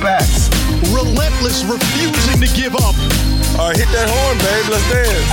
The 0.00 0.06
best. 0.06 0.50
Relentless, 0.94 1.62
refusing 1.64 2.40
to 2.40 2.46
give 2.56 2.74
up. 2.74 2.94
All 3.58 3.68
right, 3.68 3.76
hit 3.76 3.88
that 3.88 4.08
horn, 4.08 4.38
babe. 4.38 4.64
Let's 4.70 4.88
dance. 4.90 5.28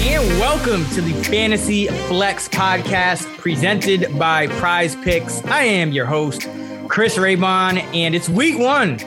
And 0.00 0.40
welcome 0.40 0.86
to 0.94 1.02
the 1.02 1.12
Fantasy 1.24 1.88
Flex 2.08 2.48
podcast 2.48 3.26
presented 3.36 4.18
by 4.18 4.46
Prize 4.46 4.96
Picks. 4.96 5.44
I 5.44 5.64
am 5.64 5.92
your 5.92 6.06
host, 6.06 6.48
Chris 6.88 7.18
Raybon, 7.18 7.82
and 7.94 8.14
it's 8.14 8.30
week 8.30 8.58
one. 8.58 8.98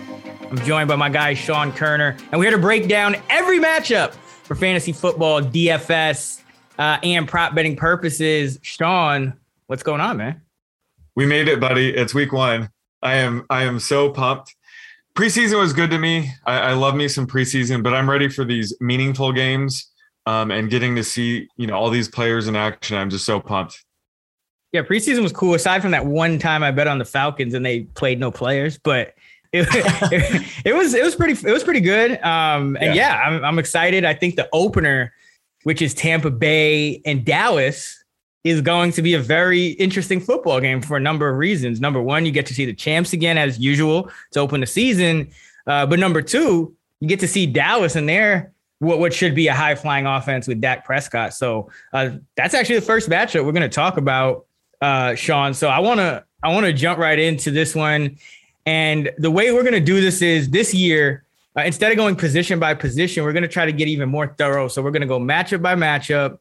I'm 0.52 0.60
joined 0.60 0.88
by 0.88 0.96
my 0.96 1.10
guy, 1.10 1.34
Sean 1.34 1.72
Koerner, 1.72 2.12
and 2.32 2.34
we're 2.34 2.44
here 2.44 2.52
to 2.52 2.62
break 2.62 2.88
down 2.88 3.16
every 3.32 3.58
matchup 3.58 4.12
for 4.12 4.54
fantasy 4.54 4.92
football, 4.92 5.42
DFS, 5.42 6.44
uh, 6.78 7.00
and 7.02 7.28
prop 7.28 7.56
betting 7.56 7.76
purposes. 7.76 8.60
Sean, 8.62 9.34
what's 9.66 9.82
going 9.82 10.02
on, 10.02 10.18
man? 10.18 10.44
We 11.16 11.26
made 11.26 11.48
it, 11.48 11.60
buddy. 11.60 11.90
It's 11.90 12.14
week 12.14 12.32
one. 12.32 12.70
I 13.02 13.16
am 13.16 13.46
I 13.50 13.64
am 13.64 13.80
so 13.80 14.10
pumped. 14.10 14.56
Preseason 15.16 15.60
was 15.60 15.74
good 15.74 15.90
to 15.92 16.00
me. 16.00 16.32
I, 16.46 16.60
I 16.60 16.74
love 16.74 16.96
me 16.96 17.08
some 17.08 17.28
preseason, 17.28 17.84
but 17.84 17.94
I'm 17.94 18.10
ready 18.10 18.30
for 18.30 18.46
these 18.46 18.76
meaningful 18.80 19.34
games 19.34 19.90
um, 20.26 20.52
and 20.52 20.70
getting 20.70 20.96
to 20.96 21.04
see 21.04 21.48
you 21.58 21.68
know 21.68 21.76
all 21.76 21.90
these 21.90 22.08
players 22.08 22.48
in 22.48 22.56
action. 22.56 22.98
I'm 22.98 23.10
just 23.10 23.26
so 23.26 23.40
pumped. 23.40 23.84
Yeah, 24.72 24.84
preseason 24.84 25.24
was 25.24 25.32
cool. 25.32 25.56
Aside 25.56 25.82
from 25.82 25.92
that 25.92 26.06
one 26.06 26.38
time 26.38 26.62
I 26.62 26.72
bet 26.72 26.88
on 26.88 27.00
the 27.00 27.06
Falcons 27.06 27.54
and 27.54 27.66
they 27.66 27.82
played 27.82 28.20
no 28.20 28.30
players, 28.30 28.78
but 28.78 29.16
it, 29.52 29.68
it, 30.12 30.48
it 30.66 30.76
was 30.76 30.94
it 30.94 31.04
was 31.04 31.16
pretty 31.16 31.34
it 31.48 31.52
was 31.52 31.64
pretty 31.64 31.82
good. 31.82 32.22
Um, 32.24 32.78
and 32.80 32.96
yeah, 32.96 33.16
Yeah. 33.16 33.22
I'm, 33.26 33.44
I'm 33.44 33.60
excited. 33.60 34.06
I 34.06 34.14
think 34.14 34.36
the 34.36 34.48
opener, 34.54 35.14
which 35.64 35.82
is 35.82 35.94
Tampa 35.94 36.30
Bay 36.30 37.02
and 37.06 37.26
Dallas, 37.26 37.99
is 38.44 38.62
going 38.62 38.92
to 38.94 39.02
be 39.02 39.14
a 39.14 39.20
very 39.20 39.68
interesting 39.72 40.20
football 40.20 40.60
game 40.62 40.82
for 40.82 40.98
a 40.98 41.00
number 41.00 41.30
of 41.30 41.38
reasons. 41.38 41.82
Number 41.82 42.02
one, 42.02 42.26
you 42.26 42.32
get 42.32 42.46
to 42.48 42.54
see 42.54 42.66
the 42.66 42.74
champs 42.74 43.14
again 43.14 43.38
as 43.38 43.60
usual 43.60 44.10
to 44.32 44.40
open 44.40 44.62
the 44.62 44.68
season. 44.68 45.30
Uh, 45.68 45.86
but 45.86 46.00
number 46.00 46.22
two, 46.22 46.76
you 47.00 47.08
get 47.08 47.20
to 47.20 47.28
see 47.28 47.46
Dallas 47.46 47.96
and 47.96 48.08
their 48.08 48.54
what 48.80 49.00
what 49.00 49.14
should 49.14 49.36
be 49.36 49.48
a 49.48 49.54
high 49.54 49.76
flying 49.76 50.06
offense 50.06 50.48
with 50.48 50.62
Dak 50.62 50.86
Prescott. 50.86 51.34
So 51.34 51.70
uh, 51.94 52.12
that's 52.36 52.54
actually 52.54 52.76
the 52.76 52.86
first 52.86 53.10
matchup 53.10 53.46
we're 53.46 53.52
going 53.52 53.62
to 53.62 53.70
talk 53.70 53.98
about, 53.98 54.46
uh, 54.82 55.16
Sean. 55.16 55.54
So 55.54 55.68
I 55.68 55.80
want 55.80 56.00
to 56.00 56.24
I 56.42 56.54
want 56.54 56.66
to 56.66 56.74
jump 56.74 56.98
right 56.98 57.20
into 57.20 57.52
this 57.52 57.76
one. 57.76 58.18
And 58.66 59.12
the 59.18 59.32
way 59.32 59.52
we're 59.52 59.64
going 59.64 59.74
to 59.74 59.80
do 59.80 60.00
this 60.00 60.22
is 60.22 60.50
this 60.50 60.74
year, 60.74 61.24
uh, 61.58 61.62
instead 61.62 61.92
of 61.92 61.98
going 61.98 62.16
position 62.16 62.60
by 62.60 62.74
position, 62.74 63.24
we're 63.24 63.34
going 63.34 63.44
to 63.44 63.50
try 63.50 63.66
to 63.66 63.74
get 63.74 63.88
even 63.88 64.08
more 64.08 64.34
thorough. 64.38 64.68
So 64.68 64.82
we're 64.82 64.92
going 64.92 65.02
to 65.02 65.08
go 65.08 65.20
matchup 65.20 65.62
by 65.62 65.76
matchup. 65.76 66.40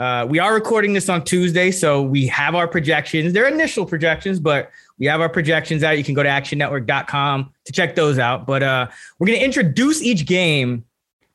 Uh, 0.00 0.24
we 0.26 0.38
are 0.38 0.54
recording 0.54 0.94
this 0.94 1.10
on 1.10 1.22
Tuesday, 1.22 1.70
so 1.70 2.00
we 2.00 2.26
have 2.26 2.54
our 2.54 2.66
projections. 2.66 3.34
They're 3.34 3.46
initial 3.46 3.84
projections, 3.84 4.40
but 4.40 4.70
we 4.98 5.04
have 5.04 5.20
our 5.20 5.28
projections 5.28 5.82
out. 5.82 5.98
You 5.98 6.04
can 6.04 6.14
go 6.14 6.22
to 6.22 6.28
actionnetwork.com 6.28 7.52
to 7.66 7.72
check 7.72 7.96
those 7.96 8.18
out. 8.18 8.46
But 8.46 8.62
uh, 8.62 8.88
we're 9.18 9.26
going 9.26 9.38
to 9.38 9.44
introduce 9.44 10.02
each 10.02 10.24
game 10.24 10.86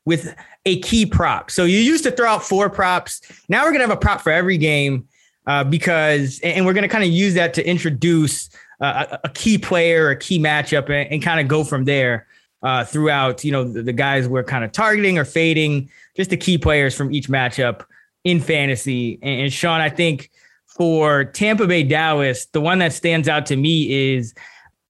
with 0.04 0.34
a 0.64 0.80
key 0.80 1.06
prop. 1.06 1.52
So 1.52 1.62
you 1.62 1.78
used 1.78 2.02
to 2.04 2.10
throw 2.10 2.28
out 2.28 2.42
four 2.42 2.68
props. 2.68 3.20
Now 3.48 3.62
we're 3.62 3.70
going 3.70 3.82
to 3.82 3.86
have 3.86 3.96
a 3.96 4.00
prop 4.00 4.20
for 4.20 4.32
every 4.32 4.58
game 4.58 5.06
uh, 5.46 5.62
because, 5.62 6.40
and 6.42 6.66
we're 6.66 6.74
going 6.74 6.82
to 6.82 6.88
kind 6.88 7.04
of 7.04 7.10
use 7.10 7.34
that 7.34 7.54
to 7.54 7.64
introduce 7.68 8.50
uh, 8.80 9.06
a, 9.12 9.20
a 9.26 9.28
key 9.28 9.58
player, 9.58 10.10
a 10.10 10.16
key 10.16 10.40
matchup, 10.40 10.90
and, 10.90 11.12
and 11.12 11.22
kind 11.22 11.38
of 11.38 11.46
go 11.46 11.62
from 11.62 11.84
there 11.84 12.26
uh, 12.64 12.84
throughout. 12.84 13.44
You 13.44 13.52
know, 13.52 13.62
the, 13.62 13.84
the 13.84 13.92
guys 13.92 14.26
we're 14.26 14.42
kind 14.42 14.64
of 14.64 14.72
targeting 14.72 15.18
or 15.18 15.24
fading, 15.24 15.88
just 16.16 16.30
the 16.30 16.36
key 16.36 16.58
players 16.58 16.96
from 16.96 17.14
each 17.14 17.28
matchup 17.28 17.84
in 18.26 18.40
fantasy. 18.40 19.20
And, 19.22 19.42
and 19.42 19.52
Sean, 19.52 19.80
I 19.80 19.88
think 19.88 20.30
for 20.66 21.24
Tampa 21.24 21.66
Bay 21.66 21.84
Dallas, 21.84 22.46
the 22.46 22.60
one 22.60 22.80
that 22.80 22.92
stands 22.92 23.28
out 23.28 23.46
to 23.46 23.56
me 23.56 24.14
is 24.14 24.34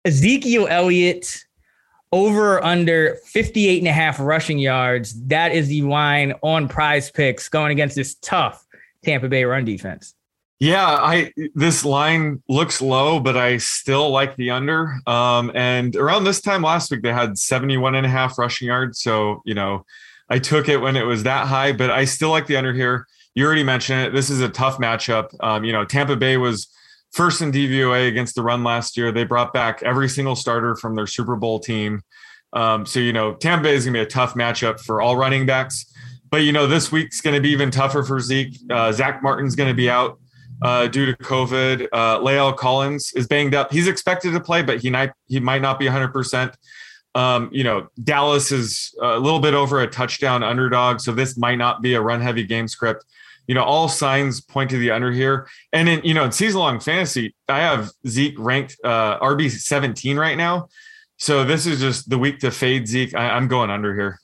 Ezekiel 0.06 0.66
Elliott 0.70 1.44
over 2.12 2.64
under 2.64 3.16
58 3.26 3.78
and 3.78 3.88
a 3.88 3.92
half 3.92 4.18
rushing 4.18 4.58
yards. 4.58 5.22
That 5.26 5.52
is 5.52 5.68
the 5.68 5.82
line 5.82 6.32
on 6.42 6.66
prize 6.66 7.10
picks 7.10 7.50
going 7.50 7.72
against 7.72 7.94
this 7.94 8.14
tough 8.16 8.66
Tampa 9.04 9.28
Bay 9.28 9.44
run 9.44 9.66
defense. 9.66 10.14
Yeah, 10.58 10.86
I 10.86 11.34
this 11.54 11.84
line 11.84 12.42
looks 12.48 12.80
low, 12.80 13.20
but 13.20 13.36
I 13.36 13.58
still 13.58 14.08
like 14.08 14.34
the 14.36 14.50
under. 14.52 14.96
Um, 15.06 15.52
and 15.54 15.94
around 15.94 16.24
this 16.24 16.40
time 16.40 16.62
last 16.62 16.90
week, 16.90 17.02
they 17.02 17.12
had 17.12 17.36
71 17.36 17.94
and 17.94 18.06
a 18.06 18.08
half 18.08 18.38
rushing 18.38 18.68
yards. 18.68 19.02
So, 19.02 19.42
you 19.44 19.52
know, 19.52 19.84
I 20.30 20.38
took 20.38 20.70
it 20.70 20.78
when 20.78 20.96
it 20.96 21.04
was 21.04 21.24
that 21.24 21.46
high, 21.46 21.72
but 21.72 21.90
I 21.90 22.06
still 22.06 22.30
like 22.30 22.46
the 22.46 22.56
under 22.56 22.72
here. 22.72 23.06
You 23.36 23.44
already 23.44 23.64
mentioned 23.64 24.00
it. 24.00 24.12
This 24.14 24.30
is 24.30 24.40
a 24.40 24.48
tough 24.48 24.78
matchup. 24.78 25.28
Um, 25.40 25.62
you 25.62 25.70
know, 25.70 25.84
Tampa 25.84 26.16
Bay 26.16 26.38
was 26.38 26.68
first 27.12 27.42
in 27.42 27.52
DVOA 27.52 28.08
against 28.08 28.34
the 28.34 28.42
run 28.42 28.64
last 28.64 28.96
year. 28.96 29.12
They 29.12 29.24
brought 29.24 29.52
back 29.52 29.82
every 29.82 30.08
single 30.08 30.34
starter 30.34 30.74
from 30.74 30.96
their 30.96 31.06
Super 31.06 31.36
Bowl 31.36 31.60
team. 31.60 32.00
Um, 32.54 32.86
so, 32.86 32.98
you 32.98 33.12
know, 33.12 33.34
Tampa 33.34 33.64
Bay 33.64 33.74
is 33.74 33.84
going 33.84 33.92
to 33.92 34.00
be 34.00 34.02
a 34.02 34.08
tough 34.08 34.32
matchup 34.36 34.80
for 34.80 35.02
all 35.02 35.18
running 35.18 35.44
backs. 35.44 35.84
But, 36.30 36.38
you 36.38 36.52
know, 36.52 36.66
this 36.66 36.90
week's 36.90 37.20
going 37.20 37.36
to 37.36 37.42
be 37.42 37.50
even 37.50 37.70
tougher 37.70 38.02
for 38.02 38.20
Zeke. 38.20 38.58
Uh, 38.70 38.90
Zach 38.90 39.22
Martin's 39.22 39.54
going 39.54 39.68
to 39.68 39.74
be 39.74 39.90
out 39.90 40.18
uh, 40.62 40.86
due 40.86 41.04
to 41.04 41.12
COVID. 41.22 41.88
Uh, 41.92 42.18
La'el 42.20 42.56
Collins 42.56 43.12
is 43.16 43.26
banged 43.26 43.54
up. 43.54 43.70
He's 43.70 43.86
expected 43.86 44.32
to 44.32 44.40
play, 44.40 44.62
but 44.62 44.80
he 44.80 44.88
might, 44.88 45.12
he 45.26 45.40
might 45.40 45.60
not 45.60 45.78
be 45.78 45.84
100%. 45.84 46.54
Um, 47.14 47.50
you 47.52 47.64
know, 47.64 47.88
Dallas 48.02 48.50
is 48.50 48.94
a 48.98 49.18
little 49.18 49.40
bit 49.40 49.52
over 49.52 49.82
a 49.82 49.86
touchdown 49.86 50.42
underdog. 50.42 51.00
So 51.00 51.12
this 51.12 51.36
might 51.36 51.56
not 51.56 51.82
be 51.82 51.92
a 51.92 52.00
run 52.00 52.22
heavy 52.22 52.44
game 52.44 52.66
script 52.66 53.04
you 53.46 53.54
know, 53.54 53.62
all 53.62 53.88
signs 53.88 54.40
point 54.40 54.70
to 54.70 54.78
the 54.78 54.90
under 54.90 55.12
here. 55.12 55.48
And 55.72 55.88
in, 55.88 56.02
you 56.04 56.14
know, 56.14 56.24
in 56.24 56.32
season 56.32 56.60
long 56.60 56.80
fantasy, 56.80 57.34
I 57.48 57.60
have 57.60 57.90
Zeke 58.06 58.38
ranked 58.38 58.76
uh, 58.84 59.18
RB 59.20 59.50
17 59.50 60.18
right 60.18 60.36
now. 60.36 60.68
So 61.18 61.44
this 61.44 61.66
is 61.66 61.80
just 61.80 62.10
the 62.10 62.18
week 62.18 62.40
to 62.40 62.50
fade 62.50 62.86
Zeke. 62.86 63.14
I, 63.14 63.36
am 63.36 63.48
going 63.48 63.70
under 63.70 63.94
here. 63.94 64.18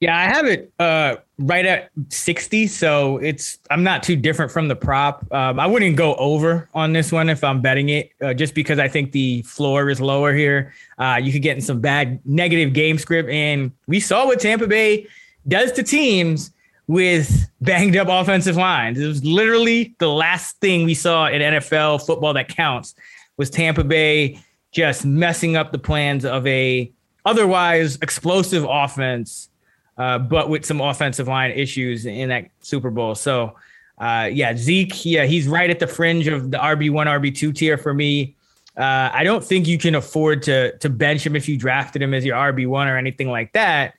Yeah, 0.00 0.16
I 0.16 0.24
have 0.24 0.46
it 0.46 0.72
uh, 0.78 1.16
right 1.38 1.66
at 1.66 1.90
60. 2.10 2.68
So 2.68 3.18
it's, 3.18 3.58
I'm 3.70 3.82
not 3.82 4.02
too 4.02 4.14
different 4.14 4.52
from 4.52 4.68
the 4.68 4.76
prop. 4.76 5.26
Um, 5.32 5.58
I 5.58 5.66
wouldn't 5.66 5.96
go 5.96 6.14
over 6.16 6.68
on 6.74 6.92
this 6.92 7.10
one 7.10 7.28
if 7.28 7.42
I'm 7.42 7.60
betting 7.60 7.88
it, 7.88 8.12
uh, 8.22 8.34
just 8.34 8.54
because 8.54 8.78
I 8.78 8.86
think 8.86 9.10
the 9.10 9.42
floor 9.42 9.90
is 9.90 10.00
lower 10.00 10.32
here. 10.34 10.72
Uh, 10.98 11.18
you 11.20 11.32
could 11.32 11.42
get 11.42 11.56
in 11.56 11.62
some 11.62 11.80
bad 11.80 12.20
negative 12.24 12.72
game 12.74 12.98
script. 12.98 13.28
And 13.28 13.72
we 13.86 13.98
saw 13.98 14.26
what 14.26 14.38
Tampa 14.38 14.68
Bay 14.68 15.08
does 15.48 15.72
to 15.72 15.82
teams 15.82 16.52
with 16.88 17.48
banged 17.60 17.96
up 17.96 18.08
offensive 18.10 18.56
lines. 18.56 18.98
It 18.98 19.06
was 19.06 19.24
literally 19.24 19.94
the 19.98 20.08
last 20.08 20.56
thing 20.56 20.84
we 20.84 20.94
saw 20.94 21.28
in 21.28 21.40
NFL 21.40 22.04
football 22.04 22.32
that 22.32 22.48
counts 22.48 22.94
was 23.36 23.50
Tampa 23.50 23.84
Bay 23.84 24.40
just 24.72 25.04
messing 25.04 25.54
up 25.54 25.70
the 25.70 25.78
plans 25.78 26.24
of 26.24 26.46
a 26.46 26.90
otherwise 27.24 27.96
explosive 28.00 28.66
offense, 28.68 29.50
uh, 29.98 30.18
but 30.18 30.48
with 30.48 30.64
some 30.64 30.80
offensive 30.80 31.28
line 31.28 31.50
issues 31.50 32.06
in 32.06 32.30
that 32.30 32.46
Super 32.60 32.90
Bowl. 32.90 33.14
So, 33.14 33.54
uh, 33.98 34.30
yeah, 34.32 34.56
Zeke, 34.56 35.04
yeah, 35.04 35.26
he's 35.26 35.46
right 35.46 35.68
at 35.68 35.80
the 35.80 35.86
fringe 35.86 36.26
of 36.26 36.50
the 36.50 36.58
RB 36.58 36.90
one, 36.90 37.06
RB 37.06 37.36
two 37.36 37.52
tier 37.52 37.76
for 37.76 37.92
me. 37.92 38.34
Uh, 38.76 39.10
I 39.12 39.24
don't 39.24 39.44
think 39.44 39.66
you 39.66 39.76
can 39.76 39.94
afford 39.94 40.42
to 40.44 40.76
to 40.78 40.88
bench 40.88 41.26
him 41.26 41.36
if 41.36 41.48
you 41.48 41.58
drafted 41.58 42.00
him 42.00 42.14
as 42.14 42.24
your 42.24 42.36
RB 42.36 42.66
one 42.66 42.88
or 42.88 42.96
anything 42.96 43.28
like 43.28 43.52
that, 43.52 43.94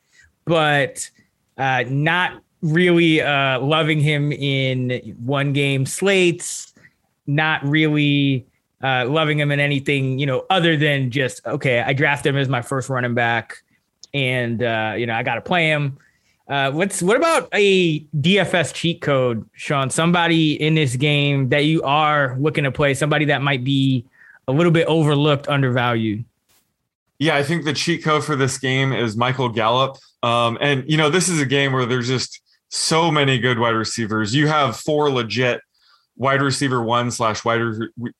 but 0.45 1.07
uh, 1.57 1.83
not 1.87 2.41
really 2.61 3.21
uh, 3.21 3.59
loving 3.59 3.99
him 3.99 4.31
in 4.31 5.15
one 5.23 5.53
game 5.53 5.85
slates, 5.85 6.73
not 7.27 7.63
really 7.65 8.45
uh, 8.83 9.05
loving 9.07 9.39
him 9.39 9.51
in 9.51 9.59
anything, 9.59 10.19
you 10.19 10.25
know, 10.25 10.45
other 10.49 10.77
than 10.77 11.11
just, 11.11 11.45
okay, 11.45 11.81
I 11.81 11.93
drafted 11.93 12.33
him 12.33 12.37
as 12.39 12.49
my 12.49 12.61
first 12.61 12.89
running 12.89 13.13
back 13.13 13.63
and, 14.13 14.63
uh, 14.63 14.95
you 14.97 15.05
know, 15.05 15.13
I 15.13 15.23
got 15.23 15.35
to 15.35 15.41
play 15.41 15.67
him. 15.67 15.97
Uh, 16.47 16.71
what's 16.71 17.03
what 17.03 17.15
about 17.15 17.47
a 17.53 17.99
DFS 17.99 18.73
cheat 18.73 19.01
code, 19.01 19.47
Sean? 19.53 19.91
Somebody 19.91 20.59
in 20.59 20.73
this 20.73 20.95
game 20.95 21.49
that 21.49 21.65
you 21.65 21.83
are 21.83 22.35
looking 22.39 22.63
to 22.63 22.71
play, 22.71 22.95
somebody 22.95 23.25
that 23.25 23.43
might 23.43 23.63
be 23.63 24.03
a 24.47 24.51
little 24.51 24.71
bit 24.71 24.87
overlooked, 24.87 25.47
undervalued. 25.47 26.25
Yeah, 27.19 27.35
I 27.35 27.43
think 27.43 27.65
the 27.65 27.73
cheat 27.73 28.03
code 28.03 28.23
for 28.23 28.35
this 28.35 28.57
game 28.57 28.93
is 28.93 29.15
Michael 29.15 29.49
Gallup. 29.49 29.97
Um, 30.23 30.57
and 30.59 30.89
you 30.89 30.97
know, 30.97 31.11
this 31.11 31.29
is 31.29 31.39
a 31.39 31.45
game 31.45 31.71
where 31.71 31.85
there's 31.85 32.07
just 32.07 32.41
so 32.69 33.11
many 33.11 33.39
good 33.39 33.59
wide 33.59 33.75
receivers. 33.75 34.33
You 34.33 34.47
have 34.47 34.77
four 34.77 35.09
legit 35.09 35.61
wide 36.15 36.41
receiver 36.41 36.81
one 36.81 37.11
slash 37.11 37.43
wide 37.45 37.61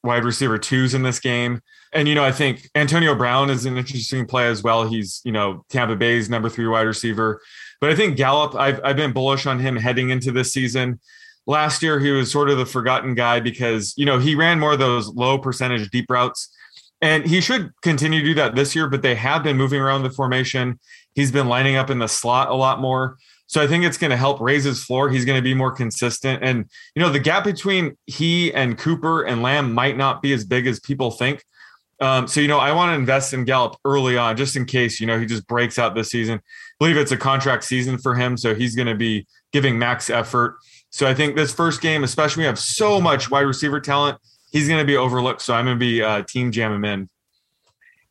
wide 0.03 0.23
receiver 0.23 0.57
twos 0.57 0.93
in 0.93 1.03
this 1.03 1.19
game. 1.19 1.61
And 1.93 2.07
you 2.07 2.15
know, 2.15 2.23
I 2.23 2.31
think 2.31 2.69
Antonio 2.75 3.15
Brown 3.15 3.49
is 3.49 3.65
an 3.65 3.77
interesting 3.77 4.25
play 4.25 4.47
as 4.47 4.63
well. 4.63 4.87
He's 4.87 5.21
you 5.23 5.31
know 5.31 5.65
Tampa 5.69 5.95
Bay's 5.95 6.29
number 6.29 6.49
three 6.49 6.67
wide 6.67 6.87
receiver. 6.87 7.41
But 7.81 7.91
I 7.91 7.95
think 7.95 8.17
Gallup, 8.17 8.55
I've, 8.55 8.79
I've 8.83 8.95
been 8.95 9.13
bullish 9.13 9.45
on 9.45 9.59
him 9.59 9.75
heading 9.75 10.09
into 10.09 10.31
this 10.31 10.51
season. 10.51 10.99
Last 11.47 11.81
year, 11.81 11.99
he 11.99 12.11
was 12.11 12.31
sort 12.31 12.49
of 12.49 12.57
the 12.57 12.65
forgotten 12.65 13.15
guy 13.15 13.39
because, 13.39 13.93
you 13.97 14.05
know, 14.05 14.19
he 14.19 14.35
ran 14.35 14.59
more 14.59 14.73
of 14.73 14.79
those 14.79 15.07
low 15.09 15.37
percentage 15.37 15.89
deep 15.89 16.05
routes. 16.09 16.53
And 17.01 17.25
he 17.25 17.39
should 17.39 17.71
continue 17.81 18.19
to 18.19 18.25
do 18.25 18.33
that 18.35 18.55
this 18.55 18.75
year, 18.75 18.89
but 18.89 19.01
they 19.01 19.15
have 19.15 19.41
been 19.41 19.55
moving 19.55 19.79
around 19.79 20.03
the 20.03 20.09
formation. 20.09 20.79
He's 21.15 21.31
been 21.31 21.47
lining 21.47 21.77
up 21.77 21.89
in 21.89 21.99
the 21.99 22.07
slot 22.07 22.49
a 22.49 22.53
lot 22.53 22.81
more. 22.81 23.17
So 23.49 23.61
I 23.61 23.67
think 23.67 23.83
it's 23.83 23.97
going 23.97 24.11
to 24.11 24.17
help 24.17 24.39
raise 24.39 24.63
his 24.63 24.83
floor. 24.83 25.09
He's 25.09 25.25
going 25.25 25.37
to 25.37 25.43
be 25.43 25.53
more 25.53 25.71
consistent. 25.71 26.43
And, 26.43 26.69
you 26.95 27.01
know, 27.01 27.09
the 27.09 27.19
gap 27.19 27.43
between 27.43 27.97
he 28.05 28.53
and 28.53 28.77
Cooper 28.77 29.23
and 29.23 29.41
Lamb 29.41 29.73
might 29.73 29.97
not 29.97 30.21
be 30.21 30.33
as 30.33 30.45
big 30.45 30.67
as 30.67 30.79
people 30.79 31.11
think. 31.11 31.43
Um, 31.99 32.27
so, 32.27 32.39
you 32.39 32.47
know, 32.47 32.59
I 32.59 32.71
want 32.71 32.91
to 32.91 32.95
invest 32.95 33.33
in 33.33 33.43
Gallup 33.43 33.75
early 33.83 34.17
on 34.17 34.37
just 34.37 34.55
in 34.55 34.65
case, 34.65 35.01
you 35.01 35.07
know, 35.07 35.19
he 35.19 35.25
just 35.25 35.45
breaks 35.47 35.77
out 35.77 35.95
this 35.95 36.09
season 36.09 36.41
believe 36.79 36.97
it's 36.97 37.11
a 37.11 37.17
contract 37.17 37.65
season 37.65 37.97
for 37.97 38.15
him, 38.15 38.37
so 38.37 38.55
he's 38.55 38.75
going 38.75 38.87
to 38.87 38.95
be 38.95 39.27
giving 39.51 39.77
max 39.77 40.09
effort. 40.09 40.57
So 40.89 41.07
I 41.07 41.13
think 41.13 41.35
this 41.35 41.53
first 41.53 41.81
game, 41.81 42.03
especially 42.03 42.41
we 42.41 42.47
have 42.47 42.57
so 42.57 42.99
much 42.99 43.29
wide 43.29 43.41
receiver 43.41 43.79
talent, 43.79 44.17
he's 44.51 44.67
going 44.67 44.79
to 44.79 44.85
be 44.85 44.97
overlooked. 44.97 45.41
So 45.41 45.53
I'm 45.53 45.65
going 45.65 45.77
to 45.77 45.79
be 45.79 46.01
uh, 46.01 46.23
team 46.23 46.51
jam 46.51 46.71
him 46.71 46.85
in. 46.85 47.09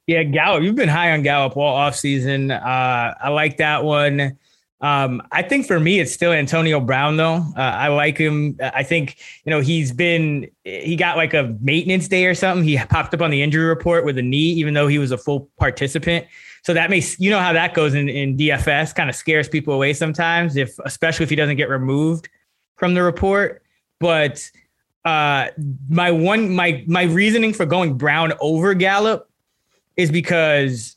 Yeah, 0.07 0.23
Gallup, 0.23 0.63
you've 0.63 0.77
been 0.77 0.89
high 0.89 1.13
on 1.13 1.23
Gallup 1.23 1.57
all 1.57 1.77
offseason. 1.77 2.51
Uh, 2.51 3.15
I 3.21 3.29
like 3.31 3.57
that 3.59 3.85
one. 3.85 4.39
Um, 4.81 5.23
I 5.33 5.43
think 5.43 5.67
for 5.67 5.81
me, 5.81 5.99
it's 5.99 6.13
still 6.13 6.33
Antonio 6.33 6.79
Brown, 6.81 7.17
though. 7.17 7.45
Uh, 7.57 7.61
I 7.61 7.89
like 7.89 8.17
him. 8.17 8.57
I 8.61 8.85
think, 8.85 9.17
you 9.45 9.51
know, 9.51 9.61
he's 9.61 9.93
been, 9.93 10.49
he 10.65 10.95
got 10.95 11.17
like 11.17 11.35
a 11.35 11.57
maintenance 11.61 12.07
day 12.07 12.27
or 12.27 12.35
something. 12.35 12.65
He 12.67 12.79
popped 12.79 13.13
up 13.13 13.21
on 13.21 13.31
the 13.31 13.43
injury 13.43 13.65
report 13.65 14.05
with 14.05 14.19
a 14.19 14.23
knee, 14.23 14.53
even 14.53 14.75
though 14.75 14.87
he 14.87 14.99
was 14.99 15.11
a 15.11 15.19
full 15.19 15.51
participant. 15.59 16.27
So 16.63 16.75
that 16.75 16.91
makes 16.91 17.19
you 17.19 17.31
know 17.31 17.39
how 17.39 17.53
that 17.53 17.75
goes 17.75 17.95
in, 17.95 18.09
in 18.09 18.37
DFS, 18.37 18.95
kind 18.95 19.09
of 19.09 19.17
scares 19.17 19.49
people 19.49 19.75
away 19.75 19.93
sometimes, 19.95 20.57
if 20.57 20.79
especially 20.85 21.25
if 21.25 21.31
he 21.31 21.37
doesn't 21.37 21.57
get 21.57 21.69
removed 21.69 22.29
from 22.77 22.95
the 22.95 23.03
report. 23.03 23.63
But 24.01 24.51
uh, 25.05 25.49
my 25.89 26.11
one 26.11 26.55
my 26.55 26.85
my 26.87 27.05
reasoning 27.05 27.53
for 27.53 27.65
going 27.65 27.97
Brown 27.97 28.33
over 28.41 28.75
Gallup 28.75 29.31
is 29.97 30.11
because 30.11 30.97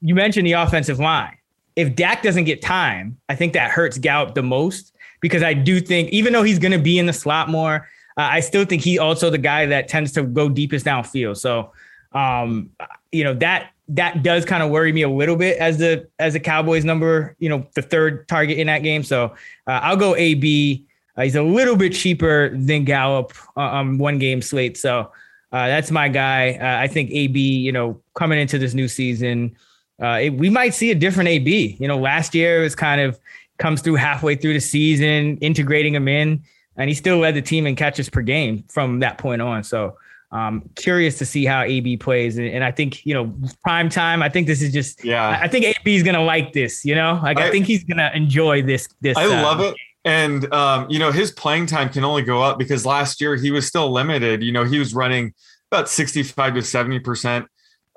you 0.00 0.14
mentioned 0.14 0.46
the 0.46 0.52
offensive 0.52 0.98
line. 0.98 1.36
If 1.76 1.94
Dak 1.94 2.22
doesn't 2.22 2.44
get 2.44 2.62
time, 2.62 3.18
I 3.28 3.34
think 3.34 3.52
that 3.52 3.70
hurts 3.70 3.98
Gallup 3.98 4.34
the 4.34 4.42
most 4.42 4.94
because 5.20 5.42
I 5.42 5.54
do 5.54 5.80
think 5.80 6.10
even 6.10 6.32
though 6.32 6.42
he's 6.42 6.58
going 6.58 6.72
to 6.72 6.78
be 6.78 6.98
in 6.98 7.06
the 7.06 7.12
slot 7.12 7.48
more, 7.48 7.88
uh, 8.16 8.28
I 8.30 8.40
still 8.40 8.64
think 8.64 8.82
he 8.82 8.98
also 8.98 9.30
the 9.30 9.38
guy 9.38 9.66
that 9.66 9.88
tends 9.88 10.12
to 10.12 10.22
go 10.22 10.48
deepest 10.48 10.84
downfield. 10.84 11.36
So 11.36 11.72
um, 12.12 12.70
you 13.12 13.24
know 13.24 13.34
that 13.34 13.70
that 13.88 14.22
does 14.22 14.44
kind 14.44 14.62
of 14.62 14.70
worry 14.70 14.92
me 14.92 15.02
a 15.02 15.08
little 15.08 15.36
bit 15.36 15.58
as 15.58 15.78
the 15.78 16.08
as 16.18 16.32
the 16.32 16.40
Cowboys 16.40 16.84
number, 16.84 17.34
you 17.38 17.48
know, 17.48 17.66
the 17.74 17.82
third 17.82 18.28
target 18.28 18.58
in 18.58 18.66
that 18.68 18.82
game. 18.82 19.02
So 19.02 19.34
uh, 19.66 19.80
I'll 19.82 19.96
go 19.96 20.14
AB. 20.16 20.84
Uh, 21.16 21.22
he's 21.22 21.36
a 21.36 21.42
little 21.42 21.76
bit 21.76 21.92
cheaper 21.92 22.56
than 22.56 22.84
Gallup 22.84 23.32
uh, 23.56 23.60
on 23.60 23.98
one 23.98 24.18
game 24.18 24.42
slate. 24.42 24.76
So 24.76 25.10
uh, 25.52 25.66
that's 25.66 25.90
my 25.90 26.08
guy. 26.08 26.52
Uh, 26.52 26.80
I 26.82 26.86
think 26.86 27.10
AB, 27.10 27.38
you 27.40 27.72
know, 27.72 28.00
coming 28.14 28.38
into 28.38 28.58
this 28.58 28.74
new 28.74 28.86
season, 28.86 29.56
uh, 30.02 30.18
it, 30.22 30.30
we 30.30 30.50
might 30.50 30.74
see 30.74 30.90
a 30.90 30.94
different 30.94 31.28
AB. 31.28 31.76
You 31.78 31.88
know, 31.88 31.98
last 31.98 32.34
year 32.34 32.60
it 32.60 32.62
was 32.62 32.74
kind 32.74 33.00
of 33.00 33.18
comes 33.58 33.82
through 33.82 33.96
halfway 33.96 34.34
through 34.34 34.54
the 34.54 34.60
season, 34.60 35.36
integrating 35.38 35.94
him 35.94 36.08
in, 36.08 36.42
and 36.76 36.88
he 36.88 36.94
still 36.94 37.18
led 37.18 37.34
the 37.34 37.42
team 37.42 37.66
in 37.66 37.76
catches 37.76 38.08
per 38.08 38.22
game 38.22 38.64
from 38.68 39.00
that 39.00 39.18
point 39.18 39.42
on. 39.42 39.62
So 39.62 39.96
um, 40.32 40.68
curious 40.76 41.18
to 41.18 41.26
see 41.26 41.44
how 41.44 41.62
AB 41.62 41.96
plays, 41.98 42.38
and, 42.38 42.46
and, 42.46 42.62
I 42.62 42.70
think 42.70 43.04
you 43.04 43.14
know 43.14 43.34
prime 43.64 43.88
time. 43.88 44.22
I 44.22 44.28
think 44.28 44.46
this 44.46 44.62
is 44.62 44.72
just 44.72 45.04
yeah. 45.04 45.38
I 45.42 45.48
think 45.48 45.64
AB 45.64 45.96
is 45.96 46.04
gonna 46.04 46.22
like 46.22 46.52
this. 46.52 46.84
You 46.84 46.94
know, 46.94 47.20
like 47.22 47.38
I, 47.38 47.48
I 47.48 47.50
think 47.50 47.66
he's 47.66 47.82
gonna 47.82 48.10
enjoy 48.14 48.62
this. 48.62 48.88
This 49.00 49.16
I 49.16 49.24
uh, 49.24 49.42
love 49.42 49.60
it. 49.60 49.74
And 50.04 50.50
um, 50.54 50.88
you 50.88 51.00
know 51.00 51.10
his 51.10 51.32
playing 51.32 51.66
time 51.66 51.88
can 51.88 52.04
only 52.04 52.22
go 52.22 52.42
up 52.42 52.58
because 52.58 52.86
last 52.86 53.20
year 53.20 53.34
he 53.34 53.50
was 53.50 53.66
still 53.66 53.90
limited. 53.90 54.42
You 54.42 54.52
know 54.52 54.64
he 54.64 54.78
was 54.78 54.94
running 54.94 55.34
about 55.72 55.88
sixty-five 55.88 56.54
to 56.54 56.62
seventy 56.62 57.00
percent 57.00 57.46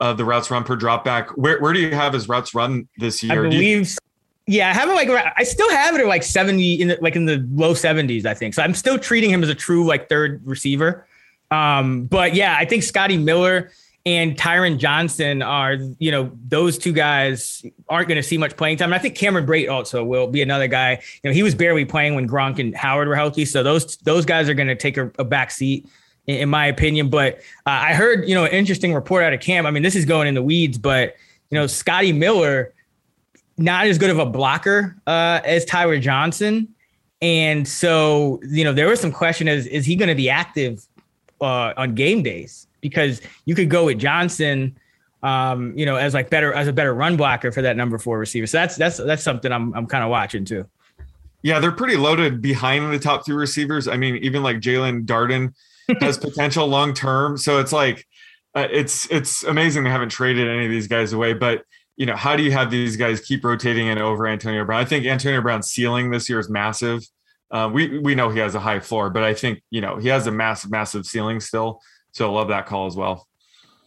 of 0.03 0.17
the 0.17 0.25
routes 0.25 0.51
run 0.51 0.63
per 0.63 0.75
dropback. 0.75 1.29
Where 1.37 1.59
where 1.61 1.71
do 1.71 1.79
you 1.79 1.95
have 1.95 2.13
his 2.13 2.27
routes 2.27 2.53
run 2.53 2.87
this 2.97 3.23
year? 3.23 3.45
I 3.45 3.49
believe. 3.49 3.87
You- 3.89 3.95
yeah, 4.45 4.69
I 4.69 4.73
have 4.73 4.89
it 4.89 4.93
like 4.93 5.09
I 5.37 5.43
still 5.43 5.69
have 5.69 5.95
it 5.95 6.01
at 6.01 6.07
like 6.07 6.21
seventy 6.21 6.73
in 6.81 6.89
the, 6.89 6.97
like 6.99 7.15
in 7.15 7.25
the 7.25 7.47
low 7.53 7.73
seventies. 7.73 8.25
I 8.25 8.33
think 8.33 8.53
so. 8.53 8.61
I'm 8.61 8.73
still 8.73 8.99
treating 8.99 9.29
him 9.29 9.41
as 9.41 9.47
a 9.47 9.55
true 9.55 9.85
like 9.85 10.09
third 10.09 10.41
receiver. 10.45 11.07
Um, 11.49 12.05
but 12.07 12.35
yeah, 12.35 12.57
I 12.59 12.65
think 12.65 12.83
Scotty 12.83 13.15
Miller 13.15 13.71
and 14.05 14.35
Tyron 14.35 14.79
Johnson 14.79 15.41
are, 15.41 15.77
you 15.97 16.11
know, 16.11 16.29
those 16.49 16.77
two 16.77 16.91
guys 16.91 17.63
aren't 17.87 18.09
going 18.09 18.17
to 18.17 18.23
see 18.23 18.37
much 18.37 18.57
playing 18.57 18.75
time. 18.75 18.87
And 18.87 18.95
I 18.95 18.97
think 18.97 19.15
Cameron 19.15 19.45
Brate 19.45 19.71
also 19.71 20.03
will 20.03 20.27
be 20.27 20.41
another 20.41 20.67
guy. 20.67 21.01
You 21.23 21.29
know, 21.29 21.33
he 21.33 21.41
was 21.41 21.55
barely 21.55 21.85
playing 21.85 22.15
when 22.15 22.27
Gronk 22.27 22.59
and 22.59 22.75
Howard 22.75 23.07
were 23.07 23.15
healthy, 23.15 23.45
so 23.45 23.63
those 23.63 23.95
those 23.97 24.25
guys 24.25 24.49
are 24.49 24.53
going 24.53 24.67
to 24.67 24.75
take 24.75 24.97
a, 24.97 25.09
a 25.19 25.23
back 25.23 25.51
seat, 25.51 25.87
in, 26.27 26.49
my 26.49 26.67
opinion. 26.67 27.09
But 27.09 27.37
uh, 27.65 27.69
I 27.69 27.93
heard, 27.93 28.27
you 28.27 28.35
know, 28.35 28.45
an 28.45 28.51
interesting 28.51 28.93
report 28.93 29.23
out 29.23 29.33
of 29.33 29.39
camp. 29.39 29.67
I 29.67 29.71
mean, 29.71 29.83
this 29.83 29.95
is 29.95 30.05
going 30.05 30.27
in 30.27 30.33
the 30.33 30.43
weeds, 30.43 30.77
but 30.77 31.15
you 31.49 31.59
know, 31.59 31.67
Scotty 31.67 32.11
Miller 32.11 32.73
not 33.57 33.85
as 33.85 33.97
good 33.97 34.09
of 34.09 34.19
a 34.19 34.25
blocker 34.25 34.95
uh, 35.05 35.39
as 35.45 35.65
Tyler 35.65 35.99
Johnson. 35.99 36.67
And 37.21 37.67
so, 37.67 38.41
you 38.49 38.63
know, 38.63 38.73
there 38.73 38.87
was 38.87 38.99
some 38.99 39.11
question: 39.11 39.47
is 39.47 39.67
is 39.67 39.85
he 39.85 39.95
going 39.95 40.09
to 40.09 40.15
be 40.15 40.29
active 40.29 40.85
uh, 41.39 41.73
on 41.77 41.95
game 41.95 42.23
days 42.23 42.67
because 42.81 43.21
you 43.45 43.55
could 43.55 43.69
go 43.69 43.85
with 43.85 43.99
Johnson, 43.99 44.77
um, 45.21 45.77
you 45.77 45.85
know, 45.85 45.95
as 45.95 46.13
like 46.13 46.29
better 46.29 46.53
as 46.53 46.67
a 46.67 46.73
better 46.73 46.93
run 46.93 47.15
blocker 47.15 47.51
for 47.51 47.61
that 47.61 47.77
number 47.77 47.97
four 47.97 48.19
receiver. 48.19 48.47
So 48.47 48.57
that's 48.57 48.75
that's 48.75 48.97
that's 48.97 49.23
something 49.23 49.51
I'm 49.51 49.73
I'm 49.73 49.85
kind 49.87 50.03
of 50.03 50.09
watching 50.09 50.43
too. 50.43 50.65
Yeah, 51.43 51.59
they're 51.59 51.71
pretty 51.71 51.97
loaded 51.97 52.41
behind 52.41 52.91
the 52.93 52.99
top 52.99 53.25
three 53.25 53.35
receivers. 53.35 53.87
I 53.87 53.97
mean, 53.97 54.17
even 54.17 54.43
like 54.43 54.57
Jaelon 54.57 55.05
Darden 55.05 55.53
has 55.99 56.17
potential 56.17 56.67
long 56.67 56.93
term. 56.93 57.37
So 57.37 57.59
it's 57.59 57.73
like 57.73 58.05
uh, 58.55 58.67
it's 58.71 59.09
it's 59.11 59.43
amazing 59.43 59.83
they 59.83 59.89
haven't 59.89 60.09
traded 60.09 60.47
any 60.47 60.65
of 60.65 60.71
these 60.71 60.87
guys 60.87 61.13
away. 61.13 61.33
But 61.33 61.63
you 61.95 62.05
know, 62.05 62.15
how 62.15 62.35
do 62.35 62.43
you 62.43 62.51
have 62.51 62.71
these 62.71 62.97
guys 62.97 63.21
keep 63.21 63.43
rotating 63.43 63.87
in 63.87 63.97
over 63.97 64.27
Antonio 64.27 64.65
Brown? 64.65 64.81
I 64.81 64.85
think 64.85 65.05
Antonio 65.05 65.41
Brown's 65.41 65.69
ceiling 65.69 66.11
this 66.11 66.29
year 66.29 66.39
is 66.39 66.49
massive. 66.49 67.03
Uh, 67.51 67.69
we 67.71 67.99
we 67.99 68.15
know 68.15 68.29
he 68.29 68.39
has 68.39 68.55
a 68.55 68.59
high 68.59 68.79
floor, 68.79 69.09
but 69.09 69.23
I 69.23 69.33
think 69.33 69.61
you 69.69 69.81
know 69.81 69.97
he 69.97 70.07
has 70.07 70.27
a 70.27 70.31
massive, 70.31 70.71
massive 70.71 71.05
ceiling 71.05 71.39
still. 71.39 71.81
So 72.11 72.29
I 72.29 72.33
love 72.33 72.47
that 72.49 72.65
call 72.65 72.87
as 72.87 72.95
well. 72.95 73.27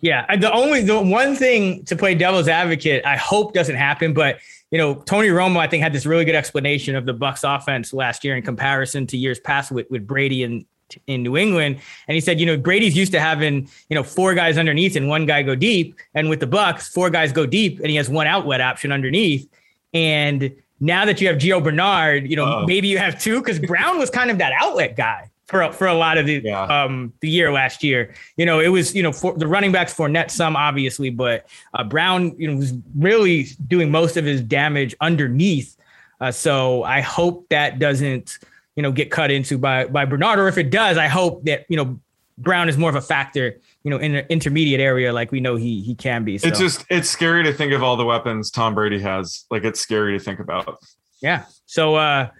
Yeah, 0.01 0.37
the 0.37 0.53
only 0.53 0.83
the 0.83 1.01
one 1.01 1.35
thing 1.35 1.85
to 1.87 1.97
play 1.97 2.15
devil's 2.15 2.49
advocate, 2.49 3.05
I 3.05 3.17
hope 3.17 3.55
doesn't 3.55 3.77
happen, 3.77 4.13
but 4.13 4.39
you 4.71 4.79
know 4.79 4.95
Tony 4.95 5.29
Romo, 5.29 5.59
I 5.59 5.67
think 5.67 5.83
had 5.83 5.93
this 5.93 6.07
really 6.07 6.25
good 6.25 6.35
explanation 6.35 6.95
of 6.95 7.07
the 7.07 7.15
Bucs 7.15 7.43
offense 7.43 7.93
last 7.93 8.23
year 8.23 8.37
in 8.37 8.43
comparison 8.43 9.07
to 9.09 9.17
years 9.17 9.41
past 9.41 9.73
with 9.73 9.87
with 9.91 10.07
Brady 10.07 10.45
and 10.45 10.65
in 11.07 11.23
New 11.23 11.37
England. 11.37 11.79
And 12.09 12.15
he 12.15 12.21
said, 12.21 12.39
you 12.41 12.47
know, 12.47 12.57
Brady's 12.57 12.97
used 12.97 13.13
to 13.13 13.21
having, 13.21 13.69
you 13.89 13.95
know, 13.95 14.03
four 14.03 14.35
guys 14.35 14.59
underneath 14.59 14.97
and 14.97 15.09
one 15.09 15.27
guy 15.27 15.43
go 15.43 15.55
deep. 15.55 15.99
And 16.15 16.29
with 16.29 16.41
the 16.41 16.47
Bucs, 16.47 16.89
four 16.93 17.11
guys 17.11 17.33
go 17.33 17.47
deep 17.47 17.79
and 17.81 17.89
he 17.89 17.97
has 17.97 18.09
one 18.09 18.27
outlet 18.27 18.61
option 18.61 18.93
underneath. 18.93 19.49
And 19.93 20.55
now 20.81 21.05
that 21.05 21.21
you 21.21 21.29
have 21.29 21.37
Gio 21.37 21.63
Bernard, 21.63 22.29
you 22.29 22.37
know, 22.37 22.47
Uh-oh. 22.47 22.67
maybe 22.67 22.89
you 22.89 22.99
have 22.99 23.21
two 23.21 23.41
because 23.41 23.59
Brown 23.59 23.99
was 23.99 24.11
kind 24.11 24.31
of 24.31 24.39
that 24.39 24.53
outlet 24.61 24.97
guy 24.97 25.31
for 25.47 25.73
for 25.73 25.87
a 25.87 25.95
lot 25.95 26.19
of 26.19 26.27
the 26.27 26.41
yeah. 26.45 26.63
um 26.63 27.13
the 27.21 27.29
year 27.29 27.53
last 27.53 27.83
year. 27.83 28.15
You 28.37 28.47
know, 28.47 28.61
it 28.61 28.69
was 28.69 28.95
you 28.95 29.03
know 29.03 29.13
for 29.13 29.33
the 29.37 29.47
running 29.47 29.73
backs 29.73 29.95
Fournette 29.95 30.31
some 30.31 30.57
obviously, 30.57 31.11
but 31.11 31.47
uh, 31.75 31.85
Brown 31.85 32.35
you 32.39 32.51
know 32.51 32.57
was 32.57 32.75
really 32.97 33.47
doing 33.67 33.91
most 33.91 34.17
of 34.17 34.25
his 34.25 34.43
damage 34.43 34.95
underneath. 35.01 35.77
Uh, 36.21 36.33
so 36.33 36.83
I 36.83 37.01
hope 37.01 37.49
that 37.51 37.79
doesn't 37.79 38.39
you 38.77 38.83
know 38.83 38.93
get 38.93 39.11
cut 39.11 39.31
into 39.31 39.59
by 39.59 39.87
by 39.87 40.05
Bernard, 40.05 40.39
or 40.39 40.49
if 40.49 40.59
it 40.59 40.71
does, 40.71 40.97
I 40.97 41.09
hope 41.09 41.45
that 41.45 41.67
you 41.69 41.77
know 41.77 41.99
Brown 42.39 42.69
is 42.69 42.77
more 42.77 42.91
of 42.91 42.97
a 42.97 43.01
factor 43.01 43.59
you 43.87 43.91
know, 43.91 43.99
in 43.99 44.17
an 44.17 44.27
intermediate 44.31 44.81
area 44.81 45.13
like 45.13 45.31
we 45.31 45.39
know 45.39 45.55
he 45.55 45.81
he 45.81 45.95
can 45.95 46.25
be. 46.25 46.39
So. 46.39 46.49
It's 46.49 46.59
just 46.59 46.85
it's 46.91 47.09
scary 47.09 47.45
to 47.45 47.53
think 47.53 47.73
of 47.73 47.85
all 47.85 47.97
the 47.97 48.05
weapons 48.05 48.51
Tom 48.51 48.75
Brady 48.75 48.99
has. 48.99 49.45
Like 49.49 49.63
it's 49.63 49.79
scary 49.79 50.19
to 50.19 50.25
think 50.25 50.41
about. 50.41 50.81
Yeah. 51.23 51.45
So 51.67 51.95
uh 51.95 52.31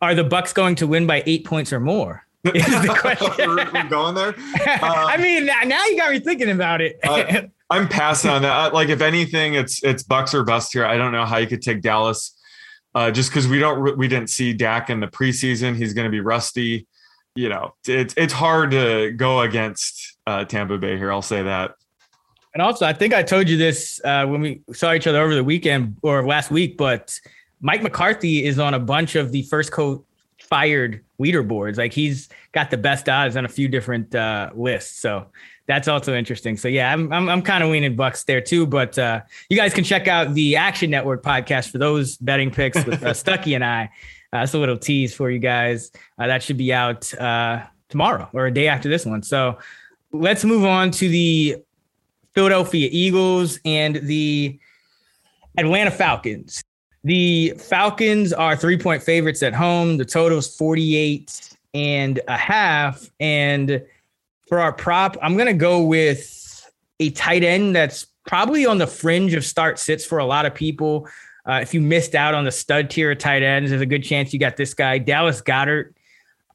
are 0.00 0.14
the 0.14 0.22
Bucs 0.22 0.54
going 0.54 0.76
to 0.76 0.86
win 0.86 1.08
by 1.08 1.24
eight 1.26 1.44
points 1.44 1.72
or 1.72 1.80
more? 1.80 2.24
Is 2.54 2.64
the 2.64 2.96
question. 3.00 3.50
We're 3.50 3.88
going 3.88 4.14
there. 4.14 4.36
Uh, 4.64 5.06
I 5.08 5.16
mean, 5.16 5.46
now 5.46 5.84
you 5.86 5.96
got 5.96 6.12
me 6.12 6.20
thinking 6.20 6.50
about 6.50 6.80
it. 6.80 7.00
uh, 7.02 7.42
I'm 7.70 7.88
passing 7.88 8.30
on 8.30 8.42
that. 8.42 8.72
Like, 8.72 8.88
if 8.88 9.00
anything, 9.00 9.54
it's 9.54 9.82
it's 9.82 10.04
Bucs 10.04 10.32
or 10.34 10.44
bust 10.44 10.72
here. 10.72 10.86
I 10.86 10.96
don't 10.96 11.12
know 11.12 11.26
how 11.26 11.38
you 11.38 11.46
could 11.48 11.62
take 11.62 11.82
Dallas 11.82 12.32
uh, 12.94 13.10
just 13.10 13.30
because 13.30 13.48
we 13.48 13.58
don't 13.58 13.96
we 13.96 14.08
didn't 14.08 14.30
see 14.30 14.52
Dak 14.52 14.90
in 14.90 15.00
the 15.00 15.06
preseason. 15.06 15.76
He's 15.76 15.94
going 15.94 16.06
to 16.06 16.10
be 16.10 16.20
rusty. 16.20 16.86
You 17.34 17.48
know, 17.48 17.74
it's 17.86 18.14
it's 18.16 18.32
hard 18.32 18.72
to 18.72 19.12
go 19.12 19.40
against 19.40 20.18
uh, 20.26 20.44
Tampa 20.44 20.78
Bay 20.78 20.96
here. 20.96 21.12
I'll 21.12 21.22
say 21.22 21.42
that. 21.42 21.72
And 22.52 22.62
also, 22.62 22.84
I 22.84 22.92
think 22.92 23.14
I 23.14 23.22
told 23.22 23.48
you 23.48 23.56
this 23.56 24.00
uh, 24.04 24.26
when 24.26 24.40
we 24.40 24.62
saw 24.72 24.92
each 24.92 25.06
other 25.06 25.20
over 25.20 25.34
the 25.34 25.44
weekend 25.44 25.96
or 26.02 26.26
last 26.26 26.50
week, 26.50 26.76
but 26.76 27.16
Mike 27.60 27.82
McCarthy 27.82 28.44
is 28.44 28.58
on 28.58 28.74
a 28.74 28.78
bunch 28.78 29.14
of 29.14 29.30
the 29.30 29.42
first 29.42 29.70
coach 29.70 30.02
fired 30.40 31.04
leaderboards. 31.20 31.78
Like 31.78 31.92
he's 31.92 32.28
got 32.52 32.70
the 32.70 32.76
best 32.76 33.08
odds 33.08 33.36
on 33.36 33.44
a 33.44 33.48
few 33.48 33.68
different 33.68 34.14
uh, 34.14 34.50
lists. 34.54 34.98
So 35.00 35.26
that's 35.70 35.86
also 35.86 36.16
interesting. 36.16 36.56
So 36.56 36.66
yeah, 36.66 36.92
I'm 36.92 37.12
I'm, 37.12 37.28
I'm 37.28 37.42
kind 37.42 37.62
of 37.62 37.70
weaning 37.70 37.96
Bucs 37.96 38.24
there 38.24 38.40
too. 38.40 38.66
But 38.66 38.98
uh, 38.98 39.20
you 39.48 39.56
guys 39.56 39.72
can 39.72 39.84
check 39.84 40.08
out 40.08 40.34
the 40.34 40.56
Action 40.56 40.90
Network 40.90 41.22
podcast 41.22 41.70
for 41.70 41.78
those 41.78 42.16
betting 42.16 42.50
picks 42.50 42.84
with 42.84 43.04
uh, 43.04 43.10
Stuckey 43.10 43.54
and 43.54 43.64
I. 43.64 43.84
Uh, 44.32 44.40
that's 44.40 44.52
a 44.54 44.58
little 44.58 44.76
tease 44.76 45.14
for 45.14 45.30
you 45.30 45.38
guys. 45.38 45.92
Uh, 46.18 46.26
that 46.26 46.42
should 46.42 46.56
be 46.56 46.72
out 46.72 47.14
uh, 47.14 47.62
tomorrow 47.88 48.28
or 48.32 48.46
a 48.46 48.52
day 48.52 48.66
after 48.66 48.88
this 48.88 49.06
one. 49.06 49.22
So 49.22 49.58
let's 50.10 50.44
move 50.44 50.64
on 50.64 50.90
to 50.90 51.08
the 51.08 51.62
Philadelphia 52.34 52.88
Eagles 52.90 53.60
and 53.64 53.94
the 53.94 54.58
Atlanta 55.56 55.92
Falcons. 55.92 56.64
The 57.04 57.54
Falcons 57.58 58.32
are 58.32 58.56
three 58.56 58.76
point 58.76 59.04
favorites 59.04 59.40
at 59.44 59.54
home. 59.54 59.98
The 59.98 60.04
total 60.04 60.38
is 60.38 60.52
48 60.56 61.56
and 61.74 62.18
a 62.26 62.36
half. 62.36 63.08
And 63.20 63.84
for 64.50 64.58
our 64.58 64.72
prop, 64.72 65.16
I'm 65.22 65.34
going 65.34 65.46
to 65.46 65.54
go 65.54 65.80
with 65.80 66.70
a 66.98 67.10
tight 67.10 67.44
end 67.44 67.74
that's 67.74 68.04
probably 68.26 68.66
on 68.66 68.78
the 68.78 68.86
fringe 68.86 69.32
of 69.32 69.44
start 69.44 69.78
sits 69.78 70.04
for 70.04 70.18
a 70.18 70.24
lot 70.26 70.44
of 70.44 70.54
people. 70.54 71.08
Uh, 71.48 71.60
if 71.62 71.72
you 71.72 71.80
missed 71.80 72.16
out 72.16 72.34
on 72.34 72.44
the 72.44 72.50
stud 72.50 72.90
tier 72.90 73.12
of 73.12 73.18
tight 73.18 73.44
ends, 73.44 73.70
there's 73.70 73.80
a 73.80 73.86
good 73.86 74.02
chance 74.02 74.32
you 74.32 74.40
got 74.40 74.56
this 74.56 74.74
guy, 74.74 74.98
Dallas 74.98 75.40
Goedert, 75.40 75.94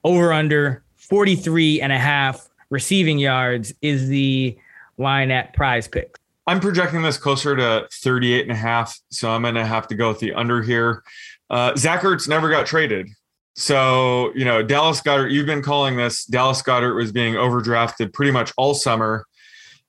over 0.04 0.34
under 0.34 0.84
43 0.98 1.82
and 1.82 1.94
a 1.94 1.98
half 1.98 2.48
receiving 2.70 3.18
yards 3.18 3.74
is 3.82 4.10
the 4.10 4.58
line 4.98 5.32
at 5.32 5.54
prize 5.54 5.88
picks. 5.88 6.20
I'm 6.48 6.60
projecting 6.60 7.02
this 7.02 7.18
closer 7.18 7.56
to 7.56 7.88
38 7.92 8.42
and 8.42 8.52
a 8.52 8.56
half. 8.56 9.00
So 9.10 9.32
I'm 9.32 9.42
going 9.42 9.56
to 9.56 9.66
have 9.66 9.88
to 9.88 9.96
go 9.96 10.10
with 10.10 10.20
the 10.20 10.34
under 10.34 10.62
here. 10.62 11.02
Uh, 11.50 11.76
Zach 11.78 12.02
Ertz 12.02 12.28
never 12.28 12.50
got 12.50 12.66
traded. 12.66 13.10
So, 13.56 14.34
you 14.36 14.46
know, 14.46 14.62
Dallas 14.62 15.02
Goedert, 15.02 15.32
you've 15.32 15.46
been 15.46 15.62
calling 15.62 15.96
this 15.96 16.26
Dallas 16.26 16.62
Goedert 16.62 16.96
was 16.96 17.12
being 17.12 17.36
overdrafted 17.36 18.14
pretty 18.14 18.32
much 18.32 18.52
all 18.58 18.74
summer. 18.74 19.26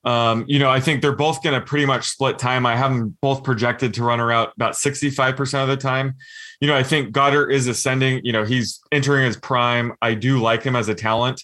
Um, 0.04 0.44
you 0.46 0.60
know, 0.60 0.70
I 0.70 0.78
think 0.78 1.02
they're 1.02 1.16
both 1.16 1.42
going 1.42 1.58
to 1.58 1.66
pretty 1.66 1.84
much 1.84 2.06
split 2.06 2.38
time. 2.38 2.64
I 2.64 2.76
have 2.76 2.92
them 2.92 3.16
both 3.20 3.42
projected 3.42 3.92
to 3.94 4.04
run 4.04 4.20
around 4.20 4.50
about 4.54 4.74
65% 4.74 5.62
of 5.62 5.68
the 5.68 5.76
time. 5.76 6.14
You 6.60 6.68
know, 6.68 6.76
I 6.76 6.84
think 6.84 7.12
Goedert 7.12 7.52
is 7.52 7.66
ascending. 7.66 8.20
You 8.22 8.32
know, 8.32 8.44
he's 8.44 8.80
entering 8.92 9.24
his 9.26 9.36
prime. 9.36 9.94
I 10.00 10.14
do 10.14 10.40
like 10.40 10.62
him 10.62 10.76
as 10.76 10.88
a 10.88 10.94
talent 10.94 11.42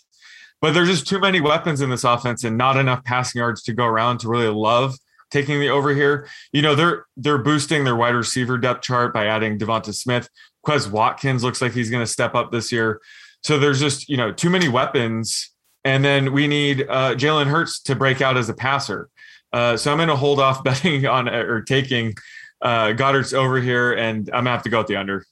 but 0.63 0.75
there's 0.75 0.89
just 0.89 1.09
too 1.09 1.19
many 1.19 1.41
weapons 1.41 1.81
in 1.81 1.91
this 1.91 2.05
offense 2.05 2.45
and 2.45 2.57
not 2.57 2.77
enough 2.77 3.05
passing 3.05 3.41
yards 3.41 3.63
to 3.65 3.75
go 3.75 3.85
around 3.85 4.19
to 4.19 4.29
really 4.29 4.47
love 4.47 4.95
taking 5.33 5.59
the 5.59 5.69
over 5.69 5.93
here. 5.93 6.29
You 6.53 6.63
know, 6.63 6.77
they're 6.77 7.05
they're 7.17 7.39
boosting 7.39 7.83
their 7.85 7.97
wide 7.97 8.15
receiver 8.15 8.57
depth 8.57 8.83
chart 8.83 9.13
by 9.13 9.27
adding 9.27 9.59
Devonta 9.59 9.93
Smith. 9.93 10.29
Quez 10.67 10.91
Watkins 10.91 11.43
looks 11.43 11.61
like 11.61 11.73
he's 11.73 11.91
going 11.91 12.03
to 12.03 12.11
step 12.11 12.35
up 12.35 12.53
this 12.53 12.73
year. 12.73 13.01
So 13.43 13.59
there's 13.59 13.81
just, 13.81 14.09
you 14.09 14.17
know, 14.17 14.33
too 14.33 14.51
many 14.51 14.69
weapons. 14.69 15.51
And 15.85 16.05
then 16.05 16.33
we 16.33 16.47
need 16.47 16.87
uh, 16.89 17.15
Jalen 17.15 17.47
Hurts 17.47 17.81
to 17.83 17.97
break 17.97 18.21
out 18.21 18.37
as 18.37 18.49
a 18.49 18.55
passer. 18.55 19.09
Uh, 19.53 19.77
so 19.77 19.91
I'm 19.91 19.99
going 19.99 20.09
to 20.09 20.17
hold 20.17 20.41
off 20.41 20.63
betting 20.65 21.07
on 21.07 21.29
or 21.29 21.63
taking 21.63 22.15
uh, 22.61 22.89
Goedert's 22.93 23.35
over 23.35 23.61
here, 23.61 23.93
and 23.93 24.29
I'm 24.29 24.45
going 24.45 24.47
to 24.47 24.51
have 24.53 24.63
to 24.63 24.71
go 24.71 24.81
at 24.81 24.87
the 24.87 24.97
under. 24.97 25.25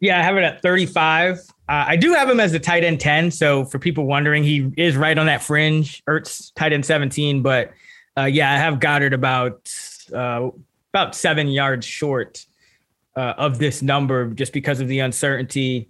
Yeah, 0.00 0.18
I 0.18 0.22
have 0.22 0.36
it 0.36 0.42
at 0.42 0.62
35. 0.62 1.38
Uh, 1.38 1.42
I 1.68 1.94
do 1.94 2.12
have 2.12 2.28
him 2.28 2.40
as 2.40 2.52
a 2.54 2.58
tight 2.58 2.82
end 2.82 2.98
10. 2.98 3.30
So 3.30 3.64
for 3.64 3.78
people 3.78 4.04
wondering, 4.04 4.42
he 4.42 4.72
is 4.76 4.96
right 4.96 5.16
on 5.16 5.26
that 5.26 5.42
fringe. 5.42 6.02
Ertz 6.08 6.52
tight 6.56 6.72
end 6.72 6.84
17. 6.84 7.40
But 7.40 7.70
uh, 8.18 8.24
yeah, 8.24 8.52
I 8.52 8.56
have 8.56 8.80
Goedert 8.80 9.14
about 9.14 9.72
uh, 10.12 10.50
about 10.92 11.14
seven 11.14 11.46
yards 11.46 11.86
short 11.86 12.44
uh, 13.16 13.34
of 13.36 13.58
this 13.58 13.82
number 13.82 14.28
just 14.28 14.52
because 14.52 14.80
of 14.80 14.88
the 14.88 15.00
uncertainty. 15.00 15.88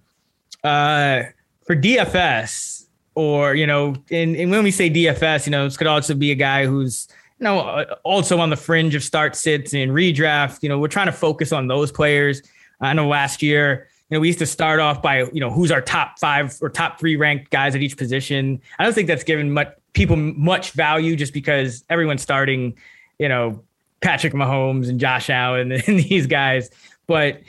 Uh, 0.64 1.22
for 1.64 1.76
DFS, 1.76 2.82
or, 3.14 3.54
you 3.54 3.66
know, 3.66 3.94
and, 4.10 4.36
and 4.36 4.50
when 4.50 4.64
we 4.64 4.70
say 4.70 4.88
DFS, 4.88 5.46
you 5.46 5.50
know, 5.50 5.64
this 5.64 5.76
could 5.76 5.86
also 5.86 6.14
be 6.14 6.30
a 6.30 6.34
guy 6.34 6.66
who's, 6.66 7.08
you 7.38 7.44
know, 7.44 7.60
uh, 7.60 7.96
also 8.04 8.38
on 8.38 8.50
the 8.50 8.56
fringe 8.56 8.94
of 8.94 9.02
start 9.02 9.36
sits 9.36 9.74
and 9.74 9.92
redraft. 9.92 10.62
You 10.62 10.68
know, 10.68 10.78
we're 10.78 10.88
trying 10.88 11.06
to 11.06 11.12
focus 11.12 11.52
on 11.52 11.66
those 11.66 11.92
players. 11.92 12.42
I 12.80 12.92
know 12.94 13.08
last 13.08 13.42
year, 13.42 13.88
you 14.08 14.16
know, 14.16 14.20
we 14.20 14.28
used 14.28 14.38
to 14.40 14.46
start 14.46 14.80
off 14.80 15.02
by, 15.02 15.24
you 15.32 15.40
know, 15.40 15.50
who's 15.50 15.70
our 15.70 15.82
top 15.82 16.18
five 16.18 16.56
or 16.60 16.70
top 16.70 16.98
three 16.98 17.16
ranked 17.16 17.50
guys 17.50 17.74
at 17.74 17.82
each 17.82 17.96
position. 17.96 18.60
I 18.78 18.84
don't 18.84 18.94
think 18.94 19.08
that's 19.08 19.24
given 19.24 19.52
much 19.52 19.68
people 19.92 20.16
much 20.16 20.70
value 20.70 21.16
just 21.16 21.34
because 21.34 21.84
everyone's 21.90 22.22
starting, 22.22 22.74
you 23.18 23.28
know, 23.28 23.62
Patrick 24.00 24.32
Mahomes 24.32 24.88
and 24.88 24.98
Josh 24.98 25.30
Allen 25.30 25.72
and 25.86 25.98
these 25.98 26.26
guys. 26.26 26.70
But 27.12 27.42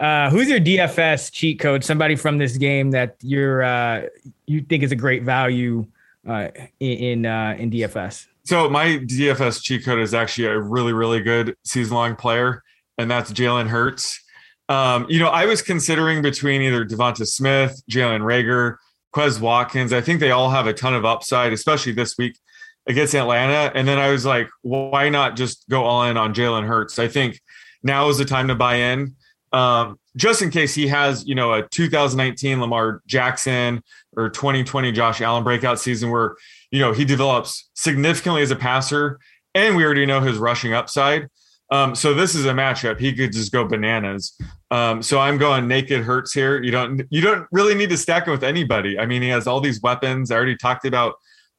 uh, 0.00 0.28
who's 0.28 0.48
your 0.48 0.58
DFS 0.58 1.32
cheat 1.32 1.60
code? 1.60 1.84
Somebody 1.84 2.16
from 2.16 2.36
this 2.38 2.56
game 2.56 2.90
that 2.90 3.14
you're 3.20 3.62
uh, 3.62 4.06
you 4.46 4.60
think 4.62 4.82
is 4.82 4.90
a 4.90 4.96
great 4.96 5.22
value 5.22 5.86
uh, 6.28 6.48
in 6.80 7.24
uh, 7.24 7.54
in 7.56 7.70
DFS. 7.70 8.26
So 8.42 8.68
my 8.68 8.98
DFS 8.98 9.62
cheat 9.62 9.84
code 9.84 10.00
is 10.00 10.14
actually 10.14 10.46
a 10.46 10.58
really 10.58 10.92
really 10.92 11.20
good 11.20 11.54
season 11.62 11.94
long 11.94 12.16
player, 12.16 12.64
and 12.98 13.08
that's 13.08 13.30
Jalen 13.32 13.68
Hurts. 13.68 14.20
Um, 14.68 15.06
you 15.08 15.20
know, 15.20 15.28
I 15.28 15.46
was 15.46 15.62
considering 15.62 16.20
between 16.20 16.60
either 16.60 16.84
Devonta 16.84 17.24
Smith, 17.24 17.80
Jalen 17.88 18.22
Reagor, 18.22 18.78
Quez 19.14 19.40
Watkins. 19.40 19.92
I 19.92 20.00
think 20.00 20.18
they 20.18 20.32
all 20.32 20.50
have 20.50 20.66
a 20.66 20.74
ton 20.74 20.92
of 20.92 21.04
upside, 21.04 21.52
especially 21.52 21.92
this 21.92 22.18
week 22.18 22.36
against 22.88 23.14
Atlanta. 23.14 23.70
And 23.76 23.86
then 23.86 23.98
I 23.98 24.10
was 24.10 24.26
like, 24.26 24.48
why 24.62 25.08
not 25.08 25.36
just 25.36 25.68
go 25.68 25.84
all 25.84 26.02
in 26.04 26.16
on 26.16 26.34
Jalen 26.34 26.66
Hurts? 26.66 26.98
I 26.98 27.06
think 27.06 27.40
now 27.82 28.08
is 28.08 28.18
the 28.18 28.24
time 28.24 28.48
to 28.48 28.54
buy 28.54 28.76
in, 28.76 29.14
um, 29.52 29.98
just 30.16 30.42
in 30.42 30.50
case 30.50 30.74
he 30.74 30.88
has, 30.88 31.26
you 31.26 31.34
know, 31.34 31.52
a 31.54 31.62
2019 31.68 32.60
Lamar 32.60 33.02
Jackson 33.06 33.82
or 34.16 34.28
2020 34.30 34.92
Josh 34.92 35.20
Allen 35.20 35.44
breakout 35.44 35.78
season 35.78 36.10
where, 36.10 36.36
you 36.70 36.80
know, 36.80 36.92
he 36.92 37.04
develops 37.04 37.70
significantly 37.74 38.42
as 38.42 38.50
a 38.50 38.56
passer, 38.56 39.18
and 39.54 39.76
we 39.76 39.84
already 39.84 40.06
know 40.06 40.20
his 40.20 40.38
rushing 40.38 40.74
upside. 40.74 41.28
Um, 41.70 41.94
so 41.94 42.14
this 42.14 42.34
is 42.34 42.46
a 42.46 42.52
matchup. 42.52 42.98
He 42.98 43.12
could 43.12 43.32
just 43.32 43.52
go 43.52 43.64
bananas. 43.64 44.38
Um, 44.70 45.02
so 45.02 45.18
I'm 45.18 45.38
going 45.38 45.68
naked 45.68 46.02
Hurts 46.02 46.32
here. 46.32 46.62
You 46.62 46.70
don't 46.70 47.02
you 47.10 47.20
don't 47.20 47.46
really 47.52 47.74
need 47.74 47.90
to 47.90 47.96
stack 47.96 48.26
him 48.26 48.32
with 48.32 48.44
anybody. 48.44 48.98
I 48.98 49.06
mean, 49.06 49.22
he 49.22 49.28
has 49.28 49.46
all 49.46 49.60
these 49.60 49.80
weapons. 49.82 50.30
I 50.30 50.36
already 50.36 50.56
talked 50.56 50.84
about. 50.84 51.14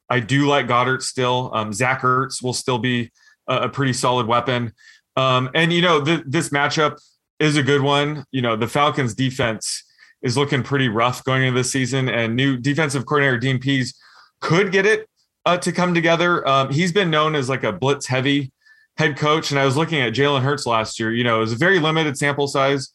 I 0.10 0.20
do 0.20 0.48
like 0.48 0.68
Goedert 0.68 1.04
still. 1.04 1.52
Um, 1.54 1.72
Zach 1.72 2.02
Ertz 2.02 2.42
will 2.42 2.54
still 2.54 2.80
be 2.80 3.12
a, 3.48 3.64
a 3.64 3.70
pretty 3.70 3.94
solid 3.94 4.26
weapon. 4.26 4.74
Um, 5.20 5.50
and 5.54 5.74
you 5.74 5.82
know, 5.82 6.04
th- 6.04 6.24
this 6.26 6.50
matchup 6.50 6.98
is 7.40 7.58
a 7.58 7.64
good 7.64 7.82
one. 7.82 8.26
You 8.32 8.42
know, 8.42 8.56
the 8.56 8.68
Falcons 8.68 9.14
defense 9.14 9.84
is 10.22 10.38
looking 10.38 10.64
pretty 10.64 10.88
rough 10.88 11.24
going 11.26 11.44
into 11.44 11.60
this 11.60 11.72
season, 11.72 12.08
and 12.08 12.36
new 12.36 12.58
defensive 12.58 13.06
coordinator 13.06 13.38
Dean 13.38 13.60
Pees 13.60 13.94
could 14.40 14.72
get 14.72 14.86
it 14.86 15.08
uh, 15.46 15.58
to 15.58 15.74
come 15.74 15.94
together. 15.94 16.48
Um, 16.48 16.72
he's 16.72 16.94
been 16.94 17.10
known 17.10 17.36
as 17.36 17.50
like 17.50 17.64
a 17.64 17.74
blitz 17.74 18.08
heavy 18.08 18.54
head 18.98 19.18
coach, 19.18 19.52
and 19.52 19.60
I 19.60 19.66
was 19.66 19.76
looking 19.76 20.00
at 20.00 20.14
Jalen 20.14 20.42
Hurts 20.42 20.66
last 20.66 21.00
year. 21.00 21.12
You 21.12 21.26
know, 21.26 21.38
it 21.38 21.42
was 21.42 21.54
a 21.54 21.58
very 21.58 21.80
limited 21.80 22.18
sample 22.18 22.48
size, 22.48 22.90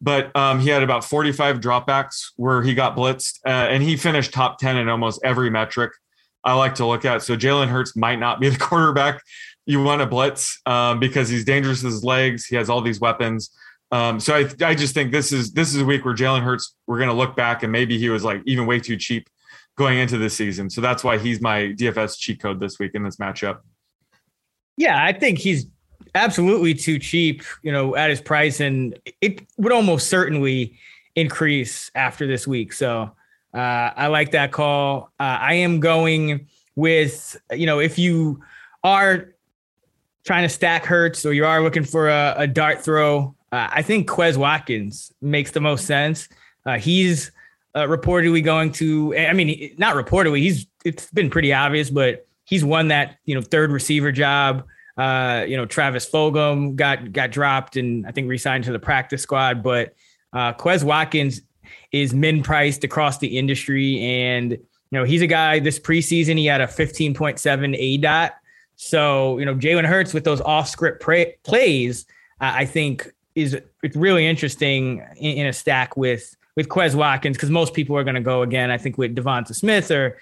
but 0.00 0.34
um, 0.36 0.58
he 0.58 0.70
had 0.70 0.82
about 0.82 1.04
45 1.04 1.60
dropbacks 1.60 2.32
where 2.34 2.62
he 2.62 2.74
got 2.74 2.96
blitzed, 2.96 3.38
uh, 3.46 3.50
and 3.50 3.84
he 3.84 3.96
finished 3.96 4.32
top 4.32 4.58
10 4.58 4.76
in 4.76 4.88
almost 4.88 5.20
every 5.22 5.48
metric 5.48 5.92
I 6.42 6.54
like 6.54 6.76
to 6.76 6.86
look 6.86 7.04
at. 7.04 7.22
So 7.22 7.36
Jalen 7.36 7.68
Hurts 7.68 7.94
might 7.94 8.18
not 8.18 8.40
be 8.40 8.48
the 8.48 8.58
quarterback 8.66 9.22
you 9.68 9.82
want 9.82 10.00
to 10.00 10.06
blitz 10.06 10.62
um, 10.64 10.98
because 10.98 11.28
he's 11.28 11.44
dangerous 11.44 11.82
with 11.82 11.92
his 11.92 12.02
legs. 12.02 12.46
He 12.46 12.56
has 12.56 12.70
all 12.70 12.80
these 12.80 13.00
weapons. 13.00 13.50
Um, 13.92 14.18
so 14.18 14.34
I, 14.34 14.48
I 14.64 14.74
just 14.74 14.94
think 14.94 15.12
this 15.12 15.30
is 15.30 15.52
this 15.52 15.74
is 15.74 15.82
a 15.82 15.84
week 15.84 16.06
where 16.06 16.14
Jalen 16.14 16.42
Hurts 16.42 16.74
we're 16.86 16.96
going 16.96 17.10
to 17.10 17.14
look 17.14 17.36
back 17.36 17.62
and 17.62 17.70
maybe 17.70 17.98
he 17.98 18.08
was 18.08 18.24
like 18.24 18.40
even 18.46 18.64
way 18.64 18.80
too 18.80 18.96
cheap 18.96 19.28
going 19.76 19.98
into 19.98 20.16
this 20.16 20.34
season. 20.34 20.70
So 20.70 20.80
that's 20.80 21.04
why 21.04 21.18
he's 21.18 21.42
my 21.42 21.74
DFS 21.78 22.18
cheat 22.18 22.40
code 22.40 22.60
this 22.60 22.78
week 22.78 22.92
in 22.94 23.02
this 23.02 23.16
matchup. 23.16 23.58
Yeah, 24.78 25.04
I 25.04 25.12
think 25.12 25.38
he's 25.38 25.66
absolutely 26.14 26.72
too 26.72 26.98
cheap, 26.98 27.42
you 27.62 27.70
know, 27.70 27.94
at 27.94 28.08
his 28.08 28.22
price, 28.22 28.60
and 28.60 28.98
it 29.20 29.46
would 29.58 29.72
almost 29.72 30.08
certainly 30.08 30.78
increase 31.14 31.90
after 31.94 32.26
this 32.26 32.46
week. 32.46 32.72
So 32.72 33.12
uh, 33.52 33.58
I 33.58 34.06
like 34.06 34.30
that 34.30 34.50
call. 34.50 35.12
Uh, 35.20 35.38
I 35.40 35.54
am 35.54 35.78
going 35.78 36.46
with, 36.74 37.38
you 37.52 37.66
know, 37.66 37.80
if 37.80 37.98
you 37.98 38.42
are 38.82 39.34
trying 40.24 40.42
to 40.42 40.48
stack 40.48 40.84
Hurts 40.84 41.24
or 41.24 41.32
you 41.32 41.44
are 41.46 41.62
looking 41.62 41.84
for 41.84 42.08
a, 42.08 42.34
a 42.38 42.46
dart 42.46 42.82
throw, 42.82 43.34
uh, 43.52 43.68
I 43.70 43.82
think 43.82 44.08
Quez 44.08 44.36
Watkins 44.36 45.12
makes 45.22 45.52
the 45.52 45.60
most 45.60 45.86
sense. 45.86 46.28
Uh, 46.66 46.78
he's 46.78 47.32
uh, 47.74 47.84
reportedly 47.84 48.44
going 48.44 48.72
to, 48.72 49.16
I 49.16 49.32
mean, 49.32 49.74
not 49.78 49.94
reportedly, 49.94 50.40
he's 50.40 50.66
it's 50.84 51.10
been 51.10 51.30
pretty 51.30 51.52
obvious, 51.52 51.90
but 51.90 52.26
he's 52.44 52.64
won 52.64 52.88
that 52.88 53.18
you 53.24 53.34
know 53.34 53.42
third 53.42 53.70
receiver 53.70 54.12
job 54.12 54.64
Uh, 54.98 55.44
you 55.46 55.56
know, 55.56 55.64
Travis 55.64 56.10
Fulgham 56.10 56.74
got 56.74 57.12
got 57.12 57.30
dropped 57.30 57.76
and 57.76 58.04
I 58.04 58.10
think 58.10 58.28
resigned 58.28 58.64
to 58.64 58.72
the 58.72 58.80
practice 58.80 59.22
squad, 59.22 59.62
but 59.62 59.94
uh, 60.32 60.52
Quez 60.54 60.82
Watkins 60.82 61.40
is 61.92 62.12
min 62.12 62.42
priced 62.42 62.82
across 62.82 63.18
the 63.18 63.38
industry, 63.38 64.00
and 64.00 64.52
you 64.52 64.58
know 64.90 65.04
he's 65.04 65.22
a 65.22 65.28
guy. 65.28 65.60
This 65.60 65.78
preseason, 65.78 66.36
he 66.36 66.46
had 66.46 66.60
a 66.60 66.66
15.7 66.66 67.76
A 67.78 67.96
dot. 67.98 68.32
So 68.78 69.38
you 69.38 69.44
know 69.44 69.56
Jalen 69.56 69.84
Hurts 69.84 70.14
with 70.14 70.24
those 70.24 70.40
off 70.40 70.68
script 70.68 71.02
pra- 71.02 71.32
plays, 71.42 72.06
uh, 72.40 72.52
I 72.54 72.64
think 72.64 73.12
is 73.34 73.58
it's 73.82 73.96
really 73.96 74.24
interesting 74.24 75.04
in, 75.16 75.38
in 75.38 75.46
a 75.46 75.52
stack 75.52 75.96
with 75.96 76.36
with 76.56 76.68
Quez 76.68 76.94
Watkins 76.94 77.36
because 77.36 77.50
most 77.50 77.74
people 77.74 77.96
are 77.96 78.04
going 78.04 78.14
to 78.14 78.20
go 78.20 78.42
again. 78.42 78.70
I 78.70 78.78
think 78.78 78.96
with 78.96 79.16
Devonta 79.16 79.54
Smith 79.54 79.90
or 79.90 80.18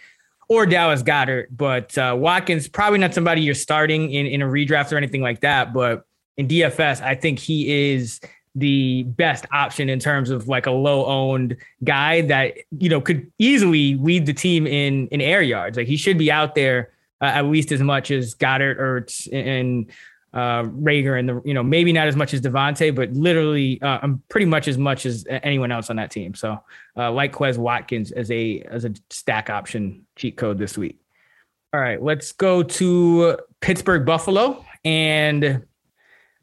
or 0.49 0.65
Dallas 0.65 1.03
Goedert, 1.03 1.49
but 1.55 1.97
uh, 1.99 2.17
Watkins 2.19 2.67
probably 2.67 2.99
not 2.99 3.13
somebody 3.13 3.43
you're 3.43 3.55
starting 3.55 4.11
in 4.11 4.27
in 4.27 4.41
a 4.41 4.47
redraft 4.47 4.91
or 4.91 4.97
anything 4.97 5.21
like 5.21 5.41
that. 5.41 5.75
But 5.75 6.07
in 6.39 6.49
DFS, 6.49 7.03
I 7.03 7.15
think 7.15 7.39
he 7.39 7.93
is 7.93 8.21
the 8.55 9.03
best 9.03 9.45
option 9.53 9.91
in 9.91 9.99
terms 9.99 10.31
of 10.31 10.49
like 10.49 10.65
a 10.65 10.71
low 10.71 11.05
owned 11.05 11.59
guy 11.85 12.23
that 12.23 12.55
you 12.79 12.89
know 12.89 13.03
could 13.03 13.31
easily 13.39 13.97
lead 13.97 14.25
the 14.25 14.33
team 14.33 14.67
in 14.67 15.09
in 15.09 15.21
air 15.21 15.43
yards. 15.43 15.77
Like 15.77 15.89
he 15.89 15.99
should 15.99 16.17
be 16.17 16.33
out 16.33 16.55
there 16.55 16.91
uh, 17.21 17.27
at 17.27 17.47
least 17.47 17.73
as 17.73 17.81
much 17.81 18.11
as 18.11 18.35
Goedert, 18.35 18.79
Ertz, 18.79 19.29
and 19.33 19.91
uh, 20.33 20.65
Reagor 20.65 21.19
and 21.19 21.29
the 21.29 21.41
you 21.45 21.55
know 21.55 21.63
maybe 21.63 21.93
not 21.93 22.09
as 22.09 22.17
much 22.17 22.35
as 22.35 22.43
Devonta, 22.43 22.95
but 22.95 23.13
literally 23.13 23.81
uh, 23.81 23.99
I'm 24.03 24.23
pretty 24.29 24.47
much 24.47 24.69
as 24.69 24.77
much 24.77 25.07
as 25.07 25.27
anyone 25.29 25.73
else 25.73 25.89
on 25.89 25.97
that 25.97 26.11
team. 26.11 26.35
So 26.35 26.63
uh, 26.97 27.11
like 27.11 27.33
Quez 27.33 27.57
Watkins 27.57 28.13
as 28.13 28.31
a 28.31 28.61
as 28.69 28.85
a 28.85 28.93
stack 29.11 29.49
option 29.49 30.05
cheat 30.15 30.37
code 30.37 30.59
this 30.59 30.77
week. 30.77 31.01
All 31.73 31.81
right, 31.81 32.03
let's 32.03 32.33
go 32.33 32.63
to 32.63 33.39
Pittsburgh 33.61 34.05
Buffalo, 34.05 34.65
and 34.85 35.65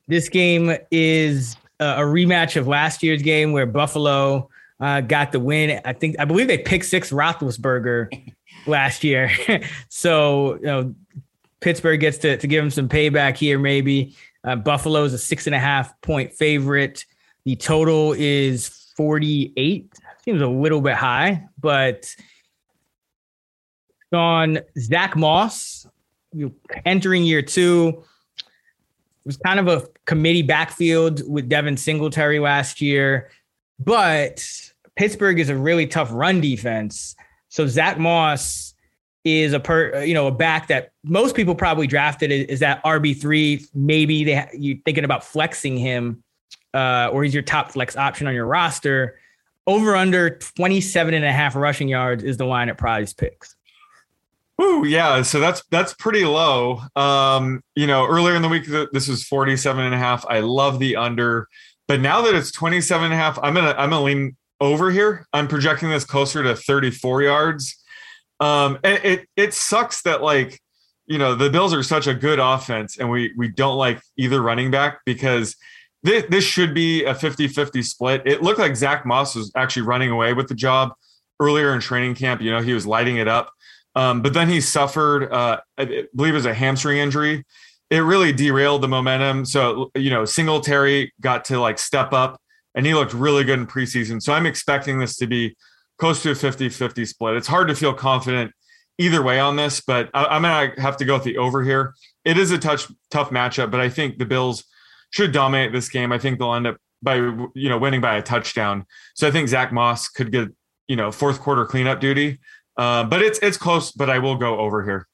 this 0.07 0.27
game 0.29 0.75
is 0.91 1.55
a 1.79 2.01
rematch 2.01 2.55
of 2.55 2.67
last 2.67 3.03
year's 3.03 3.21
game 3.21 3.51
where 3.51 3.65
Buffalo 3.65 4.49
uh, 4.79 5.01
got 5.01 5.31
the 5.31 5.39
win. 5.39 5.81
I 5.85 5.93
think 5.93 6.15
I 6.19 6.25
believe 6.25 6.47
they 6.47 6.57
picked 6.57 6.85
six 6.85 7.11
Roethlisberger 7.11 8.33
last 8.65 9.03
year, 9.03 9.31
so 9.89 10.55
you 10.55 10.61
know 10.61 10.95
Pittsburgh 11.63 11.99
gets 11.99 12.17
to, 12.19 12.37
to 12.37 12.47
give 12.47 12.63
him 12.63 12.69
some 12.69 12.89
payback 12.89 13.37
here, 13.37 13.57
maybe. 13.57 14.15
Uh, 14.43 14.57
Buffalo 14.57 15.03
is 15.05 15.13
a 15.13 15.17
six 15.17 15.47
and 15.47 15.55
a 15.55 15.59
half 15.59 15.99
point 16.01 16.33
favorite. 16.33 17.05
The 17.45 17.55
total 17.55 18.13
is 18.17 18.91
48. 18.97 19.93
Seems 20.25 20.41
a 20.41 20.47
little 20.47 20.81
bit 20.81 20.95
high, 20.95 21.45
but 21.59 22.13
on 24.11 24.59
Zach 24.77 25.15
Moss, 25.15 25.87
entering 26.85 27.23
year 27.23 27.41
two, 27.41 28.03
It 28.37 29.25
was 29.25 29.37
kind 29.37 29.59
of 29.59 29.67
a 29.67 29.87
committee 30.05 30.41
backfield 30.41 31.27
with 31.29 31.49
Devin 31.49 31.77
Singletary 31.77 32.39
last 32.39 32.81
year, 32.81 33.29
but 33.79 34.45
Pittsburgh 34.95 35.39
is 35.39 35.49
a 35.49 35.55
really 35.55 35.87
tough 35.87 36.09
run 36.11 36.41
defense. 36.41 37.15
So 37.53 37.67
Zach 37.67 37.99
Moss 37.99 38.73
is 39.23 39.53
a 39.53 39.59
per 39.59 40.03
you 40.03 40.15
know 40.15 40.25
a 40.25 40.31
back 40.31 40.69
that 40.69 40.91
most 41.03 41.35
people 41.35 41.53
probably 41.53 41.85
drafted 41.85 42.31
is, 42.31 42.61
that 42.61 42.83
RB 42.83 43.15
three. 43.15 43.63
Maybe 43.75 44.23
they 44.23 44.49
you 44.57 44.79
thinking 44.83 45.03
about 45.03 45.23
flexing 45.23 45.77
him, 45.77 46.23
uh, 46.73 47.11
or 47.13 47.23
he's 47.23 47.31
your 47.31 47.43
top 47.43 47.71
flex 47.71 47.95
option 47.95 48.25
on 48.25 48.33
your 48.33 48.47
roster. 48.47 49.19
Over 49.67 49.95
under 49.95 50.31
27 50.31 51.13
and 51.13 51.23
a 51.23 51.31
half 51.31 51.55
rushing 51.55 51.87
yards 51.87 52.23
is 52.23 52.37
the 52.37 52.45
line 52.45 52.69
at 52.69 52.79
prize 52.79 53.13
picks. 53.13 53.55
Ooh, 54.59 54.83
yeah. 54.83 55.21
So 55.21 55.39
that's 55.39 55.61
that's 55.69 55.93
pretty 55.93 56.25
low. 56.25 56.81
Um, 56.95 57.61
you 57.75 57.85
know, 57.85 58.07
earlier 58.07 58.35
in 58.35 58.41
the 58.41 58.49
week 58.49 58.65
this 58.65 59.07
was 59.07 59.23
47 59.25 59.85
and 59.85 59.93
a 59.93 59.99
half. 59.99 60.25
I 60.27 60.39
love 60.39 60.79
the 60.79 60.95
under, 60.95 61.47
but 61.87 62.01
now 62.01 62.23
that 62.23 62.33
it's 62.33 62.51
27 62.51 63.05
and 63.05 63.13
a 63.13 63.17
half, 63.17 63.37
I'm 63.43 63.53
gonna 63.53 63.75
I'm 63.77 63.91
gonna 63.91 64.01
lean 64.01 64.37
over 64.59 64.91
here. 64.91 65.25
I'm 65.33 65.47
projecting 65.47 65.89
this 65.89 66.05
closer 66.05 66.43
to 66.43 66.55
34 66.55 67.23
yards. 67.23 67.83
Um, 68.39 68.79
and 68.83 69.03
it 69.03 69.27
it 69.35 69.53
sucks 69.53 70.01
that 70.03 70.21
like 70.21 70.59
you 71.05 71.17
know 71.17 71.35
the 71.35 71.49
Bills 71.49 71.73
are 71.73 71.83
such 71.83 72.07
a 72.07 72.13
good 72.13 72.39
offense, 72.39 72.97
and 72.97 73.09
we 73.09 73.33
we 73.37 73.47
don't 73.47 73.77
like 73.77 74.01
either 74.17 74.41
running 74.41 74.71
back 74.71 74.99
because 75.05 75.55
this, 76.03 76.25
this 76.29 76.43
should 76.43 76.73
be 76.73 77.05
a 77.05 77.13
50-50 77.13 77.83
split. 77.83 78.21
It 78.25 78.43
looked 78.43 78.59
like 78.59 78.75
Zach 78.75 79.05
Moss 79.05 79.35
was 79.35 79.51
actually 79.55 79.83
running 79.83 80.11
away 80.11 80.33
with 80.33 80.49
the 80.49 80.55
job 80.55 80.93
earlier 81.39 81.73
in 81.73 81.79
training 81.79 82.15
camp. 82.15 82.41
You 82.41 82.51
know, 82.51 82.61
he 82.61 82.73
was 82.73 82.85
lighting 82.85 83.17
it 83.17 83.27
up. 83.29 83.51
Um, 83.95 84.21
but 84.21 84.33
then 84.33 84.49
he 84.49 84.59
suffered, 84.59 85.31
uh, 85.31 85.61
I 85.77 85.85
believe 86.13 86.33
it 86.33 86.37
was 86.37 86.45
a 86.45 86.53
hamstring 86.53 86.97
injury. 86.97 87.45
It 87.89 87.99
really 87.99 88.33
derailed 88.33 88.81
the 88.81 88.87
momentum. 88.87 89.45
So, 89.45 89.91
you 89.95 90.09
know, 90.09 90.25
Singletary 90.25 91.13
got 91.21 91.45
to 91.45 91.59
like 91.59 91.79
step 91.79 92.11
up 92.11 92.41
and 92.75 92.85
he 92.85 92.93
looked 92.93 93.13
really 93.13 93.43
good 93.43 93.59
in 93.59 93.67
preseason. 93.67 94.21
So 94.21 94.33
I'm 94.33 94.45
expecting 94.45 94.99
this 94.99 95.15
to 95.17 95.27
be 95.27 95.55
close 95.97 96.23
to 96.23 96.31
a 96.31 96.35
50 96.35 96.69
50 96.69 97.05
split. 97.05 97.35
It's 97.35 97.47
hard 97.47 97.67
to 97.67 97.75
feel 97.75 97.93
confident 97.93 98.51
either 98.97 99.23
way 99.23 99.39
on 99.39 99.55
this, 99.55 99.81
but 99.81 100.09
I, 100.13 100.35
am 100.35 100.43
going 100.43 100.75
to 100.75 100.81
have 100.81 100.97
to 100.97 101.05
go 101.05 101.15
with 101.15 101.23
the 101.23 101.37
over 101.37 101.63
here. 101.63 101.93
It 102.25 102.37
is 102.37 102.51
a 102.51 102.57
touch, 102.57 102.87
tough 103.09 103.29
matchup, 103.29 103.71
but 103.71 103.79
I 103.79 103.89
think 103.89 104.17
the 104.17 104.25
Bills 104.25 104.65
should 105.11 105.31
dominate 105.31 105.71
this 105.71 105.89
game. 105.89 106.11
I 106.11 106.19
think 106.19 106.39
they'll 106.39 106.53
end 106.53 106.67
up 106.67 106.77
by, 107.01 107.15
you 107.15 107.69
know, 107.69 107.77
winning 107.77 108.01
by 108.01 108.17
a 108.17 108.21
touchdown. 108.21 108.85
So 109.15 109.27
I 109.27 109.31
think 109.31 109.49
Zach 109.49 109.71
Moss 109.71 110.09
could 110.09 110.31
get, 110.31 110.49
you 110.87 110.95
know, 110.95 111.11
fourth 111.11 111.39
quarter 111.39 111.65
cleanup 111.65 111.99
duty. 111.99 112.39
Uh, 112.77 113.03
but 113.03 113.21
it's, 113.21 113.39
it's 113.39 113.57
close, 113.57 113.91
but 113.91 114.09
I 114.09 114.19
will 114.19 114.35
go 114.35 114.59
over 114.59 114.83
here. 114.83 115.07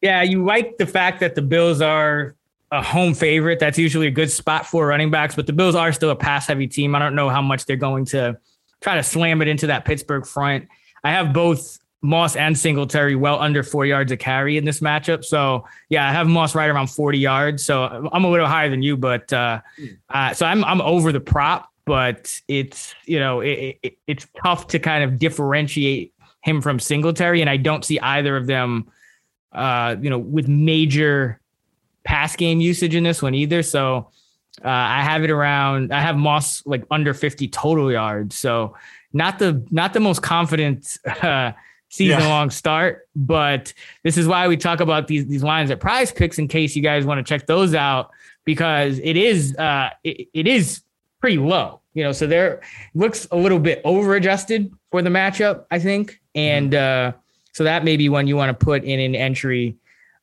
Yeah. 0.00 0.22
You 0.22 0.44
like 0.44 0.76
the 0.78 0.86
fact 0.86 1.20
that 1.20 1.34
the 1.34 1.42
Bills 1.42 1.80
are 1.80 2.34
a 2.72 2.82
home 2.82 3.14
favorite. 3.14 3.58
That's 3.58 3.78
usually 3.78 4.06
a 4.06 4.12
good 4.12 4.30
spot 4.30 4.66
for 4.66 4.86
running 4.86 5.10
backs, 5.10 5.34
but 5.34 5.46
the 5.46 5.52
Bills 5.52 5.74
are 5.74 5.92
still 5.92 6.10
a 6.10 6.16
pass 6.16 6.46
heavy 6.46 6.66
team. 6.66 6.94
I 6.94 6.98
don't 6.98 7.14
know 7.14 7.28
how 7.28 7.42
much 7.42 7.66
they're 7.66 7.76
going 7.76 8.04
to 8.06 8.38
try 8.80 8.94
to 8.96 9.02
slam 9.02 9.42
it 9.42 9.48
into 9.48 9.66
that 9.68 9.84
Pittsburgh 9.84 10.26
front. 10.26 10.68
I 11.02 11.10
have 11.10 11.32
both 11.32 11.78
Moss 12.02 12.36
and 12.36 12.56
Singletary 12.56 13.14
well 13.14 13.40
under 13.40 13.62
four 13.62 13.84
yards 13.84 14.10
of 14.12 14.18
carry 14.18 14.56
in 14.56 14.64
this 14.64 14.80
matchup. 14.80 15.24
So 15.24 15.66
yeah, 15.88 16.08
I 16.08 16.12
have 16.12 16.26
Moss 16.26 16.54
right 16.54 16.70
around 16.70 16.88
40 16.88 17.18
yards. 17.18 17.64
So 17.64 18.08
I'm 18.12 18.24
a 18.24 18.30
little 18.30 18.46
higher 18.46 18.70
than 18.70 18.82
you, 18.82 18.96
but 18.96 19.32
uh, 19.32 19.60
hmm. 19.76 19.86
uh, 20.08 20.32
so 20.32 20.46
I'm 20.46 20.64
I'm 20.64 20.80
over 20.80 21.12
the 21.12 21.20
prop, 21.20 21.70
but 21.84 22.32
it's 22.48 22.94
you 23.04 23.18
know 23.18 23.40
it, 23.40 23.78
it, 23.82 23.98
it's 24.06 24.26
tough 24.42 24.68
to 24.68 24.78
kind 24.78 25.04
of 25.04 25.18
differentiate 25.18 26.14
him 26.42 26.62
from 26.62 26.78
Singletary, 26.78 27.40
and 27.42 27.50
I 27.50 27.58
don't 27.58 27.84
see 27.84 28.00
either 28.00 28.36
of 28.36 28.46
them, 28.46 28.90
uh, 29.52 29.96
you 30.00 30.08
know, 30.08 30.18
with 30.18 30.48
major 30.48 31.39
pass 32.04 32.36
game 32.36 32.60
usage 32.60 32.94
in 32.94 33.04
this 33.04 33.22
one 33.22 33.34
either. 33.34 33.62
So 33.62 34.10
uh, 34.64 34.68
I 34.68 35.02
have 35.02 35.22
it 35.22 35.30
around. 35.30 35.92
I 35.92 36.00
have 36.00 36.16
Moss 36.16 36.64
like 36.66 36.84
under 36.90 37.14
50 37.14 37.48
total 37.48 37.90
yards. 37.90 38.36
So 38.36 38.76
not 39.12 39.38
the 39.38 39.64
not 39.70 39.92
the 39.92 40.00
most 40.00 40.22
confident 40.22 40.98
uh, 41.22 41.52
season 41.88 42.20
long 42.20 42.46
yeah. 42.46 42.50
start, 42.50 43.08
but 43.14 43.72
this 44.04 44.16
is 44.16 44.26
why 44.26 44.48
we 44.48 44.56
talk 44.56 44.80
about 44.80 45.08
these 45.08 45.26
these 45.26 45.42
lines 45.42 45.70
at 45.70 45.80
Prize 45.80 46.12
Picks 46.12 46.38
in 46.38 46.48
case 46.48 46.76
you 46.76 46.82
guys 46.82 47.04
want 47.04 47.18
to 47.18 47.28
check 47.28 47.46
those 47.46 47.74
out 47.74 48.10
because 48.44 48.98
it 49.00 49.16
is 49.16 49.56
uh, 49.56 49.90
it, 50.04 50.28
it 50.34 50.46
is 50.46 50.82
pretty 51.20 51.38
low. 51.38 51.80
You 51.94 52.04
know, 52.04 52.12
so 52.12 52.26
there 52.26 52.60
looks 52.94 53.26
a 53.32 53.36
little 53.36 53.58
bit 53.58 53.80
over 53.84 54.14
adjusted 54.14 54.72
for 54.92 55.02
the 55.02 55.10
matchup, 55.10 55.64
I 55.72 55.80
think, 55.80 56.20
and 56.36 56.72
uh, 56.72 57.12
so 57.52 57.64
that 57.64 57.84
may 57.84 57.96
be 57.96 58.08
one 58.08 58.28
you 58.28 58.36
want 58.36 58.56
to 58.56 58.64
put 58.64 58.84
in 58.84 59.00
an 59.00 59.16
entry 59.16 59.76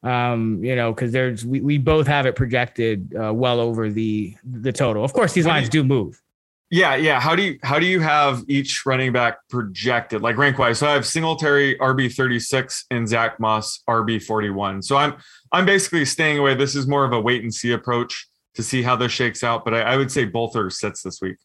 um, 0.03 0.63
you 0.63 0.75
know, 0.75 0.93
because 0.93 1.11
there's 1.11 1.45
we, 1.45 1.61
we 1.61 1.77
both 1.77 2.07
have 2.07 2.25
it 2.25 2.35
projected 2.35 3.13
uh, 3.15 3.33
well 3.33 3.59
over 3.59 3.89
the 3.89 4.35
the 4.43 4.71
total. 4.71 5.03
Of 5.03 5.13
course, 5.13 5.33
these 5.33 5.45
lines 5.45 5.69
do 5.69 5.83
move. 5.83 6.21
Yeah, 6.69 6.95
yeah. 6.95 7.19
How 7.21 7.35
do 7.35 7.43
you 7.43 7.59
how 7.63 7.79
do 7.79 7.85
you 7.85 8.01
have 8.01 8.43
each 8.47 8.85
running 8.85 9.13
back 9.13 9.37
projected 9.49 10.21
like 10.21 10.37
rank 10.37 10.57
wise? 10.57 10.79
So 10.79 10.87
I 10.87 10.93
have 10.93 11.05
Singletary 11.05 11.77
RB 11.77 12.13
thirty 12.13 12.39
six 12.39 12.85
and 12.91 13.07
Zach 13.07 13.39
Moss 13.39 13.83
RB 13.87 14.21
forty 14.21 14.49
one. 14.49 14.81
So 14.81 14.97
I'm 14.97 15.15
I'm 15.51 15.65
basically 15.65 16.03
staying 16.03 16.39
away. 16.39 16.55
This 16.55 16.75
is 16.75 16.85
more 16.85 17.05
of 17.05 17.13
a 17.13 17.21
wait 17.21 17.41
and 17.41 17.53
see 17.53 17.71
approach 17.71 18.27
to 18.55 18.63
see 18.63 18.81
how 18.81 18.97
this 18.97 19.13
shakes 19.13 19.43
out. 19.45 19.63
But 19.63 19.75
I, 19.75 19.81
I 19.81 19.97
would 19.97 20.11
say 20.11 20.25
both 20.25 20.57
are 20.57 20.69
sets 20.69 21.03
this 21.03 21.21
week. 21.21 21.37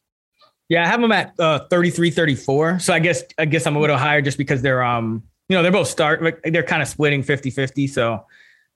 Yeah, 0.67 0.83
I 0.83 0.87
have 0.87 1.01
them 1.01 1.11
at 1.11 1.39
uh, 1.39 1.67
33, 1.69 2.09
34. 2.09 2.79
So 2.79 2.93
I 2.93 2.99
guess 2.99 3.23
I 3.37 3.45
guess 3.45 3.65
I'm 3.65 3.77
a 3.77 3.79
little 3.79 3.97
higher 3.97 4.21
just 4.21 4.37
because 4.37 4.61
they're 4.61 4.83
um 4.83 5.23
you 5.47 5.55
know 5.55 5.63
they're 5.63 5.71
both 5.71 5.87
start 5.87 6.21
like 6.21 6.41
they're 6.43 6.63
kind 6.63 6.81
of 6.81 6.89
splitting 6.89 7.23
50 7.23 7.49
50. 7.49 7.87
So 7.87 8.25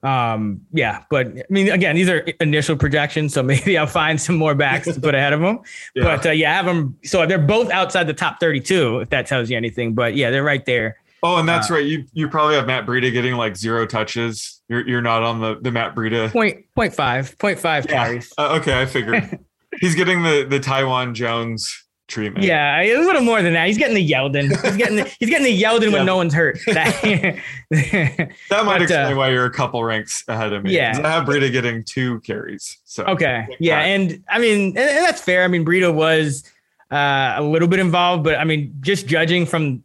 um, 0.04 0.62
yeah, 0.74 1.04
but 1.10 1.28
I 1.28 1.44
mean, 1.50 1.70
again, 1.70 1.96
these 1.96 2.10
are 2.10 2.20
initial 2.40 2.76
projections, 2.76 3.34
so 3.34 3.44
maybe 3.44 3.78
I'll 3.78 3.88
find 3.88 4.20
some 4.20 4.36
more 4.36 4.56
backs 4.56 4.86
to 4.94 5.00
put 5.00 5.16
ahead 5.16 5.34
of 5.34 5.42
them. 5.42 5.60
yeah. 5.96 6.04
But 6.04 6.26
uh, 6.26 6.32
yeah, 6.32 6.52
I 6.52 6.56
have 6.56 6.66
them. 6.66 6.98
So 7.04 7.26
they're 7.26 7.38
both 7.38 7.70
outside 7.72 8.06
the 8.06 8.14
top 8.14 8.40
32, 8.40 9.00
if 9.00 9.10
that 9.10 9.28
tells 9.28 9.50
you 9.50 9.58
anything. 9.58 9.94
But 9.94 10.16
yeah, 10.16 10.30
they're 10.30 10.44
right 10.44 10.66
there. 10.66 10.98
Oh, 11.24 11.38
and 11.38 11.50
that's 11.50 11.72
uh, 11.72 11.76
right. 11.76 11.86
You 11.86 12.06
you 12.14 12.30
probably 12.30 12.56
have 12.56 12.68
Matt 12.68 12.86
Breida 12.86 13.12
getting 13.12 13.36
like 13.36 13.58
zero 13.58 13.88
touches. 13.88 14.62
You're 14.70 14.88
you're 14.88 15.02
not 15.02 15.24
on 15.24 15.42
the 15.42 15.58
the 15.60 15.72
Matt 15.72 15.96
Breida 15.96 16.32
point 16.32 16.66
point 16.76 16.94
five 16.94 17.38
point 17.40 17.60
five 17.60 17.86
yeah. 17.86 18.06
carries. 18.06 18.32
Uh, 18.38 18.58
okay, 18.60 18.80
I 18.80 18.86
figured 18.86 19.40
he's 19.80 19.96
getting 19.96 20.22
the 20.22 20.46
the 20.48 20.60
Taiwan 20.60 21.16
Jones 21.16 21.87
treatment. 22.08 22.46
Yeah, 22.46 22.82
a 22.82 22.98
little 22.98 23.22
more 23.22 23.42
than 23.42 23.54
that. 23.54 23.68
He's 23.68 23.78
getting 23.78 23.96
the 23.96 24.12
Yeldon. 24.12 24.50
He's 24.64 24.78
getting 24.78 24.96
the, 24.98 25.16
he's 25.20 25.30
getting 25.30 25.46
the 25.46 25.62
Yeldon 25.64 25.92
when 25.92 26.06
no 26.06 26.16
one's 26.16 26.34
hurt. 26.34 26.60
that 26.68 27.42
might 27.70 28.32
but, 28.50 28.82
explain 28.82 29.14
uh, 29.14 29.16
why 29.16 29.30
you're 29.30 29.46
a 29.46 29.52
couple 29.52 29.84
ranks 29.84 30.24
ahead 30.28 30.54
of 30.54 30.64
me. 30.64 30.76
Yeah, 30.76 31.00
I 31.04 31.10
have 31.10 31.26
Breida 31.26 31.52
getting 31.52 31.84
two 31.84 32.20
carries. 32.22 32.78
So 32.86 33.04
okay, 33.06 33.48
yeah, 33.60 33.80
and 33.80 34.24
I 34.30 34.40
mean 34.40 34.70
and, 34.70 34.78
and 34.78 35.06
that's 35.06 35.22
fair. 35.22 35.44
I 35.44 35.48
mean 35.48 35.66
Breida 35.66 35.94
was 35.94 36.44
uh, 36.92 37.36
a 37.38 37.44
little 37.44 37.68
bit 37.68 37.80
involved, 37.80 38.24
but 38.24 38.36
I 38.36 38.44
mean 38.44 38.76
just 38.82 39.08
judging 39.08 39.46
from 39.46 39.84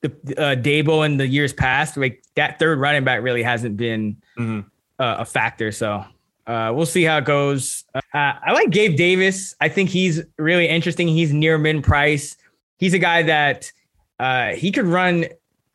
the 0.00 0.10
uh, 0.36 0.54
Daboll 0.54 1.04
in 1.06 1.16
the 1.16 1.26
years 1.26 1.52
past, 1.52 1.96
like 1.96 2.22
that 2.36 2.58
third 2.58 2.78
running 2.78 3.04
back 3.04 3.22
really 3.22 3.42
hasn't 3.42 3.76
been 3.76 4.16
mm-hmm. 4.38 4.60
uh, 4.98 5.16
a 5.20 5.24
factor. 5.24 5.72
So 5.72 6.04
uh, 6.46 6.72
we'll 6.74 6.86
see 6.86 7.02
how 7.02 7.18
it 7.18 7.24
goes. 7.24 7.84
Uh, 7.94 8.00
I 8.12 8.52
like 8.52 8.70
Gabe 8.70 8.96
Davis. 8.96 9.54
I 9.60 9.68
think 9.68 9.90
he's 9.90 10.22
really 10.38 10.68
interesting. 10.68 11.08
He's 11.08 11.32
near 11.32 11.58
min 11.58 11.82
price. 11.82 12.36
He's 12.78 12.94
a 12.94 12.98
guy 12.98 13.22
that 13.22 13.72
uh, 14.18 14.48
he 14.50 14.70
could 14.70 14.86
run 14.86 15.26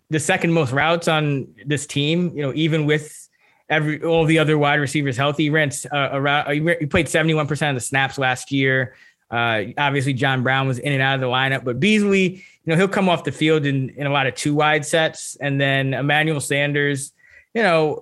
the 0.09 0.19
second 0.19 0.53
most 0.53 0.71
routes 0.71 1.07
on 1.07 1.47
this 1.65 1.87
team. 1.87 2.31
You 2.35 2.43
know, 2.43 2.53
even 2.55 2.85
with 2.85 3.29
every 3.69 4.01
all 4.03 4.25
the 4.25 4.39
other 4.39 4.57
wide 4.57 4.79
receivers 4.79 5.17
healthy, 5.17 5.43
he 5.43 5.49
ran 5.49 5.71
uh, 5.91 6.09
around. 6.11 6.51
He 6.79 6.85
played 6.85 7.09
seventy 7.09 7.33
one 7.33 7.47
percent 7.47 7.75
of 7.75 7.81
the 7.81 7.85
snaps 7.85 8.17
last 8.17 8.51
year. 8.51 8.95
Uh, 9.31 9.65
obviously, 9.77 10.13
John 10.13 10.41
Brown 10.41 10.67
was 10.67 10.79
in 10.79 10.91
and 10.91 11.01
out 11.01 11.15
of 11.15 11.21
the 11.21 11.27
lineup, 11.27 11.63
but 11.63 11.79
Beasley, 11.79 12.27
you 12.29 12.41
know, 12.65 12.75
he'll 12.75 12.87
come 12.87 13.07
off 13.07 13.23
the 13.23 13.31
field 13.31 13.65
in, 13.65 13.89
in 13.91 14.07
a 14.07 14.09
lot 14.09 14.25
of 14.25 14.33
two 14.33 14.55
wide 14.55 14.83
sets. 14.85 15.35
And 15.39 15.61
then 15.61 15.93
Emmanuel 15.93 16.41
Sanders, 16.41 17.13
you 17.53 17.61
know, 17.61 18.01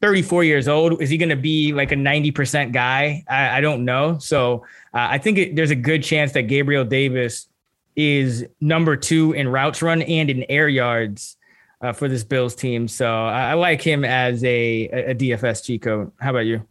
34 0.00 0.44
years 0.44 0.68
old. 0.68 1.00
Is 1.00 1.10
he 1.10 1.18
going 1.18 1.30
to 1.30 1.36
be 1.36 1.72
like 1.72 1.92
a 1.92 1.96
90% 1.96 2.72
guy? 2.72 3.24
I, 3.28 3.58
I 3.58 3.60
don't 3.60 3.84
know. 3.84 4.18
So 4.18 4.64
uh, 4.94 5.08
I 5.10 5.18
think 5.18 5.38
it, 5.38 5.56
there's 5.56 5.70
a 5.70 5.76
good 5.76 6.02
chance 6.02 6.32
that 6.32 6.42
Gabriel 6.42 6.84
Davis 6.84 7.48
is 7.94 8.46
number 8.60 8.96
two 8.96 9.32
in 9.32 9.48
routes 9.48 9.82
run 9.82 10.02
and 10.02 10.28
in 10.28 10.44
air 10.50 10.68
yards 10.68 11.36
uh, 11.80 11.92
for 11.92 12.08
this 12.08 12.24
Bills 12.24 12.54
team. 12.54 12.88
So 12.88 13.06
I, 13.06 13.50
I 13.50 13.54
like 13.54 13.80
him 13.80 14.04
as 14.04 14.44
a, 14.44 14.88
a 14.88 15.14
DFS 15.14 15.80
code. 15.80 16.12
How 16.20 16.30
about 16.30 16.40
you? 16.40 16.66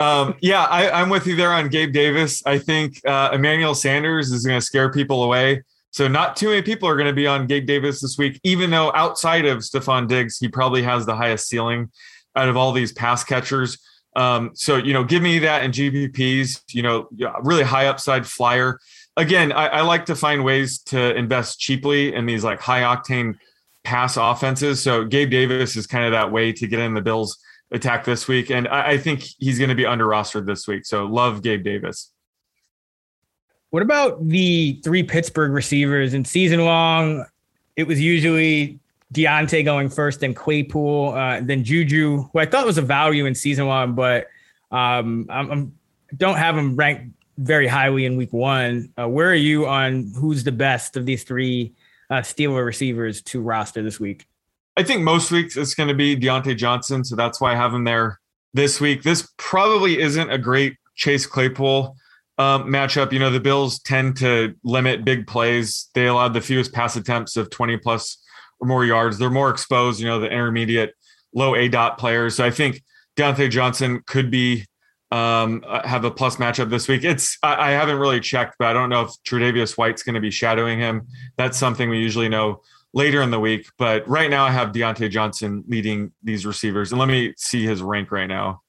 Um, 0.00 0.34
yeah, 0.40 0.64
I, 0.64 1.00
am 1.00 1.10
with 1.10 1.26
you 1.26 1.36
there 1.36 1.52
on 1.52 1.68
Gabe 1.68 1.92
Davis. 1.92 2.42
I 2.44 2.58
think 2.58 3.00
uh, 3.06 3.30
Emmanuel 3.32 3.74
Sanders 3.74 4.32
is 4.32 4.44
going 4.44 4.58
to 4.58 4.64
scare 4.64 4.90
people 4.90 5.22
away. 5.22 5.62
So 5.92 6.08
not 6.08 6.36
too 6.36 6.48
many 6.48 6.62
people 6.62 6.88
are 6.88 6.96
going 6.96 7.06
to 7.06 7.12
be 7.12 7.26
on 7.26 7.46
Gabe 7.46 7.66
Davis 7.66 8.00
this 8.00 8.16
week, 8.18 8.40
even 8.42 8.70
though 8.70 8.90
outside 8.94 9.44
of 9.44 9.58
Stefon 9.58 10.08
Diggs, 10.08 10.38
he 10.38 10.48
probably 10.48 10.82
has 10.82 11.06
the 11.06 11.14
highest 11.14 11.48
ceiling 11.48 11.90
out 12.36 12.48
of 12.48 12.56
all 12.56 12.72
these 12.72 12.92
pass 12.92 13.24
catchers. 13.24 13.78
Um, 14.14 14.50
so, 14.54 14.76
you 14.76 14.92
know, 14.92 15.04
give 15.04 15.22
me 15.22 15.38
that 15.40 15.64
in 15.64 15.70
GPPs. 15.70 16.62
you 16.72 16.82
know, 16.82 17.08
really 17.42 17.62
high 17.62 17.86
upside 17.86 18.26
flyer. 18.26 18.78
Again, 19.16 19.52
I, 19.52 19.66
I 19.68 19.80
like 19.82 20.06
to 20.06 20.14
find 20.14 20.44
ways 20.44 20.78
to 20.86 21.14
invest 21.14 21.60
cheaply 21.60 22.14
in 22.14 22.26
these 22.26 22.44
like 22.44 22.60
high 22.60 22.82
octane 22.82 23.34
pass 23.84 24.16
offenses. 24.16 24.82
So 24.82 25.04
Gabe 25.04 25.30
Davis 25.30 25.76
is 25.76 25.86
kind 25.86 26.04
of 26.04 26.12
that 26.12 26.30
way 26.30 26.52
to 26.52 26.66
get 26.66 26.80
in 26.80 26.94
the 26.94 27.00
Bills 27.00 27.38
attack 27.72 28.04
this 28.04 28.28
week. 28.28 28.50
And 28.50 28.68
I, 28.68 28.90
I 28.90 28.98
think 28.98 29.24
he's 29.38 29.58
going 29.58 29.70
to 29.70 29.74
be 29.74 29.86
under 29.86 30.06
rostered 30.06 30.46
this 30.46 30.68
week. 30.68 30.84
So 30.84 31.06
love 31.06 31.42
Gabe 31.42 31.64
Davis. 31.64 32.12
What 33.70 33.82
about 33.82 34.28
the 34.28 34.80
three 34.84 35.02
Pittsburgh 35.02 35.52
receivers 35.52 36.12
in 36.12 36.24
season 36.24 36.64
long? 36.64 37.24
It 37.74 37.86
was 37.86 37.98
usually 38.00 38.78
Diontae 39.12 39.64
going 39.64 39.88
first, 39.88 40.20
then 40.20 40.34
Claypool, 40.34 41.12
uh, 41.12 41.40
then 41.42 41.62
Juju, 41.62 42.28
who 42.32 42.38
I 42.38 42.46
thought 42.46 42.66
was 42.66 42.78
a 42.78 42.82
value 42.82 43.26
in 43.26 43.34
season 43.34 43.66
one, 43.66 43.94
but 43.94 44.28
um, 44.70 45.26
I'm, 45.28 45.50
I'm 45.50 45.78
don't 46.16 46.36
have 46.36 46.56
him 46.56 46.76
ranked 46.76 47.14
very 47.38 47.66
highly 47.66 48.04
in 48.04 48.16
week 48.16 48.32
one. 48.32 48.92
Uh, 48.98 49.08
where 49.08 49.30
are 49.30 49.34
you 49.34 49.66
on 49.66 50.12
who's 50.16 50.44
the 50.44 50.52
best 50.52 50.96
of 50.96 51.06
these 51.06 51.24
three 51.24 51.74
uh, 52.10 52.16
Steeler 52.16 52.64
receivers 52.64 53.22
to 53.22 53.40
roster 53.40 53.82
this 53.82 54.00
week? 54.00 54.26
I 54.76 54.82
think 54.82 55.02
most 55.02 55.30
weeks 55.30 55.56
it's 55.56 55.74
going 55.74 55.88
to 55.88 55.94
be 55.94 56.16
Diontae 56.16 56.56
Johnson, 56.56 57.04
so 57.04 57.16
that's 57.16 57.40
why 57.40 57.52
I 57.52 57.56
have 57.56 57.74
him 57.74 57.84
there 57.84 58.20
this 58.54 58.80
week. 58.80 59.02
This 59.02 59.28
probably 59.36 60.00
isn't 60.00 60.30
a 60.30 60.38
great 60.38 60.76
Chase 60.94 61.26
Claypool 61.26 61.96
um, 62.38 62.64
matchup. 62.64 63.12
You 63.12 63.18
know, 63.18 63.30
the 63.30 63.40
Bills 63.40 63.80
tend 63.80 64.16
to 64.18 64.54
limit 64.64 65.04
big 65.04 65.26
plays. 65.26 65.90
They 65.94 66.06
allowed 66.06 66.32
the 66.32 66.40
fewest 66.40 66.72
pass 66.72 66.96
attempts 66.96 67.36
of 67.36 67.50
20 67.50 67.76
plus 67.78 68.18
or 68.62 68.66
more 68.66 68.84
yards. 68.84 69.18
They're 69.18 69.30
more 69.30 69.50
exposed, 69.50 70.00
you 70.00 70.06
know, 70.06 70.20
the 70.20 70.28
intermediate 70.28 70.94
low 71.34 71.56
A 71.56 71.68
dot 71.68 71.98
players. 71.98 72.36
So 72.36 72.44
I 72.44 72.50
think 72.50 72.82
Diontae 73.16 73.50
Johnson 73.50 74.02
could 74.06 74.30
be 74.30 74.66
um, 75.10 75.62
uh, 75.66 75.86
have 75.86 76.04
a 76.04 76.10
plus 76.10 76.36
matchup 76.36 76.70
this 76.70 76.88
week. 76.88 77.04
It's 77.04 77.36
I, 77.42 77.68
I, 77.68 77.70
haven't 77.72 77.98
really 77.98 78.18
checked, 78.18 78.54
but 78.58 78.68
I 78.68 78.72
don't 78.72 78.88
know 78.88 79.02
if 79.02 79.10
Tre'Davious 79.26 79.76
White's 79.76 80.02
going 80.02 80.14
to 80.14 80.22
be 80.22 80.30
shadowing 80.30 80.78
him. 80.78 81.06
That's 81.36 81.58
something 81.58 81.90
we 81.90 81.98
usually 81.98 82.30
know 82.30 82.62
later 82.94 83.20
in 83.20 83.30
the 83.30 83.38
week. 83.38 83.66
But 83.76 84.08
right 84.08 84.30
now, 84.30 84.46
I 84.46 84.50
have 84.52 84.70
Diontae 84.70 85.10
Johnson 85.10 85.64
leading 85.68 86.12
these 86.22 86.46
receivers, 86.46 86.92
and 86.92 86.98
let 86.98 87.08
me 87.08 87.34
see 87.36 87.66
his 87.66 87.82
rank 87.82 88.10
right 88.10 88.26
now. 88.26 88.62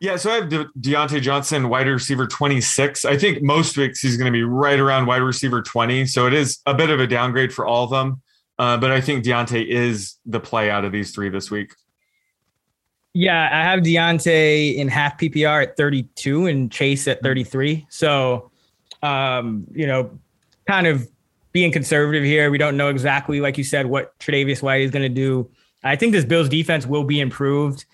Yeah, 0.00 0.16
so 0.16 0.32
I 0.32 0.34
have 0.36 0.48
De- 0.48 0.68
Diontae 0.80 1.20
Johnson, 1.20 1.68
wide 1.68 1.86
receiver 1.86 2.26
26. 2.26 3.04
I 3.04 3.16
think 3.16 3.40
most 3.40 3.76
weeks 3.76 4.00
he's 4.00 4.16
going 4.16 4.32
to 4.32 4.36
be 4.36 4.42
right 4.42 4.80
around 4.80 5.06
wide 5.06 5.22
receiver 5.22 5.62
20. 5.62 6.06
So 6.06 6.26
it 6.26 6.34
is 6.34 6.58
a 6.66 6.74
bit 6.74 6.90
of 6.90 6.98
a 6.98 7.06
downgrade 7.06 7.52
for 7.52 7.66
all 7.66 7.84
of 7.84 7.90
them. 7.90 8.20
Uh, 8.58 8.76
but 8.76 8.90
I 8.90 9.00
think 9.00 9.24
Diontae 9.24 9.66
is 9.66 10.16
the 10.26 10.40
play 10.40 10.70
out 10.70 10.84
of 10.84 10.92
these 10.92 11.12
three 11.12 11.28
this 11.28 11.50
week. 11.50 11.74
Yeah, 13.14 13.48
I 13.50 13.62
have 13.62 13.80
Diontae 13.80 14.76
in 14.76 14.88
half 14.88 15.18
PPR 15.18 15.62
at 15.62 15.76
32 15.76 16.46
and 16.46 16.70
Chase 16.70 17.08
at 17.08 17.22
33. 17.22 17.86
So, 17.88 18.50
um, 19.02 19.66
you 19.72 19.86
know, 19.86 20.10
kind 20.66 20.86
of 20.86 21.08
being 21.52 21.72
conservative 21.72 22.24
here. 22.24 22.50
We 22.50 22.58
don't 22.58 22.76
know 22.76 22.88
exactly, 22.88 23.40
like 23.40 23.56
you 23.58 23.64
said, 23.64 23.86
what 23.86 24.18
Tre'Davious 24.18 24.62
White 24.62 24.82
is 24.82 24.90
going 24.90 25.02
to 25.02 25.08
do. 25.08 25.50
I 25.82 25.96
think 25.96 26.12
this 26.12 26.24
Bills 26.24 26.48
defense 26.48 26.86
will 26.86 27.04
be 27.04 27.20
improved. 27.20 27.84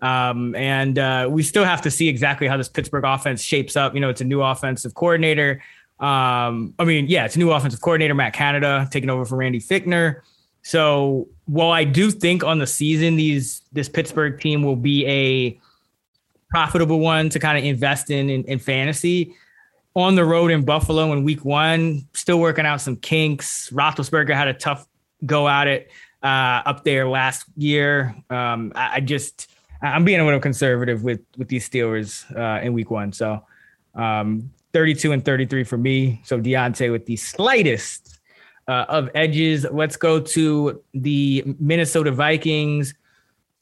Um, 0.00 0.54
and 0.54 0.98
uh, 0.98 1.28
we 1.30 1.42
still 1.42 1.64
have 1.64 1.80
to 1.82 1.90
see 1.90 2.08
exactly 2.08 2.46
how 2.46 2.56
this 2.56 2.68
Pittsburgh 2.68 3.04
offense 3.04 3.42
shapes 3.42 3.76
up. 3.76 3.94
You 3.94 4.00
know, 4.00 4.10
it's 4.10 4.20
a 4.20 4.24
new 4.24 4.42
offensive 4.42 4.94
coordinator. 4.94 5.62
Um, 6.00 6.74
I 6.78 6.84
mean, 6.84 7.06
yeah, 7.08 7.24
it's 7.24 7.36
new 7.36 7.50
offensive 7.52 7.80
coordinator, 7.80 8.14
Matt 8.14 8.32
Canada, 8.32 8.88
taking 8.90 9.10
over 9.10 9.24
for 9.24 9.36
Randy 9.36 9.60
Fichtner. 9.60 10.20
So 10.62 11.28
while 11.44 11.70
I 11.70 11.84
do 11.84 12.10
think 12.10 12.42
on 12.42 12.58
the 12.58 12.66
season 12.66 13.16
these 13.16 13.62
this 13.72 13.88
Pittsburgh 13.88 14.40
team 14.40 14.62
will 14.62 14.76
be 14.76 15.06
a 15.06 15.60
profitable 16.48 17.00
one 17.00 17.28
to 17.30 17.38
kind 17.38 17.58
of 17.58 17.64
invest 17.64 18.10
in, 18.10 18.30
in 18.30 18.44
in 18.44 18.58
fantasy, 18.58 19.34
on 19.94 20.14
the 20.14 20.24
road 20.24 20.50
in 20.50 20.64
Buffalo 20.64 21.12
in 21.12 21.22
week 21.22 21.44
one, 21.44 22.06
still 22.14 22.40
working 22.40 22.66
out 22.66 22.80
some 22.80 22.96
kinks. 22.96 23.70
Roethlisberger 23.70 24.34
had 24.34 24.48
a 24.48 24.54
tough 24.54 24.86
go 25.24 25.48
at 25.48 25.68
it 25.68 25.90
uh, 26.22 26.62
up 26.66 26.84
there 26.84 27.08
last 27.08 27.44
year. 27.56 28.14
Um, 28.30 28.72
I, 28.74 28.96
I, 28.96 29.00
just 29.00 29.50
I'm 29.82 30.04
being 30.04 30.20
a 30.20 30.24
little 30.24 30.40
conservative 30.40 31.04
with 31.04 31.20
with 31.36 31.48
these 31.48 31.68
Steelers 31.68 32.24
uh, 32.36 32.62
in 32.62 32.72
week 32.72 32.90
one. 32.90 33.12
So 33.12 33.44
um, 33.94 34.50
32 34.74 35.12
and 35.12 35.24
33 35.24 35.64
for 35.64 35.78
me. 35.78 36.20
So 36.24 36.38
Diontae 36.38 36.90
with 36.90 37.06
the 37.06 37.16
slightest 37.16 38.18
uh, 38.66 38.84
of 38.88 39.08
edges. 39.14 39.64
Let's 39.70 39.96
go 39.96 40.20
to 40.20 40.82
the 40.92 41.44
Minnesota 41.60 42.10
Vikings 42.10 42.92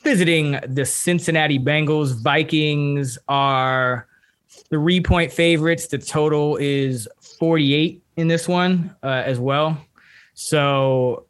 visiting 0.00 0.58
the 0.66 0.84
Cincinnati 0.84 1.58
Bengals. 1.58 2.20
Vikings 2.20 3.18
are 3.28 4.08
three 4.48 5.00
point 5.00 5.30
favorites. 5.30 5.86
The 5.86 5.98
total 5.98 6.56
is 6.56 7.06
48 7.38 8.02
in 8.16 8.28
this 8.28 8.48
one 8.48 8.96
uh, 9.02 9.22
as 9.26 9.38
well. 9.38 9.78
So 10.34 11.26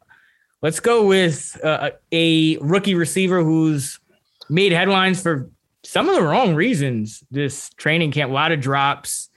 let's 0.61 0.79
go 0.79 1.05
with 1.05 1.59
uh, 1.61 1.91
a 2.13 2.57
rookie 2.57 2.95
receiver 2.95 3.43
who's 3.43 3.99
made 4.49 4.71
headlines 4.71 5.21
for 5.21 5.49
some 5.83 6.07
of 6.07 6.15
the 6.15 6.21
wrong 6.21 6.55
reasons 6.55 7.21
this 7.31 7.69
training 7.71 8.11
camp. 8.11 8.31
A 8.31 8.33
lot 8.33 8.53
of 8.53 8.61
drops 8.61 9.29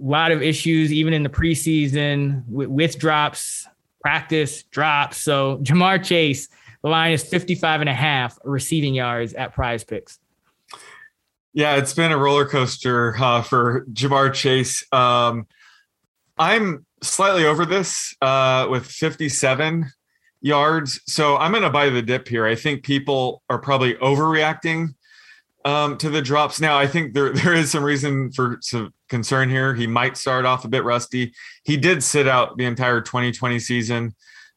lot 0.00 0.32
of 0.32 0.42
issues 0.42 0.92
even 0.92 1.12
in 1.12 1.22
the 1.22 1.28
preseason 1.28 2.46
with, 2.48 2.68
with 2.68 2.98
drops, 2.98 3.66
practice 4.00 4.62
drops. 4.64 5.18
So 5.18 5.58
Ja'Marr 5.58 6.02
Chase, 6.04 6.48
the 6.82 6.88
line 6.88 7.12
is 7.12 7.22
55 7.22 7.80
and 7.80 7.90
a 7.90 7.94
half 7.94 8.38
receiving 8.44 8.94
yards 8.94 9.34
at 9.34 9.52
prize 9.52 9.84
picks. 9.84 10.18
Yeah, 11.52 11.76
it's 11.76 11.94
been 11.94 12.12
a 12.12 12.18
roller 12.18 12.46
coaster 12.46 13.16
uh, 13.18 13.42
for 13.42 13.84
Ja'Marr 13.86 14.32
Chase. 14.32 14.86
Um, 14.92 15.46
I'm 16.36 16.86
slightly 17.02 17.44
over 17.44 17.66
this 17.66 18.14
uh, 18.22 18.68
with 18.70 18.86
57 18.86 19.90
yards. 20.40 21.00
So 21.06 21.36
I'm 21.36 21.50
going 21.50 21.64
to 21.64 21.70
buy 21.70 21.90
the 21.90 22.02
dip 22.02 22.28
here. 22.28 22.46
I 22.46 22.54
think 22.54 22.84
people 22.84 23.42
are 23.50 23.58
probably 23.58 23.94
overreacting 23.94 24.94
um, 25.68 25.98
to 25.98 26.08
the 26.08 26.22
drops. 26.22 26.62
Now, 26.62 26.78
I 26.78 26.86
think 26.86 27.12
there 27.12 27.32
there 27.34 27.54
is 27.54 27.70
some 27.70 27.84
reason 27.84 28.32
for 28.32 28.58
some 28.62 28.92
concern 29.08 29.50
here. 29.50 29.74
He 29.74 29.86
might 29.86 30.16
start 30.16 30.46
off 30.46 30.64
a 30.64 30.68
bit 30.68 30.82
rusty. 30.82 31.34
He 31.64 31.76
did 31.76 32.02
sit 32.02 32.26
out 32.26 32.56
the 32.56 32.64
entire 32.64 33.02
2020 33.02 33.58
season, 33.58 34.14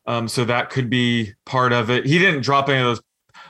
um, 0.08 0.30
so 0.30 0.46
that 0.46 0.70
could 0.70 0.90
be 0.90 1.34
part 1.46 1.74
of 1.74 1.90
it. 1.90 2.06
He 2.06 2.18
didn't 2.18 2.42
drop 2.44 2.70
any 2.70 2.80
of 2.80 2.86
those. 2.86 3.02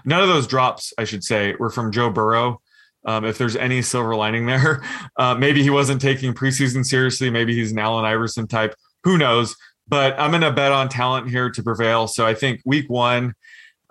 None 0.04 0.24
of 0.24 0.30
those 0.30 0.48
drops, 0.48 0.94
I 0.98 1.04
should 1.04 1.24
say, 1.24 1.54
were 1.60 1.70
from 1.70 1.92
Joe 1.92 2.10
Burrow. 2.10 2.60
Um, 3.06 3.26
if 3.26 3.38
there's 3.38 3.56
any 3.56 3.84
silver 3.84 4.16
lining 4.16 4.48
there, 4.48 4.84
uh, 5.18 5.36
maybe 5.36 5.62
he 5.62 5.70
wasn't 5.70 6.02
taking 6.02 6.34
preseason 6.34 6.84
seriously. 6.84 7.30
Maybe 7.30 7.54
he's 7.54 7.72
an 7.72 7.80
Allen 7.80 8.06
Iverson 8.06 8.48
type. 8.48 8.74
Who 9.04 9.20
knows? 9.20 9.56
But 9.88 10.20
I'm 10.20 10.32
going 10.32 10.42
to 10.42 10.52
bet 10.52 10.72
on 10.72 10.90
talent 10.90 11.30
here 11.30 11.50
to 11.52 11.64
prevail. 11.64 12.08
So 12.08 12.26
I 12.26 12.34
think 12.34 12.62
week 12.66 12.90
one, 12.90 13.34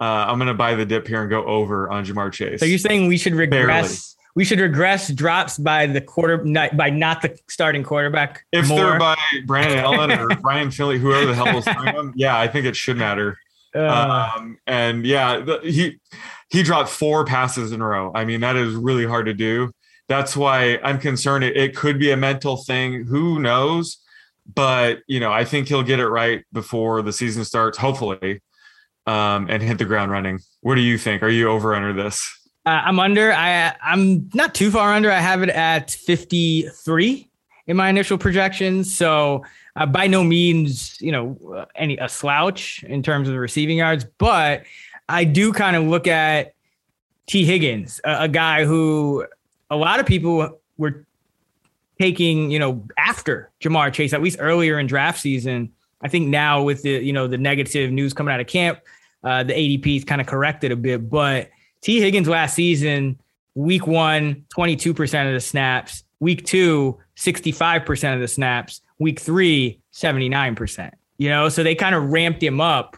uh, 0.00 0.24
I'm 0.28 0.38
going 0.38 0.48
to 0.48 0.54
buy 0.54 0.74
the 0.74 0.86
dip 0.86 1.06
here 1.06 1.20
and 1.20 1.30
go 1.30 1.44
over 1.44 1.90
on 1.90 2.06
Ja'Marr 2.06 2.32
Chase. 2.32 2.60
So 2.60 2.66
you're 2.66 2.78
saying 2.78 3.06
we 3.06 3.18
should 3.18 3.34
regress? 3.34 3.88
Barely. 3.88 4.06
We 4.36 4.44
should 4.44 4.60
regress 4.60 5.12
drops 5.12 5.58
by 5.58 5.86
the 5.86 6.00
quarter 6.00 6.42
not, 6.44 6.76
by 6.76 6.88
not 6.88 7.20
the 7.20 7.36
starting 7.48 7.82
quarterback. 7.82 8.44
If 8.52 8.68
more. 8.68 8.78
they're 8.78 8.98
by 8.98 9.16
Brandon 9.44 9.78
Allen 9.84 10.12
or 10.12 10.28
Ryan 10.28 10.70
Finley, 10.70 10.98
whoever 10.98 11.26
the 11.26 11.34
hell 11.34 11.58
is 11.58 11.64
playing 11.64 11.96
them, 11.96 12.12
yeah, 12.16 12.38
I 12.38 12.46
think 12.46 12.64
it 12.64 12.76
should 12.76 12.96
matter. 12.96 13.38
Uh, 13.74 14.30
um, 14.36 14.58
and 14.66 15.04
yeah, 15.04 15.40
the, 15.40 15.60
he 15.62 15.98
he 16.48 16.62
dropped 16.62 16.88
four 16.88 17.24
passes 17.24 17.72
in 17.72 17.80
a 17.80 17.86
row. 17.86 18.12
I 18.14 18.24
mean, 18.24 18.40
that 18.40 18.56
is 18.56 18.74
really 18.74 19.04
hard 19.04 19.26
to 19.26 19.34
do. 19.34 19.72
That's 20.08 20.36
why 20.36 20.78
I'm 20.82 20.98
concerned. 20.98 21.44
It, 21.44 21.56
it 21.56 21.76
could 21.76 21.98
be 21.98 22.10
a 22.10 22.16
mental 22.16 22.56
thing. 22.56 23.04
Who 23.06 23.40
knows? 23.40 23.98
But 24.52 25.00
you 25.06 25.20
know, 25.20 25.32
I 25.32 25.44
think 25.44 25.68
he'll 25.68 25.82
get 25.82 26.00
it 26.00 26.08
right 26.08 26.44
before 26.52 27.02
the 27.02 27.12
season 27.12 27.44
starts, 27.44 27.78
hopefully, 27.78 28.40
um, 29.10 29.48
and 29.50 29.62
hit 29.62 29.78
the 29.78 29.84
ground 29.84 30.12
running. 30.12 30.38
What 30.60 30.76
do 30.76 30.82
you 30.82 30.96
think? 30.96 31.22
Are 31.22 31.28
you 31.28 31.48
over 31.48 31.74
under 31.74 31.92
this? 31.92 32.20
Uh, 32.64 32.82
I'm 32.84 33.00
under. 33.00 33.32
I 33.32 33.74
I'm 33.82 34.30
not 34.34 34.54
too 34.54 34.70
far 34.70 34.92
under. 34.92 35.10
I 35.10 35.18
have 35.18 35.42
it 35.42 35.48
at 35.48 35.90
53 35.90 37.28
in 37.66 37.76
my 37.76 37.88
initial 37.88 38.18
projections. 38.18 38.94
So 38.94 39.44
uh, 39.74 39.86
by 39.86 40.06
no 40.06 40.22
means, 40.22 41.00
you 41.00 41.10
know, 41.10 41.66
any 41.74 41.96
a 41.96 42.08
slouch 42.08 42.84
in 42.84 43.02
terms 43.02 43.28
of 43.28 43.34
the 43.34 43.40
receiving 43.40 43.78
yards, 43.78 44.04
but 44.18 44.64
I 45.08 45.24
do 45.24 45.52
kind 45.52 45.74
of 45.74 45.84
look 45.84 46.06
at 46.06 46.54
Tee 47.26 47.44
Higgins, 47.44 48.00
a, 48.04 48.22
a 48.22 48.28
guy 48.28 48.64
who 48.64 49.26
a 49.70 49.76
lot 49.76 49.98
of 49.98 50.06
people 50.06 50.60
were 50.76 51.04
taking, 51.98 52.50
you 52.50 52.58
know, 52.58 52.84
after 52.96 53.50
Ja'Marr 53.60 53.92
Chase, 53.92 54.12
at 54.12 54.22
least 54.22 54.38
earlier 54.40 54.78
in 54.78 54.86
draft 54.86 55.20
season. 55.20 55.72
I 56.02 56.08
think 56.08 56.28
now 56.28 56.62
with 56.62 56.82
the, 56.82 56.90
you 56.90 57.12
know, 57.12 57.26
the 57.26 57.38
negative 57.38 57.90
news 57.90 58.12
coming 58.12 58.32
out 58.32 58.40
of 58.40 58.46
camp, 58.46 58.80
uh, 59.24 59.42
the 59.42 59.52
ADP's 59.52 60.04
kind 60.04 60.20
of 60.20 60.26
corrected 60.26 60.72
a 60.72 60.76
bit. 60.76 61.08
But 61.08 61.50
Tee 61.82 62.00
Higgins 62.00 62.28
last 62.28 62.54
season, 62.54 63.20
week 63.54 63.86
one, 63.86 64.44
22% 64.56 65.26
of 65.26 65.34
the 65.34 65.40
snaps, 65.40 66.04
week 66.20 66.44
two, 66.44 66.98
65% 67.16 68.14
of 68.14 68.20
the 68.20 68.28
snaps, 68.28 68.82
week 68.98 69.20
three, 69.20 69.80
79%. 69.92 70.92
You 71.18 71.28
know, 71.28 71.48
so 71.48 71.62
they 71.62 71.74
kind 71.74 71.94
of 71.94 72.10
ramped 72.10 72.42
him 72.42 72.60
up 72.60 72.96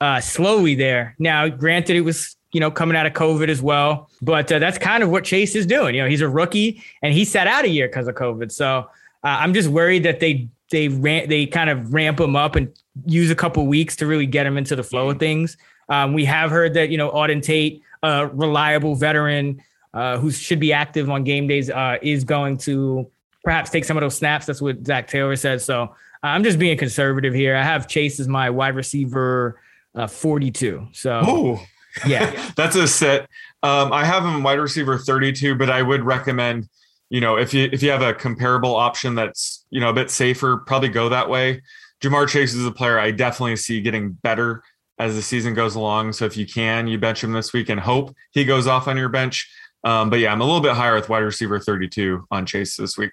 uh, 0.00 0.20
slowly 0.20 0.74
there. 0.74 1.16
Now, 1.18 1.48
granted, 1.48 1.96
it 1.96 2.02
was 2.02 2.36
you 2.52 2.60
know 2.60 2.70
coming 2.70 2.96
out 2.96 3.06
of 3.06 3.12
COVID 3.12 3.48
as 3.48 3.60
well, 3.60 4.08
but 4.22 4.50
uh, 4.52 4.58
that's 4.58 4.78
kind 4.78 5.02
of 5.02 5.10
what 5.10 5.24
Chase 5.24 5.54
is 5.54 5.66
doing. 5.66 5.94
You 5.94 6.02
know, 6.02 6.08
he's 6.08 6.20
a 6.20 6.28
rookie 6.28 6.82
and 7.02 7.12
he 7.12 7.24
sat 7.24 7.46
out 7.46 7.64
a 7.64 7.68
year 7.68 7.88
because 7.88 8.06
of 8.06 8.14
COVID. 8.14 8.52
So 8.52 8.78
uh, 8.78 8.86
I'm 9.22 9.52
just 9.52 9.68
worried 9.68 10.04
that 10.04 10.20
they 10.20 10.48
they 10.70 10.88
ran 10.88 11.28
they 11.28 11.46
kind 11.46 11.70
of 11.70 11.92
ramp 11.92 12.20
him 12.20 12.36
up 12.36 12.56
and 12.56 12.72
use 13.04 13.30
a 13.30 13.34
couple 13.34 13.66
weeks 13.66 13.96
to 13.96 14.06
really 14.06 14.26
get 14.26 14.46
him 14.46 14.56
into 14.56 14.76
the 14.76 14.82
flow 14.82 15.10
of 15.10 15.18
things. 15.18 15.56
Um, 15.88 16.14
we 16.14 16.24
have 16.24 16.50
heard 16.50 16.74
that 16.74 16.90
you 16.90 16.98
know 16.98 17.10
Auden 17.10 17.42
Tate, 17.42 17.82
a 18.02 18.26
reliable 18.28 18.94
veteran 18.94 19.62
uh, 19.94 20.18
who 20.18 20.30
should 20.30 20.60
be 20.60 20.72
active 20.72 21.10
on 21.10 21.24
game 21.24 21.46
days, 21.46 21.70
uh, 21.70 21.96
is 22.02 22.24
going 22.24 22.58
to 22.58 23.10
perhaps 23.44 23.70
take 23.70 23.84
some 23.84 23.96
of 23.96 24.00
those 24.00 24.16
snaps. 24.16 24.46
That's 24.46 24.60
what 24.60 24.84
Zac 24.84 25.08
Taylor 25.08 25.36
said. 25.36 25.62
So 25.62 25.82
uh, 25.82 25.88
I'm 26.22 26.42
just 26.42 26.58
being 26.58 26.76
conservative 26.76 27.32
here. 27.32 27.54
I 27.54 27.62
have 27.62 27.86
Chase 27.86 28.18
as 28.18 28.28
my 28.28 28.50
wide 28.50 28.74
receiver 28.74 29.60
uh, 29.94 30.06
42. 30.06 30.88
So 30.92 31.20
Oh, 31.24 31.60
yeah, 32.06 32.50
that's 32.56 32.76
a 32.76 32.88
set. 32.88 33.22
Um, 33.62 33.92
I 33.92 34.04
have 34.04 34.24
him 34.24 34.42
wide 34.42 34.58
receiver 34.58 34.98
32, 34.98 35.54
but 35.54 35.70
I 35.70 35.82
would 35.82 36.02
recommend, 36.04 36.68
you 37.08 37.20
know, 37.20 37.36
if 37.36 37.54
you 37.54 37.68
if 37.72 37.82
you 37.82 37.90
have 37.90 38.02
a 38.02 38.12
comparable 38.12 38.74
option 38.74 39.14
that's 39.14 39.64
you 39.70 39.80
know 39.80 39.90
a 39.90 39.94
bit 39.94 40.10
safer, 40.10 40.58
probably 40.58 40.88
go 40.88 41.08
that 41.08 41.30
way. 41.30 41.62
Ja'Marr 42.06 42.28
Chase 42.28 42.54
is 42.54 42.64
a 42.64 42.70
player 42.70 42.98
I 42.98 43.10
definitely 43.10 43.56
see 43.56 43.80
getting 43.80 44.12
better 44.12 44.62
as 44.98 45.14
the 45.14 45.22
season 45.22 45.54
goes 45.54 45.74
along. 45.74 46.12
So 46.12 46.24
if 46.24 46.36
you 46.36 46.46
can, 46.46 46.86
you 46.86 46.98
bench 46.98 47.22
him 47.22 47.32
this 47.32 47.52
week 47.52 47.68
and 47.68 47.78
hope 47.80 48.14
he 48.30 48.44
goes 48.44 48.66
off 48.66 48.88
on 48.88 48.96
your 48.96 49.08
bench. 49.08 49.50
Um, 49.84 50.10
but 50.10 50.18
yeah, 50.20 50.32
I'm 50.32 50.40
a 50.40 50.44
little 50.44 50.60
bit 50.60 50.72
higher 50.72 50.94
with 50.94 51.08
wide 51.08 51.18
receiver 51.18 51.60
32 51.60 52.26
on 52.30 52.46
Chase 52.46 52.76
this 52.76 52.96
week. 52.96 53.10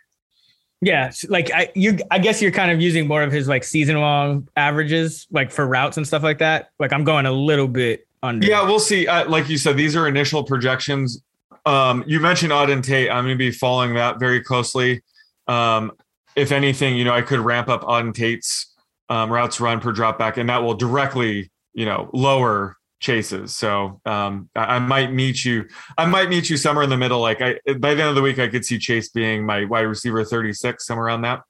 yeah. 0.82 1.12
Like 1.28 1.52
I, 1.52 1.72
you, 1.76 1.98
I 2.10 2.20
guess 2.20 2.42
you're 2.42 2.52
kind 2.52 2.72
of 2.72 2.82
using 2.82 3.08
more 3.08 3.22
of 3.22 3.32
his 3.32 3.48
like 3.48 3.64
season 3.64 3.98
long 4.00 4.48
averages, 4.56 5.28
like 5.32 5.52
for 5.52 5.68
routes 5.68 5.98
and 5.98 6.08
stuff 6.08 6.24
like 6.24 6.40
that. 6.40 6.70
Like 6.80 6.94
I'm 6.94 7.04
going 7.04 7.26
a 7.26 7.32
little 7.32 7.68
bit 7.68 8.08
under. 8.22 8.46
Yeah, 8.48 8.66
we'll 8.66 8.80
see. 8.80 9.08
Uh, 9.08 9.30
like 9.30 9.50
you 9.50 9.58
said, 9.58 9.78
these 9.78 9.96
are 9.96 10.08
initial 10.08 10.44
projections. 10.44 11.22
Um, 11.66 12.04
you 12.08 12.20
mentioned 12.20 12.52
Auden 12.52 12.84
Tate. 12.84 13.10
I'm 13.10 13.26
going 13.26 13.36
to 13.36 13.38
be 13.38 13.52
following 13.52 13.94
that 13.96 14.20
very 14.20 14.42
closely. 14.42 15.04
Um, 15.48 15.92
if 16.36 16.52
anything, 16.52 16.96
you 16.96 17.06
know, 17.06 17.14
I 17.14 17.22
could 17.22 17.40
ramp 17.40 17.70
up 17.70 17.84
Auden 17.84 18.14
Tate's 18.14 18.73
um, 19.14 19.32
routes 19.32 19.60
run 19.60 19.80
per 19.80 19.92
drop 19.92 20.18
back, 20.18 20.38
and 20.38 20.50
that 20.50 20.64
will 20.64 20.74
directly, 20.74 21.52
you 21.74 21.86
know, 21.86 22.10
lower 22.14 22.78
chases. 23.00 23.56
So 23.56 24.02
um, 24.08 24.50
I, 24.56 24.76
I 24.76 24.80
might 24.80 25.14
meet 25.14 25.46
you. 25.46 25.68
I 26.00 26.08
might 26.08 26.30
meet 26.30 26.50
you 26.50 26.58
somewhere 26.58 26.84
in 26.84 26.90
the 26.90 26.98
middle. 26.98 27.20
Like 27.20 27.40
I, 27.40 27.60
by 27.78 27.94
the 27.94 28.02
end 28.02 28.10
of 28.10 28.16
the 28.16 28.24
week, 28.24 28.40
I 28.40 28.48
could 28.48 28.66
see 28.66 28.80
Chase 28.80 29.10
being 29.10 29.46
my 29.46 29.66
wide 29.66 29.82
receiver 29.82 30.24
36, 30.24 30.88
somewhere 30.88 31.06
around 31.06 31.22
that. 31.22 31.44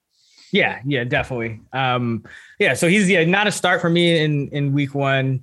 Yeah, 0.52 0.80
yeah, 0.84 1.04
definitely. 1.04 1.62
Um, 1.72 2.24
yeah, 2.58 2.74
so 2.74 2.86
he's 2.86 3.08
yeah 3.08 3.24
not 3.24 3.46
a 3.46 3.50
start 3.52 3.80
for 3.80 3.88
me 3.88 4.22
in 4.22 4.48
in 4.50 4.74
week 4.74 4.94
one, 4.94 5.42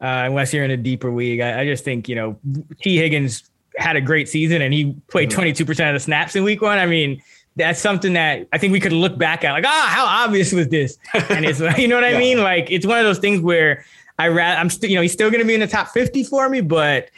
uh, 0.00 0.24
unless 0.24 0.54
you're 0.54 0.64
in 0.64 0.70
a 0.70 0.76
deeper 0.76 1.12
league. 1.12 1.40
I, 1.40 1.60
I 1.60 1.64
just 1.66 1.84
think 1.84 2.08
you 2.08 2.14
know 2.14 2.38
Tee 2.80 2.96
Higgins 2.96 3.50
had 3.76 3.94
a 3.94 4.00
great 4.00 4.28
season 4.28 4.62
and 4.62 4.74
he 4.74 4.96
played 5.08 5.30
22 5.30 5.64
percent 5.66 5.90
of 5.90 5.94
the 5.94 6.00
snaps 6.00 6.34
in 6.34 6.44
week 6.44 6.62
one. 6.62 6.78
I 6.78 6.86
mean, 6.86 7.22
that's 7.58 7.80
something 7.80 8.12
that 8.14 8.46
I 8.52 8.58
think 8.58 8.72
we 8.72 8.80
could 8.80 8.92
look 8.92 9.18
back 9.18 9.44
at 9.44 9.52
like, 9.52 9.64
ah, 9.66 9.86
how 9.90 10.24
obvious 10.24 10.52
was 10.52 10.68
this? 10.68 10.96
And 11.28 11.44
it's 11.44 11.60
like, 11.60 11.78
you 11.82 11.88
know 11.88 11.96
what 11.96 12.04
I 12.04 12.12
Yeah. 12.12 12.18
mean? 12.18 12.38
Like 12.42 12.70
it's 12.70 12.86
one 12.86 12.98
of 12.98 13.04
those 13.04 13.18
things 13.18 13.40
where 13.42 13.84
I 14.18 14.28
rather 14.28 14.58
I'm 14.58 14.70
still 14.70 14.88
you 14.88 14.96
know 14.96 15.02
he's 15.02 15.12
still 15.12 15.30
going 15.30 15.42
to 15.42 15.46
be 15.46 15.54
in 15.54 15.60
the 15.60 15.66
top 15.66 15.88
50 15.88 16.24
for 16.24 16.48
me, 16.48 16.60
but 16.60 17.10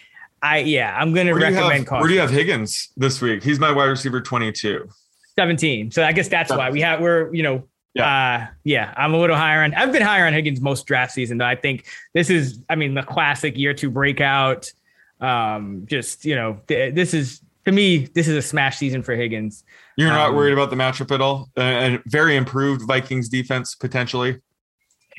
I 0.42 0.58
yeah 0.58 0.96
I'm 0.98 1.12
going 1.14 1.26
to 1.26 1.32
Where 1.32 1.40
do, 1.40 1.46
you 1.46 1.52
recommend 1.54 1.88
have, 1.88 2.00
where 2.00 2.08
do 2.08 2.14
you 2.14 2.20
have 2.20 2.30
Higgins 2.30 2.88
this 2.96 3.20
week? 3.20 3.42
He's 3.42 3.60
my 3.60 3.70
wide 3.70 3.84
receiver 3.86 4.20
22. 4.20 4.88
17. 5.36 5.90
So 5.92 6.02
I 6.04 6.12
guess 6.12 6.28
that's 6.28 6.50
why 6.50 6.70
we 6.70 6.80
have 6.80 7.00
we're 7.00 7.32
you 7.34 7.42
know 7.42 7.62
uh 7.98 8.46
yeah 8.64 8.94
I'm 8.96 9.14
a 9.14 9.18
little 9.18 9.36
higher 9.36 9.62
on 9.64 9.74
I've 9.74 9.92
been 9.92 10.02
higher 10.02 10.26
on 10.26 10.32
Higgins 10.32 10.60
most 10.60 10.86
draft 10.86 11.12
season 11.12 11.38
though 11.38 11.44
I 11.46 11.56
think 11.56 11.86
this 12.14 12.30
is 12.30 12.60
I 12.68 12.76
mean 12.76 12.94
the 12.94 13.02
classic 13.02 13.56
year 13.56 13.74
two 13.74 13.90
breakout 13.90 14.72
um 15.20 15.86
just 15.86 16.24
you 16.24 16.34
know 16.34 16.60
th- 16.68 16.94
this 16.94 17.12
is 17.14 17.40
to 17.66 17.72
me 17.72 18.06
this 18.14 18.28
is 18.28 18.36
a 18.36 18.42
smash 18.42 18.76
season 18.78 19.02
for 19.02 19.14
Higgins 19.16 19.64
You're 20.00 20.10
not 20.12 20.30
Um, 20.30 20.36
worried 20.36 20.52
about 20.52 20.70
the 20.70 20.76
matchup 20.76 21.10
at 21.14 21.20
all? 21.20 21.50
Uh, 21.56 21.60
and 21.60 22.02
very 22.06 22.36
improved 22.36 22.82
Vikings 22.86 23.28
defense 23.28 23.74
potentially. 23.74 24.40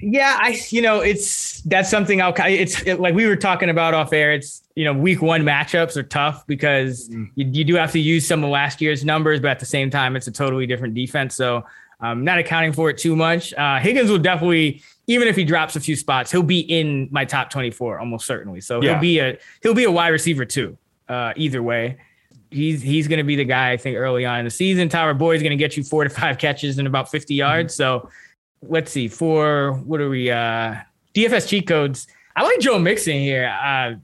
yeah 0.02 0.38
I 0.42 0.60
you 0.70 0.82
know 0.82 1.00
it's 1.02 1.62
that's 1.62 1.90
something 1.90 2.22
I'll 2.22 2.34
it's 2.40 2.82
it, 2.88 3.00
like 3.00 3.14
we 3.14 3.26
were 3.28 3.36
talking 3.36 3.70
about 3.70 3.94
off 3.94 4.12
air 4.14 4.34
it's 4.34 4.64
you 4.76 4.84
know 4.86 4.94
week 4.94 5.22
one 5.22 5.44
matchups 5.44 5.96
are 5.96 6.02
tough 6.04 6.48
because 6.48 7.08
you, 7.10 7.28
you 7.36 7.64
do 7.64 7.76
have 7.76 7.92
to 7.92 8.00
use 8.00 8.28
some 8.28 8.44
of 8.44 8.50
last 8.50 8.82
year's 8.82 9.06
numbers 9.06 9.40
but 9.40 9.50
at 9.52 9.60
the 9.60 9.66
same 9.66 9.90
time 9.92 10.16
it's 10.16 10.26
a 10.28 10.32
totally 10.32 10.66
different 10.66 10.94
defense 10.96 11.36
so 11.36 11.64
I'm 12.04 12.24
not 12.24 12.40
accounting 12.40 12.74
for 12.74 12.90
it 12.90 12.98
too 12.98 13.16
much. 13.16 13.54
Uh, 13.54 13.78
Higgins 13.78 14.10
will 14.10 14.18
definitely, 14.18 14.82
even 15.06 15.28
if 15.28 15.36
he 15.36 15.44
drops 15.44 15.76
a 15.76 15.80
few 15.80 15.96
spots, 15.96 16.32
he'll 16.32 16.42
be 16.42 16.62
in 16.62 17.08
my 17.12 17.26
top 17.26 17.52
24 17.52 18.00
almost 18.00 18.26
certainly. 18.26 18.60
So 18.60 18.82
Yeah. 18.82 18.94
he'll 18.94 19.02
be 19.02 19.20
a 19.20 19.38
he'll 19.62 19.76
be 19.76 19.84
a 19.84 19.92
wide 19.92 20.08
receiver 20.08 20.44
too. 20.44 20.76
Uh, 21.08 21.32
either 21.36 21.62
way, 21.62 21.98
he's 22.52 22.82
he's 22.82 23.08
going 23.08 23.18
to 23.18 23.24
be 23.24 23.36
the 23.36 23.46
guy 23.46 23.72
I 23.72 23.78
think 23.78 23.98
early 23.98 24.26
on 24.26 24.40
in 24.40 24.46
the 24.46 24.52
season. 24.52 24.90
Tyler 24.90 25.14
Boyd 25.14 25.38
is 25.38 25.42
going 25.42 25.52
to 25.52 25.58
get 25.58 25.76
you 25.76 25.84
four 25.84 26.04
to 26.04 26.10
five 26.10 26.38
catches 26.38 26.78
and 26.78 26.88
about 26.88 27.10
50 27.10 27.34
yards. 27.34 27.74
So 27.74 28.10
let's 28.62 28.92
see 28.92 29.08
for 29.08 29.74
what 29.86 30.00
are 30.00 30.10
we? 30.10 30.30
Uh, 30.30 30.76
DFS 31.16 31.48
cheat 31.48 31.68
codes. 31.68 32.08
I 32.36 32.44
like 32.44 32.60
Joe 32.60 32.80
Mixon 32.80 33.18
here. 33.18 33.54
Uh, 33.62 33.96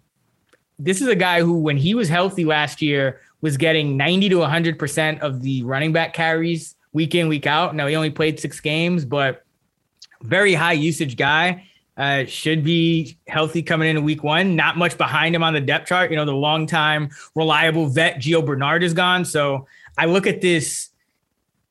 this 0.80 1.02
is 1.02 1.08
a 1.08 1.16
guy 1.16 1.42
who, 1.42 1.54
when 1.60 1.78
he 1.78 1.96
was 1.96 2.10
healthy 2.10 2.46
last 2.46 2.82
year, 2.82 3.22
was 3.42 3.56
getting 3.58 3.98
90 3.98 4.30
to 4.30 4.36
100 4.38 4.80
percent 4.80 5.22
of 5.22 5.42
the 5.42 5.64
running 5.64 5.92
back 5.94 6.14
carries 6.14 6.76
week 6.94 7.16
in 7.16 7.28
week 7.28 7.46
out. 7.46 7.76
Now 7.76 7.88
he 7.88 7.96
only 7.96 8.10
played 8.10 8.40
six 8.40 8.60
games, 8.60 9.06
but 9.06 9.46
very 10.24 10.54
high 10.54 10.74
usage 10.74 11.16
guy. 11.16 11.68
Uh, 11.98 12.26
should 12.26 12.64
be 12.64 13.18
healthy 13.28 13.64
coming 13.64 13.90
into 13.90 14.02
week 14.02 14.24
one. 14.24 14.56
Not 14.56 14.78
much 14.78 15.00
behind 15.00 15.36
him 15.36 15.42
on 15.42 15.54
the 15.54 15.62
depth 15.62 15.88
chart. 15.88 16.12
You 16.12 16.18
know, 16.18 16.26
the 16.26 16.32
longtime 16.32 17.10
reliable 17.34 17.88
vet 17.88 18.18
Gio 18.18 18.46
Bernard 18.46 18.84
is 18.84 18.94
gone. 18.94 19.26
So 19.26 19.68
I 19.98 20.06
look 20.06 20.28
at 20.28 20.40
this. 20.42 20.90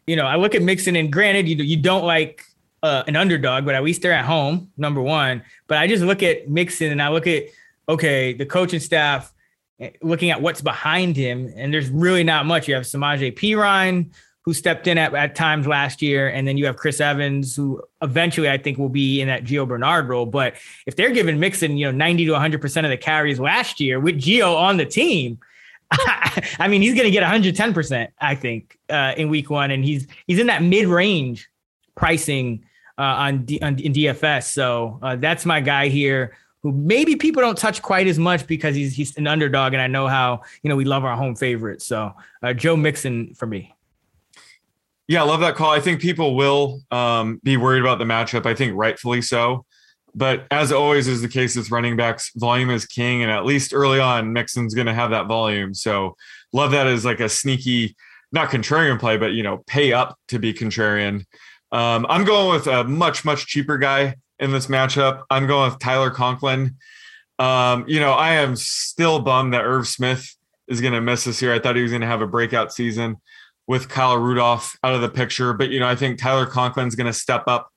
You 0.08 0.16
know, 0.16 0.26
I 0.26 0.36
look 0.36 0.54
at 0.54 0.62
Mixon, 0.62 0.96
and 0.96 1.12
granted, 1.12 1.48
you 1.48 1.56
you 1.56 1.76
don't 1.76 2.04
like 2.04 2.44
uh, 2.82 3.04
an 3.06 3.14
underdog, 3.14 3.64
but 3.64 3.74
at 3.74 3.84
least 3.84 4.02
they're 4.02 4.12
at 4.12 4.24
home, 4.24 4.70
number 4.76 5.00
one. 5.00 5.42
But 5.68 5.78
I 5.78 5.86
just 5.86 6.02
look 6.02 6.22
at 6.22 6.48
Mixon, 6.48 6.90
and 6.90 7.00
I 7.00 7.08
look 7.08 7.26
at 7.26 7.44
okay, 7.88 8.32
the 8.32 8.46
coaching 8.46 8.80
staff 8.80 9.32
eh, 9.80 9.90
looking 10.02 10.30
at 10.30 10.42
what's 10.42 10.60
behind 10.60 11.16
him, 11.16 11.52
and 11.56 11.72
there's 11.72 11.88
really 11.88 12.24
not 12.24 12.46
much. 12.46 12.68
You 12.68 12.74
have 12.74 12.84
Samaje 12.84 13.36
Perine, 13.36 14.10
who 14.46 14.54
stepped 14.54 14.86
in 14.86 14.96
at, 14.96 15.12
at 15.12 15.34
times 15.34 15.66
last 15.66 16.00
year, 16.00 16.28
and 16.28 16.46
then 16.46 16.56
you 16.56 16.66
have 16.66 16.76
Chris 16.76 17.00
Evans, 17.00 17.56
who 17.56 17.82
eventually 18.00 18.48
I 18.48 18.56
think 18.56 18.78
will 18.78 18.88
be 18.88 19.20
in 19.20 19.26
that 19.26 19.42
Gio 19.42 19.66
Bernard 19.66 20.08
role. 20.08 20.24
But 20.24 20.54
if 20.86 20.94
they're 20.94 21.10
giving 21.10 21.40
Mixon, 21.40 21.76
you 21.76 21.86
know, 21.86 21.90
90 21.90 22.26
to 22.26 22.32
100 22.32 22.60
percent 22.60 22.86
of 22.86 22.90
the 22.90 22.96
carries 22.96 23.40
last 23.40 23.80
year 23.80 23.98
with 23.98 24.20
Gio 24.20 24.56
on 24.56 24.76
the 24.76 24.86
team, 24.86 25.38
I 25.90 26.68
mean, 26.68 26.80
he's 26.80 26.94
going 26.94 27.04
to 27.04 27.10
get 27.10 27.24
110%, 27.24 28.08
I 28.20 28.34
think, 28.36 28.78
uh, 28.88 29.14
in 29.16 29.28
week 29.28 29.50
one. 29.50 29.72
And 29.72 29.84
he's 29.84 30.06
he's 30.28 30.38
in 30.38 30.46
that 30.46 30.62
mid 30.62 30.86
range 30.86 31.50
pricing 31.96 32.64
uh, 32.98 33.02
on, 33.02 33.44
D, 33.44 33.58
on 33.60 33.78
in 33.80 33.92
DFS. 33.92 34.44
So 34.44 35.00
uh, 35.02 35.16
that's 35.16 35.44
my 35.44 35.60
guy 35.60 35.88
here 35.88 36.36
who 36.62 36.70
maybe 36.70 37.16
people 37.16 37.42
don't 37.42 37.58
touch 37.58 37.82
quite 37.82 38.06
as 38.06 38.18
much 38.18 38.46
because 38.46 38.76
he's 38.76 38.94
he's 38.94 39.16
an 39.16 39.26
underdog. 39.26 39.72
And 39.72 39.82
I 39.82 39.88
know 39.88 40.06
how, 40.06 40.42
you 40.62 40.70
know, 40.70 40.76
we 40.76 40.84
love 40.84 41.04
our 41.04 41.16
home 41.16 41.34
favorites. 41.34 41.84
So 41.84 42.14
uh, 42.44 42.52
Joe 42.52 42.76
Mixon 42.76 43.34
for 43.34 43.46
me. 43.46 43.75
Yeah, 45.08 45.22
I 45.22 45.26
love 45.26 45.40
that 45.40 45.54
call. 45.54 45.70
I 45.70 45.80
think 45.80 46.00
people 46.00 46.34
will 46.34 46.80
um, 46.90 47.40
be 47.44 47.56
worried 47.56 47.80
about 47.80 47.98
the 47.98 48.04
matchup. 48.04 48.44
I 48.44 48.54
think 48.54 48.74
rightfully 48.76 49.22
so. 49.22 49.64
But 50.14 50.46
as 50.50 50.72
always 50.72 51.06
is 51.06 51.22
the 51.22 51.28
case 51.28 51.56
with 51.56 51.70
running 51.70 51.96
backs, 51.96 52.32
volume 52.34 52.70
is 52.70 52.86
king. 52.86 53.22
And 53.22 53.30
at 53.30 53.44
least 53.44 53.74
early 53.74 54.00
on, 54.00 54.32
Mixon's 54.32 54.74
going 54.74 54.86
to 54.86 54.94
have 54.94 55.10
that 55.10 55.26
volume. 55.26 55.74
So 55.74 56.16
love 56.52 56.70
that 56.72 56.86
as 56.86 57.04
like 57.04 57.20
a 57.20 57.28
sneaky, 57.28 57.94
not 58.32 58.48
contrarian 58.48 58.98
play, 58.98 59.16
but, 59.16 59.32
you 59.32 59.42
know, 59.42 59.62
pay 59.66 59.92
up 59.92 60.18
to 60.28 60.38
be 60.38 60.54
contrarian. 60.54 61.26
Um, 61.70 62.06
I'm 62.08 62.24
going 62.24 62.52
with 62.52 62.66
a 62.66 62.82
much, 62.84 63.24
much 63.24 63.46
cheaper 63.46 63.76
guy 63.78 64.16
in 64.38 64.52
this 64.52 64.66
matchup. 64.66 65.22
I'm 65.30 65.46
going 65.46 65.70
with 65.70 65.78
Tyler 65.78 66.10
Conklin. 66.10 66.76
Um, 67.38 67.84
you 67.86 68.00
know, 68.00 68.12
I 68.12 68.32
am 68.34 68.56
still 68.56 69.20
bummed 69.20 69.52
that 69.52 69.64
Irv 69.64 69.86
Smith 69.86 70.34
is 70.66 70.80
going 70.80 70.94
to 70.94 71.00
miss 71.00 71.24
this 71.24 71.42
year. 71.42 71.54
I 71.54 71.58
thought 71.58 71.76
he 71.76 71.82
was 71.82 71.92
going 71.92 72.00
to 72.00 72.08
have 72.08 72.22
a 72.22 72.26
breakout 72.26 72.72
season 72.72 73.18
with 73.66 73.88
Kyle 73.88 74.16
Rudolph 74.16 74.76
out 74.84 74.94
of 74.94 75.00
the 75.00 75.08
picture. 75.08 75.52
But, 75.52 75.70
you 75.70 75.80
know, 75.80 75.88
I 75.88 75.96
think 75.96 76.18
Tyler 76.18 76.46
Conklin's 76.46 76.94
going 76.94 77.06
to 77.06 77.12
step 77.12 77.44
up 77.46 77.70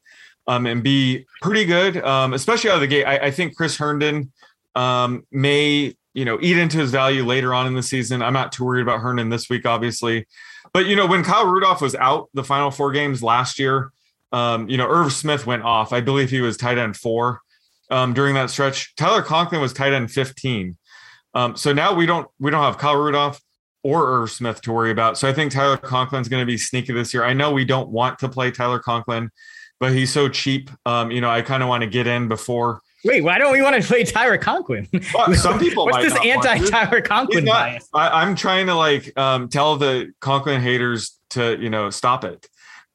um, 0.48 0.66
and 0.66 0.84
be 0.84 1.26
pretty 1.42 1.66
good, 1.66 1.98
um, 2.04 2.34
especially 2.34 2.70
out 2.70 2.76
of 2.76 2.82
the 2.82 2.88
gate. 2.88 3.06
I, 3.06 3.18
I 3.18 3.32
think 3.32 3.56
Chris 3.56 3.78
Herndon 3.78 4.32
um, 4.76 5.26
may, 5.32 5.96
you 6.14 6.26
know, 6.26 6.38
eat 6.42 6.58
into 6.58 6.78
his 6.78 6.92
value 6.92 7.26
later 7.26 7.54
on 7.54 7.68
in 7.68 7.74
the 7.74 7.84
season. 7.84 8.22
I'm 8.22 8.34
not 8.34 8.52
too 8.52 8.66
worried 8.66 8.82
about 8.82 9.00
Herndon 9.00 9.30
this 9.30 9.50
week, 9.50 9.66
obviously. 9.66 10.28
But, 10.74 10.86
you 10.86 10.96
know, 10.96 11.08
when 11.08 11.24
Kyle 11.24 11.46
Rudolph 11.46 11.82
was 11.82 11.96
out 11.96 12.30
the 12.34 12.44
final 12.44 12.72
four 12.72 12.92
games 12.92 13.24
last 13.24 13.58
year, 13.58 13.92
um, 14.32 14.70
you 14.70 14.78
know, 14.78 14.88
Irv 14.88 15.12
Smith 15.12 15.48
went 15.48 15.64
off. 15.64 15.92
I 15.92 16.02
believe 16.02 16.30
he 16.30 16.42
was 16.42 16.58
tight 16.58 16.78
end 16.78 16.96
four 16.96 17.42
um, 17.90 18.14
during 18.14 18.36
that 18.36 18.50
stretch. 18.50 18.96
Tyler 18.96 19.22
Conklin 19.22 19.62
was 19.62 19.74
tight 19.74 19.94
end 19.94 20.12
15. 20.12 20.78
Um, 21.34 21.56
so 21.56 21.74
now 21.74 21.94
we 21.94 22.06
don't 22.06 22.28
we 22.40 22.52
don't 22.52 22.62
have 22.62 22.78
Kyle 22.78 22.96
Rudolph 22.96 23.40
or 23.84 24.22
Irv 24.22 24.32
Smith 24.32 24.62
to 24.62 24.72
worry 24.72 24.92
about. 24.92 25.18
So 25.18 25.28
I 25.28 25.34
think 25.34 25.52
Tyler 25.52 25.78
Conklin's 25.78 26.28
going 26.28 26.42
to 26.42 26.48
be 26.48 26.58
sneaky 26.58 26.94
this 26.94 27.14
year. 27.14 27.24
I 27.24 27.34
know 27.34 27.52
we 27.52 27.66
don't 27.66 27.90
want 27.90 28.20
to 28.20 28.30
play 28.30 28.52
Tyler 28.52 28.80
Conklin 28.80 29.32
but 29.80 29.94
he's 29.94 30.12
so 30.12 30.30
cheap. 30.30 30.70
Um, 30.86 31.10
you 31.12 31.22
know, 31.22 31.30
I 31.30 31.42
kind 31.42 31.64
of 31.64 31.70
want 31.70 31.82
to 31.82 31.88
get 31.88 32.06
in 32.06 32.28
before. 32.28 32.82
Wait, 33.06 33.24
why 33.24 33.38
don't 33.38 33.54
we 33.54 33.62
want 33.62 33.82
to 33.82 33.88
play 33.88 34.04
Tyler 34.04 34.38
Conklin? 34.38 34.88
Well, 35.14 35.34
some 35.34 35.58
people. 35.58 35.86
What's 35.90 36.14
this 36.14 36.26
anti 36.26 36.60
Tyler 36.66 37.02
Conklin 37.02 37.46
not, 37.46 37.54
bias? 37.54 37.88
I, 37.94 38.28
am 38.28 38.36
trying 38.36 38.68
to 38.68 38.76
like 38.76 39.18
um, 39.18 39.48
tell 39.48 39.78
the 39.78 40.12
Conklin 40.20 40.62
haters 40.62 41.18
to 41.32 41.58
you 41.60 41.70
know 41.70 41.90
stop 41.90 42.26
it. 42.26 42.46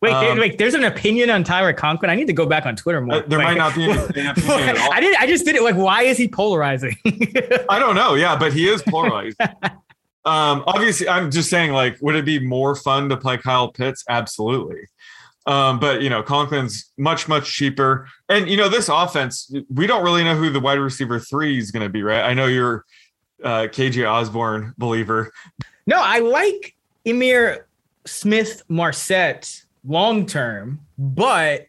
Wait, 0.03 0.13
um, 0.13 0.39
wait, 0.39 0.59
there's 0.59 0.75
an 0.75 0.85
opinion 0.85 1.31
on 1.31 1.43
Tyler 1.43 1.73
Conklin. 1.73 2.11
I 2.11 2.15
need 2.15 2.27
to 2.27 2.35
go 2.35 2.45
back 2.45 2.67
on 2.67 2.77
Twitter 2.77 3.01
more. 3.01 3.17
Uh, 3.17 3.23
there 3.27 3.39
might 3.39 3.57
not 3.57 3.75
be 3.75 3.91
an, 3.91 3.97
an 3.97 4.27
opinion 4.37 4.69
at 4.69 4.77
all. 4.77 4.93
I 4.93 5.01
did. 5.01 5.17
I 5.17 5.27
just 5.27 5.47
did 5.47 5.57
it. 5.57 5.63
Like, 5.63 5.77
why 5.77 6.03
is 6.03 6.19
he 6.19 6.29
polarizing? 6.29 6.95
I 7.71 7.79
don't 7.79 7.95
know. 7.95 8.15
Yeah, 8.15 8.37
but 8.37 8.53
he 8.53 8.69
is 8.69 8.83
polarized. 8.83 9.41
Um, 10.25 10.65
obviously, 10.67 11.09
I'm 11.09 11.31
just 11.31 11.51
saying. 11.51 11.73
Like, 11.73 11.99
would 12.01 12.15
it 12.15 12.25
be 12.25 12.39
more 12.39 12.75
fun 12.75 13.09
to 13.11 13.17
play 13.17 13.37
Kyle 13.37 13.71
Pitts? 13.71 14.05
Absolutely. 14.09 14.87
Um, 15.47 15.79
but 15.79 16.01
you 16.01 16.09
know, 16.09 16.23
Conklin's 16.23 16.91
much, 16.97 17.29
much 17.29 17.53
cheaper. 17.53 18.09
And 18.29 18.49
you 18.49 18.57
know, 18.57 18.69
this 18.69 18.89
offense, 18.89 19.53
we 19.73 19.87
don't 19.87 20.03
really 20.03 20.25
know 20.25 20.35
who 20.35 20.51
the 20.51 20.61
wide 20.61 20.79
receiver 20.79 21.21
three 21.21 21.59
is 21.59 21.71
going 21.71 21.83
to 21.83 21.91
be, 21.91 22.03
right? 22.03 22.23
I 22.23 22.33
know 22.35 22.47
you're 22.47 22.85
uh, 23.43 23.69
KJ 23.71 24.11
Osborn 24.11 24.75
believer. 24.79 25.31
No, 25.87 26.01
I 26.01 26.21
like 26.21 26.75
Ihmir 27.05 27.65
Smith 28.07 28.63
Marsette 28.69 29.65
long 29.87 30.25
term, 30.25 30.81
but 30.99 31.67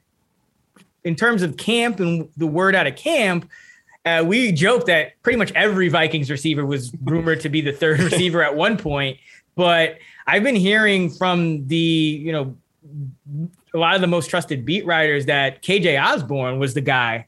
in 1.04 1.16
terms 1.16 1.42
of 1.42 1.58
camp 1.58 2.00
and 2.00 2.30
the 2.38 2.48
word 2.48 2.76
out 2.76 2.88
of 2.88 2.96
camp, 2.96 3.50
uh, 4.06 4.24
we 4.26 4.52
joked 4.52 4.88
that 4.88 5.22
pretty 5.24 5.38
much 5.38 5.52
every 5.54 5.90
Vikings 5.90 6.30
receiver 6.30 6.66
was 6.66 6.94
rumored 7.04 7.42
to 7.42 7.50
be 7.50 7.62
the 7.62 7.72
third 7.72 8.00
receiver 8.12 8.44
at 8.44 8.56
one 8.56 8.78
point. 8.78 9.18
But 9.56 9.98
I've 10.28 10.44
been 10.44 10.56
hearing 10.56 11.10
from 11.10 11.68
the 11.68 11.76
you 11.76 12.32
know 12.32 12.58
a 13.74 13.78
lot 13.78 13.96
of 13.96 14.02
the 14.02 14.08
most 14.08 14.30
trusted 14.30 14.66
beat 14.66 14.86
writers 14.86 15.26
that 15.26 15.62
KJ 15.62 16.02
Osborn 16.02 16.60
was 16.60 16.74
the 16.74 16.82
guy 16.82 17.28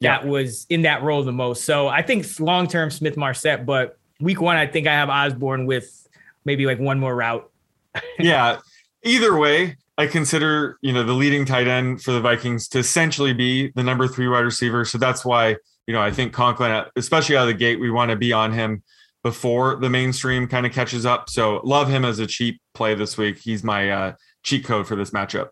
yeah. 0.00 0.18
that 0.18 0.26
was 0.26 0.66
in 0.70 0.82
that 0.82 1.02
role 1.02 1.22
the 1.22 1.32
most. 1.32 1.64
So 1.64 1.88
I 1.88 2.02
think 2.02 2.26
long 2.40 2.66
term 2.66 2.90
Smith 2.90 3.16
Marsette, 3.16 3.66
but 3.66 3.98
week 4.20 4.40
one, 4.40 4.56
I 4.56 4.66
think 4.66 4.86
I 4.86 4.92
have 4.92 5.08
Osborn 5.08 5.66
with 5.66 6.08
maybe 6.44 6.66
like 6.66 6.78
one 6.78 6.98
more 6.98 7.14
route. 7.14 7.50
yeah. 8.18 8.58
Either 9.04 9.36
way, 9.36 9.76
I 9.98 10.06
consider, 10.06 10.78
you 10.82 10.92
know, 10.92 11.02
the 11.02 11.12
leading 11.12 11.44
tight 11.44 11.68
end 11.68 12.02
for 12.02 12.12
the 12.12 12.20
Vikings 12.20 12.68
to 12.68 12.78
essentially 12.78 13.32
be 13.32 13.70
the 13.74 13.82
number 13.82 14.06
three 14.08 14.28
wide 14.28 14.40
receiver. 14.40 14.84
So 14.84 14.98
that's 14.98 15.24
why, 15.24 15.56
you 15.86 15.92
know, 15.92 16.00
I 16.00 16.10
think 16.10 16.32
Conklin, 16.32 16.84
especially 16.96 17.36
out 17.36 17.42
of 17.42 17.48
the 17.48 17.58
gate, 17.58 17.78
we 17.78 17.90
want 17.90 18.10
to 18.10 18.16
be 18.16 18.32
on 18.32 18.52
him 18.52 18.82
before 19.22 19.76
the 19.76 19.90
mainstream 19.90 20.46
kind 20.46 20.66
of 20.66 20.72
catches 20.72 21.06
up. 21.06 21.30
So 21.30 21.60
love 21.64 21.88
him 21.88 22.04
as 22.04 22.18
a 22.18 22.26
cheap 22.26 22.60
play 22.74 22.94
this 22.94 23.16
week. 23.16 23.38
He's 23.38 23.62
my 23.64 23.90
uh, 23.90 24.12
cheat 24.42 24.64
code 24.64 24.86
for 24.86 24.96
this 24.96 25.10
matchup. 25.10 25.48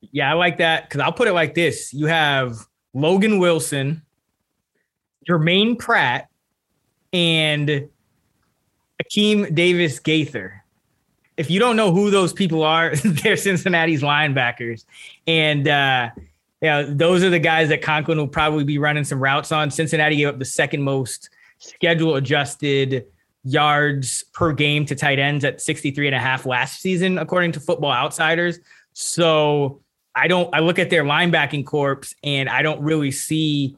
Yeah, 0.00 0.30
I 0.30 0.34
like 0.34 0.58
that 0.58 0.88
because 0.88 1.00
I'll 1.00 1.12
put 1.12 1.28
it 1.28 1.32
like 1.32 1.54
this: 1.54 1.92
you 1.92 2.06
have 2.06 2.56
Logan 2.94 3.38
Wilson, 3.38 4.02
Germaine 5.26 5.76
Pratt, 5.76 6.28
and 7.12 7.88
Akeem 9.02 9.54
Davis 9.54 9.98
Gaither. 9.98 10.64
If 11.36 11.50
you 11.50 11.58
don't 11.60 11.76
know 11.76 11.92
who 11.92 12.10
those 12.10 12.32
people 12.32 12.62
are, 12.62 12.94
they're 13.04 13.36
Cincinnati's 13.36 14.02
linebackers, 14.02 14.84
and 15.26 15.66
uh, 15.66 16.10
yeah, 16.60 16.84
those 16.88 17.22
are 17.22 17.30
the 17.30 17.38
guys 17.38 17.68
that 17.68 17.82
Conklin 17.82 18.18
will 18.18 18.28
probably 18.28 18.64
be 18.64 18.78
running 18.78 19.04
some 19.04 19.20
routes 19.20 19.52
on. 19.52 19.70
Cincinnati 19.70 20.16
gave 20.16 20.28
up 20.28 20.38
the 20.38 20.44
second 20.44 20.82
most 20.82 21.30
schedule 21.58 22.16
adjusted 22.16 23.06
yards 23.44 24.24
per 24.32 24.52
game 24.52 24.84
to 24.86 24.94
tight 24.94 25.18
ends 25.18 25.44
at 25.44 25.60
63 25.60 26.08
and 26.08 26.16
a 26.16 26.18
half 26.18 26.46
last 26.46 26.80
season, 26.80 27.18
according 27.18 27.52
to 27.52 27.60
Football 27.60 27.92
Outsiders. 27.92 28.58
So 28.92 29.80
I 30.14 30.26
don't. 30.26 30.52
I 30.52 30.58
look 30.58 30.80
at 30.80 30.90
their 30.90 31.04
linebacking 31.04 31.64
corps 31.64 32.12
and 32.24 32.48
I 32.48 32.62
don't 32.62 32.80
really 32.82 33.12
see 33.12 33.76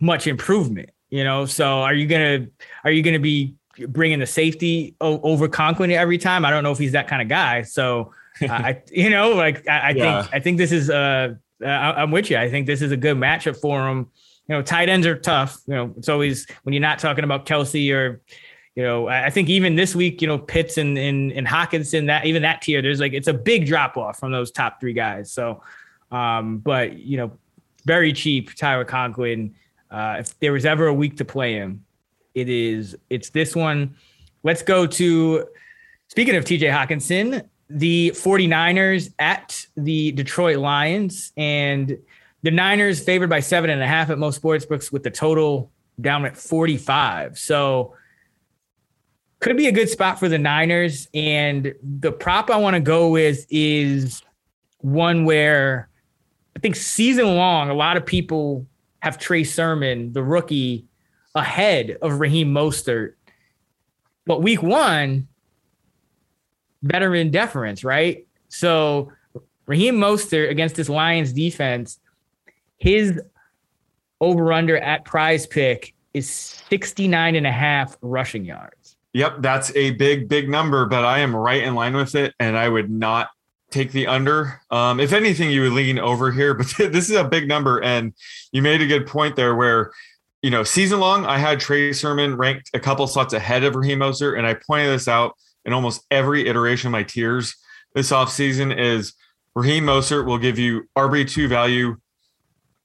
much 0.00 0.26
improvement. 0.26 0.90
You 1.10 1.22
know, 1.24 1.46
so 1.46 1.82
are 1.82 1.94
you 1.94 2.06
gonna 2.06 2.46
are 2.84 2.90
you 2.90 3.02
gonna 3.02 3.20
be 3.20 3.54
bringing 3.86 4.18
the 4.18 4.26
safety 4.26 4.96
over 5.00 5.46
Conklin 5.46 5.92
every 5.92 6.18
time? 6.18 6.44
I 6.44 6.50
don't 6.50 6.64
know 6.64 6.72
if 6.72 6.78
he's 6.78 6.92
that 6.92 7.06
kind 7.06 7.22
of 7.22 7.28
guy. 7.28 7.62
So 7.62 8.12
I, 8.40 8.82
you 8.90 9.10
know, 9.10 9.34
like 9.34 9.68
I, 9.68 9.78
I 9.78 9.90
yeah. 9.90 10.22
think 10.22 10.34
I 10.34 10.40
think 10.40 10.58
this 10.58 10.72
is 10.72 10.90
uh, 10.90 11.34
uh 11.62 11.94
I'm 11.96 12.10
with 12.10 12.30
you. 12.30 12.36
I 12.36 12.50
think 12.50 12.66
this 12.66 12.82
is 12.82 12.92
a 12.92 12.96
good 12.96 13.16
matchup 13.16 13.60
for 13.60 13.88
him. 13.88 14.10
You 14.48 14.56
know, 14.56 14.62
tight 14.62 14.88
ends 14.88 15.06
are 15.06 15.16
tough. 15.16 15.58
You 15.66 15.74
know, 15.74 15.94
it's 15.96 16.08
always 16.08 16.46
when 16.62 16.72
you're 16.72 16.80
not 16.80 16.98
talking 16.98 17.24
about 17.24 17.46
Kelce 17.46 17.94
or 17.94 18.20
you 18.74 18.82
know, 18.82 19.06
I 19.06 19.28
think 19.28 19.50
even 19.50 19.74
this 19.74 19.94
week, 19.94 20.22
you 20.22 20.28
know, 20.28 20.38
Pitts 20.38 20.78
and 20.78 20.96
and, 20.96 21.30
and 21.32 21.46
Hockenson, 21.46 22.06
that 22.06 22.24
even 22.24 22.42
that 22.42 22.62
tier, 22.62 22.80
there's 22.80 23.00
like 23.00 23.12
it's 23.12 23.28
a 23.28 23.34
big 23.34 23.66
drop 23.66 23.96
off 23.96 24.18
from 24.18 24.32
those 24.32 24.50
top 24.50 24.80
three 24.80 24.94
guys. 24.94 25.30
So, 25.30 25.62
um, 26.10 26.58
but 26.58 26.98
you 26.98 27.18
know, 27.18 27.32
very 27.84 28.12
cheap 28.12 28.54
Tyler 28.54 28.84
Conklin. 28.84 29.54
Uh, 29.90 30.16
if 30.20 30.38
there 30.38 30.54
was 30.54 30.64
ever 30.64 30.86
a 30.86 30.94
week 30.94 31.18
to 31.18 31.24
play 31.24 31.52
him, 31.52 31.84
it 32.34 32.48
is 32.48 32.96
it's 33.10 33.28
this 33.28 33.54
one. 33.54 33.96
Let's 34.42 34.62
go 34.62 34.86
to 34.86 35.46
speaking 36.08 36.34
of 36.36 36.44
TJ 36.44 36.72
Hockenson, 36.72 37.46
the 37.74 38.10
49ers 38.14 39.12
at 39.18 39.66
the 39.76 40.12
Detroit 40.12 40.58
Lions, 40.58 41.32
and 41.36 41.96
the 42.42 42.50
Niners 42.50 43.02
favored 43.02 43.30
by 43.30 43.40
seven 43.40 43.70
and 43.70 43.82
a 43.82 43.86
half 43.86 44.10
at 44.10 44.18
most 44.18 44.36
sports 44.36 44.66
books 44.66 44.90
with 44.90 45.02
the 45.02 45.10
total 45.10 45.70
down 46.00 46.24
at 46.24 46.36
45. 46.36 47.38
So 47.38 47.94
could 49.40 49.56
be 49.56 49.66
a 49.66 49.72
good 49.72 49.88
spot 49.88 50.18
for 50.18 50.28
the 50.28 50.38
Niners. 50.38 51.08
And 51.14 51.74
the 51.82 52.12
prop 52.12 52.50
I 52.50 52.56
want 52.56 52.74
to 52.74 52.80
go 52.80 53.08
with 53.08 53.46
is 53.50 54.22
one 54.78 55.24
where 55.24 55.88
I 56.56 56.60
think 56.60 56.76
season 56.76 57.36
long, 57.36 57.70
a 57.70 57.74
lot 57.74 57.96
of 57.96 58.04
people 58.04 58.66
have 59.00 59.18
Trey 59.18 59.44
Sermon, 59.44 60.12
the 60.12 60.22
rookie, 60.22 60.86
ahead 61.34 61.96
of 62.02 62.20
Raheem 62.20 62.52
Mostert. 62.52 63.14
But 64.26 64.42
week 64.42 64.62
one, 64.62 65.28
veteran 66.82 67.30
deference, 67.30 67.84
right? 67.84 68.26
So 68.48 69.12
Raheem 69.66 69.96
Mostert 69.96 70.50
against 70.50 70.74
this 70.74 70.88
Lions 70.88 71.32
defense, 71.32 71.98
his 72.78 73.20
over 74.20 74.52
under 74.52 74.78
at 74.78 75.04
prize 75.04 75.46
pick 75.46 75.94
is 76.14 76.28
69 76.70 77.36
and 77.36 77.46
a 77.46 77.52
half 77.52 77.96
rushing 78.02 78.44
yards. 78.44 78.96
Yep, 79.14 79.36
that's 79.40 79.74
a 79.76 79.92
big, 79.92 80.28
big 80.28 80.48
number, 80.48 80.86
but 80.86 81.04
I 81.04 81.18
am 81.18 81.34
right 81.34 81.62
in 81.62 81.74
line 81.74 81.94
with 81.94 82.14
it, 82.14 82.34
and 82.40 82.56
I 82.56 82.68
would 82.68 82.90
not 82.90 83.28
take 83.70 83.92
the 83.92 84.06
under. 84.06 84.60
Um, 84.70 85.00
if 85.00 85.12
anything, 85.12 85.50
you 85.50 85.62
would 85.62 85.72
lean 85.72 85.98
over 85.98 86.30
here, 86.30 86.54
but 86.54 86.66
this 86.78 87.10
is 87.10 87.16
a 87.16 87.24
big 87.24 87.48
number, 87.48 87.82
and 87.82 88.14
you 88.52 88.62
made 88.62 88.80
a 88.80 88.86
good 88.86 89.06
point 89.06 89.36
there 89.36 89.54
where 89.54 89.92
you 90.42 90.50
know, 90.50 90.64
season 90.64 90.98
long, 90.98 91.24
I 91.24 91.38
had 91.38 91.60
Trey 91.60 91.92
Sermon 91.92 92.36
ranked 92.36 92.70
a 92.74 92.80
couple 92.80 93.06
slots 93.06 93.32
ahead 93.32 93.62
of 93.62 93.76
Raheem 93.76 94.00
Mostert, 94.00 94.36
and 94.36 94.46
I 94.46 94.54
pointed 94.54 94.88
this 94.88 95.06
out 95.06 95.36
in 95.64 95.72
almost 95.72 96.04
every 96.10 96.48
iteration 96.48 96.88
of 96.88 96.92
my 96.92 97.02
tiers 97.02 97.56
this 97.94 98.10
offseason 98.10 98.76
is 98.76 99.14
Raheem 99.54 99.84
Mostert 99.84 100.26
will 100.26 100.38
give 100.38 100.58
you 100.58 100.88
RB2 100.96 101.48
value 101.48 101.96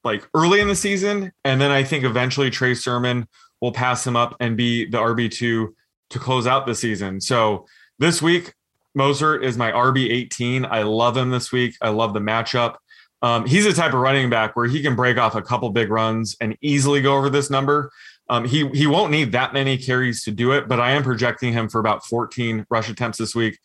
like 0.03 0.27
early 0.33 0.59
in 0.59 0.67
the 0.67 0.75
season. 0.75 1.31
And 1.43 1.59
then 1.59 1.71
I 1.71 1.83
think 1.83 2.03
eventually 2.03 2.49
Trey 2.49 2.73
Sermon 2.73 3.27
will 3.61 3.71
pass 3.71 4.05
him 4.05 4.15
up 4.15 4.35
and 4.39 4.57
be 4.57 4.85
the 4.85 4.97
RB2 4.97 5.67
to 6.09 6.19
close 6.19 6.47
out 6.47 6.65
the 6.65 6.75
season. 6.75 7.19
So 7.19 7.65
this 7.99 8.21
week, 8.21 8.53
Mostert 8.97 9.43
is 9.43 9.57
my 9.57 9.71
RB18. 9.71 10.67
I 10.69 10.83
love 10.83 11.15
him 11.15 11.29
this 11.29 11.51
week. 11.51 11.75
I 11.81 11.89
love 11.89 12.13
the 12.13 12.19
matchup. 12.19 12.75
Um, 13.21 13.45
he's 13.45 13.65
the 13.65 13.73
type 13.73 13.93
of 13.93 13.99
running 13.99 14.29
back 14.29 14.55
where 14.55 14.67
he 14.67 14.81
can 14.81 14.95
break 14.95 15.17
off 15.17 15.35
a 15.35 15.41
couple 15.41 15.69
big 15.71 15.89
runs 15.89 16.35
and 16.39 16.55
easily 16.61 17.01
go 17.01 17.17
over 17.17 17.29
this 17.29 17.49
number. 17.49 17.91
Um, 18.29 18.45
he 18.45 18.67
he 18.69 18.87
won't 18.87 19.11
need 19.11 19.31
that 19.31 19.53
many 19.53 19.77
carries 19.77 20.23
to 20.23 20.31
do 20.31 20.51
it, 20.51 20.67
but 20.67 20.79
I 20.79 20.91
am 20.91 21.03
projecting 21.03 21.53
him 21.53 21.69
for 21.69 21.79
about 21.79 22.05
14 22.05 22.65
rush 22.69 22.89
attempts 22.89 23.17
this 23.17 23.33
week. 23.33 23.57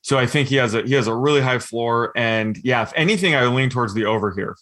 So 0.00 0.18
I 0.18 0.26
think 0.26 0.48
he 0.48 0.56
has 0.56 0.74
a 0.74 0.82
he 0.82 0.94
has 0.94 1.06
a 1.06 1.14
really 1.14 1.40
high 1.40 1.58
floor, 1.58 2.12
and 2.16 2.56
yeah, 2.64 2.82
if 2.82 2.92
anything, 2.96 3.34
I 3.34 3.46
lean 3.46 3.68
towards 3.68 3.92
the 3.92 4.06
over 4.06 4.32
here. 4.32 4.56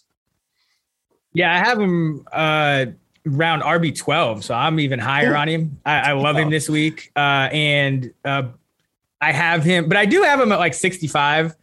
Yeah, 1.33 1.53
I 1.53 1.57
have 1.57 1.79
him 1.79 2.25
uh, 2.31 2.85
around 3.27 3.61
RB 3.61 3.97
12, 3.97 4.43
so 4.43 4.53
I'm 4.53 4.79
even 4.79 4.99
higher 4.99 5.33
Ooh. 5.33 5.37
on 5.37 5.47
him. 5.47 5.79
I, 5.85 6.11
I 6.11 6.11
love 6.13 6.37
him 6.37 6.49
this 6.49 6.69
week, 6.69 7.11
uh, 7.15 7.49
and 7.51 8.13
uh, 8.23 8.43
I 9.21 9.31
have 9.31 9.63
him, 9.63 9.87
but 9.87 9.97
I 9.97 10.05
do 10.05 10.23
have 10.23 10.39
him 10.39 10.51
at 10.51 10.59
like 10.59 10.73
65 10.73 11.55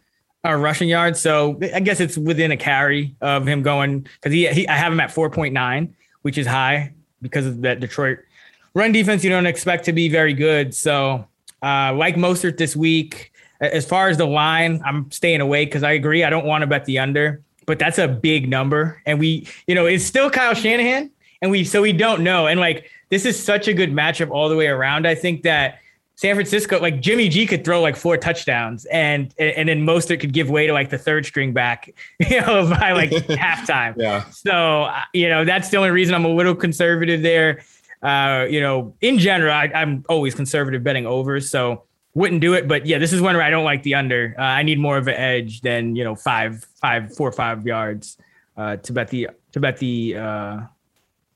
uh, 0.45 0.53
rushing 0.53 0.89
yards. 0.89 1.19
So 1.19 1.59
I 1.73 1.79
guess 1.79 1.99
it's 1.99 2.17
within 2.17 2.51
a 2.51 2.57
carry 2.57 3.15
of 3.21 3.47
him 3.47 3.63
going 3.63 4.01
because 4.01 4.31
he, 4.31 4.47
he 4.47 4.67
I 4.67 4.75
have 4.75 4.91
him 4.91 4.99
at 4.99 5.09
4.9, 5.09 5.93
which 6.21 6.37
is 6.37 6.47
high 6.47 6.93
because 7.23 7.47
of 7.47 7.61
that 7.61 7.79
Detroit 7.79 8.19
run 8.75 8.91
defense. 8.91 9.23
You 9.23 9.29
don't 9.31 9.47
expect 9.47 9.85
to 9.85 9.93
be 9.93 10.09
very 10.09 10.33
good. 10.33 10.75
So 10.75 11.27
uh, 11.63 11.93
like 11.93 12.15
Mostert 12.15 12.57
this 12.57 12.75
week, 12.75 13.31
as 13.59 13.85
far 13.85 14.09
as 14.09 14.17
the 14.17 14.25
line, 14.25 14.81
I'm 14.85 15.09
staying 15.11 15.41
away 15.41 15.65
because 15.65 15.83
I 15.83 15.93
agree. 15.93 16.23
I 16.23 16.29
don't 16.29 16.45
want 16.45 16.61
to 16.61 16.67
bet 16.67 16.85
the 16.85 16.99
under, 16.99 17.41
but 17.65 17.79
that's 17.79 17.97
a 17.97 18.07
big 18.07 18.49
number, 18.49 19.01
and 19.05 19.19
we, 19.19 19.47
you 19.67 19.75
know, 19.75 19.85
it's 19.85 20.03
still 20.03 20.29
Kyle 20.29 20.53
Shanahan, 20.53 21.09
and 21.41 21.49
we 21.49 21.63
so 21.63 21.81
we 21.81 21.93
don't 21.93 22.23
know, 22.23 22.47
and 22.47 22.59
like 22.59 22.89
this 23.09 23.25
is 23.25 23.41
such 23.41 23.67
a 23.69 23.73
good 23.73 23.93
matchup 23.93 24.31
all 24.31 24.49
the 24.49 24.55
way 24.55 24.67
around. 24.67 25.07
I 25.07 25.15
think 25.15 25.43
that 25.43 25.79
San 26.15 26.35
Francisco, 26.35 26.79
like 26.79 27.01
Jimmy 27.01 27.27
G 27.27 27.47
could 27.47 27.65
throw 27.65 27.81
like 27.81 27.95
four 27.95 28.17
touchdowns 28.17 28.85
and 28.85 29.33
and 29.39 29.67
then 29.67 29.85
Mostert 29.85 30.19
could 30.19 30.31
give 30.31 30.49
way 30.49 30.67
to 30.67 30.73
like 30.73 30.89
the 30.89 30.97
third 30.97 31.25
string 31.25 31.53
back, 31.53 31.89
you 32.19 32.39
know, 32.41 32.69
by 32.69 32.91
like 32.91 33.09
halftime. 33.11 33.95
Yeah. 33.97 34.23
So, 34.29 34.83
uh, 34.83 35.01
you 35.13 35.27
know, 35.27 35.43
that's 35.43 35.69
the 35.69 35.77
only 35.77 35.89
reason 35.89 36.13
I'm 36.13 36.25
a 36.25 36.33
little 36.33 36.55
conservative 36.55 37.21
there. 37.21 37.63
Uh, 38.03 38.45
you 38.49 38.59
know, 38.59 38.93
in 39.01 39.17
general, 39.17 39.53
I, 39.53 39.71
am 39.73 40.03
always 40.09 40.35
conservative 40.35 40.83
betting 40.83 41.07
over. 41.07 41.39
So 41.39 41.83
wouldn't 42.13 42.41
do 42.41 42.53
it. 42.53 42.67
But 42.67 42.85
yeah, 42.85 42.99
this 42.99 43.11
is 43.11 43.21
one 43.21 43.35
where 43.35 43.43
I 43.43 43.49
don't 43.49 43.63
like 43.63 43.81
the 43.83 43.95
under. 43.95 44.35
Uh, 44.37 44.41
I 44.41 44.63
need 44.63 44.77
more 44.77 44.97
of 44.97 45.07
an 45.07 45.15
edge 45.15 45.61
than, 45.61 45.95
you 45.95 46.03
know, 46.03 46.13
five, 46.13 46.63
five, 46.79 47.15
four, 47.15 47.31
five 47.31 47.65
yards 47.65 48.17
uh, 48.55 48.75
to 48.77 48.93
bet 48.93 49.07
the, 49.07 49.29
to 49.53 49.59
bet 49.59 49.77
the 49.77 50.17
uh, 50.17 50.59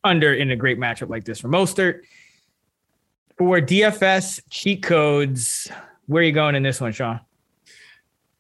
under 0.04 0.34
in 0.34 0.52
a 0.52 0.56
great 0.56 0.78
matchup 0.78 1.10
like 1.10 1.24
this 1.24 1.40
for 1.40 1.48
Mostert 1.48 2.02
for 3.38 3.60
DFS 3.62 4.42
cheat 4.50 4.84
codes, 4.84 5.70
where 6.08 6.22
are 6.22 6.26
you 6.26 6.32
going 6.32 6.56
in 6.56 6.64
this 6.64 6.82
one, 6.82 6.92
Sean? 6.92 7.20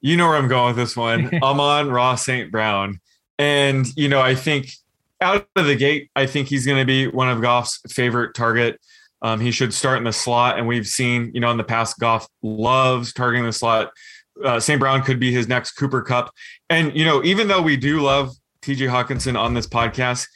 You 0.02 0.18
know 0.18 0.28
where 0.28 0.38
I'm 0.38 0.48
going 0.48 0.68
with 0.68 0.78
this 0.78 0.98
one. 0.98 1.30
I'm 1.43 1.60
on 1.60 1.89
Ross 1.89 2.26
St. 2.26 2.52
Brown. 2.52 3.00
And, 3.39 3.86
you 3.95 4.10
know, 4.10 4.22
I 4.22 4.36
think 4.36 4.72
out 5.22 5.48
of 5.56 5.66
the 5.66 5.76
gate, 5.76 6.10
I 6.16 6.26
think 6.26 6.48
he's 6.48 6.66
going 6.66 6.80
to 6.80 6.86
be 6.86 7.08
one 7.08 7.30
of 7.30 7.41
Goff's 7.41 7.80
favorite 7.91 8.34
target. 8.34 8.80
Um, 9.22 9.39
he 9.39 9.52
should 9.52 9.74
start 9.74 9.98
in 9.98 10.04
the 10.04 10.14
slot. 10.14 10.58
And 10.58 10.68
we've 10.68 10.88
seen, 10.88 11.32
you 11.34 11.39
know, 11.39 11.52
in 11.52 11.58
the 11.58 11.64
past, 11.64 12.00
Goff 12.00 12.28
loves 12.41 13.14
targeting 13.14 13.45
the 13.45 13.54
slot. 13.54 13.91
Uh, 14.43 14.60
St. 14.60 14.80
Brown 14.80 15.02
could 15.04 15.20
be 15.20 15.32
his 15.32 15.48
next 15.48 15.72
Cooper 15.72 16.02
Kupp. 16.02 16.32
And, 16.70 16.95
you 16.95 17.06
know, 17.06 17.24
even 17.24 17.48
though 17.48 17.62
we 17.62 17.78
do 17.78 18.02
love 18.02 18.32
TJ 18.62 18.89
Hockenson 18.89 19.38
on 19.38 19.54
this 19.54 19.68
podcast, 19.68 20.28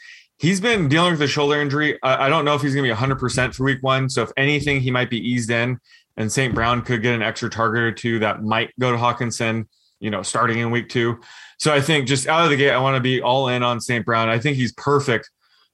he's 0.42 0.60
been 0.60 0.90
dealing 0.90 1.12
with 1.12 1.22
a 1.22 1.28
shoulder 1.28 1.62
injury. 1.62 2.00
I, 2.02 2.26
I 2.26 2.30
don't 2.30 2.44
know 2.44 2.56
if 2.56 2.64
he's 2.64 2.74
going 2.74 2.90
to 2.90 2.94
be 2.94 3.00
100% 3.00 3.54
for 3.54 3.64
week 3.64 3.78
one. 3.82 4.10
So, 4.10 4.24
if 4.24 4.32
anything, 4.36 4.82
he 4.82 4.90
might 4.90 5.10
be 5.10 5.20
eased 5.20 5.52
in, 5.52 5.80
and 6.18 6.32
St. 6.32 6.54
Brown 6.54 6.82
could 6.82 7.04
get 7.04 7.14
an 7.14 7.22
extra 7.22 7.50
target 7.50 7.84
or 7.84 7.92
two 7.92 8.20
that 8.20 8.44
might 8.44 8.72
go 8.80 8.92
to 8.92 8.98
Hockenson, 8.98 9.68
you 10.00 10.10
know, 10.10 10.24
starting 10.24 10.58
in 10.58 10.72
week 10.72 10.90
two. 10.90 11.22
So, 11.60 11.72
I 11.72 11.80
think 11.80 12.08
just 12.08 12.28
out 12.28 12.44
of 12.44 12.50
the 12.50 12.58
gate, 12.58 12.72
I 12.72 12.80
want 12.80 12.96
to 12.96 13.02
be 13.02 13.22
all 13.22 13.48
in 13.50 13.64
on 13.64 13.80
St. 13.80 14.04
Brown. 14.04 14.30
I 14.30 14.40
think 14.40 14.58
he's 14.58 14.74
perfect, 14.74 15.30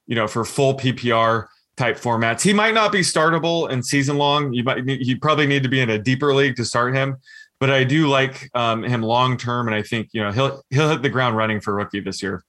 you 0.06 0.14
know, 0.14 0.28
for 0.28 0.44
full 0.44 0.74
PPR 0.74 1.46
type 1.78 1.96
formats. 1.96 2.42
He 2.42 2.52
might 2.52 2.74
not 2.74 2.92
be 2.92 3.00
startable 3.00 3.70
in 3.70 3.82
season 3.82 4.18
long. 4.18 4.52
You 4.52 4.64
might, 4.64 4.84
you 4.86 5.18
probably 5.18 5.46
need 5.46 5.62
to 5.62 5.68
be 5.68 5.80
in 5.80 5.90
a 5.90 5.98
deeper 5.98 6.34
league 6.34 6.56
to 6.56 6.64
start 6.64 6.94
him. 6.94 7.16
But 7.60 7.70
I 7.70 7.82
do 7.82 8.06
like 8.06 8.50
um, 8.54 8.84
him 8.84 9.02
long 9.02 9.36
term, 9.36 9.66
and 9.66 9.74
I 9.74 9.82
think 9.82 10.10
you 10.12 10.22
know 10.22 10.30
he'll 10.30 10.62
he'll 10.70 10.90
hit 10.90 11.02
the 11.02 11.08
ground 11.08 11.36
running 11.36 11.60
for 11.60 11.74
rookie 11.74 11.98
this 11.98 12.22
year. 12.22 12.44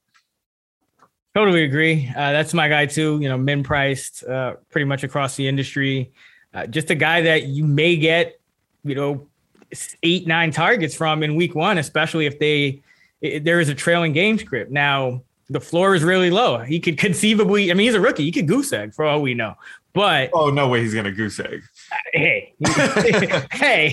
Totally 1.34 1.62
agree. 1.62 2.08
Uh, 2.08 2.32
that's 2.32 2.52
my 2.52 2.68
guy 2.68 2.86
too. 2.86 3.18
You 3.20 3.28
know, 3.28 3.38
min 3.38 3.62
priced 3.62 4.24
uh, 4.24 4.56
pretty 4.70 4.84
much 4.84 5.04
across 5.04 5.36
the 5.36 5.46
industry. 5.46 6.12
Uh, 6.52 6.66
just 6.66 6.90
a 6.90 6.96
guy 6.96 7.20
that 7.22 7.44
you 7.44 7.64
may 7.64 7.96
get, 7.96 8.40
you 8.82 8.94
know, 8.94 9.28
eight 10.02 10.26
nine 10.26 10.50
targets 10.50 10.94
from 10.94 11.22
in 11.22 11.36
week 11.36 11.54
one, 11.54 11.78
especially 11.78 12.26
if 12.26 12.38
they 12.40 12.82
if 13.20 13.44
there 13.44 13.60
is 13.60 13.68
a 13.68 13.74
trailing 13.74 14.12
game 14.12 14.38
script. 14.38 14.72
Now 14.72 15.22
the 15.48 15.60
floor 15.60 15.94
is 15.94 16.02
really 16.02 16.30
low. 16.30 16.58
He 16.58 16.80
could 16.80 16.98
conceivably. 16.98 17.70
I 17.70 17.74
mean, 17.74 17.86
he's 17.86 17.94
a 17.94 18.00
rookie. 18.00 18.24
He 18.24 18.32
could 18.32 18.48
goose 18.48 18.72
egg 18.72 18.94
for 18.94 19.04
all 19.04 19.22
we 19.22 19.34
know. 19.34 19.54
But 19.92 20.30
oh 20.32 20.50
no 20.50 20.68
way, 20.68 20.82
he's 20.82 20.94
gonna 20.94 21.10
goose 21.10 21.40
egg. 21.40 21.62
Hey, 22.12 22.54
hey, 23.50 23.92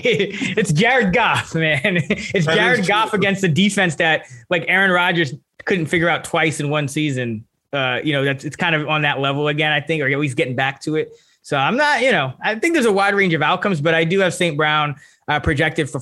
it's 0.56 0.72
Jared 0.72 1.12
Goff, 1.12 1.54
man. 1.54 1.98
It's 2.10 2.46
that 2.46 2.54
Jared 2.54 2.86
Goff 2.86 3.14
against 3.14 3.40
the 3.40 3.48
defense 3.48 3.96
that 3.96 4.26
like 4.48 4.64
Aaron 4.68 4.92
Rodgers 4.92 5.34
couldn't 5.68 5.86
figure 5.86 6.08
out 6.08 6.24
twice 6.24 6.58
in 6.58 6.70
one 6.70 6.88
season. 6.88 7.44
Uh, 7.72 8.00
you 8.02 8.12
know, 8.12 8.24
that's 8.24 8.44
it's 8.44 8.56
kind 8.56 8.74
of 8.74 8.88
on 8.88 9.02
that 9.02 9.20
level 9.20 9.46
again, 9.46 9.70
I 9.70 9.80
think, 9.80 10.02
or 10.02 10.08
at 10.08 10.18
least 10.18 10.36
getting 10.36 10.56
back 10.56 10.80
to 10.82 10.96
it. 10.96 11.12
So 11.42 11.56
I'm 11.56 11.76
not, 11.76 12.02
you 12.02 12.10
know, 12.10 12.32
I 12.42 12.56
think 12.56 12.74
there's 12.74 12.86
a 12.86 12.92
wide 12.92 13.14
range 13.14 13.34
of 13.34 13.42
outcomes, 13.42 13.80
but 13.80 13.94
I 13.94 14.04
do 14.04 14.18
have 14.20 14.34
St. 14.34 14.56
Brown 14.56 14.96
uh, 15.28 15.40
projected 15.40 15.88
for 15.88 16.00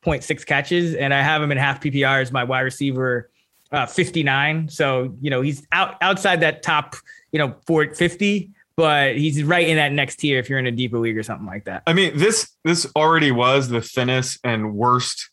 4.6 0.00 0.46
catches, 0.46 0.94
and 0.94 1.12
I 1.12 1.22
have 1.22 1.42
him 1.42 1.50
in 1.50 1.58
half 1.58 1.82
PPR 1.82 2.22
as 2.22 2.32
my 2.32 2.44
wide 2.44 2.60
receiver 2.60 3.30
uh, 3.72 3.86
59. 3.86 4.68
So, 4.68 5.14
you 5.20 5.30
know, 5.30 5.40
he's 5.40 5.66
out 5.72 5.96
outside 6.00 6.40
that 6.40 6.62
top, 6.62 6.96
you 7.32 7.38
know, 7.38 7.56
450, 7.66 8.50
but 8.76 9.16
he's 9.16 9.42
right 9.42 9.68
in 9.68 9.76
that 9.76 9.92
next 9.92 10.16
tier 10.16 10.38
if 10.38 10.48
you're 10.48 10.58
in 10.58 10.66
a 10.66 10.72
deeper 10.72 10.98
league 10.98 11.18
or 11.18 11.22
something 11.22 11.46
like 11.46 11.64
that. 11.64 11.82
I 11.86 11.92
mean, 11.92 12.16
this 12.16 12.50
this 12.64 12.86
already 12.94 13.32
was 13.32 13.68
the 13.68 13.82
thinnest 13.82 14.38
and 14.44 14.74
worst 14.74 15.30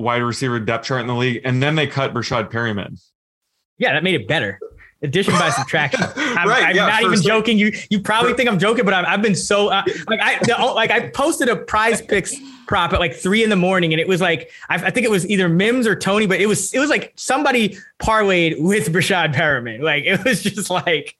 wide 0.00 0.22
receiver 0.22 0.58
depth 0.58 0.86
chart 0.86 1.00
in 1.00 1.06
the 1.06 1.14
league, 1.14 1.42
and 1.44 1.62
then 1.62 1.74
they 1.74 1.86
cut 1.86 2.12
Breshad 2.14 2.50
Perriman. 2.50 3.00
Yeah, 3.78 3.94
that 3.94 4.02
made 4.02 4.14
it 4.14 4.28
better. 4.28 4.58
Addition 5.02 5.32
by 5.32 5.48
subtraction. 5.48 6.02
I'm, 6.16 6.46
right, 6.46 6.64
I'm 6.64 6.76
yeah, 6.76 6.86
not 6.86 7.02
even 7.02 7.22
joking. 7.22 7.56
You 7.56 7.72
you 7.88 8.00
probably 8.00 8.34
think 8.34 8.50
I'm 8.50 8.58
joking, 8.58 8.84
but 8.84 8.92
I've, 8.92 9.06
I've 9.06 9.22
been 9.22 9.34
so 9.34 9.68
uh, 9.68 9.82
like 10.08 10.20
I 10.20 10.38
the, 10.40 10.54
like 10.74 10.90
I 10.90 11.08
posted 11.08 11.48
a 11.48 11.56
Prize 11.56 12.02
Picks 12.02 12.36
prop 12.66 12.92
at 12.92 13.00
like 13.00 13.14
three 13.14 13.42
in 13.42 13.48
the 13.48 13.56
morning, 13.56 13.94
and 13.94 14.00
it 14.00 14.06
was 14.06 14.20
like 14.20 14.50
I, 14.68 14.74
I, 14.74 14.90
think 14.90 15.06
it 15.06 15.10
was 15.10 15.26
either 15.28 15.48
Mims 15.48 15.86
or 15.86 15.96
Toney, 15.96 16.26
but 16.26 16.38
it 16.38 16.46
was 16.46 16.74
it 16.74 16.78
was 16.78 16.90
like 16.90 17.14
somebody 17.16 17.78
parlayed 17.98 18.60
with 18.60 18.92
Breshad 18.92 19.34
Perriman. 19.34 19.80
Like 19.80 20.04
it 20.04 20.22
was 20.22 20.42
just 20.42 20.68
like 20.68 21.16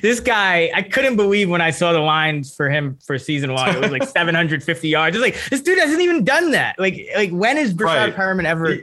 this 0.00 0.20
guy, 0.20 0.70
I 0.74 0.82
couldn't 0.82 1.16
believe 1.16 1.48
when 1.48 1.60
I 1.60 1.70
saw 1.70 1.92
the 1.92 2.00
lines 2.00 2.54
for 2.54 2.70
him 2.70 2.98
for 3.04 3.18
season 3.18 3.52
one. 3.52 3.74
It 3.74 3.80
was 3.80 3.90
like 3.90 4.02
750 4.08 4.88
yards. 4.88 5.16
It's 5.16 5.22
like 5.22 5.50
this 5.50 5.62
dude 5.62 5.78
hasn't 5.78 6.00
even 6.00 6.24
done 6.24 6.52
that. 6.52 6.78
Like, 6.78 7.08
like 7.16 7.30
when 7.30 7.58
is 7.58 7.74
Breshad 7.74 7.86
right. 7.86 8.16
Perriman 8.16 8.44
ever? 8.44 8.78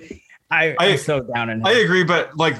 I, 0.49 0.75
I'm 0.79 0.97
so 0.97 1.21
down 1.21 1.49
in. 1.49 1.65
I 1.65 1.71
agree, 1.71 2.03
but 2.03 2.35
like 2.35 2.55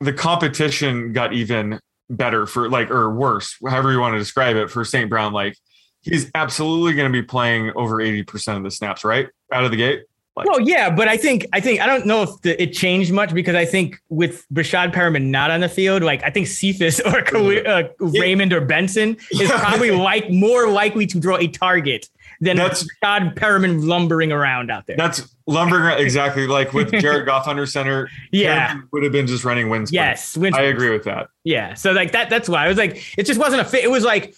the 0.00 0.12
competition 0.12 1.12
got 1.12 1.32
even 1.32 1.80
better 2.10 2.46
for 2.46 2.68
like 2.68 2.90
or 2.90 3.10
worse, 3.14 3.56
however 3.66 3.92
you 3.92 4.00
want 4.00 4.14
to 4.14 4.18
describe 4.18 4.56
it 4.56 4.70
for 4.70 4.84
St. 4.84 5.08
Brown. 5.08 5.32
Like 5.32 5.56
he's 6.02 6.30
absolutely 6.34 6.94
going 6.94 7.10
to 7.10 7.12
be 7.12 7.24
playing 7.24 7.72
over 7.76 7.96
80% 7.96 8.56
of 8.56 8.62
the 8.64 8.70
snaps, 8.70 9.04
right? 9.04 9.28
Out 9.52 9.64
of 9.64 9.70
the 9.70 9.76
gate. 9.76 10.04
Like, 10.38 10.46
well, 10.46 10.60
yeah, 10.60 10.90
but 10.90 11.08
I 11.08 11.16
think 11.16 11.46
I 11.52 11.60
think 11.60 11.80
I 11.80 11.86
don't 11.86 12.06
know 12.06 12.22
if 12.22 12.40
the, 12.42 12.60
it 12.60 12.72
changed 12.72 13.12
much 13.12 13.34
because 13.34 13.54
I 13.54 13.64
think 13.64 14.00
with 14.08 14.46
Breshad 14.52 14.92
Perriman 14.92 15.26
not 15.26 15.50
on 15.50 15.60
the 15.60 15.68
field, 15.68 16.02
like 16.02 16.22
I 16.22 16.30
think 16.30 16.46
Cephus 16.46 17.00
or 17.06 17.18
uh, 17.66 17.88
Raymond 17.98 18.52
or 18.52 18.60
Benson 18.60 19.16
is 19.32 19.50
probably 19.50 19.90
like 19.90 20.30
more 20.30 20.68
likely 20.68 21.06
to 21.06 21.20
draw 21.20 21.36
a 21.36 21.48
target 21.48 22.08
than 22.40 22.56
that's 22.56 22.84
Breshad 23.02 23.34
Perriman 23.34 23.84
lumbering 23.84 24.32
around 24.32 24.70
out 24.70 24.86
there. 24.86 24.96
That's 24.96 25.34
lumbering 25.46 25.98
exactly 25.98 26.46
like 26.46 26.72
with 26.72 26.92
Jared 27.00 27.26
Goff 27.26 27.48
under 27.48 27.66
center. 27.66 28.08
Yeah, 28.30 28.74
Perriman 28.74 28.88
would 28.92 29.02
have 29.02 29.12
been 29.12 29.26
just 29.26 29.44
running 29.44 29.68
wins. 29.68 29.92
Yes, 29.92 30.36
wind 30.36 30.54
I 30.54 30.62
agree 30.62 30.90
with 30.90 31.04
that. 31.04 31.28
Yeah, 31.44 31.74
so 31.74 31.92
like 31.92 32.12
that. 32.12 32.30
That's 32.30 32.48
why 32.48 32.64
I 32.64 32.68
was 32.68 32.78
like, 32.78 33.18
it 33.18 33.26
just 33.26 33.40
wasn't 33.40 33.62
a 33.62 33.64
fit. 33.64 33.84
It 33.84 33.90
was 33.90 34.04
like, 34.04 34.34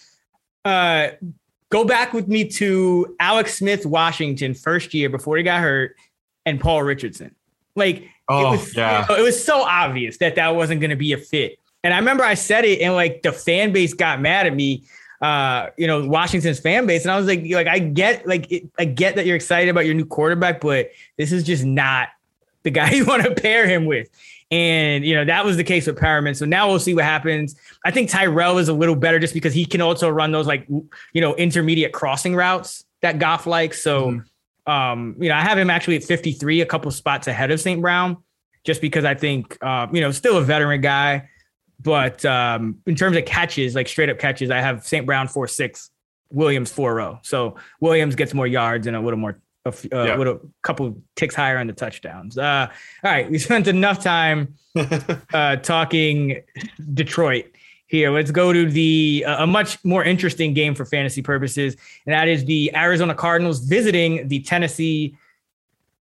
uh, 0.65 1.09
Go 1.71 1.85
back 1.85 2.13
with 2.13 2.29
me 2.29 2.45
to 2.49 3.17
Alex 3.21 3.55
Smith, 3.55 3.87
Washington, 3.87 4.55
first 4.55 4.93
year 4.93 5.09
before 5.09 5.37
he 5.37 5.43
got 5.43 5.61
hurt, 5.61 5.97
and 6.45 6.61
Paul 6.61 6.83
Richardson. 6.83 7.35
Like, 7.77 8.09
oh, 8.29 8.49
it 8.49 8.51
was, 8.57 8.77
yeah. 8.77 9.07
it 9.09 9.23
was 9.23 9.43
so 9.43 9.63
obvious 9.63 10.19
that 10.19 10.35
that 10.35 10.57
wasn't 10.57 10.81
going 10.81 10.91
to 10.91 10.97
be 10.97 11.13
a 11.13 11.19
fit. 11.19 11.59
And 11.85 11.95
I 11.95 11.99
remember 11.99 12.25
I 12.25 12.35
said 12.35 12.65
it, 12.65 12.81
and 12.81 12.95
like 12.95 13.23
the 13.23 13.33
fan 13.33 13.73
base 13.73 13.95
got 13.95 14.21
mad 14.21 14.47
at 14.47 14.55
me. 14.55 14.85
Uh, 15.23 15.69
you 15.77 15.87
know, 15.87 16.07
Washington's 16.07 16.59
fan 16.59 16.87
base, 16.87 17.03
and 17.03 17.13
I 17.13 17.17
was 17.17 17.27
like, 17.27 17.45
like 17.51 17.67
I 17.67 17.79
get, 17.79 18.27
like 18.27 18.51
it, 18.51 18.71
I 18.79 18.87
get 18.87 19.17
that 19.17 19.27
you're 19.27 19.37
excited 19.37 19.69
about 19.69 19.85
your 19.85 19.95
new 19.95 20.07
quarterback, 20.07 20.61
but 20.61 20.91
this 21.19 21.31
is 21.31 21.45
just 21.45 21.65
not 21.65 22.09
the 22.63 22.71
guy 22.71 22.91
you 22.93 23.05
want 23.05 23.25
to 23.25 23.35
pair 23.35 23.67
him 23.67 23.87
with. 23.87 24.09
And 24.53 25.05
you 25.05 25.15
know 25.15 25.25
that 25.25 25.45
was 25.45 25.57
the 25.57 25.65
case 25.65 25.87
with 25.87 25.97
Perriman. 25.97 26.37
So 26.37 26.45
now 26.45 26.69
we'll 26.69 26.81
see 26.81 26.95
what 26.95 27.05
happens. 27.05 27.55
I 27.85 27.93
think 27.93 28.11
Tyrell 28.11 28.59
is 28.59 28.69
a 28.69 28.73
little 28.73 28.97
better 28.97 29.21
just 29.21 29.33
because 29.33 29.55
he 29.55 29.65
can 29.65 29.81
also 29.81 30.09
run 30.09 30.33
those 30.33 30.47
like 30.47 30.67
you 30.69 31.21
know 31.21 31.37
intermediate 31.37 31.93
crossing 31.93 32.35
routes 32.35 32.85
that 33.01 33.21
Goff 33.21 33.47
likes. 33.47 33.81
So 33.81 34.11
mm-hmm. 34.11 34.73
um, 34.73 35.15
you 35.21 35.29
know 35.29 35.37
I 35.37 35.43
have 35.43 35.57
him 35.57 35.71
actually 35.71 35.97
at 35.97 36.05
53, 36.05 36.63
a 36.63 36.67
couple 36.67 36.91
spots 36.91 37.29
ahead 37.29 37.53
of 37.53 37.61
St. 37.61 37.81
Brown, 37.81 38.17
just 38.65 38.81
because 38.81 39.05
I 39.05 39.15
think 39.15 39.57
uh, 39.63 39.87
you 39.93 40.01
know 40.01 40.11
still 40.11 40.37
a 40.37 40.43
veteran 40.43 40.81
guy. 40.81 41.29
But 41.83 42.25
um, 42.25 42.79
in 42.87 42.97
terms 42.97 43.17
of 43.17 43.25
catches, 43.25 43.77
like 43.77 43.87
straight 43.87 44.11
up 44.11 44.19
catches, 44.19 44.51
I 44.51 44.61
have 44.61 44.85
St. 44.85 45.07
Brown 45.07 45.29
four 45.29 45.47
six, 45.47 45.91
Williams 46.31 46.73
four 46.73 46.95
zero. 46.95 47.21
So 47.23 47.55
Williams 47.81 48.17
gets 48.17 48.35
more 48.35 48.49
yards 48.49 48.89
and 48.89 48.97
a 48.97 49.01
little 49.01 49.19
more 49.19 49.39
a, 49.65 49.69
uh, 49.69 50.05
yeah. 50.05 50.17
with 50.17 50.29
a 50.29 50.41
couple 50.63 50.97
ticks 51.17 51.35
higher 51.35 51.59
on 51.59 51.67
the 51.67 51.73
touchdowns. 51.73 52.39
Uh, 52.39 52.69
all 53.05 53.11
right, 53.11 53.31
we 53.31 53.39
spent 53.39 53.67
enough 53.67 54.03
time 54.03 54.55
uh, 55.35 55.57
talking 55.57 56.43
Detroit. 56.95 57.47
Here, 57.87 58.11
let's 58.11 58.31
go 58.31 58.53
to 58.53 58.71
the 58.71 59.25
uh, 59.27 59.43
a 59.43 59.47
much 59.47 59.85
more 59.85 60.05
interesting 60.05 60.55
game 60.55 60.75
for 60.75 60.85
fantasy 60.85 61.23
purposes, 61.23 61.77
and 62.07 62.13
that 62.13 62.29
is 62.29 62.45
the 62.45 62.75
Arizona 62.75 63.15
Cardinals 63.15 63.61
visiting 63.61 64.29
the 64.29 64.41
Tennessee 64.41 65.17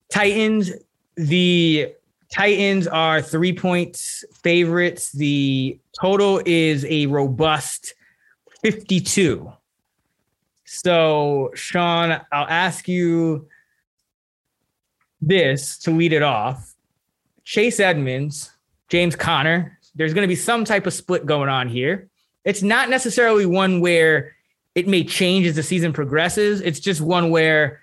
Titans. 0.09 0.71
The 1.17 1.93
Titans 2.33 2.87
are 2.87 3.21
three 3.21 3.53
points 3.53 4.25
favorites. 4.43 5.11
The 5.11 5.79
total 6.01 6.41
is 6.47 6.87
a 6.89 7.07
robust 7.07 7.95
52. 8.63 9.53
So, 10.75 11.51
Sean, 11.55 12.19
I'll 12.33 12.49
ask 12.49 12.89
you 12.89 13.47
this 15.21 15.77
to 15.81 15.91
lead 15.91 16.15
it 16.15 16.23
off. 16.23 16.75
Chase 17.45 17.79
Edmonds, 17.79 18.51
James 18.89 19.15
Conner, 19.15 19.79
there's 19.95 20.15
going 20.15 20.23
to 20.23 20.29
be 20.29 20.35
some 20.35 20.65
type 20.65 20.87
of 20.87 20.95
split 20.95 21.27
going 21.27 21.51
on 21.51 21.69
here. 21.69 22.09
It's 22.47 22.63
not 22.63 22.89
necessarily 22.89 23.45
one 23.45 23.81
where 23.81 24.35
it 24.75 24.89
may 24.89 25.05
change 25.05 25.47
as 25.47 25.57
the 25.57 25.63
season 25.63 25.93
progresses. 25.93 26.63
It's 26.63 26.81
just 26.81 27.03
one 27.03 27.29
where 27.29 27.83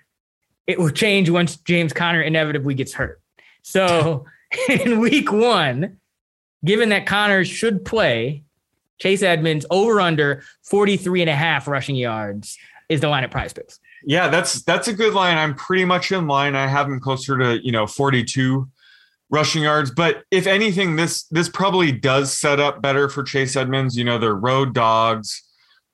it 0.66 0.76
will 0.76 0.90
change 0.90 1.30
once 1.30 1.58
James 1.58 1.92
Conner 1.92 2.22
inevitably 2.22 2.74
gets 2.74 2.92
hurt. 2.92 3.22
So, 3.62 4.24
in 4.68 4.98
week 4.98 5.30
one, 5.30 5.98
given 6.64 6.88
that 6.88 7.06
Conner 7.06 7.44
should 7.44 7.84
play, 7.84 8.42
Chase 8.98 9.22
Edmonds 9.22 9.64
over 9.70 10.00
under 10.00 10.42
43 10.64 11.22
and 11.22 11.30
a 11.30 11.36
half 11.36 11.68
rushing 11.68 11.94
yards 11.94 12.58
is 12.90 13.00
the 13.00 13.08
line 13.08 13.24
at 13.24 13.30
prize 13.30 13.52
picks. 13.52 13.78
Yeah, 14.04 14.28
that's 14.28 14.62
that's 14.64 14.88
a 14.88 14.92
good 14.92 15.14
line. 15.14 15.38
I'm 15.38 15.54
pretty 15.54 15.84
much 15.84 16.12
in 16.12 16.26
line. 16.26 16.56
I 16.56 16.66
have 16.66 16.86
him 16.86 17.00
closer 17.00 17.38
to, 17.38 17.64
you 17.64 17.72
know, 17.72 17.86
42 17.86 18.68
rushing 19.30 19.62
yards. 19.62 19.92
But 19.92 20.24
if 20.30 20.46
anything, 20.46 20.96
this 20.96 21.22
this 21.24 21.48
probably 21.48 21.92
does 21.92 22.36
set 22.36 22.58
up 22.58 22.82
better 22.82 23.08
for 23.08 23.22
Chase 23.22 23.56
Edmonds. 23.56 23.96
You 23.96 24.04
know, 24.04 24.18
they're 24.18 24.34
road 24.34 24.74
dogs. 24.74 25.42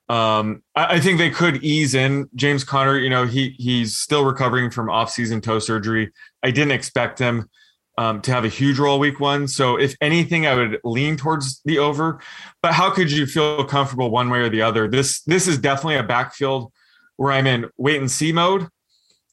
Um, 0.09 0.63
I, 0.75 0.95
I 0.97 1.01
think 1.01 1.19
they 1.19 1.31
could 1.31 1.63
ease 1.63 1.95
in 1.95 2.31
James 2.35 2.65
Conner. 2.65 2.97
You 2.97 3.11
know, 3.11 3.27
he 3.27 3.51
he's 3.59 3.99
still 3.99 4.25
recovering 4.25 4.71
from 4.71 4.89
off-season 4.89 5.43
toe 5.43 5.59
surgery. 5.59 6.13
I 6.43 6.51
didn't 6.51 6.73
expect 6.73 7.19
him 7.19 7.51
um, 7.99 8.23
to 8.23 8.33
have 8.33 8.45
a 8.45 8.49
huge 8.49 8.79
role 8.79 8.99
week 8.99 9.21
one. 9.21 9.49
So 9.49 9.77
if 9.77 9.97
anything, 10.01 10.47
I 10.47 10.55
would 10.55 10.81
lean 10.85 11.17
towards 11.17 11.61
the 11.65 11.79
over. 11.79 12.21
But 12.63 12.73
how 12.73 12.91
could 12.91 13.11
you 13.11 13.27
feel 13.27 13.65
comfortable 13.65 14.11
one 14.11 14.31
way 14.31 14.39
or 14.39 14.49
the 14.49 14.63
other? 14.63 14.89
This 14.89 15.21
this 15.23 15.47
is 15.47 15.59
definitely 15.59 15.97
a 15.97 16.03
backfield 16.03 16.73
where 17.17 17.33
I'm 17.33 17.47
in 17.47 17.67
wait 17.77 18.01
and 18.01 18.11
see 18.11 18.33
mode 18.33 18.69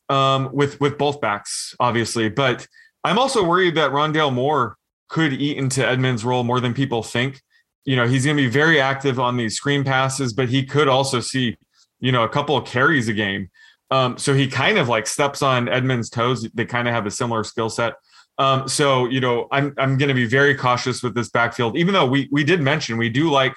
um, 0.09 0.49
with 0.53 0.79
with 0.79 0.97
both 0.97 1.21
backs, 1.21 1.75
obviously. 1.79 2.29
But 2.29 2.67
I'm 3.03 3.19
also 3.19 3.43
worried 3.43 3.75
that 3.75 3.91
Rondale 3.91 4.33
Moore 4.33 4.77
could 5.09 5.33
eat 5.33 5.57
into 5.57 5.85
Edmonds' 5.85 6.25
role 6.25 6.43
more 6.43 6.59
than 6.59 6.73
people 6.73 7.03
think. 7.03 7.41
You 7.85 7.95
know, 7.95 8.07
he's 8.07 8.25
going 8.25 8.37
to 8.37 8.43
be 8.43 8.49
very 8.49 8.79
active 8.79 9.19
on 9.19 9.37
these 9.37 9.55
screen 9.55 9.83
passes, 9.83 10.33
but 10.33 10.49
he 10.49 10.65
could 10.65 10.87
also 10.87 11.19
see, 11.19 11.57
you 11.99 12.11
know, 12.11 12.23
a 12.23 12.29
couple 12.29 12.55
of 12.55 12.65
carries 12.65 13.09
a 13.09 13.13
game. 13.13 13.49
Um, 13.91 14.17
so 14.17 14.33
he 14.33 14.47
kind 14.47 14.77
of 14.77 14.87
like 14.87 15.05
steps 15.05 15.41
on 15.41 15.67
Edmonds' 15.67 16.09
toes. 16.09 16.47
They 16.53 16.65
kind 16.65 16.87
of 16.87 16.93
have 16.93 17.05
a 17.05 17.11
similar 17.11 17.43
skill 17.43 17.69
set. 17.69 17.93
Um, 18.39 18.67
so 18.67 19.05
you 19.05 19.19
know, 19.19 19.47
I'm 19.51 19.73
I'm 19.77 19.97
going 19.97 20.09
to 20.09 20.15
be 20.15 20.25
very 20.25 20.55
cautious 20.55 21.03
with 21.03 21.13
this 21.13 21.29
backfield, 21.29 21.77
even 21.77 21.93
though 21.93 22.07
we 22.07 22.27
we 22.31 22.43
did 22.43 22.61
mention 22.61 22.97
we 22.97 23.09
do 23.09 23.29
like 23.29 23.53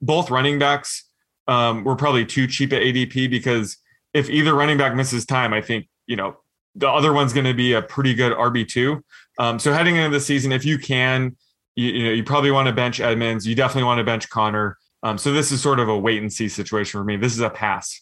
both 0.00 0.30
running 0.30 0.58
backs 0.58 1.05
um, 1.48 1.84
we're 1.84 1.96
probably 1.96 2.26
too 2.26 2.46
cheap 2.46 2.72
at 2.72 2.82
ADP 2.82 3.30
because 3.30 3.76
if 4.14 4.28
either 4.30 4.54
running 4.54 4.78
back 4.78 4.94
misses 4.94 5.24
time, 5.26 5.52
I 5.52 5.60
think 5.60 5.88
you 6.06 6.16
know 6.16 6.36
the 6.74 6.88
other 6.88 7.12
one's 7.12 7.32
going 7.32 7.46
to 7.46 7.54
be 7.54 7.72
a 7.72 7.82
pretty 7.82 8.14
good 8.14 8.32
RB 8.32 8.68
two. 8.68 9.04
Um, 9.38 9.58
so 9.58 9.72
heading 9.72 9.96
into 9.96 10.10
the 10.10 10.20
season, 10.20 10.52
if 10.52 10.64
you 10.64 10.78
can, 10.78 11.36
you, 11.74 11.88
you, 11.88 12.04
know 12.04 12.10
you 12.10 12.24
probably 12.24 12.50
want 12.50 12.66
to 12.66 12.72
bench 12.72 13.00
Edmonds. 13.00 13.46
You 13.46 13.54
definitely 13.54 13.84
want 13.84 13.98
to 13.98 14.04
bench 14.04 14.28
Conner. 14.28 14.78
Um, 15.02 15.18
so 15.18 15.32
this 15.32 15.52
is 15.52 15.60
sort 15.60 15.78
of 15.78 15.88
a 15.88 15.96
wait 15.96 16.20
and 16.20 16.32
see 16.32 16.48
situation 16.48 16.98
for 16.98 17.04
me. 17.04 17.16
This 17.16 17.32
is 17.32 17.40
a 17.40 17.50
pass. 17.50 18.00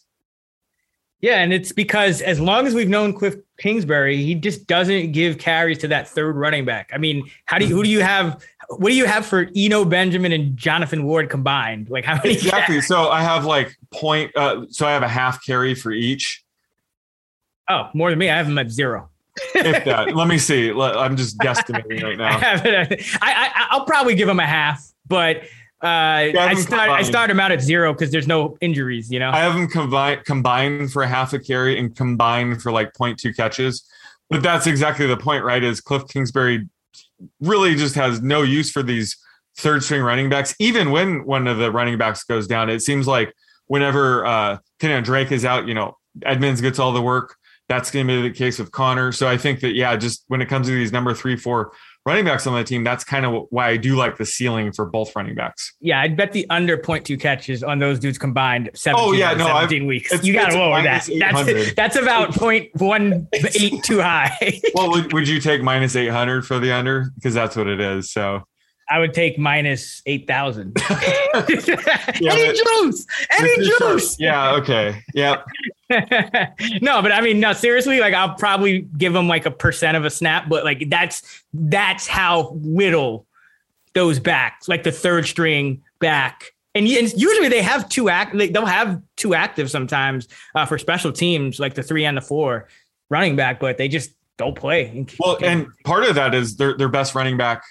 Yeah, 1.21 1.41
and 1.41 1.53
it's 1.53 1.71
because 1.71 2.21
as 2.21 2.39
long 2.39 2.67
as 2.67 2.73
we've 2.73 2.89
known 2.89 3.13
Cliff 3.13 3.35
Kingsbury, 3.57 4.17
he 4.17 4.35
just 4.35 4.67
doesn't 4.67 5.11
give 5.11 5.37
carries 5.37 5.77
to 5.79 5.87
that 5.87 6.07
third 6.07 6.35
running 6.35 6.65
back. 6.65 6.91
I 6.93 6.97
mean, 6.97 7.29
how 7.45 7.57
do 7.57 7.65
you 7.65 7.75
who 7.75 7.83
do 7.83 7.89
you 7.89 8.01
have? 8.01 8.43
What 8.69 8.89
do 8.89 8.95
you 8.95 9.05
have 9.05 9.25
for 9.25 9.49
Eno 9.55 9.85
Benjamin 9.85 10.31
and 10.31 10.55
Jonathan 10.57 11.03
Ward 11.05 11.29
combined? 11.29 11.89
Like 11.89 12.05
how 12.05 12.15
many? 12.15 12.33
Exactly. 12.33 12.81
So 12.85 13.09
I 13.09 13.21
have 13.21 13.45
like 13.45 13.75
point. 13.91 14.35
Uh, 14.35 14.65
so 14.69 14.85
I 14.85 14.91
have 14.91 15.03
a 15.03 15.07
half 15.07 15.43
carry 15.45 15.75
for 15.75 15.91
each. 15.91 16.43
Oh, 17.69 17.89
more 17.93 18.09
than 18.09 18.19
me. 18.19 18.29
I 18.29 18.37
have 18.37 18.47
them 18.47 18.57
at 18.57 18.69
zero. 18.69 19.09
if 19.55 19.83
that. 19.85 20.15
Let 20.15 20.27
me 20.27 20.37
see. 20.37 20.71
I'm 20.71 21.15
just 21.15 21.37
guesstimating 21.39 22.03
right 22.03 22.17
now. 22.17 22.37
I, 22.41 23.09
I 23.21 23.67
I'll 23.71 23.85
probably 23.85 24.15
give 24.15 24.29
him 24.29 24.39
a 24.39 24.45
half, 24.45 24.85
but 25.07 25.43
uh, 25.83 25.87
I 25.87 26.53
start 26.55 26.89
I 26.89 27.01
start 27.01 27.29
him 27.29 27.39
out 27.39 27.51
at 27.51 27.61
zero 27.61 27.93
because 27.93 28.11
there's 28.11 28.27
no 28.27 28.57
injuries. 28.61 29.11
You 29.11 29.19
know, 29.19 29.31
I 29.31 29.39
have 29.39 29.55
him 29.55 29.67
combined 29.67 30.25
combined 30.25 30.91
for 30.91 31.03
a 31.03 31.07
half 31.07 31.33
a 31.33 31.39
carry 31.39 31.77
and 31.79 31.95
combined 31.95 32.61
for 32.61 32.71
like 32.71 32.93
0.2 32.93 33.35
catches. 33.35 33.83
But 34.29 34.41
that's 34.41 34.65
exactly 34.65 35.05
the 35.05 35.17
point, 35.17 35.43
right? 35.43 35.63
Is 35.63 35.81
Cliff 35.81 36.07
Kingsbury 36.07 36.67
really 37.39 37.75
just 37.75 37.95
has 37.95 38.21
no 38.21 38.41
use 38.41 38.71
for 38.71 38.83
these 38.83 39.17
third 39.57 39.83
string 39.83 40.01
running 40.01 40.29
backs. 40.29 40.55
Even 40.59 40.91
when 40.91 41.25
one 41.25 41.47
of 41.47 41.57
the 41.57 41.71
running 41.71 41.97
backs 41.97 42.23
goes 42.23 42.47
down, 42.47 42.69
it 42.69 42.81
seems 42.81 43.07
like 43.07 43.33
whenever 43.67 44.25
uh 44.25 44.57
Kenyan 44.79 45.03
Drake 45.03 45.31
is 45.31 45.45
out, 45.45 45.67
you 45.67 45.73
know, 45.73 45.97
Edmonds 46.23 46.61
gets 46.61 46.79
all 46.79 46.91
the 46.91 47.01
work. 47.01 47.35
That's 47.67 47.89
going 47.89 48.05
to 48.05 48.21
be 48.21 48.29
the 48.29 48.35
case 48.35 48.59
with 48.59 48.71
Conner. 48.71 49.11
So 49.11 49.27
I 49.27 49.37
think 49.37 49.61
that 49.61 49.73
yeah, 49.73 49.95
just 49.95 50.23
when 50.27 50.41
it 50.41 50.47
comes 50.47 50.67
to 50.67 50.73
these 50.73 50.91
number 50.91 51.13
three, 51.15 51.35
four 51.35 51.71
running 52.05 52.25
backs 52.25 52.45
on 52.45 52.53
the 52.53 52.63
team, 52.63 52.83
that's 52.83 53.03
kind 53.03 53.25
of 53.25 53.47
why 53.49 53.69
I 53.69 53.77
do 53.77 53.95
like 53.95 54.17
the 54.17 54.25
ceiling 54.25 54.71
for 54.71 54.85
both 54.85 55.15
running 55.15 55.35
backs. 55.35 55.73
Yeah, 55.81 56.01
I'd 56.01 56.15
bet 56.15 56.31
the 56.31 56.47
under 56.49 56.77
0.2 56.77 57.19
catches 57.19 57.63
on 57.63 57.79
those 57.79 57.99
dudes 57.99 58.17
combined 58.17 58.69
17, 58.75 59.03
oh, 59.03 59.11
yeah, 59.13 59.33
no, 59.33 59.47
17 59.47 59.81
I've, 59.81 59.87
weeks. 59.87 60.23
You 60.23 60.33
got 60.33 60.51
to 60.51 60.57
lower 60.57 60.83
that. 60.83 61.09
That's, 61.19 61.73
that's 61.75 61.95
about 61.95 62.31
0.18 62.31 63.83
too 63.83 64.01
high. 64.01 64.61
well, 64.75 64.91
would, 64.91 65.13
would 65.13 65.27
you 65.27 65.39
take 65.39 65.61
minus 65.61 65.95
800 65.95 66.45
for 66.45 66.59
the 66.59 66.71
under? 66.71 67.11
Because 67.15 67.33
that's 67.33 67.55
what 67.55 67.67
it 67.67 67.79
is. 67.79 68.11
So 68.11 68.43
I 68.89 68.99
would 68.99 69.13
take 69.13 69.39
minus 69.39 70.01
8,000. 70.05 70.77
yeah, 70.89 72.31
any 72.31 72.53
juice, 72.53 73.05
any 73.31 73.55
juice. 73.65 74.19
Yeah. 74.19 74.55
Okay. 74.55 75.01
Yeah. 75.13 75.41
no, 76.81 77.01
but 77.01 77.11
I 77.11 77.21
mean, 77.21 77.39
no, 77.39 77.53
seriously, 77.53 77.99
like 77.99 78.13
I'll 78.13 78.35
probably 78.35 78.81
give 78.97 79.13
them 79.13 79.27
like 79.27 79.45
a 79.45 79.51
percent 79.51 79.97
of 79.97 80.05
a 80.05 80.09
snap, 80.09 80.49
but 80.49 80.63
like 80.63 80.89
that's, 80.89 81.43
that's 81.53 82.07
how 82.07 82.57
little 82.61 83.25
those 83.93 84.19
backs, 84.19 84.67
like 84.67 84.83
the 84.83 84.91
third 84.91 85.25
string 85.25 85.81
back. 85.99 86.51
And, 86.75 86.87
usually 86.87 87.47
they 87.47 87.61
have 87.61 87.87
two 87.89 88.09
act, 88.09 88.37
they'll 88.37 88.65
have 88.65 89.01
two 89.15 89.33
active 89.33 89.71
sometimes 89.71 90.27
uh, 90.53 90.65
for 90.65 90.77
special 90.77 91.11
teams, 91.11 91.59
like 91.59 91.73
the 91.73 91.83
three 91.83 92.05
and 92.05 92.17
the 92.17 92.21
four 92.21 92.67
running 93.09 93.35
back, 93.35 93.59
but 93.59 93.77
they 93.77 93.87
just 93.87 94.11
don't 94.37 94.55
play. 94.55 95.05
Well, 95.19 95.37
and 95.41 95.67
part 95.85 96.03
of 96.03 96.15
that 96.15 96.35
is 96.35 96.57
their, 96.57 96.75
their 96.77 96.89
best 96.89 97.15
running 97.15 97.37
back 97.37 97.63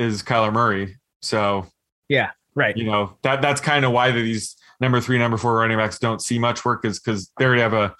is 0.00 0.22
Kyler 0.22 0.52
Murray. 0.52 0.96
So 1.22 1.66
yeah, 2.08 2.30
right. 2.54 2.76
You 2.76 2.84
know 2.84 3.16
that 3.22 3.42
that's 3.42 3.60
kind 3.60 3.84
of 3.84 3.92
why 3.92 4.10
these 4.10 4.56
number 4.80 5.00
three, 5.00 5.18
number 5.18 5.36
four 5.36 5.54
running 5.56 5.76
backs 5.76 5.98
don't 5.98 6.22
see 6.22 6.38
much 6.38 6.64
work 6.64 6.84
is 6.84 6.98
because 6.98 7.30
they 7.38 7.44
already 7.44 7.62
have 7.62 7.74
a 7.74 7.94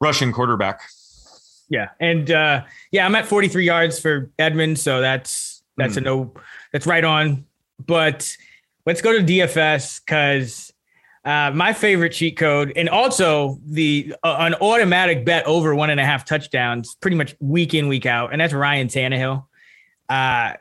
rushing 0.00 0.32
quarterback. 0.32 0.80
Yeah, 1.70 1.88
and 2.00 2.30
uh, 2.30 2.64
yeah, 2.92 3.04
I'm 3.04 3.14
at 3.14 3.26
43 3.26 3.64
yards 3.64 3.98
for 3.98 4.30
Edmund, 4.38 4.78
so 4.78 5.00
that's 5.00 5.62
that's 5.76 5.94
mm. 5.94 5.98
a 5.98 6.00
no, 6.00 6.34
that's 6.72 6.86
right 6.86 7.04
on. 7.04 7.46
But 7.84 8.36
let's 8.86 9.02
go 9.02 9.18
to 9.18 9.24
DFS 9.24 10.00
because 10.04 10.72
uh, 11.24 11.50
my 11.54 11.72
favorite 11.72 12.12
cheat 12.12 12.38
code, 12.38 12.72
and 12.74 12.88
also 12.88 13.58
the 13.66 14.14
uh, 14.22 14.36
an 14.40 14.54
automatic 14.54 15.24
bet 15.24 15.46
over 15.46 15.74
one 15.74 15.90
and 15.90 16.00
a 16.00 16.04
half 16.04 16.24
touchdowns, 16.24 16.94
pretty 16.96 17.16
much 17.16 17.36
week 17.40 17.74
in 17.74 17.88
week 17.88 18.06
out, 18.06 18.32
and 18.32 18.40
that's 18.40 18.54
Ryan 18.54 18.88
Tannehill. 18.88 19.44
Uh, 20.08 20.54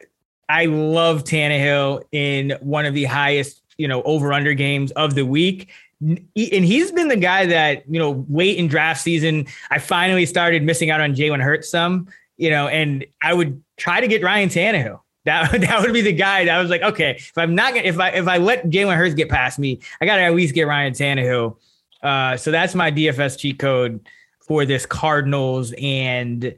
I 0.49 0.65
love 0.65 1.23
Tannehill 1.23 2.03
in 2.11 2.57
one 2.61 2.85
of 2.85 2.93
the 2.93 3.05
highest, 3.05 3.61
you 3.77 3.87
know, 3.87 4.01
over 4.03 4.33
under 4.33 4.53
games 4.53 4.91
of 4.91 5.15
the 5.15 5.25
week. 5.25 5.69
And 5.99 6.19
he's 6.35 6.91
been 6.91 7.07
the 7.07 7.17
guy 7.17 7.47
that, 7.47 7.83
you 7.89 7.99
know, 7.99 8.25
late 8.29 8.57
in 8.57 8.67
draft 8.67 9.01
season, 9.01 9.47
I 9.71 9.79
finally 9.79 10.25
started 10.25 10.63
missing 10.63 10.91
out 10.91 11.01
on 11.01 11.15
Jalen 11.15 11.41
Hurts 11.41 11.69
some, 11.69 12.07
you 12.37 12.49
know, 12.49 12.67
and 12.67 13.05
I 13.21 13.33
would 13.33 13.61
try 13.77 13.99
to 13.99 14.07
get 14.07 14.23
Ryan 14.23 14.49
Tannehill. 14.49 14.99
That, 15.25 15.51
that 15.61 15.81
would 15.81 15.93
be 15.93 16.01
the 16.01 16.13
guy 16.13 16.45
that 16.45 16.57
I 16.57 16.61
was 16.61 16.69
like, 16.69 16.83
okay, 16.83 17.15
if 17.17 17.37
I'm 17.37 17.55
not 17.55 17.73
gonna, 17.73 17.85
if 17.85 17.99
I 17.99 18.09
if 18.11 18.27
I 18.27 18.37
let 18.37 18.69
Jalen 18.69 18.95
Hurts 18.95 19.15
get 19.15 19.27
past 19.27 19.59
me, 19.59 19.79
I 19.99 20.05
gotta 20.05 20.21
at 20.21 20.33
least 20.33 20.55
get 20.55 20.67
Ryan 20.67 20.93
Tannehill. 20.93 21.57
Uh, 22.01 22.37
so 22.37 22.51
that's 22.51 22.75
my 22.75 22.91
DFS 22.91 23.37
cheat 23.37 23.59
code 23.59 24.07
for 24.39 24.65
this 24.65 24.85
Cardinals 24.85 25.73
and 25.81 26.55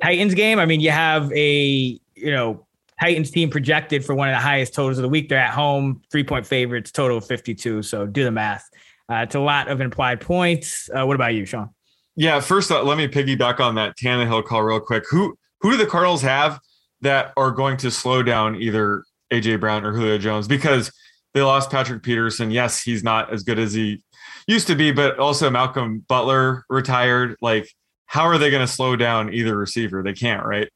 Titans 0.00 0.34
game. 0.34 0.58
I 0.58 0.66
mean, 0.66 0.80
you 0.80 0.90
have 0.90 1.32
a 1.32 1.98
you 2.14 2.30
know 2.30 2.66
Titans 3.00 3.30
team 3.30 3.50
projected 3.50 4.04
for 4.04 4.14
one 4.14 4.28
of 4.28 4.34
the 4.34 4.40
highest 4.40 4.74
totals 4.74 4.98
of 4.98 5.02
the 5.02 5.08
week. 5.08 5.28
They're 5.28 5.38
at 5.38 5.54
home, 5.54 6.02
three 6.10 6.24
point 6.24 6.46
favorites, 6.46 6.90
total 6.90 7.18
of 7.18 7.26
52. 7.26 7.82
So 7.82 8.06
do 8.06 8.24
the 8.24 8.30
math. 8.30 8.68
Uh, 9.10 9.16
it's 9.16 9.34
a 9.34 9.40
lot 9.40 9.68
of 9.68 9.80
implied 9.80 10.20
points. 10.20 10.90
Uh, 10.94 11.06
what 11.06 11.14
about 11.14 11.34
you, 11.34 11.46
Sean? 11.46 11.70
Yeah, 12.16 12.40
first 12.40 12.70
uh, 12.70 12.82
let 12.82 12.98
me 12.98 13.06
piggyback 13.06 13.60
on 13.60 13.76
that 13.76 13.96
Tannehill 13.96 14.44
call 14.44 14.62
real 14.62 14.80
quick. 14.80 15.04
Who 15.08 15.36
who 15.60 15.70
do 15.70 15.76
the 15.76 15.86
Cardinals 15.86 16.22
have 16.22 16.58
that 17.00 17.32
are 17.36 17.52
going 17.52 17.76
to 17.78 17.90
slow 17.90 18.22
down 18.22 18.60
either 18.60 19.04
AJ 19.32 19.60
Brown 19.60 19.84
or 19.84 19.92
Julio 19.92 20.18
Jones? 20.18 20.48
Because 20.48 20.92
they 21.34 21.42
lost 21.42 21.70
Patrick 21.70 22.02
Peterson. 22.02 22.50
Yes, 22.50 22.82
he's 22.82 23.04
not 23.04 23.32
as 23.32 23.44
good 23.44 23.58
as 23.58 23.72
he 23.72 24.02
used 24.48 24.66
to 24.66 24.74
be, 24.74 24.90
but 24.90 25.18
also 25.18 25.48
Malcolm 25.50 26.04
Butler 26.08 26.64
retired. 26.68 27.36
Like, 27.40 27.70
how 28.06 28.24
are 28.24 28.38
they 28.38 28.50
going 28.50 28.66
to 28.66 28.72
slow 28.72 28.96
down 28.96 29.32
either 29.32 29.56
receiver? 29.56 30.02
They 30.02 30.14
can't, 30.14 30.44
right? 30.44 30.68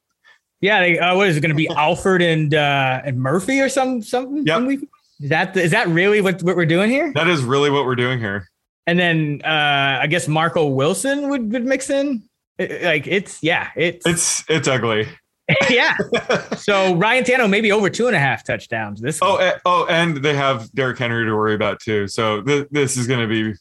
Yeah, 0.62 0.80
they, 0.80 0.98
uh, 0.98 1.16
what 1.16 1.28
is 1.28 1.36
it 1.36 1.40
going 1.40 1.50
to 1.50 1.56
be? 1.56 1.68
Alford 1.68 2.22
and 2.22 2.54
uh, 2.54 3.02
and 3.04 3.20
Murphy 3.20 3.60
or 3.60 3.68
some 3.68 4.00
something? 4.00 4.46
Yep. 4.46 4.80
Is 5.20 5.28
that 5.28 5.56
is 5.56 5.72
that 5.72 5.88
really 5.88 6.20
what, 6.20 6.42
what 6.42 6.56
we're 6.56 6.66
doing 6.66 6.88
here? 6.88 7.12
That 7.14 7.28
is 7.28 7.42
really 7.42 7.68
what 7.68 7.84
we're 7.84 7.96
doing 7.96 8.18
here. 8.18 8.48
And 8.86 8.98
then 8.98 9.42
uh, 9.44 9.98
I 10.00 10.06
guess 10.06 10.26
Marco 10.26 10.66
Wilson 10.66 11.28
would, 11.28 11.52
would 11.52 11.64
mix 11.64 11.90
in. 11.90 12.22
It, 12.58 12.82
like 12.82 13.06
it's 13.06 13.42
yeah, 13.42 13.70
it's 13.76 14.06
it's 14.06 14.44
it's 14.48 14.68
ugly. 14.68 15.08
yeah. 15.70 15.96
So 16.56 16.94
Ryan 16.94 17.24
Tannehill 17.24 17.50
maybe 17.50 17.72
over 17.72 17.90
two 17.90 18.06
and 18.06 18.14
a 18.14 18.20
half 18.20 18.44
touchdowns. 18.44 19.00
This 19.00 19.18
oh 19.20 19.38
uh, 19.38 19.58
oh, 19.64 19.86
and 19.86 20.18
they 20.18 20.34
have 20.34 20.72
Derrick 20.72 20.98
Henry 20.98 21.24
to 21.24 21.34
worry 21.34 21.54
about 21.54 21.80
too. 21.80 22.06
So 22.06 22.40
th- 22.40 22.68
this 22.70 22.96
is 22.96 23.08
going 23.08 23.20
to 23.20 23.26
be. 23.26 23.58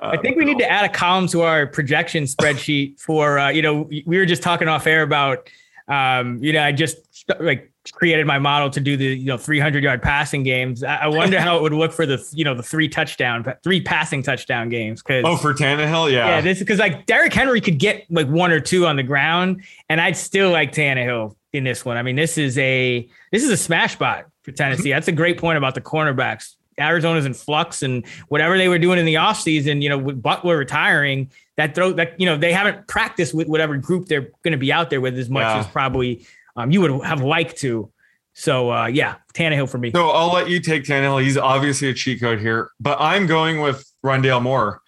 Uh, 0.00 0.12
I 0.12 0.16
think 0.16 0.38
we 0.38 0.46
need 0.46 0.58
to 0.58 0.70
add 0.70 0.86
a 0.86 0.88
column 0.88 1.28
to 1.28 1.42
our 1.42 1.66
projection 1.66 2.24
spreadsheet 2.24 2.98
for 3.06 3.38
uh, 3.38 3.50
you 3.50 3.60
know 3.60 3.90
we 4.06 4.16
were 4.16 4.24
just 4.24 4.42
talking 4.42 4.68
off 4.68 4.86
air 4.86 5.02
about 5.02 5.50
um, 5.88 6.42
you 6.42 6.52
know, 6.52 6.62
I 6.62 6.72
just 6.72 6.96
like 7.40 7.70
created 7.92 8.26
my 8.26 8.38
model 8.38 8.70
to 8.70 8.80
do 8.80 8.96
the 8.96 9.04
you 9.04 9.26
know 9.26 9.36
300 9.36 9.82
yard 9.82 10.02
passing 10.02 10.42
games. 10.42 10.82
I, 10.82 11.06
wonder 11.08 11.38
how 11.38 11.56
it 11.56 11.62
would 11.62 11.74
look 11.74 11.92
for 11.92 12.06
the 12.06 12.24
you 12.32 12.44
know 12.44 12.54
the 12.54 12.62
three 12.62 12.88
touchdown, 12.88 13.44
three 13.62 13.82
passing 13.82 14.22
touchdown 14.22 14.68
games. 14.68 15.02
Because 15.02 15.24
oh, 15.26 15.36
for 15.36 15.52
Tannehill, 15.52 16.10
yeah, 16.10 16.28
yeah, 16.28 16.40
this 16.40 16.58
is 16.58 16.64
because 16.64 16.78
like 16.78 17.06
Derrick 17.06 17.32
Henry 17.32 17.60
could 17.60 17.78
get 17.78 18.04
like 18.10 18.28
one 18.28 18.50
or 18.50 18.60
two 18.60 18.86
on 18.86 18.96
the 18.96 19.02
ground, 19.02 19.62
and 19.88 20.00
I'd 20.00 20.16
still 20.16 20.50
like 20.50 20.72
Tannehill 20.72 21.36
in 21.52 21.64
this 21.64 21.84
one. 21.84 21.96
I 21.96 22.02
mean, 22.02 22.16
this 22.16 22.38
is 22.38 22.56
a 22.58 23.08
this 23.30 23.44
is 23.44 23.50
a 23.50 23.56
smash 23.56 23.92
spot 23.92 24.24
for 24.42 24.52
Tennessee. 24.52 24.90
That's 24.90 25.08
a 25.08 25.12
great 25.12 25.38
point 25.38 25.58
about 25.58 25.74
the 25.74 25.80
cornerbacks. 25.80 26.53
Arizona's 26.78 27.26
in 27.26 27.34
flux, 27.34 27.82
and 27.82 28.06
whatever 28.28 28.56
they 28.58 28.68
were 28.68 28.78
doing 28.78 28.98
in 28.98 29.06
the 29.06 29.14
offseason, 29.14 29.82
you 29.82 29.88
know, 29.88 29.98
with 29.98 30.20
Butler 30.22 30.56
retiring, 30.56 31.30
that 31.56 31.74
throw 31.74 31.92
that 31.92 32.18
you 32.18 32.26
know 32.26 32.36
they 32.36 32.52
haven't 32.52 32.86
practiced 32.86 33.34
with 33.34 33.48
whatever 33.48 33.76
group 33.76 34.06
they're 34.06 34.28
going 34.42 34.52
to 34.52 34.58
be 34.58 34.72
out 34.72 34.90
there 34.90 35.00
with 35.00 35.18
as 35.18 35.30
much 35.30 35.42
yeah. 35.42 35.58
as 35.58 35.66
probably 35.66 36.26
um, 36.56 36.70
you 36.70 36.80
would 36.80 37.04
have 37.04 37.22
liked 37.22 37.58
to. 37.58 37.90
So 38.34 38.72
uh, 38.72 38.86
yeah, 38.86 39.16
Tannehill 39.32 39.68
for 39.68 39.78
me. 39.78 39.92
So 39.92 40.08
I'll 40.10 40.32
let 40.32 40.48
you 40.48 40.60
take 40.60 40.84
Tannehill. 40.84 41.22
He's 41.22 41.36
obviously 41.36 41.88
a 41.88 41.94
cheat 41.94 42.20
code 42.20 42.40
here, 42.40 42.70
but 42.80 43.00
I'm 43.00 43.26
going 43.26 43.60
with 43.60 43.88
Rondale 44.04 44.42
Moore. 44.42 44.80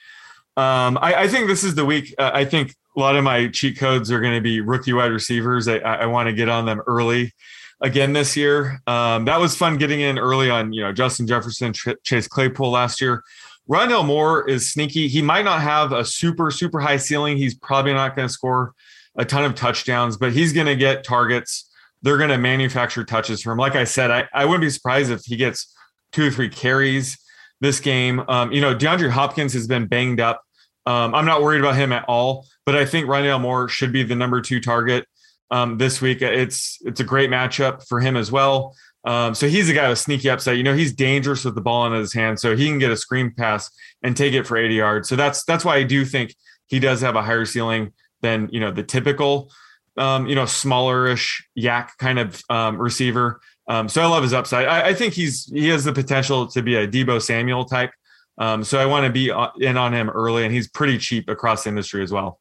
Um, 0.56 0.98
I, 1.00 1.14
I, 1.14 1.28
think 1.28 1.48
this 1.48 1.62
is 1.62 1.74
the 1.74 1.84
week. 1.84 2.14
Uh, 2.16 2.30
I 2.32 2.46
think 2.46 2.74
a 2.96 3.00
lot 3.00 3.14
of 3.14 3.22
my 3.22 3.48
cheat 3.48 3.78
codes 3.78 4.10
are 4.10 4.20
going 4.20 4.34
to 4.34 4.40
be 4.40 4.62
rookie 4.62 4.94
wide 4.94 5.12
receivers. 5.12 5.68
I, 5.68 5.76
I 5.76 6.06
want 6.06 6.28
to 6.28 6.32
get 6.32 6.48
on 6.48 6.64
them 6.64 6.80
early 6.86 7.34
again 7.80 8.12
this 8.12 8.36
year. 8.36 8.80
Um, 8.86 9.24
that 9.26 9.40
was 9.40 9.56
fun 9.56 9.76
getting 9.76 10.00
in 10.00 10.18
early 10.18 10.50
on, 10.50 10.72
you 10.72 10.82
know, 10.82 10.92
Justin 10.92 11.26
Jefferson, 11.26 11.72
Chase 12.02 12.28
Claypool 12.28 12.70
last 12.70 13.00
year. 13.00 13.22
Rondale 13.68 14.06
Moore 14.06 14.48
is 14.48 14.70
sneaky. 14.72 15.08
He 15.08 15.22
might 15.22 15.44
not 15.44 15.60
have 15.60 15.92
a 15.92 16.04
super, 16.04 16.50
super 16.50 16.80
high 16.80 16.96
ceiling. 16.96 17.36
He's 17.36 17.54
probably 17.54 17.92
not 17.92 18.14
going 18.14 18.28
to 18.28 18.32
score 18.32 18.74
a 19.16 19.24
ton 19.24 19.44
of 19.44 19.54
touchdowns, 19.54 20.16
but 20.16 20.32
he's 20.32 20.52
going 20.52 20.66
to 20.66 20.76
get 20.76 21.04
targets. 21.04 21.68
They're 22.02 22.18
going 22.18 22.30
to 22.30 22.38
manufacture 22.38 23.04
touches 23.04 23.42
for 23.42 23.52
him. 23.52 23.58
Like 23.58 23.74
I 23.74 23.84
said, 23.84 24.10
I, 24.10 24.28
I 24.32 24.44
wouldn't 24.44 24.62
be 24.62 24.70
surprised 24.70 25.10
if 25.10 25.24
he 25.24 25.36
gets 25.36 25.74
two 26.12 26.28
or 26.28 26.30
three 26.30 26.48
carries 26.48 27.18
this 27.60 27.80
game. 27.80 28.20
Um, 28.28 28.52
you 28.52 28.60
know, 28.60 28.74
DeAndre 28.74 29.10
Hopkins 29.10 29.52
has 29.54 29.66
been 29.66 29.86
banged 29.86 30.20
up. 30.20 30.42
Um, 30.84 31.14
I'm 31.14 31.24
not 31.24 31.42
worried 31.42 31.60
about 31.60 31.74
him 31.74 31.92
at 31.92 32.04
all, 32.06 32.46
but 32.64 32.76
I 32.76 32.84
think 32.84 33.06
Rondale 33.06 33.40
Moore 33.40 33.68
should 33.68 33.92
be 33.92 34.04
the 34.04 34.14
number 34.14 34.40
two 34.40 34.60
target 34.60 35.06
um, 35.50 35.78
this 35.78 36.00
week. 36.00 36.22
It's 36.22 36.78
it's 36.82 37.00
a 37.00 37.04
great 37.04 37.30
matchup 37.30 37.86
for 37.86 38.00
him 38.00 38.16
as 38.16 38.30
well. 38.32 38.74
Um, 39.04 39.34
so 39.34 39.48
he's 39.48 39.68
a 39.68 39.72
guy 39.72 39.88
with 39.88 40.00
sneaky 40.00 40.28
upside. 40.28 40.56
You 40.56 40.64
know, 40.64 40.74
he's 40.74 40.92
dangerous 40.92 41.44
with 41.44 41.54
the 41.54 41.60
ball 41.60 41.86
in 41.86 41.92
his 41.92 42.12
hand, 42.12 42.40
so 42.40 42.56
he 42.56 42.66
can 42.66 42.80
get 42.80 42.90
a 42.90 42.96
screen 42.96 43.32
pass 43.36 43.70
and 44.02 44.16
take 44.16 44.34
it 44.34 44.46
for 44.46 44.56
80 44.56 44.74
yards. 44.74 45.08
So 45.08 45.14
that's 45.14 45.44
that's 45.44 45.64
why 45.64 45.76
I 45.76 45.84
do 45.84 46.04
think 46.04 46.34
he 46.66 46.80
does 46.80 47.00
have 47.02 47.14
a 47.14 47.22
higher 47.22 47.44
ceiling 47.44 47.92
than 48.22 48.48
you 48.50 48.58
know 48.58 48.72
the 48.72 48.82
typical, 48.82 49.52
um, 49.96 50.26
you 50.26 50.34
know, 50.34 50.42
smallerish 50.42 51.42
YAC 51.56 51.90
kind 51.98 52.18
of 52.18 52.42
um, 52.50 52.78
receiver. 52.78 53.40
Um, 53.68 53.88
so 53.88 54.02
I 54.02 54.06
love 54.06 54.22
his 54.22 54.32
upside. 54.32 54.66
I, 54.66 54.88
I, 54.88 54.94
think 54.94 55.14
he's 55.14 55.46
he 55.46 55.68
has 55.68 55.82
the 55.82 55.92
potential 55.92 56.46
to 56.48 56.62
be 56.62 56.76
a 56.76 56.86
Deebo 56.86 57.20
Samuel 57.20 57.64
type. 57.64 57.90
Um, 58.38 58.62
so 58.62 58.78
I 58.78 58.86
want 58.86 59.06
to 59.06 59.12
be 59.12 59.30
uh, 59.30 59.48
in 59.58 59.76
on 59.76 59.92
him 59.92 60.10
early, 60.10 60.44
and 60.44 60.52
he's 60.52 60.68
pretty 60.68 60.98
cheap 60.98 61.28
across 61.28 61.64
the 61.64 61.70
industry 61.70 62.02
as 62.02 62.12
well. 62.12 62.40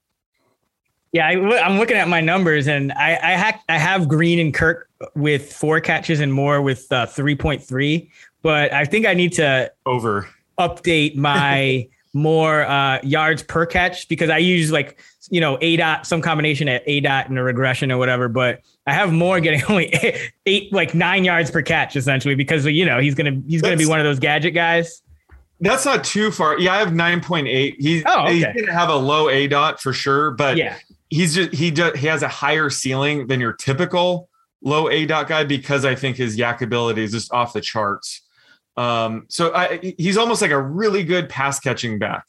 Yeah, 1.15 1.27
I, 1.27 1.65
am 1.65 1.77
looking 1.77 1.95
at 1.95 2.09
my 2.09 2.19
numbers, 2.19 2.67
and 2.67 2.91
I 2.91 3.17
I, 3.23 3.33
ha- 3.35 3.61
I, 3.69 3.77
have 3.77 4.09
Green 4.09 4.37
and 4.37 4.53
Kirk 4.53 4.89
with 5.15 5.53
four 5.53 5.79
catches 5.79 6.19
and 6.19 6.33
Moore 6.33 6.61
with 6.61 6.91
uh, 6.91 7.05
3.3, 7.05 8.09
but 8.41 8.73
I 8.73 8.83
think 8.83 9.05
I 9.05 9.13
need 9.13 9.31
to 9.35 9.71
over 9.85 10.27
update 10.59 11.15
my 11.15 11.87
Moore 12.13 12.65
uh, 12.65 12.99
yards 13.01 13.43
per 13.43 13.65
catch 13.65 14.09
because 14.09 14.29
I 14.29 14.39
use 14.39 14.73
like 14.73 14.99
you 15.29 15.39
know 15.39 15.55
aDOT 15.59 16.05
some 16.05 16.21
combination 16.21 16.67
at 16.67 16.85
aDOT 16.85 17.29
and 17.29 17.39
a 17.39 17.43
regression 17.43 17.93
or 17.93 17.97
whatever, 17.97 18.27
but 18.27 18.59
I 18.85 18.91
have 18.91 19.13
Moore 19.13 19.39
getting 19.39 19.63
only 19.69 19.85
eight, 19.85 20.33
eight 20.45 20.73
like 20.73 20.93
nine 20.93 21.23
yards 21.23 21.49
per 21.49 21.61
catch 21.61 21.95
essentially 21.95 22.35
because 22.35 22.65
you 22.65 22.83
know 22.83 22.99
he's 22.99 23.15
gonna 23.15 23.41
he's 23.47 23.61
gonna 23.61 23.77
be 23.77 23.85
one 23.85 24.01
of 24.01 24.03
those 24.03 24.19
gadget 24.19 24.53
guys. 24.53 25.01
That's 25.59 25.85
not 25.85 26.03
too 26.03 26.31
far. 26.31 26.59
Yeah, 26.59 26.73
I 26.73 26.77
have 26.79 26.89
9.8. 26.89 27.75
He's, 27.79 28.03
oh, 28.05 28.23
okay. 28.23 28.33
he's 28.33 28.43
going 28.43 28.65
to 28.65 28.73
have 28.73 28.89
a 28.89 28.95
low 28.95 29.27
aDOT 29.27 29.79
for 29.79 29.93
sure, 29.93 30.31
but 30.31 30.57
yeah 30.57 30.77
he's 31.09 31.35
just 31.35 31.53
he 31.53 31.71
does 31.71 31.97
he 31.97 32.07
has 32.07 32.23
a 32.23 32.27
higher 32.27 32.69
ceiling 32.69 33.27
than 33.27 33.39
your 33.39 33.53
typical 33.53 34.29
low 34.61 34.85
aDOT 34.85 35.27
guy 35.27 35.43
because 35.43 35.85
I 35.85 35.95
think 35.95 36.17
his 36.17 36.37
YAC 36.37 36.61
ability 36.61 37.03
is 37.03 37.11
just 37.11 37.31
off 37.31 37.53
the 37.53 37.61
charts. 37.61 38.21
Um, 38.77 39.25
so 39.29 39.53
I, 39.55 39.93
he's 39.97 40.17
almost 40.17 40.41
like 40.41 40.51
a 40.51 40.61
really 40.61 41.03
good 41.03 41.29
pass 41.29 41.59
catching 41.59 41.97
back, 41.97 42.25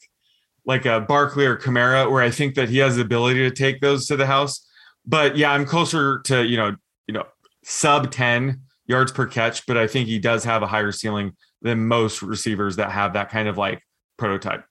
like 0.65 0.85
a 0.85 1.01
Barkley 1.01 1.45
or 1.45 1.57
Kamara, 1.57 2.09
where 2.09 2.23
I 2.23 2.31
think 2.31 2.55
that 2.55 2.69
he 2.69 2.77
has 2.77 2.95
the 2.95 3.01
ability 3.01 3.39
to 3.49 3.51
take 3.51 3.81
those 3.81 4.07
to 4.07 4.15
the 4.15 4.25
house. 4.25 4.65
But 5.05 5.35
yeah, 5.35 5.51
I'm 5.51 5.65
closer 5.65 6.19
to 6.25 6.45
you 6.45 6.57
know 6.57 6.75
you 7.07 7.13
know 7.13 7.25
sub 7.63 8.11
10 8.11 8.61
yards 8.85 9.11
per 9.11 9.25
catch, 9.25 9.65
but 9.65 9.77
I 9.77 9.87
think 9.87 10.07
he 10.07 10.19
does 10.19 10.45
have 10.45 10.63
a 10.63 10.67
higher 10.67 10.93
ceiling 10.93 11.35
than 11.61 11.87
most 11.87 12.21
receivers 12.21 12.75
that 12.75 12.91
have 12.91 13.13
that 13.13 13.29
kind 13.29 13.47
of 13.47 13.57
like 13.57 13.81
prototype. 14.17 14.65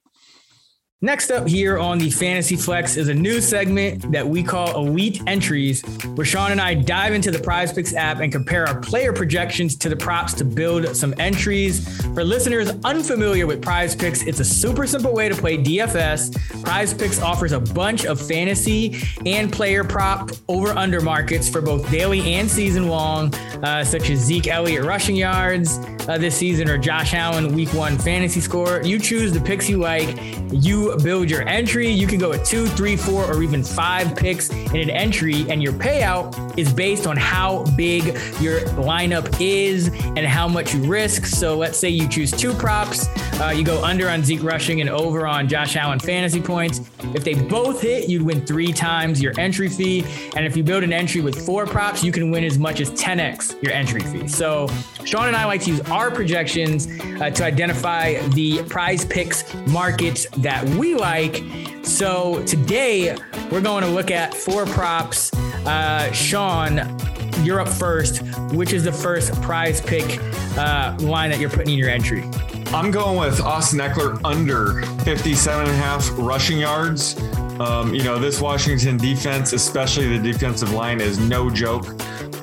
Next 1.03 1.31
up 1.31 1.47
here 1.47 1.79
on 1.79 1.99
the 1.99 2.09
Fantasy 2.09 2.57
Flex 2.57 2.97
is 2.97 3.09
a 3.11 3.15
new 3.15 3.43
segment 3.43 4.11
that 4.13 4.27
we 4.27 4.43
call 4.43 4.75
Elite 4.77 5.23
Entries, 5.27 5.83
where 6.15 6.25
Sean 6.25 6.53
and 6.53 6.61
I 6.61 6.73
dive 6.73 7.13
into 7.13 7.31
the 7.31 7.39
Prize 7.39 7.71
Picks 7.71 7.93
app 7.93 8.21
and 8.21 8.33
compare 8.33 8.67
our 8.67 8.81
player 8.81 9.13
projections 9.13 9.77
to 9.77 9.91
the 9.91 9.97
props 9.97 10.33
to 10.33 10.45
build 10.45 10.97
some 10.97 11.13
entries. 11.19 11.87
For 12.15 12.25
listeners 12.25 12.71
unfamiliar 12.83 13.47
with 13.47 13.61
Prize 13.61 13.95
Picks, 13.95 14.23
it's 14.23 14.41
a 14.41 14.45
super 14.45 14.87
simple 14.87 15.13
way 15.13 15.29
to 15.29 15.35
play 15.35 15.59
DFS. 15.59 16.63
Prize 16.65 16.95
Picks 16.95 17.21
offers 17.21 17.53
a 17.53 17.61
bunch 17.61 18.07
of 18.07 18.19
fantasy 18.19 18.99
and 19.27 19.53
player 19.53 19.85
prop 19.85 20.31
over 20.49 20.71
under 20.71 21.03
markets 21.03 21.47
for 21.47 21.61
both 21.61 21.91
daily 21.91 22.23
and 22.37 22.51
season 22.51 22.89
long, 22.89 23.35
uh, 23.63 23.85
such 23.85 24.09
as 24.09 24.21
Zeke 24.21 24.47
Elliott 24.47 24.87
rushing 24.87 25.15
yards 25.15 25.79
uh, 26.09 26.17
this 26.17 26.37
season 26.37 26.69
or 26.69 26.79
Josh 26.79 27.15
Allen 27.15 27.55
week 27.55 27.73
one 27.75 27.99
fantasy 27.99 28.41
score. 28.41 28.81
You 28.83 28.99
choose 28.99 29.33
the 29.33 29.41
picks 29.41 29.69
you 29.69 29.79
like. 29.79 30.17
You 30.53 30.86
build 31.03 31.31
your 31.31 31.47
entry. 31.49 31.89
You 31.89 32.07
can 32.07 32.19
go 32.19 32.33
at 32.33 32.45
two, 32.45 32.67
three, 32.67 32.97
four, 32.97 33.25
or 33.25 33.43
even 33.43 33.63
five 33.63 34.15
picks 34.15 34.51
in 34.51 34.77
an 34.77 34.91
entry, 34.91 35.49
and 35.51 35.63
your 35.63 35.73
payout 35.73 36.59
is 36.59 36.73
based 36.73 37.07
on 37.07 37.17
how 37.17 37.65
big 37.77 38.05
your 38.41 38.61
lineup 38.77 39.41
is 39.41 39.89
and 39.89 40.27
how 40.27 40.49
much 40.49 40.75
you 40.75 40.85
risk. 40.85 41.27
So 41.27 41.57
let's 41.57 41.79
say 41.79 41.89
you 41.89 42.09
choose 42.09 42.31
two 42.31 42.53
props, 42.55 43.07
uh, 43.41 43.51
you 43.51 43.65
go 43.65 43.83
under 43.85 44.09
on 44.09 44.23
Zeke 44.25 44.43
rushing 44.43 44.81
and 44.81 44.89
over 44.89 45.27
on 45.27 45.49
Josh 45.49 45.77
Allen 45.77 45.99
fantasy 45.99 46.41
points. 46.41 46.81
If 47.15 47.25
they 47.25 47.35
both 47.35 47.81
hit, 47.83 48.09
you'd 48.09 48.23
win 48.23 48.45
three 48.47 48.73
times 48.73 49.21
your 49.21 49.33
entry 49.39 49.69
fee. 49.69 50.05
And 50.35 50.47
if 50.47 50.57
you 50.57 50.63
build 50.63 50.83
an 50.85 50.93
entry 50.93 51.21
with 51.21 51.45
four 51.45 51.67
props, 51.67 52.03
you 52.03 52.13
can 52.13 52.31
win 52.31 52.45
as 52.45 52.59
much 52.59 52.81
as 52.81 52.91
10x 52.93 53.63
your 53.63 53.73
entry 53.73 54.01
fee. 54.01 54.29
So 54.29 54.69
Sean 55.05 55.29
and 55.29 55.37
I 55.37 55.45
like 55.45 55.63
to 55.63 55.71
use 55.71 55.81
our 55.83 56.11
projections 56.11 56.89
uh, 57.21 57.31
to 57.31 57.45
identify 57.45 58.15
the 58.31 58.63
prize 58.65 59.05
picks 59.05 59.55
markets 59.67 60.27
that 60.39 60.65
we 60.71 60.76
like. 60.85 61.43
So 61.83 62.43
today 62.45 63.17
we're 63.51 63.61
going 63.61 63.85
to 63.85 63.91
look 63.91 64.11
at 64.11 64.35
four 64.35 64.67
props. 64.67 65.33
Uh, 65.67 66.11
Sean, 66.13 66.99
you're 67.43 67.61
up 67.61 67.69
first. 67.69 68.23
Which 68.53 68.73
is 68.73 68.85
the 68.85 68.93
first 68.93 69.41
prize 69.43 69.81
pick 69.81 70.19
uh, 70.57 70.97
line 71.01 71.31
that 71.31 71.39
you're 71.39 71.51
putting 71.51 71.71
in 71.71 71.79
your 71.79 71.91
entry? 71.91 72.23
I'm 72.69 72.91
going 72.91 73.19
with 73.19 73.41
Austin 73.41 73.79
Ekeler 73.79 74.21
under 74.25 74.83
57 75.03 75.61
and 75.61 75.71
a 75.71 75.75
half 75.77 76.09
rushing 76.19 76.59
yards. 76.59 77.17
Um, 77.61 77.95
you 77.95 78.03
know, 78.03 78.19
this 78.19 78.41
Washington 78.41 78.97
defense, 78.97 79.53
especially 79.53 80.19
the 80.19 80.33
defensive 80.33 80.73
line, 80.73 81.01
is 81.01 81.19
no 81.19 81.49
joke. 81.49 81.87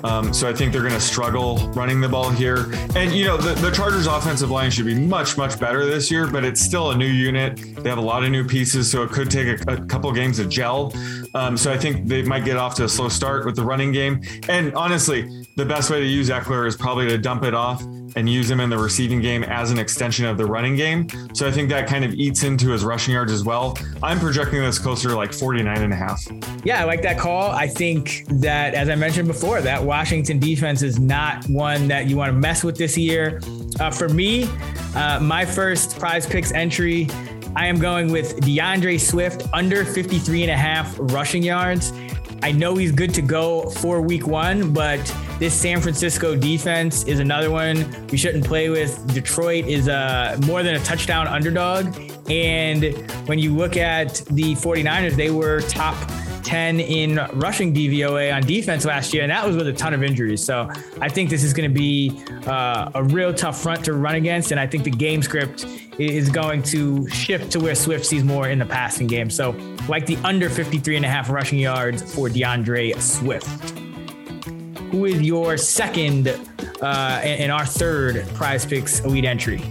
Um, 0.04 0.34
so 0.34 0.50
I 0.50 0.54
think 0.54 0.74
they're 0.74 0.82
going 0.82 0.94
to 0.94 1.00
struggle 1.00 1.58
running 1.70 2.02
the 2.02 2.10
ball 2.10 2.30
here. 2.30 2.72
And, 2.96 3.12
you 3.14 3.26
know, 3.26 3.38
the, 3.38 3.54
the, 3.62 3.72
Chargers 3.72 4.06
offensive 4.06 4.52
line 4.52 4.70
should 4.70 4.86
be 4.86 4.96
much, 4.96 5.38
much 5.38 5.60
better 5.60 5.86
this 5.86 6.12
year, 6.12 6.28
but 6.28 6.44
it's 6.44 6.62
still 6.62 6.92
a 6.92 6.96
new 6.96 7.08
unit. 7.08 7.58
They 7.78 7.90
have 7.90 7.98
a 7.98 8.02
lot 8.02 8.24
of 8.24 8.30
new 8.30 8.46
pieces, 8.46 8.92
so 8.92 9.04
it 9.04 9.12
could 9.12 9.32
take 9.32 9.62
a, 9.68 9.74
a 9.74 9.86
couple 9.86 10.12
games 10.12 10.38
to 10.38 10.46
gel. 10.46 10.94
Um, 11.34 11.58
so 11.58 11.72
I 11.72 11.78
think 11.78 12.08
they 12.08 12.22
might 12.22 12.46
get 12.46 12.58
off 12.58 12.76
to 12.76 12.84
a 12.84 12.90
slow 12.90 13.10
start 13.10 13.46
with 13.46 13.56
the 13.56 13.64
running 13.64 13.92
game. 13.92 14.22
And 14.48 14.74
honestly, 14.76 15.46
the 15.56 15.66
best 15.66 15.90
way 15.90 16.00
to 16.00 16.06
use 16.06 16.30
Ekeler 16.30 16.68
is 16.68 16.76
probably 16.76 17.08
to 17.08 17.18
dump 17.18 17.44
it 17.44 17.54
off 17.54 17.82
and 18.16 18.30
use 18.30 18.50
him 18.50 18.60
in 18.60 18.70
the 18.70 18.78
receiving 18.78 19.22
game 19.22 19.44
as 19.44 19.72
an 19.72 19.80
extension 19.80 20.26
of 20.26 20.38
the 20.38 20.46
running 20.46 20.76
game. 20.76 21.08
So 21.34 21.48
I 21.48 21.52
think 21.52 21.70
that 21.70 21.88
kind 21.88 22.06
of 22.06 22.14
eats 22.14 22.44
into 22.44 22.70
his 22.70 22.84
rushing 22.84 23.14
yards 23.14 23.32
as 23.32 23.44
well. 23.44 23.78
I'm 24.02 24.20
projecting 24.20 24.62
this 24.62 24.78
closer 24.78 25.10
to 25.10 25.16
like 25.16 25.34
49 25.34 25.82
and 25.82 25.92
a 25.94 25.96
half. 25.96 26.22
Yeah, 26.64 26.82
I 26.82 26.84
like 26.86 27.02
that 27.04 27.18
call. 27.18 27.52
I 27.52 27.68
think 27.68 28.26
that, 28.28 28.74
as 28.76 28.90
I 28.90 28.96
mentioned 28.96 29.28
before, 29.28 29.62
that 29.62 29.84
Washington 29.84 30.40
defense 30.40 30.82
is 30.82 31.00
not 31.00 31.46
one 31.50 31.88
that 31.88 32.08
you 32.08 32.18
want 32.18 32.30
to 32.30 32.38
mess 32.38 32.64
with 32.64 32.78
this 32.78 32.98
year. 32.98 33.42
Uh, 33.80 33.90
for 33.90 34.10
me, 34.10 34.48
uh, 34.96 35.20
my 35.20 35.46
first 35.46 35.98
prize 35.98 36.28
picks 36.28 36.52
entry, 36.52 37.08
I 37.56 37.68
am 37.68 37.78
going 37.78 38.12
with 38.12 38.40
D'Andre 38.42 38.98
Swift 38.98 39.48
under 39.54 39.86
53 39.86 40.44
and 40.44 40.52
a 40.52 40.58
half 40.58 40.96
rushing 40.98 41.44
yards. 41.44 41.94
I 42.42 42.52
know 42.52 42.76
he's 42.76 42.92
good 42.92 43.14
to 43.14 43.22
go 43.22 43.70
for 43.70 44.02
week 44.02 44.26
one, 44.26 44.74
but 44.74 45.00
this 45.38 45.54
San 45.54 45.80
Francisco 45.80 46.36
defense 46.36 47.04
is 47.04 47.20
another 47.20 47.52
one 47.52 48.08
we 48.08 48.18
shouldn't 48.18 48.46
play 48.46 48.70
with. 48.70 49.14
Detroit 49.14 49.66
is 49.66 49.88
a 49.88 50.38
more 50.46 50.64
than 50.64 50.76
a 50.76 50.80
touchdown 50.80 51.28
underdog. 51.28 52.13
And 52.30 52.84
when 53.28 53.40
you 53.40 53.56
look 53.56 53.78
at 53.78 54.16
the 54.32 54.56
49ers, 54.56 55.16
they 55.16 55.30
were 55.30 55.62
top 55.62 55.96
10 56.44 56.80
in 56.80 57.16
rushing 57.34 57.74
DVOA 57.74 58.34
on 58.34 58.42
defense 58.44 58.86
last 58.86 59.14
year, 59.14 59.24
and 59.24 59.32
that 59.32 59.46
was 59.46 59.56
with 59.56 59.68
a 59.68 59.74
ton 59.74 59.94
of 59.94 60.04
injuries. 60.04 60.44
So 60.44 60.70
I 61.02 61.10
think 61.10 61.30
this 61.30 61.44
is 61.44 61.54
going 61.54 61.70
to 61.70 61.74
be 61.74 62.24
uh, 62.46 62.92
a 62.94 63.04
real 63.04 63.34
tough 63.34 63.62
front 63.62 63.84
to 63.86 63.94
run 63.94 64.16
against, 64.16 64.52
and 64.52 64.60
I 64.60 64.68
think 64.68 64.84
the 64.84 64.92
game 64.92 65.22
script 65.22 65.66
is 65.98 66.30
going 66.30 66.64
to 66.64 67.08
shift 67.10 67.52
to 67.52 67.60
where 67.60 67.76
Swift 67.76 68.06
sees 68.06 68.24
more 68.24 68.50
in 68.50 68.60
the 68.60 68.66
passing 68.66 69.08
game. 69.08 69.30
So 69.30 69.56
like 69.88 70.06
the 70.06 70.18
under 70.18 70.50
53 70.50 70.98
and 70.98 71.06
a 71.06 71.10
half 71.10 71.30
rushing 71.30 71.60
yards 71.60 72.02
for 72.14 72.30
D'Andre 72.30 72.94
Swift. 72.94 73.48
Who 74.92 75.06
is 75.06 75.22
your 75.22 75.58
second 75.58 76.28
uh, 76.82 77.20
and 77.24 77.52
our 77.52 77.66
third 77.66 78.28
prize 78.36 78.66
picks 78.66 79.00
elite 79.00 79.26
entry? 79.26 79.62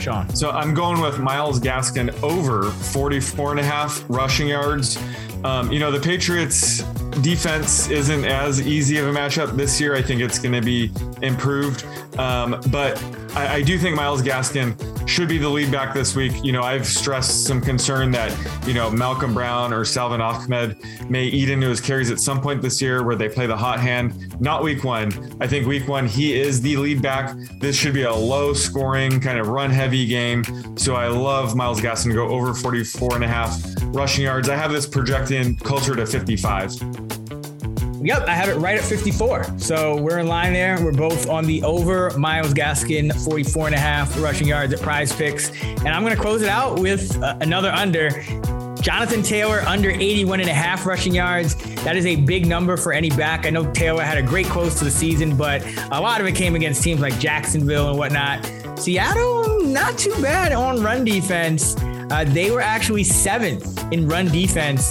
Sean. 0.00 0.34
So 0.34 0.50
I'm 0.50 0.74
going 0.74 1.00
with 1.00 1.18
Myles 1.18 1.60
Gaskin 1.60 2.10
over 2.22 2.70
44 2.70 3.52
and 3.52 3.60
a 3.60 3.62
half 3.62 4.04
rushing 4.08 4.48
yards. 4.48 4.98
Um, 5.44 5.70
you 5.70 5.78
know, 5.78 5.90
the 5.90 6.00
Patriots 6.00 6.82
defense 7.22 7.90
isn't 7.90 8.24
as 8.24 8.66
easy 8.66 8.98
of 8.98 9.06
a 9.06 9.12
matchup 9.12 9.56
this 9.56 9.80
year. 9.80 9.94
I 9.94 10.02
think 10.02 10.20
it's 10.20 10.38
going 10.38 10.54
to 10.54 10.62
be 10.62 10.90
improved. 11.22 11.84
Um, 12.18 12.60
but 12.70 13.02
I, 13.34 13.56
I, 13.56 13.62
do 13.62 13.78
think 13.78 13.96
Myles 13.96 14.22
Gaskin 14.22 15.08
should 15.08 15.28
be 15.28 15.38
the 15.38 15.48
lead 15.48 15.70
back 15.70 15.94
this 15.94 16.16
week. 16.16 16.32
You 16.44 16.52
know, 16.52 16.62
I've 16.62 16.86
stressed 16.86 17.44
some 17.44 17.60
concern 17.60 18.10
that, 18.12 18.36
you 18.66 18.74
know, 18.74 18.90
Malcolm 18.90 19.32
Brown 19.32 19.72
or 19.72 19.84
Salvon 19.84 20.20
Ahmed 20.20 20.76
may 21.08 21.24
eat 21.24 21.48
into 21.48 21.68
his 21.68 21.80
carries 21.80 22.10
at 22.10 22.18
some 22.18 22.40
point 22.40 22.62
this 22.62 22.82
year 22.82 23.04
where 23.04 23.16
they 23.16 23.28
play 23.28 23.46
the 23.46 23.56
hot 23.56 23.80
hand. 23.80 24.40
Not 24.40 24.62
week 24.62 24.84
one. 24.84 25.36
I 25.40 25.46
think 25.46 25.66
week 25.66 25.88
one, 25.88 26.06
he 26.06 26.38
is 26.38 26.60
the 26.60 26.76
lead 26.76 27.00
back. 27.00 27.36
This 27.60 27.76
should 27.76 27.94
be 27.94 28.02
a 28.02 28.14
low 28.14 28.52
scoring, 28.52 29.20
kind 29.20 29.38
of 29.38 29.48
run 29.48 29.70
heavy 29.70 30.06
game. 30.06 30.44
So 30.76 30.96
I 30.96 31.08
love 31.08 31.54
Myles 31.54 31.80
Gaskin 31.80 32.08
to 32.08 32.14
go 32.14 32.28
over 32.28 32.52
44 32.54 33.14
and 33.14 33.24
a 33.24 33.28
half 33.28 33.62
rushing 33.86 34.24
yards. 34.24 34.48
I 34.48 34.56
have 34.56 34.72
this 34.72 34.86
projecting 34.86 35.56
closer 35.56 35.94
to 35.94 36.06
55. 36.06 37.09
Yep, 38.02 38.28
I 38.28 38.34
have 38.34 38.48
it 38.48 38.56
right 38.56 38.78
at 38.78 38.84
54. 38.84 39.58
So 39.58 40.00
we're 40.00 40.18
in 40.18 40.26
line 40.26 40.54
there. 40.54 40.82
We're 40.82 40.92
both 40.92 41.28
on 41.28 41.44
the 41.44 41.62
over. 41.62 42.10
Myles 42.16 42.54
Gaskin, 42.54 43.12
44 43.24 43.66
and 43.66 43.74
a 43.74 43.78
half 43.78 44.18
rushing 44.20 44.48
yards 44.48 44.72
at 44.72 44.80
prize 44.80 45.12
picks. 45.12 45.50
And 45.62 45.88
I'm 45.88 46.02
going 46.02 46.14
to 46.14 46.20
close 46.20 46.40
it 46.40 46.48
out 46.48 46.78
with 46.78 47.22
uh, 47.22 47.36
another 47.40 47.70
under. 47.70 48.10
Jonathan 48.80 49.22
Taylor 49.22 49.60
under 49.66 49.90
81 49.90 50.40
and 50.40 50.48
a 50.48 50.54
half 50.54 50.86
rushing 50.86 51.14
yards. 51.14 51.54
That 51.84 51.96
is 51.96 52.06
a 52.06 52.16
big 52.16 52.46
number 52.46 52.78
for 52.78 52.94
any 52.94 53.10
back. 53.10 53.44
I 53.44 53.50
know 53.50 53.70
Taylor 53.72 54.02
had 54.02 54.16
a 54.16 54.22
great 54.22 54.46
close 54.46 54.78
to 54.78 54.84
the 54.84 54.90
season, 54.90 55.36
but 55.36 55.62
a 55.92 56.00
lot 56.00 56.22
of 56.22 56.26
it 56.26 56.34
came 56.34 56.54
against 56.54 56.82
teams 56.82 57.00
like 57.00 57.18
Jacksonville 57.18 57.90
and 57.90 57.98
whatnot. 57.98 58.50
Seattle, 58.78 59.62
not 59.64 59.98
too 59.98 60.14
bad 60.22 60.52
on 60.52 60.82
run 60.82 61.04
defense. 61.04 61.76
Uh, 62.10 62.24
they 62.26 62.50
were 62.50 62.62
actually 62.62 63.04
seventh 63.04 63.92
in 63.92 64.08
run 64.08 64.26
defense 64.28 64.90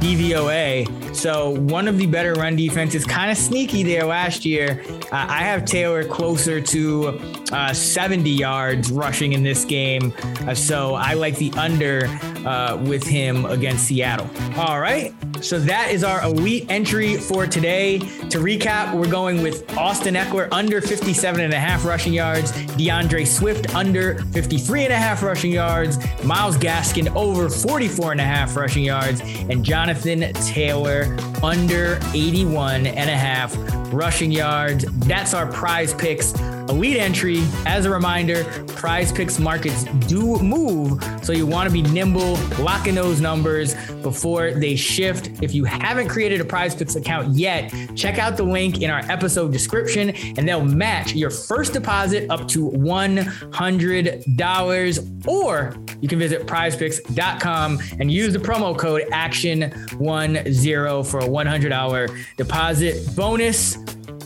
DVOA. 0.00 1.07
So 1.18 1.50
one 1.50 1.88
of 1.88 1.98
the 1.98 2.06
better 2.06 2.34
run 2.34 2.54
defenses, 2.54 3.04
kind 3.04 3.28
of 3.28 3.36
sneaky 3.36 3.82
there 3.82 4.04
last 4.04 4.44
year. 4.44 4.84
Uh, 5.10 5.26
I 5.28 5.42
have 5.42 5.64
Taylor 5.64 6.04
closer 6.04 6.60
to 6.60 7.20
uh, 7.50 7.72
70 7.72 8.30
yards 8.30 8.92
rushing 8.92 9.32
in 9.32 9.42
this 9.42 9.64
game. 9.64 10.14
Uh, 10.46 10.54
so 10.54 10.94
I 10.94 11.14
like 11.14 11.36
the 11.36 11.50
under 11.56 12.06
uh, 12.46 12.80
with 12.86 13.04
him 13.04 13.46
against 13.46 13.86
Seattle. 13.86 14.30
All 14.56 14.80
right. 14.80 15.12
So 15.40 15.58
that 15.60 15.90
is 15.90 16.02
our 16.02 16.22
elite 16.24 16.66
entry 16.68 17.16
for 17.16 17.46
today. 17.46 17.98
To 17.98 18.38
recap, 18.38 18.94
we're 18.94 19.10
going 19.10 19.42
with 19.42 19.76
Austin 19.76 20.14
Ekeler 20.14 20.48
under 20.52 20.80
57 20.80 21.40
and 21.40 21.52
a 21.52 21.58
half 21.58 21.84
rushing 21.84 22.12
yards, 22.12 22.52
D'Andre 22.76 23.24
Swift 23.24 23.74
under 23.74 24.22
53 24.32 24.84
and 24.84 24.92
a 24.92 24.96
half 24.96 25.22
rushing 25.22 25.52
yards, 25.52 25.98
Myles 26.24 26.56
Gaskin 26.56 27.14
over 27.14 27.48
44 27.48 28.12
and 28.12 28.20
a 28.20 28.24
half 28.24 28.56
rushing 28.56 28.84
yards, 28.84 29.20
and 29.20 29.64
Jonathan 29.64 30.32
Taylor 30.34 31.07
under 31.42 31.98
81 32.14 32.86
and 32.86 33.10
a 33.10 33.16
half 33.16 33.56
rushing 33.92 34.30
yards. 34.30 34.84
That's 35.06 35.34
our 35.34 35.50
prize 35.50 35.94
picks 35.94 36.32
elite 36.68 36.98
entry. 36.98 37.40
As 37.66 37.86
a 37.86 37.90
reminder, 37.90 38.44
prize 38.68 39.10
picks 39.10 39.38
markets 39.38 39.84
do 40.06 40.38
move. 40.38 41.02
So 41.22 41.32
you 41.32 41.46
want 41.46 41.66
to 41.68 41.72
be 41.72 41.82
nimble, 41.82 42.36
locking 42.58 42.94
those 42.94 43.20
numbers 43.20 43.74
before 44.02 44.52
they 44.52 44.76
shift. 44.76 45.42
If 45.42 45.52
you 45.54 45.64
haven't 45.64 46.08
created 46.08 46.40
a 46.40 46.44
prize 46.44 46.74
picks 46.74 46.96
account 46.96 47.36
yet, 47.36 47.72
check 47.96 48.18
out 48.18 48.36
the 48.36 48.42
link 48.42 48.82
in 48.82 48.90
our 48.90 49.00
episode 49.10 49.52
description 49.52 50.10
and 50.10 50.46
they'll 50.48 50.64
match 50.64 51.14
your 51.14 51.30
first 51.30 51.72
deposit 51.72 52.28
up 52.30 52.46
to 52.48 52.70
$100. 52.70 55.26
Or 55.26 55.74
you 56.00 56.08
can 56.08 56.18
visit 56.18 56.46
prizepicks.com 56.46 57.78
and 57.98 58.12
use 58.12 58.32
the 58.32 58.38
promo 58.38 58.74
code 58.76 59.02
ACTION10 59.10 61.06
for 61.06 61.20
a 61.20 61.26
$100 61.26 62.36
deposit 62.36 63.16
bonus. 63.16 63.78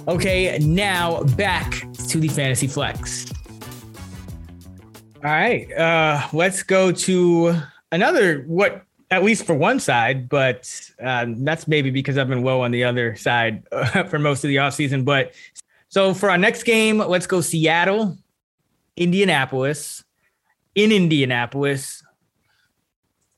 Okay, 0.09 0.59
now 0.59 1.23
back 1.37 1.87
to 2.09 2.19
the 2.19 2.27
fantasy 2.27 2.67
flex. 2.67 3.27
All 5.25 5.31
right, 5.31 5.73
uh, 5.75 6.27
let's 6.33 6.65
go 6.65 6.91
to 6.91 7.55
another 7.93 8.41
what 8.49 8.85
at 9.13 9.23
least 9.23 9.47
for 9.47 9.55
one 9.55 9.79
side, 9.79 10.29
but 10.29 10.91
uh, 11.01 11.27
that's 11.29 11.69
maybe 11.69 11.91
because 11.91 12.19
I've 12.19 12.29
been 12.29 12.43
low 12.43 12.63
on 12.63 12.73
the 12.73 12.83
other 12.83 13.15
side 13.15 13.63
uh, 13.71 14.03
for 14.09 14.19
most 14.19 14.43
of 14.43 14.49
the 14.49 14.57
offseason. 14.57 15.05
But 15.05 15.35
so 15.89 16.15
for 16.15 16.31
our 16.31 16.39
next 16.39 16.65
game, 16.65 16.99
let's 16.99 17.29
go 17.29 17.41
Seattle, 17.41 18.19
Indianapolis. 18.97 20.03
In 20.75 20.91
Indianapolis, 20.91 22.03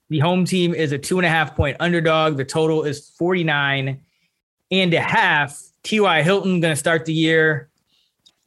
the 0.08 0.20
home 0.20 0.44
team 0.44 0.72
is 0.72 0.92
a 0.92 0.98
two 0.98 1.18
and 1.18 1.26
a 1.26 1.28
half 1.28 1.56
point 1.56 1.76
underdog. 1.80 2.36
The 2.36 2.44
total 2.44 2.84
is 2.84 3.10
49 3.18 4.00
and 4.70 4.94
a 4.94 5.00
half. 5.00 5.60
T.Y. 5.84 6.22
Hilton 6.22 6.60
going 6.60 6.72
to 6.72 6.76
start 6.76 7.04
the 7.04 7.12
year 7.12 7.68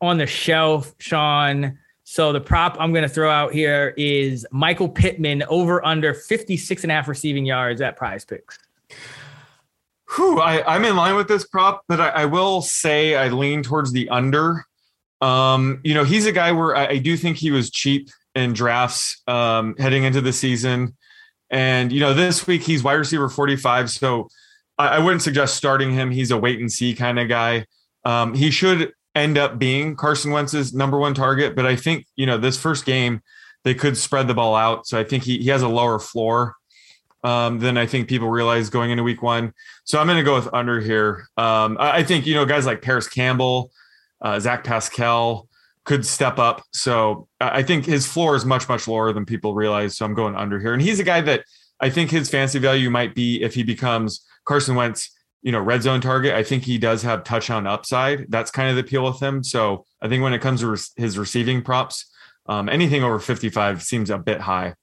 on 0.01 0.17
the 0.17 0.25
shelf, 0.25 0.93
Sean. 0.99 1.77
So 2.03 2.33
the 2.33 2.41
prop 2.41 2.77
I'm 2.79 2.91
going 2.91 3.03
to 3.03 3.09
throw 3.09 3.29
out 3.29 3.53
here 3.53 3.93
is 3.97 4.45
Michael 4.51 4.89
Pittman 4.89 5.43
over 5.43 5.85
under 5.85 6.13
56 6.13 6.83
and 6.83 6.91
a 6.91 6.95
half 6.95 7.07
receiving 7.07 7.45
yards 7.45 7.81
at 7.81 7.95
prize 7.95 8.25
picks. 8.25 8.57
Whew, 10.15 10.39
I, 10.39 10.75
am 10.75 10.85
in 10.85 10.95
line 10.95 11.15
with 11.15 11.27
this 11.27 11.45
prop, 11.45 11.83
but 11.87 11.99
I, 11.99 12.09
I, 12.09 12.25
will 12.25 12.61
say 12.61 13.15
I 13.15 13.27
lean 13.27 13.61
towards 13.61 13.91
the 13.91 14.07
under. 14.09 14.65
Um, 15.19 15.81
you 15.83 15.93
know, 15.93 16.05
he's 16.05 16.25
a 16.25 16.31
guy 16.31 16.53
where 16.53 16.75
I, 16.75 16.87
I 16.87 16.97
do 16.97 17.17
think 17.17 17.37
he 17.37 17.51
was 17.51 17.69
cheap 17.69 18.09
in 18.33 18.53
drafts 18.53 19.21
um, 19.27 19.75
heading 19.77 20.05
into 20.05 20.21
the 20.21 20.31
season. 20.31 20.95
And, 21.49 21.91
you 21.91 21.99
know, 21.99 22.13
this 22.13 22.47
week 22.47 22.61
he's 22.61 22.83
wide 22.83 22.93
receiver 22.93 23.27
45. 23.27 23.89
So 23.89 24.29
I, 24.77 24.87
I 24.87 24.99
wouldn't 24.99 25.21
suggest 25.21 25.55
starting 25.55 25.93
him. 25.93 26.11
He's 26.11 26.31
a 26.31 26.37
wait 26.37 26.59
and 26.59 26.71
see 26.71 26.93
kind 26.93 27.19
of 27.19 27.27
guy. 27.27 27.65
Um, 28.05 28.33
he 28.33 28.51
should 28.51 28.93
end 29.15 29.37
up 29.37 29.57
being 29.57 29.95
Carson 29.95 30.31
Wentz's 30.31 30.73
number 30.73 30.97
one 30.97 31.13
target, 31.13 31.55
but 31.55 31.65
I 31.65 31.75
think, 31.75 32.05
you 32.15 32.25
know, 32.25 32.37
this 32.37 32.57
first 32.57 32.85
game, 32.85 33.21
they 33.63 33.73
could 33.73 33.97
spread 33.97 34.27
the 34.27 34.33
ball 34.33 34.55
out. 34.55 34.87
So 34.87 34.99
I 34.99 35.03
think 35.03 35.23
he, 35.23 35.39
he 35.39 35.49
has 35.49 35.61
a 35.61 35.67
lower 35.67 35.99
floor 35.99 36.55
um, 37.23 37.59
than 37.59 37.77
I 37.77 37.85
think 37.85 38.07
people 38.07 38.29
realize 38.29 38.69
going 38.69 38.91
into 38.91 39.03
week 39.03 39.21
one. 39.21 39.53
So 39.83 39.99
I'm 39.99 40.07
going 40.07 40.17
to 40.17 40.23
go 40.23 40.35
with 40.35 40.53
under 40.53 40.79
here. 40.79 41.27
Um, 41.35 41.77
I, 41.79 41.97
I, 41.97 42.03
think, 42.03 42.25
you 42.25 42.35
know, 42.35 42.45
guys 42.45 42.65
like 42.65 42.81
Parris 42.81 43.07
Campbell, 43.07 43.71
uh, 44.21 44.39
Zach 44.39 44.63
Pascal 44.63 45.47
could 45.83 46.05
step 46.05 46.37
up. 46.37 46.63
So 46.71 47.27
I 47.41 47.63
think 47.63 47.85
his 47.85 48.05
floor 48.05 48.35
is 48.35 48.45
much, 48.45 48.69
much 48.69 48.87
lower 48.87 49.11
than 49.13 49.25
people 49.25 49.53
realize. 49.53 49.97
So 49.97 50.05
I'm 50.05 50.13
going 50.13 50.35
under 50.35 50.59
here. 50.59 50.73
And 50.73 50.81
he's 50.81 50.99
a 50.99 51.03
guy 51.03 51.21
that 51.21 51.43
I 51.79 51.89
think 51.89 52.11
his 52.11 52.29
fancy 52.29 52.59
value 52.59 52.89
might 52.89 53.15
be 53.15 53.41
if 53.41 53.53
he 53.53 53.63
becomes 53.63 54.25
Carson 54.45 54.75
Wentz, 54.75 55.11
you 55.41 55.51
know, 55.51 55.59
red 55.59 55.83
zone 55.83 56.01
target. 56.01 56.33
I 56.33 56.43
think 56.43 56.63
he 56.63 56.77
does 56.77 57.03
have 57.03 57.23
touchdown 57.23 57.67
upside. 57.67 58.31
That's 58.31 58.51
kind 58.51 58.69
of 58.69 58.75
the 58.75 58.81
appeal 58.81 59.05
with 59.05 59.21
him. 59.21 59.43
So 59.43 59.85
I 60.01 60.07
think 60.07 60.23
when 60.23 60.33
it 60.33 60.41
comes 60.41 60.61
to 60.61 60.75
his 60.95 61.17
receiving 61.17 61.61
props, 61.61 62.05
um, 62.47 62.69
anything 62.69 63.03
over 63.03 63.19
55 63.19 63.83
seems 63.83 64.09
a 64.09 64.17
bit 64.17 64.41
high. 64.41 64.73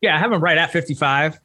Yeah, 0.00 0.16
I 0.16 0.18
have 0.18 0.32
him 0.32 0.42
right 0.42 0.56
at 0.56 0.72
55. 0.72 1.34
Uh, 1.34 1.38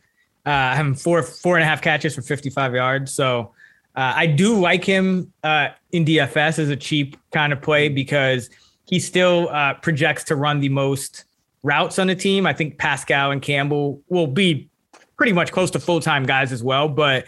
I 0.46 0.76
have 0.76 0.86
him 0.86 0.96
four 0.96 1.24
four 1.24 1.56
and 1.56 1.64
a 1.64 1.66
half 1.66 1.82
catches 1.82 2.16
for 2.16 2.22
55 2.22 2.76
yards. 2.76 3.14
So 3.14 3.54
uh, 3.96 4.14
I 4.16 4.28
do 4.28 4.60
like 4.60 4.84
him 4.84 5.34
uh, 5.44 5.70
in 5.92 6.06
DFS 6.06 6.60
as 6.60 6.70
a 6.70 6.76
cheap 6.76 7.18
kind 7.32 7.52
of 7.52 7.62
play 7.62 7.90
because 7.90 8.50
he 8.86 9.00
still 9.00 9.50
uh, 9.50 9.74
projects 9.76 10.24
to 10.26 10.36
run 10.36 10.60
the 10.60 10.70
most 10.70 11.26
routes 11.64 11.98
on 11.98 12.08
the 12.08 12.16
team. 12.16 12.46
I 12.46 12.54
think 12.54 12.78
Pascal 12.78 13.32
and 13.32 13.42
Campbell 13.42 14.02
will 14.08 14.28
be 14.28 14.70
pretty 15.18 15.34
much 15.34 15.52
close 15.52 15.72
to 15.72 15.80
full 15.80 16.00
time 16.00 16.26
guys 16.26 16.52
as 16.52 16.64
well. 16.64 16.88
But 16.90 17.26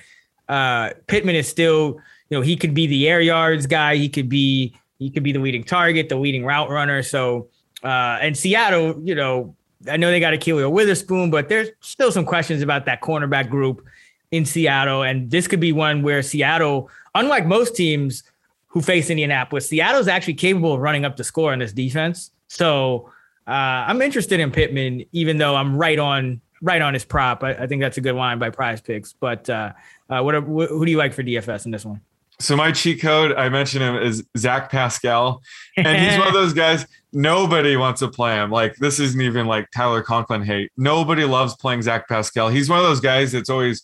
uh, 0.50 0.92
Pittman 1.08 1.36
is 1.36 1.48
still, 1.48 2.00
you 2.30 2.38
know, 2.38 2.42
he 2.42 2.56
could 2.56 2.74
be 2.74 2.88
the 2.88 3.08
air 3.08 3.22
yards 3.22 3.66
guy. 3.66 3.96
He 3.96 4.10
could 4.10 4.30
be 4.30 4.76
he 5.00 5.10
could 5.10 5.24
be 5.24 5.32
the 5.32 5.40
leading 5.40 5.64
target, 5.64 6.10
the 6.10 6.16
leading 6.18 6.44
route 6.44 6.70
runner. 6.70 7.04
So 7.04 7.50
uh, 7.84 8.18
and 8.22 8.36
Seattle, 8.38 9.00
you 9.04 9.16
know, 9.16 9.56
I 9.90 9.98
know 9.98 10.10
they 10.10 10.20
got 10.20 10.34
Ahkello 10.34 10.72
Witherspoon, 10.72 11.30
but 11.30 11.50
there's 11.50 11.70
still 11.82 12.12
some 12.12 12.26
questions 12.26 12.62
about 12.62 12.86
that 12.86 13.02
cornerback 13.02 13.50
group 13.50 13.86
in 14.32 14.46
Seattle. 14.46 15.04
And 15.04 15.30
this 15.30 15.48
could 15.48 15.60
be 15.60 15.72
one 15.72 16.02
where 16.02 16.22
Seattle, 16.24 16.90
unlike 17.16 17.46
most 17.46 17.76
teams 17.76 18.24
who 18.68 18.82
face 18.82 19.10
Indianapolis, 19.10 19.70
Seattle's 19.70 20.08
actually 20.08 20.34
capable 20.34 20.74
of 20.74 20.80
running 20.80 21.06
up 21.06 21.16
the 21.16 21.24
score 21.24 21.54
in 21.54 21.60
this 21.60 21.74
defense. 21.74 22.32
So 22.48 23.12
uh, 23.48 23.86
I'm 23.88 24.02
interested 24.02 24.40
in 24.40 24.52
Pittman, 24.52 25.06
even 25.12 25.38
though 25.38 25.56
I'm 25.56 25.78
right 25.78 26.00
on 26.00 26.42
right 26.62 26.82
on 26.82 26.94
his 26.94 27.06
prop. 27.06 27.44
I, 27.44 27.52
I 27.54 27.68
think 27.68 27.82
that's 27.82 27.98
a 27.98 28.02
good 28.02 28.16
line 28.16 28.40
by 28.40 28.50
Prize 28.50 28.82
Picks. 28.82 29.14
But 29.14 29.50
uh, 29.50 29.74
uh, 30.10 30.22
what, 30.22 30.48
what 30.48 30.70
who 30.70 30.86
do 30.86 30.92
you 30.92 30.98
like 30.98 31.14
for 31.14 31.24
DFS 31.24 31.66
in 31.66 31.72
this 31.72 31.86
one? 31.86 32.02
So 32.40 32.56
my 32.56 32.72
cheat 32.72 33.02
code, 33.02 33.34
I 33.34 33.50
mentioned 33.50 33.84
him 33.84 33.96
is 33.96 34.24
Zach 34.38 34.70
Pascal, 34.70 35.42
and 35.76 35.98
he's 35.98 36.20
one 36.20 36.28
of 36.28 36.34
those 36.34 36.54
guys. 36.54 36.86
Nobody 37.12 37.76
wants 37.78 38.02
to 38.02 38.10
play 38.10 38.36
him. 38.36 38.52
Like 38.52 38.76
this 38.76 39.00
isn't 39.00 39.20
even 39.20 39.48
like 39.48 39.70
Tyler 39.72 40.04
Conklin 40.04 40.44
hate. 40.44 40.72
Nobody 40.78 41.26
loves 41.26 41.56
playing 41.56 41.82
Zach 41.82 42.08
Pascal. 42.08 42.50
He's 42.50 42.70
one 42.70 42.78
of 42.78 42.86
those 42.86 43.00
guys 43.00 43.32
that's 43.32 43.50
always 43.50 43.82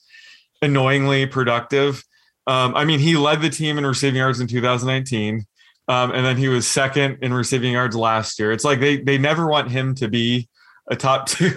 annoyingly 0.61 1.26
productive. 1.26 2.03
Um, 2.45 2.76
I 2.76 2.86
mean, 2.86 2.99
he 2.99 3.15
led 3.15 3.41
the 3.41 3.49
team 3.49 3.78
in 3.78 3.86
receiving 3.86 4.17
yards 4.17 4.39
in 4.39 4.47
2019, 4.47 5.45
um, 5.88 6.11
and 6.11 6.24
then 6.24 6.38
he 6.38 6.47
was 6.47 6.67
second 6.67 7.19
in 7.21 7.34
receiving 7.34 7.74
yards 7.74 7.95
last 7.95 8.38
year. 8.38 8.51
It's 8.51 8.65
like 8.65 8.80
they 8.80 8.97
they 8.97 9.17
never 9.17 9.47
want 9.47 9.71
him 9.71 9.95
to 9.95 10.07
be 10.07 10.47
a 10.89 10.95
top 10.95 11.27
two 11.27 11.49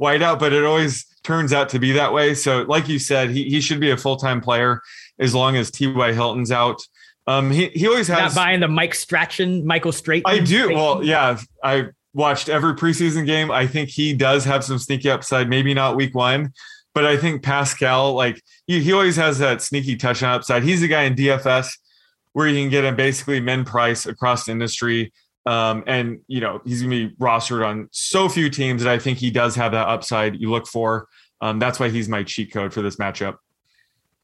wideout, 0.00 0.38
but 0.38 0.52
it 0.52 0.64
always 0.64 1.06
turns 1.22 1.52
out 1.52 1.68
to 1.70 1.78
be 1.78 1.92
that 1.92 2.12
way. 2.12 2.34
So, 2.34 2.62
like 2.62 2.88
you 2.88 2.98
said, 2.98 3.30
he 3.30 3.44
he 3.44 3.60
should 3.60 3.80
be 3.80 3.90
a 3.90 3.96
full 3.96 4.16
time 4.16 4.40
player 4.40 4.80
as 5.18 5.34
long 5.34 5.56
as 5.56 5.70
T.Y. 5.70 6.12
Hilton's 6.12 6.50
out. 6.50 6.80
Um, 7.26 7.50
he, 7.50 7.68
he 7.68 7.86
always 7.86 8.08
has. 8.08 8.34
Not 8.34 8.34
buying 8.34 8.60
the 8.60 8.68
Mike 8.68 8.94
Strachan, 8.94 9.66
Michael 9.66 9.92
Straight. 9.92 10.22
I 10.26 10.40
do. 10.40 10.74
Well, 10.74 11.04
yeah, 11.04 11.38
I 11.62 11.88
watched 12.14 12.48
every 12.48 12.74
preseason 12.74 13.26
game. 13.26 13.50
I 13.50 13.66
think 13.66 13.90
he 13.90 14.14
does 14.14 14.44
have 14.44 14.64
some 14.64 14.78
sneaky 14.78 15.10
upside. 15.10 15.48
Maybe 15.48 15.74
not 15.74 15.96
week 15.96 16.14
one, 16.14 16.52
but 16.94 17.06
I 17.06 17.16
think 17.16 17.42
Pascal, 17.42 18.14
like 18.14 18.42
he, 18.66 18.80
he 18.82 18.92
always 18.92 19.16
has 19.16 19.38
that 19.38 19.62
sneaky 19.62 19.96
touchdown 19.96 20.34
upside. 20.34 20.62
He's 20.62 20.82
a 20.82 20.88
guy 20.88 21.02
in 21.02 21.14
DFS 21.14 21.78
where 22.32 22.48
you 22.48 22.60
can 22.60 22.70
get 22.70 22.84
him 22.84 22.96
basically 22.96 23.40
men 23.40 23.64
price 23.64 24.06
across 24.06 24.44
the 24.44 24.52
industry. 24.52 25.12
Um, 25.46 25.84
and 25.86 26.20
you 26.26 26.40
know 26.40 26.60
he's 26.64 26.82
gonna 26.82 26.90
be 26.90 27.16
rostered 27.16 27.66
on 27.66 27.88
so 27.92 28.28
few 28.28 28.50
teams 28.50 28.82
that 28.82 28.92
I 28.92 28.98
think 28.98 29.18
he 29.18 29.30
does 29.30 29.54
have 29.56 29.72
that 29.72 29.88
upside 29.88 30.40
you 30.40 30.50
look 30.50 30.66
for. 30.66 31.08
Um, 31.40 31.58
that's 31.58 31.80
why 31.80 31.88
he's 31.88 32.08
my 32.08 32.22
cheat 32.22 32.52
code 32.52 32.72
for 32.72 32.82
this 32.82 32.96
matchup. 32.96 33.38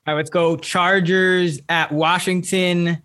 All 0.07 0.15
right, 0.15 0.15
let's 0.15 0.31
go 0.31 0.57
Chargers 0.57 1.61
at 1.69 1.91
Washington. 1.91 3.03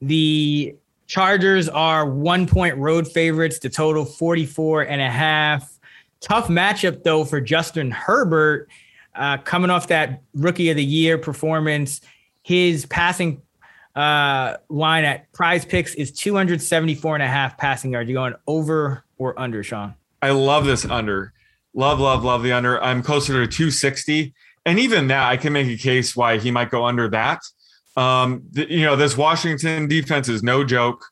The 0.00 0.74
Chargers 1.06 1.68
are 1.70 2.08
one 2.08 2.46
point 2.46 2.76
road 2.76 3.08
favorites 3.08 3.58
to 3.60 3.70
total 3.70 4.04
44 4.04 4.82
and 4.82 5.00
a 5.00 5.10
half. 5.10 5.78
Tough 6.20 6.48
matchup, 6.48 7.02
though, 7.02 7.24
for 7.24 7.40
Justin 7.40 7.90
Herbert 7.90 8.68
uh, 9.14 9.38
coming 9.38 9.70
off 9.70 9.88
that 9.88 10.22
rookie 10.34 10.68
of 10.68 10.76
the 10.76 10.84
year 10.84 11.16
performance. 11.16 12.00
His 12.42 12.84
passing 12.86 13.40
uh, 13.98 14.56
line 14.68 15.04
at 15.04 15.32
prize 15.32 15.64
picks 15.64 15.94
is 15.94 16.12
274 16.12 17.16
and 17.16 17.22
a 17.22 17.26
half 17.26 17.58
passing 17.58 17.92
yards. 17.92 18.08
You 18.08 18.14
going 18.14 18.34
over 18.46 19.04
or 19.18 19.38
under, 19.38 19.62
Sean? 19.62 19.94
I 20.22 20.30
love 20.30 20.64
this 20.64 20.84
under. 20.84 21.32
Love, 21.74 22.00
love, 22.00 22.24
love 22.24 22.42
the 22.42 22.52
under. 22.52 22.82
I'm 22.82 23.02
closer 23.02 23.32
to 23.32 23.46
260 23.46 24.34
and 24.68 24.78
even 24.78 25.06
that, 25.08 25.26
I 25.26 25.38
can 25.38 25.54
make 25.54 25.66
a 25.66 25.82
case 25.82 26.14
why 26.14 26.36
he 26.36 26.50
might 26.50 26.68
go 26.68 26.84
under 26.84 27.08
that. 27.08 27.40
Um, 27.96 28.42
the, 28.50 28.70
you 28.70 28.84
know, 28.84 28.96
this 28.96 29.16
Washington 29.16 29.88
defense 29.88 30.28
is 30.28 30.42
no 30.42 30.62
joke. 30.62 31.06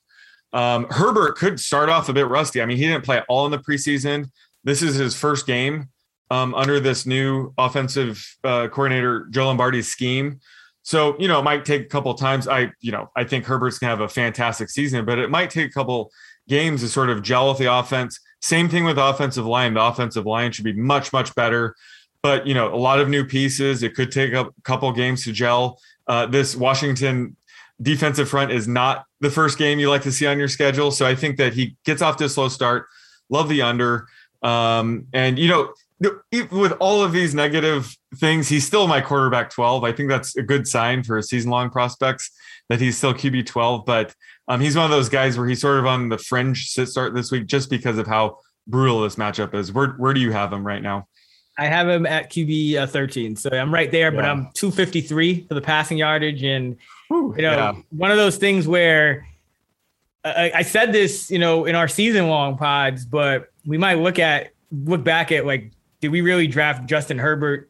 Um, 0.53 0.85
Herbert 0.91 1.37
could 1.37 1.59
start 1.59 1.89
off 1.89 2.07
a 2.07 2.13
bit 2.13 2.27
rusty. 2.27 2.61
I 2.61 2.67
mean, 2.67 2.77
he 2.77 2.83
didn't 2.83 3.03
play 3.03 3.23
all 3.27 3.45
in 3.45 3.51
the 3.51 3.57
preseason. 3.57 4.29
This 4.63 4.83
is 4.83 4.93
his 4.93 5.15
first 5.15 5.47
game 5.47 5.89
um, 6.29 6.53
under 6.53 6.79
this 6.79 7.07
new 7.07 7.51
offensive 7.57 8.23
uh, 8.43 8.67
coordinator 8.67 9.25
Joe 9.31 9.47
Lombardi's 9.47 9.87
scheme. 9.87 10.39
So 10.87 11.17
you 11.19 11.27
know, 11.27 11.39
it 11.39 11.43
might 11.43 11.65
take 11.65 11.81
a 11.81 11.89
couple 11.89 12.13
times. 12.13 12.47
I 12.47 12.71
you 12.79 12.93
know, 12.93 13.11
I 13.15 13.25
think 13.25 13.45
Herbert's 13.45 13.77
gonna 13.77 13.91
have 13.91 14.01
a 14.01 14.07
fantastic 14.07 14.69
season, 14.69 15.03
but 15.03 15.19
it 15.19 15.29
might 15.29 15.49
take 15.49 15.69
a 15.69 15.73
couple 15.73 16.11
games 16.47 16.79
to 16.81 16.87
sort 16.87 17.09
of 17.09 17.21
gel 17.21 17.49
with 17.49 17.57
the 17.57 17.73
offense. 17.73 18.19
Same 18.41 18.69
thing 18.69 18.85
with 18.85 18.97
offensive 18.97 19.45
line. 19.45 19.73
The 19.73 19.83
offensive 19.83 20.25
line 20.25 20.53
should 20.53 20.63
be 20.63 20.73
much 20.73 21.11
much 21.11 21.35
better 21.35 21.75
but 22.21 22.47
you 22.47 22.53
know 22.53 22.73
a 22.73 22.75
lot 22.75 22.99
of 22.99 23.09
new 23.09 23.25
pieces. 23.25 23.83
It 23.83 23.95
could 23.95 24.11
take 24.11 24.33
a 24.33 24.49
couple 24.63 24.91
games 24.91 25.23
to 25.25 25.31
gel. 25.31 25.79
Uh, 26.07 26.25
this 26.25 26.55
Washington 26.55 27.35
defensive 27.81 28.29
front 28.29 28.51
is 28.51 28.67
not 28.67 29.05
the 29.19 29.29
first 29.29 29.57
game 29.57 29.79
you 29.79 29.89
like 29.89 30.03
to 30.03 30.11
see 30.11 30.25
on 30.25 30.39
your 30.39 30.47
schedule, 30.47 30.91
so 30.91 31.05
I 31.05 31.15
think 31.15 31.37
that 31.37 31.53
he 31.53 31.75
gets 31.85 32.01
off 32.01 32.17
to 32.17 32.25
a 32.25 32.29
slow 32.29 32.49
start. 32.49 32.87
Love 33.29 33.49
the 33.49 33.61
under, 33.61 34.07
um, 34.41 35.07
and 35.13 35.37
you 35.37 35.47
know 35.47 35.73
with 35.99 36.73
all 36.73 37.03
of 37.03 37.11
these 37.11 37.33
negative 37.33 37.95
things, 38.15 38.47
he's 38.47 38.65
still 38.65 38.87
my 38.87 39.01
quarterback 39.01 39.49
12. 39.49 39.83
I 39.83 39.91
think 39.91 40.09
that's 40.09 40.35
a 40.37 40.43
good 40.43 40.67
sign 40.67 41.03
for 41.03 41.21
season 41.21 41.49
long 41.49 41.69
prospects 41.69 42.31
that 42.69 42.79
he's 42.79 42.97
still 42.97 43.13
QB 43.13 43.45
12. 43.45 43.85
But 43.85 44.13
um, 44.47 44.61
he's 44.61 44.75
one 44.75 44.85
of 44.85 44.91
those 44.91 45.09
guys 45.09 45.37
where 45.37 45.47
he's 45.47 45.61
sort 45.61 45.79
of 45.79 45.85
on 45.85 46.09
the 46.09 46.17
fringe 46.17 46.69
sit 46.69 46.87
start 46.87 47.13
this 47.15 47.31
week 47.31 47.47
just 47.47 47.69
because 47.69 47.97
of 47.97 48.07
how 48.07 48.37
brutal 48.67 49.01
this 49.01 49.15
matchup 49.15 49.53
is. 49.53 49.71
Where, 49.71 49.89
where 49.93 50.13
do 50.13 50.19
you 50.19 50.31
have 50.31 50.53
him 50.53 50.65
right 50.65 50.81
now? 50.81 51.07
I 51.57 51.65
have 51.65 51.89
him 51.89 52.05
at 52.05 52.29
QB 52.31 52.77
uh, 52.77 52.87
13. 52.87 53.35
So 53.35 53.49
I'm 53.51 53.73
right 53.73 53.89
there, 53.89 54.13
yeah. 54.13 54.15
but 54.15 54.25
I'm 54.25 54.51
253 54.53 55.47
for 55.47 55.55
the 55.55 55.61
passing 55.61 55.97
yardage. 55.97 56.43
And, 56.43 56.77
Whew, 57.07 57.33
you 57.35 57.41
know, 57.41 57.51
yeah. 57.51 57.73
one 57.89 58.11
of 58.11 58.17
those 58.17 58.37
things 58.37 58.67
where 58.67 59.25
I, 60.23 60.51
I, 60.55 60.61
said 60.61 60.91
this, 60.91 61.31
you 61.31 61.39
know, 61.39 61.65
in 61.65 61.73
our 61.73 61.87
season 61.87 62.27
long 62.27 62.57
pods, 62.57 63.05
but 63.05 63.49
we 63.65 63.77
might 63.77 63.95
look 63.95 64.19
at, 64.19 64.51
look 64.71 65.03
back 65.03 65.31
at 65.31 65.45
like, 65.45 65.71
did 66.01 66.09
we 66.09 66.21
really 66.21 66.47
draft 66.47 66.87
Justin 66.87 67.17
Herbert 67.17 67.69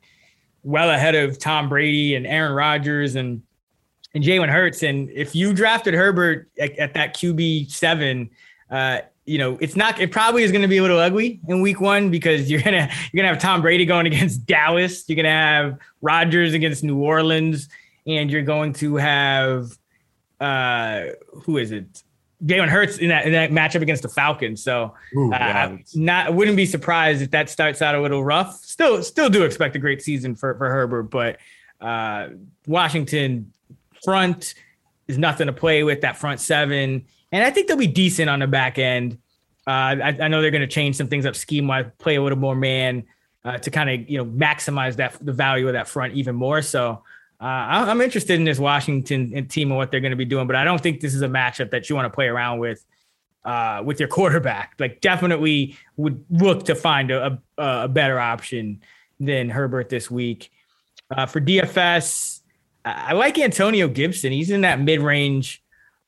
well 0.64 0.90
ahead 0.90 1.16
of 1.16 1.40
Tom 1.40 1.70
Brady 1.70 2.16
and 2.16 2.28
Aaron 2.28 2.54
Rodgers 2.54 3.16
and, 3.16 3.42
and 4.14 4.24
Jalen 4.24 4.50
Hurts? 4.50 4.84
And 4.84 5.10
if 5.10 5.36
you 5.36 5.54
drafted 5.54 5.94
Herbert 5.94 6.50
at, 6.60 6.78
at 6.78 6.94
that 6.94 7.16
QB 7.16 7.72
seven, 7.72 8.30
uh, 8.70 9.00
you 9.26 9.38
know, 9.38 9.58
it's 9.60 9.76
not. 9.76 10.00
It 10.00 10.12
probably 10.12 10.44
is 10.44 10.52
going 10.52 10.62
to 10.62 10.70
be 10.70 10.78
a 10.78 10.82
little 10.82 11.00
ugly 11.00 11.42
in 11.48 11.62
week 11.62 11.82
one 11.82 12.10
because 12.10 12.50
you're 12.50 12.62
gonna 12.62 12.90
you're 13.12 13.22
gonna 13.22 13.34
have 13.34 13.42
Tom 13.42 13.62
Brady 13.62 13.86
going 13.86 14.06
against 14.08 14.46
Dallas. 14.46 15.08
You're 15.08 15.18
gonna 15.18 15.30
have 15.30 15.78
Rodgers 16.02 16.54
against 16.54 16.84
New 16.84 16.98
Orleans, 16.98 17.68
and 18.06 18.32
you're 18.32 18.42
going 18.42 18.74
to 18.74 18.96
have 18.96 19.78
uh 20.40 21.08
who 21.44 21.58
is 21.58 21.72
it? 21.72 22.04
Jalen 22.44 22.68
Hurts 22.68 22.98
in 22.98 23.10
that 23.10 23.26
in 23.26 23.32
that 23.32 23.52
matchup 23.52 23.82
against 23.82 24.04
the 24.04 24.10
Falcons. 24.10 24.64
So 24.64 24.94
Ooh, 25.16 25.34
uh, 25.34 25.78
not 25.96 26.34
wouldn't 26.34 26.58
be 26.58 26.66
surprised 26.66 27.22
if 27.22 27.32
that 27.32 27.50
starts 27.50 27.82
out 27.82 27.96
a 27.96 28.02
little 28.02 28.24
rough. 28.24 28.56
Still, 28.64 29.02
still 29.02 29.30
do 29.30 29.44
expect 29.44 29.76
a 29.76 29.80
great 29.80 30.02
season 30.02 30.36
for 30.36 30.56
for 30.56 30.70
Herbert, 30.70 31.04
but 31.04 31.38
uh, 31.82 32.30
Washington 32.68 33.52
front 34.04 34.54
is 35.08 35.18
nothing 35.18 35.48
to 35.48 35.54
play 35.54 35.84
with. 35.84 36.02
That 36.02 36.18
front 36.18 36.40
seven, 36.40 37.06
and 37.32 37.44
I 37.44 37.50
think 37.50 37.68
they'll 37.68 37.78
be 37.78 37.88
decent 37.88 38.30
on 38.30 38.40
the 38.40 38.48
back 38.48 38.78
end. 38.78 39.18
Uh, 39.66 39.98
I, 40.02 40.18
I, 40.22 40.28
know 40.30 40.42
they're 40.42 40.52
going 40.52 40.62
to 40.62 40.68
change 40.68 40.96
some 40.96 41.08
things 41.08 41.26
up 41.26 41.36
scheme 41.36 41.68
wise, 41.68 41.88
play 41.98 42.16
a 42.16 42.22
little 42.22 42.38
more 42.38 42.56
man 42.56 43.04
uh, 43.44 43.58
to 43.58 43.72
kind 43.72 43.90
of 43.90 44.10
you 44.10 44.18
know 44.18 44.26
maximize 44.26 44.98
that 44.98 45.18
the 45.20 45.34
value 45.34 45.68
of 45.68 45.74
that 45.74 45.88
front 45.88 46.14
even 46.14 46.36
more. 46.36 46.62
So 46.62 47.04
uh, 47.40 47.44
I'm 47.44 48.02
interested 48.02 48.34
in 48.34 48.46
this 48.46 48.58
Washington 48.58 49.48
team 49.48 49.70
and 49.70 49.78
what 49.78 49.92
they're 49.92 50.00
going 50.00 50.12
to 50.12 50.18
be 50.18 50.26
doing, 50.26 50.48
but 50.48 50.56
I 50.56 50.64
don't 50.64 50.82
think 50.82 51.02
this 51.02 51.14
is 51.14 51.22
a 51.22 51.28
matchup 51.28 51.70
that 51.70 51.90
you 51.90 51.96
want 51.96 52.06
to 52.06 52.16
play 52.16 52.28
around 52.28 52.60
with 52.60 52.84
uh, 53.46 53.82
with 53.86 54.00
your 54.00 54.10
quarterback. 54.18 54.74
Like, 54.80 55.02
definitely 55.02 55.78
would 55.98 56.26
look 56.30 56.66
to 56.66 56.76
find 56.76 57.12
a, 57.12 57.42
a, 57.58 57.64
a 57.64 57.88
better 57.88 58.20
option 58.20 58.82
than 59.20 59.50
Herbert 59.50 59.90
this 59.90 60.10
week. 60.10 60.52
Uh, 61.16 61.26
for 61.26 61.40
DFS, 61.40 62.42
I 62.84 63.14
like 63.14 63.38
Antonio 63.38 63.88
Gibson. 63.88 64.32
He's 64.32 64.50
in 64.50 64.62
that 64.62 64.80
mid 64.80 65.00
range 65.00 65.64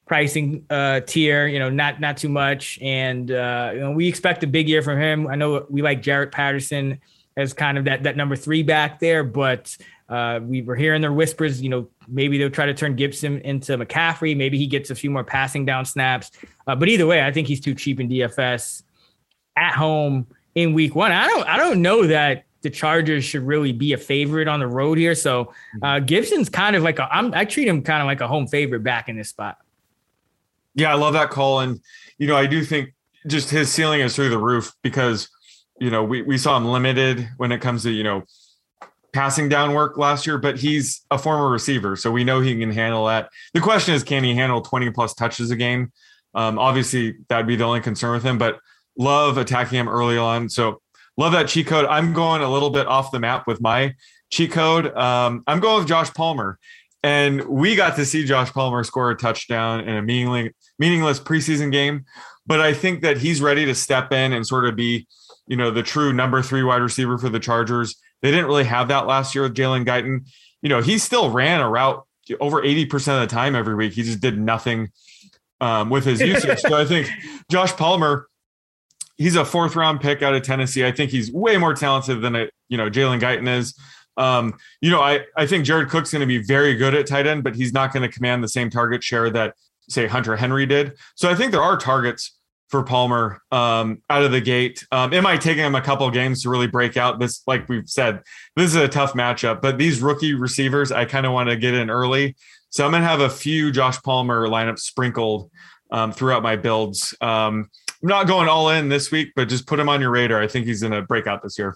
pricing 0.05 0.65
uh, 0.71 1.01
tier, 1.01 1.45
you 1.45 1.59
know, 1.59 1.69
not 1.69 2.01
not 2.01 2.17
too 2.17 2.29
much, 2.29 2.79
and 2.81 3.29
uh, 3.31 3.71
you 3.73 3.79
know, 3.79 3.91
we 3.91 4.07
expect 4.07 4.43
a 4.43 4.47
big 4.47 4.67
year 4.67 4.81
from 4.81 4.99
him. 4.99 5.27
I 5.27 5.35
know 5.35 5.65
we 5.69 5.81
like 5.83 6.01
Jaret 6.01 6.31
Patterson 6.31 6.99
as 7.37 7.53
kind 7.53 7.77
of 7.77 7.85
that 7.85 8.03
that 8.03 8.17
number 8.17 8.35
three 8.35 8.63
back 8.63 8.99
there, 8.99 9.23
but 9.23 9.77
uh, 10.09 10.39
we 10.41 10.61
were 10.61 10.75
hearing 10.75 11.01
their 11.01 11.13
whispers, 11.13 11.61
you 11.61 11.69
know, 11.69 11.87
maybe 12.07 12.37
they'll 12.37 12.49
try 12.49 12.65
to 12.65 12.73
turn 12.73 12.95
Gibson 12.95 13.39
into 13.41 13.77
McCaffrey. 13.77 14.35
Maybe 14.35 14.57
he 14.57 14.65
gets 14.65 14.89
a 14.89 14.95
few 14.95 15.11
more 15.11 15.23
passing 15.23 15.65
down 15.65 15.85
snaps. 15.85 16.31
Uh, 16.65 16.75
but 16.75 16.89
either 16.89 17.05
way, 17.05 17.21
I 17.21 17.31
think 17.31 17.47
he's 17.47 17.59
too 17.59 17.75
cheap 17.75 17.99
in 17.99 18.09
DFS 18.09 18.83
at 19.55 19.73
home 19.73 20.27
in 20.55 20.73
week 20.73 20.95
one. 20.95 21.11
I 21.11 21.27
don't 21.27 21.47
I 21.47 21.57
don't 21.57 21.81
know 21.81 22.07
that 22.07 22.45
the 22.61 22.69
Chargers 22.69 23.23
should 23.23 23.43
really 23.43 23.71
be 23.71 23.93
a 23.93 23.97
favorite 23.97 24.47
on 24.47 24.59
the 24.59 24.67
road 24.67 24.97
here. 24.97 25.15
So 25.15 25.53
uh, 25.81 25.99
Gibson's 25.99 26.49
kind 26.49 26.75
of 26.75 26.83
like 26.83 26.99
a 26.99 27.03
I'm, 27.03 27.33
I 27.33 27.45
treat 27.45 27.67
him 27.67 27.83
kind 27.83 28.01
of 28.01 28.07
like 28.07 28.21
a 28.21 28.27
home 28.27 28.47
favorite 28.47 28.83
back 28.83 29.09
in 29.09 29.15
this 29.15 29.29
spot. 29.29 29.57
Yeah, 30.75 30.91
I 30.91 30.95
love 30.95 31.13
that 31.13 31.29
call, 31.29 31.59
and 31.59 31.79
you 32.17 32.27
know 32.27 32.35
I 32.35 32.45
do 32.45 32.63
think 32.63 32.93
just 33.27 33.49
his 33.49 33.71
ceiling 33.71 34.01
is 34.01 34.15
through 34.15 34.29
the 34.29 34.37
roof 34.37 34.73
because 34.81 35.29
you 35.79 35.91
know 35.91 36.03
we 36.03 36.21
we 36.21 36.37
saw 36.37 36.57
him 36.57 36.65
limited 36.65 37.29
when 37.37 37.51
it 37.51 37.59
comes 37.59 37.83
to 37.83 37.91
you 37.91 38.03
know 38.03 38.23
passing 39.13 39.49
down 39.49 39.73
work 39.73 39.97
last 39.97 40.27
year, 40.27 40.37
but 40.37 40.59
he's 40.59 41.05
a 41.11 41.17
former 41.17 41.49
receiver, 41.49 41.95
so 41.95 42.11
we 42.11 42.23
know 42.23 42.39
he 42.39 42.57
can 42.57 42.71
handle 42.71 43.05
that. 43.07 43.29
The 43.53 43.61
question 43.61 43.93
is, 43.93 44.03
can 44.03 44.23
he 44.23 44.35
handle 44.35 44.61
20 44.61 44.91
plus 44.91 45.13
touches 45.13 45.51
a 45.51 45.55
game? 45.55 45.91
Um, 46.33 46.59
obviously, 46.59 47.15
that'd 47.27 47.47
be 47.47 47.55
the 47.55 47.63
only 47.63 47.81
concern 47.81 48.13
with 48.13 48.23
him, 48.23 48.37
but 48.37 48.59
love 48.97 49.37
attacking 49.37 49.79
him 49.79 49.89
early 49.89 50.17
on. 50.17 50.49
So 50.49 50.81
love 51.17 51.31
that 51.31 51.47
cheat 51.47 51.67
code. 51.67 51.85
I'm 51.85 52.13
going 52.13 52.41
a 52.41 52.49
little 52.49 52.69
bit 52.69 52.87
off 52.87 53.11
the 53.11 53.19
map 53.19 53.47
with 53.47 53.61
my 53.61 53.95
cheat 54.29 54.51
code. 54.51 54.95
Um, 54.95 55.43
I'm 55.47 55.59
going 55.59 55.79
with 55.79 55.87
Josh 55.87 56.13
Palmer. 56.13 56.59
And 57.01 57.45
we 57.45 57.75
got 57.75 57.95
to 57.95 58.05
see 58.05 58.25
Josh 58.25 58.51
Palmer 58.51 58.83
score 58.83 59.09
a 59.09 59.15
touchdown 59.15 59.81
in 59.81 59.95
a 59.95 60.01
meaningless, 60.01 60.51
meaningless 60.79 61.19
preseason 61.19 61.71
game. 61.71 62.05
But 62.45 62.59
I 62.59 62.73
think 62.73 63.01
that 63.01 63.17
he's 63.17 63.41
ready 63.41 63.65
to 63.65 63.75
step 63.75 64.11
in 64.11 64.33
and 64.33 64.45
sort 64.45 64.65
of 64.65 64.75
be, 64.75 65.07
you 65.47 65.55
know, 65.55 65.71
the 65.71 65.83
true 65.83 66.11
number 66.11 66.41
three 66.41 66.63
wide 66.63 66.81
receiver 66.81 67.17
for 67.17 67.29
the 67.29 67.39
Chargers 67.39 67.95
they 68.21 68.31
didn't 68.31 68.47
really 68.47 68.65
have 68.65 68.87
that 68.89 69.07
last 69.07 69.33
year 69.33 69.43
with 69.43 69.55
Jalen 69.55 69.85
Guyton. 69.85 70.27
You 70.61 70.69
know, 70.69 70.81
he 70.81 70.97
still 70.97 71.31
ran 71.31 71.61
a 71.61 71.69
route 71.69 72.05
over 72.39 72.61
80% 72.61 73.21
of 73.21 73.29
the 73.29 73.33
time 73.33 73.55
every 73.55 73.75
week. 73.75 73.93
He 73.93 74.03
just 74.03 74.19
did 74.19 74.39
nothing 74.39 74.89
um, 75.61 75.89
with 75.89 76.05
his 76.05 76.21
usage. 76.21 76.59
so 76.59 76.75
I 76.75 76.85
think 76.85 77.09
Josh 77.51 77.73
Palmer, 77.73 78.27
he's 79.17 79.35
a 79.35 79.45
fourth 79.45 79.75
round 79.75 80.01
pick 80.01 80.21
out 80.21 80.33
of 80.33 80.43
Tennessee. 80.43 80.85
I 80.85 80.91
think 80.91 81.11
he's 81.11 81.31
way 81.31 81.57
more 81.57 81.73
talented 81.73 82.21
than 82.21 82.35
a, 82.35 82.49
you 82.67 82.77
know, 82.77 82.89
Jalen 82.89 83.19
Guyton 83.19 83.47
is. 83.47 83.77
Um, 84.17 84.55
you 84.81 84.91
know, 84.91 84.99
I, 84.99 85.21
I 85.37 85.47
think 85.47 85.63
Jared 85.63 85.89
Cook's 85.89 86.11
going 86.11 86.19
to 86.19 86.27
be 86.27 86.39
very 86.39 86.75
good 86.75 86.93
at 86.93 87.07
tight 87.07 87.25
end, 87.25 87.43
but 87.43 87.55
he's 87.55 87.71
not 87.71 87.93
going 87.93 88.03
to 88.03 88.13
command 88.13 88.43
the 88.43 88.49
same 88.49 88.69
target 88.69 89.01
share 89.01 89.29
that 89.29 89.55
say 89.87 90.07
Hunter 90.07 90.35
Henry 90.35 90.65
did. 90.65 90.97
So 91.15 91.29
I 91.29 91.35
think 91.35 91.51
there 91.51 91.61
are 91.61 91.77
targets 91.77 92.37
for 92.69 92.83
Palmer 92.83 93.41
um, 93.51 94.01
out 94.09 94.23
of 94.23 94.31
the 94.31 94.41
gate. 94.41 94.85
Um, 94.91 95.11
it 95.11 95.21
might 95.21 95.41
take 95.41 95.57
him 95.57 95.75
a 95.75 95.81
couple 95.81 96.09
games 96.11 96.43
to 96.43 96.49
really 96.49 96.67
break 96.67 96.97
out. 96.97 97.19
This, 97.19 97.41
like 97.47 97.67
we've 97.67 97.89
said, 97.89 98.21
this 98.55 98.67
is 98.67 98.75
a 98.75 98.87
tough 98.87 99.13
matchup. 99.13 99.61
But 99.61 99.77
these 99.77 100.01
rookie 100.01 100.35
receivers, 100.35 100.91
I 100.91 101.05
kind 101.05 101.25
of 101.25 101.33
want 101.33 101.49
to 101.49 101.55
get 101.55 101.73
in 101.73 101.89
early. 101.89 102.35
So 102.69 102.85
I'm 102.85 102.91
to 103.01 103.07
have 103.09 103.21
a 103.21 103.29
few 103.29 103.71
Josh 103.71 103.99
Palmer 104.03 104.47
lineups 104.47 104.79
sprinkled 104.79 105.49
um, 105.91 106.11
throughout 106.11 106.43
my 106.43 106.55
builds. 106.55 107.15
Um, 107.21 107.69
I'm 108.01 108.09
not 108.09 108.27
going 108.27 108.47
all 108.47 108.69
in 108.69 108.87
this 108.87 109.11
week, 109.11 109.33
but 109.35 109.49
just 109.49 109.65
put 109.65 109.79
him 109.79 109.89
on 109.89 109.99
your 109.99 110.11
radar. 110.11 110.41
I 110.41 110.47
think 110.47 110.67
he's 110.67 110.81
to 110.93 111.01
break 111.01 111.27
out 111.27 111.41
this 111.41 111.57
year. 111.57 111.75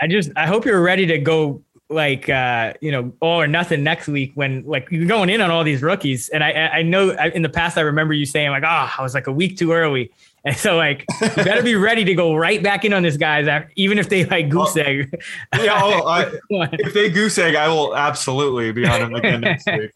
I 0.00 0.06
just 0.06 0.30
I 0.36 0.46
hope 0.46 0.64
you're 0.64 0.82
ready 0.82 1.04
to 1.06 1.18
go 1.18 1.62
like 1.90 2.28
uh, 2.28 2.72
you 2.80 2.92
know 2.92 3.12
all 3.20 3.40
or 3.40 3.46
nothing 3.48 3.82
next 3.82 4.06
week 4.06 4.32
when 4.34 4.62
like 4.64 4.88
you're 4.90 5.06
going 5.06 5.28
in 5.28 5.40
on 5.40 5.50
all 5.50 5.64
these 5.64 5.82
rookies. 5.82 6.28
And 6.28 6.42
i 6.42 6.52
i 6.68 6.82
know 6.82 7.10
in 7.10 7.42
the 7.42 7.48
past 7.48 7.76
i 7.76 7.80
remember 7.80 8.14
you 8.14 8.24
saying 8.24 8.50
like 8.50 8.62
oh 8.62 8.90
i 8.96 9.02
was 9.02 9.12
like 9.12 9.26
a 9.26 9.32
week 9.32 9.58
too 9.58 9.72
early. 9.72 10.10
And 10.42 10.56
so 10.56 10.78
like 10.78 11.04
you 11.20 11.28
better 11.44 11.62
be 11.62 11.74
ready 11.74 12.02
to 12.02 12.14
go 12.14 12.34
right 12.34 12.62
back 12.62 12.86
in 12.86 12.94
on 12.94 13.02
this 13.02 13.18
guys 13.18 13.46
even 13.76 13.98
if 13.98 14.08
they 14.08 14.24
like 14.24 14.48
goose 14.48 14.74
egg. 14.74 15.14
yeah 15.60 15.78
oh, 15.84 16.06
I, 16.06 16.30
if 16.72 16.94
they 16.94 17.10
goose 17.10 17.36
egg 17.36 17.56
i 17.56 17.68
will 17.68 17.94
absolutely 17.94 18.72
be 18.72 18.86
on 18.86 19.00
them 19.00 19.14
again 19.14 19.42
next 19.42 19.66
week. 19.78 19.90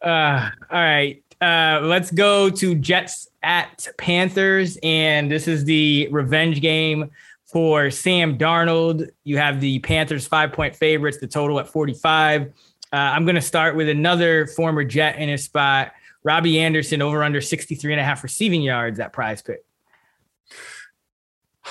Uh 0.00 0.48
all 0.70 0.80
right 0.80 1.22
uh 1.42 1.80
let's 1.82 2.10
go 2.10 2.48
to 2.48 2.74
jets 2.74 3.28
at 3.42 3.86
panthers 3.98 4.78
and 4.82 5.30
this 5.30 5.46
is 5.46 5.66
the 5.66 6.08
revenge 6.10 6.62
game 6.62 7.10
for 7.52 7.90
Sam 7.90 8.38
Darnold, 8.38 9.10
you 9.24 9.36
have 9.36 9.60
the 9.60 9.78
Panthers 9.80 10.26
five 10.26 10.52
point 10.52 10.74
favorites, 10.74 11.18
the 11.18 11.26
total 11.26 11.60
at 11.60 11.68
45. 11.68 12.42
Uh, 12.42 12.48
I'm 12.92 13.24
going 13.24 13.34
to 13.34 13.42
start 13.42 13.76
with 13.76 13.88
another 13.88 14.46
former 14.46 14.84
Jet 14.84 15.16
in 15.16 15.28
his 15.28 15.44
spot, 15.44 15.92
Robbie 16.24 16.60
Anderson, 16.60 17.02
over 17.02 17.22
under 17.22 17.40
63 17.40 17.92
and 17.92 18.00
a 18.00 18.04
half 18.04 18.22
receiving 18.22 18.62
yards 18.62 18.98
at 19.00 19.12
PrizePick. 19.12 19.58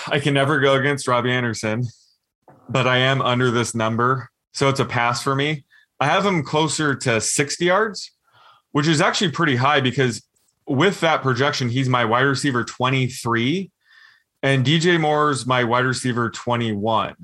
I 0.08 0.20
can 0.20 0.36
never 0.36 0.60
go 0.60 0.76
against 0.76 1.08
Robbie 1.08 1.32
Anderson, 1.32 1.86
but 2.70 2.88
I 2.88 2.98
am 2.98 3.22
under 3.22 3.50
this 3.52 3.74
number. 3.74 4.30
So 4.54 4.70
it's 4.70 4.80
a 4.80 4.86
pass 4.86 5.24
for 5.24 5.36
me. 5.36 5.66
I 6.00 6.06
have 6.06 6.26
him 6.26 6.44
closer 6.44 6.96
to 6.96 7.22
60 7.22 7.66
yards, 7.66 8.12
which 8.72 8.88
is 8.88 9.02
actually 9.02 9.32
pretty 9.32 9.56
high 9.56 9.82
because 9.82 10.24
with 10.68 11.00
that 11.02 11.22
projection, 11.22 11.70
he's 11.70 11.90
my 11.90 12.06
wide 12.06 12.22
receiver 12.22 12.64
23 12.64 13.71
and 14.44 14.66
DJ 14.66 15.00
Moore's 15.00 15.46
my 15.46 15.64
wide 15.64 15.86
receiver 15.86 16.30
21. 16.30 17.16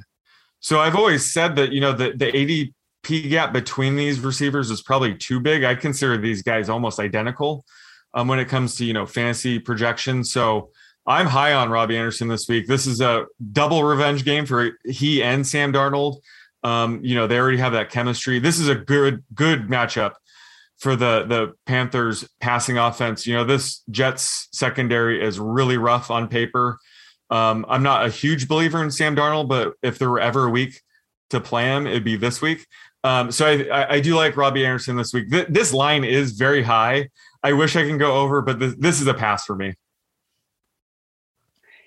So 0.59 0.80
I've 0.80 0.95
always 0.95 1.32
said 1.32 1.55
that, 1.55 1.72
you 1.72 1.82
know, 1.82 1.93
the, 1.93 2.11
the 2.11 2.32
ADP 2.32 3.30
gap 3.30 3.53
between 3.53 3.95
these 3.95 4.20
receivers 4.20 4.70
is 4.70 4.82
probably 4.82 5.15
too 5.15 5.39
big. 5.39 5.63
I 5.63 5.76
consider 5.76 6.18
these 6.18 6.41
guys 6.41 6.70
almost 6.70 6.99
identical 6.99 7.65
um, 8.13 8.28
when 8.28 8.39
it 8.39 8.45
comes 8.49 8.76
to, 8.76 8.86
you 8.86 8.93
know, 8.93 9.05
fantasy 9.05 9.59
projection. 9.59 10.24
So 10.24 10.72
I'm 11.05 11.28
high 11.28 11.53
on 11.53 11.70
Robbie 11.70 11.97
Anderson 11.97 12.28
this 12.28 12.47
week. 12.49 12.68
This 12.68 12.86
is 12.86 13.01
a 13.01 13.26
double 13.53 13.84
revenge 13.84 14.26
game 14.26 14.45
for 14.45 14.72
he 14.84 15.24
and 15.24 15.45
Sam 15.45 15.72
Darnold. 15.72 16.18
Um, 16.63 16.99
you 17.03 17.15
know, 17.15 17.28
they 17.28 17.39
already 17.39 17.59
have 17.59 17.74
that 17.74 17.89
chemistry. 17.89 18.39
This 18.39 18.59
is 18.59 18.68
a 18.68 18.76
good, 18.76 19.24
good 19.34 19.68
matchup 19.68 20.13
for 20.78 20.95
the 20.95 21.26
the 21.28 21.53
Panthers 21.65 22.28
passing 22.39 22.78
offense. 22.78 23.26
You 23.26 23.36
know, 23.36 23.43
this 23.43 23.84
Jets 23.89 24.47
secondary 24.51 25.24
is 25.24 25.39
really 25.39 25.78
rough 25.78 26.11
on 26.11 26.28
paper. 26.28 26.78
Um, 27.30 27.65
I'm 27.67 27.84
not 27.84 28.05
a 28.05 28.09
huge 28.09 28.47
believer 28.47 28.84
in 28.84 28.91
Sam 28.91 29.15
Darnold, 29.15 29.49
but 29.49 29.73
if 29.82 29.99
there 29.99 30.09
were 30.09 30.19
ever 30.19 30.45
a 30.45 30.49
week 30.49 30.82
to 31.30 31.41
play 31.41 31.65
him, 31.65 31.86
it'd 31.86 32.03
be 32.03 32.15
this 32.15 32.41
week. 32.41 32.65
Um, 33.03 33.32
so 33.32 33.45
I, 33.45 33.95
I, 33.95 33.99
do 33.99 34.15
like 34.15 34.36
Robbie 34.36 34.65
Anderson 34.65 34.97
this 34.97 35.13
week. 35.13 35.30
Th- 35.30 35.47
this 35.47 35.73
line 35.73 36.03
is 36.03 36.32
very 36.32 36.63
high. 36.63 37.09
I 37.43 37.53
wish 37.53 37.75
I 37.75 37.84
can 37.84 37.97
go 37.97 38.17
over, 38.17 38.41
but 38.41 38.59
this, 38.59 38.75
this 38.78 39.01
is 39.01 39.07
a 39.07 39.13
pass 39.13 39.45
for 39.45 39.55
me. 39.55 39.75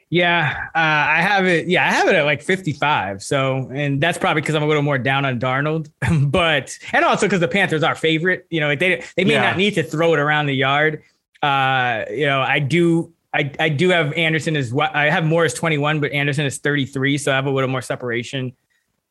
Yeah, 0.08 0.66
uh, 0.74 0.78
I 0.78 1.22
have 1.22 1.46
it. 1.46 1.68
Yeah, 1.68 1.86
I 1.86 1.92
have 1.92 2.08
it 2.08 2.16
at 2.16 2.24
like 2.24 2.42
55. 2.42 3.22
So, 3.22 3.70
and 3.72 4.00
that's 4.00 4.18
probably 4.18 4.42
because 4.42 4.56
I'm 4.56 4.62
a 4.62 4.66
little 4.66 4.82
more 4.82 4.98
down 4.98 5.24
on 5.24 5.38
Darnold, 5.38 5.88
but 6.30 6.76
and 6.92 7.04
also 7.04 7.26
because 7.26 7.38
the 7.38 7.48
Panthers 7.48 7.84
are 7.84 7.94
favorite. 7.94 8.44
You 8.50 8.58
know, 8.60 8.74
they 8.74 9.04
they 9.16 9.24
may 9.24 9.34
yeah. 9.34 9.42
not 9.42 9.56
need 9.56 9.74
to 9.74 9.84
throw 9.84 10.12
it 10.12 10.18
around 10.18 10.46
the 10.46 10.54
yard. 10.54 11.02
Uh, 11.42 12.04
you 12.10 12.26
know, 12.26 12.40
I 12.40 12.58
do 12.58 13.12
I, 13.32 13.52
I 13.58 13.68
do 13.68 13.90
have 13.90 14.12
Anderson 14.14 14.56
as 14.56 14.72
well. 14.72 14.90
I 14.92 15.08
have 15.08 15.24
Morris 15.24 15.54
21, 15.54 16.00
but 16.00 16.12
Anderson 16.12 16.46
is 16.46 16.58
33. 16.58 17.18
So 17.18 17.32
I 17.32 17.36
have 17.36 17.46
a 17.46 17.50
little 17.50 17.70
more 17.70 17.82
separation 17.82 18.52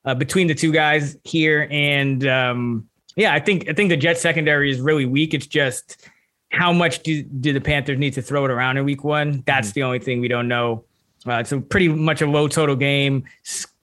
uh, 0.05 0.13
between 0.13 0.47
the 0.47 0.55
two 0.55 0.71
guys 0.71 1.17
here. 1.23 1.67
And 1.71 2.25
um, 2.27 2.89
yeah, 3.15 3.33
I 3.33 3.39
think 3.39 3.69
I 3.69 3.73
think 3.73 3.89
the 3.89 3.97
Jet 3.97 4.17
secondary 4.17 4.71
is 4.71 4.81
really 4.81 5.05
weak. 5.05 5.33
It's 5.33 5.47
just 5.47 6.07
how 6.51 6.73
much 6.73 7.03
do, 7.03 7.23
do 7.23 7.53
the 7.53 7.61
Panthers 7.61 7.97
need 7.97 8.13
to 8.13 8.21
throw 8.21 8.43
it 8.45 8.51
around 8.51 8.77
in 8.77 8.85
week 8.85 9.03
one? 9.03 9.43
That's 9.45 9.69
mm-hmm. 9.69 9.73
the 9.75 9.83
only 9.83 9.99
thing 9.99 10.19
we 10.19 10.27
don't 10.27 10.47
know. 10.47 10.83
Uh, 11.27 11.33
it's 11.33 11.51
a 11.51 11.59
pretty 11.59 11.87
much 11.87 12.21
a 12.21 12.27
low 12.27 12.47
total 12.47 12.75
game. 12.75 13.25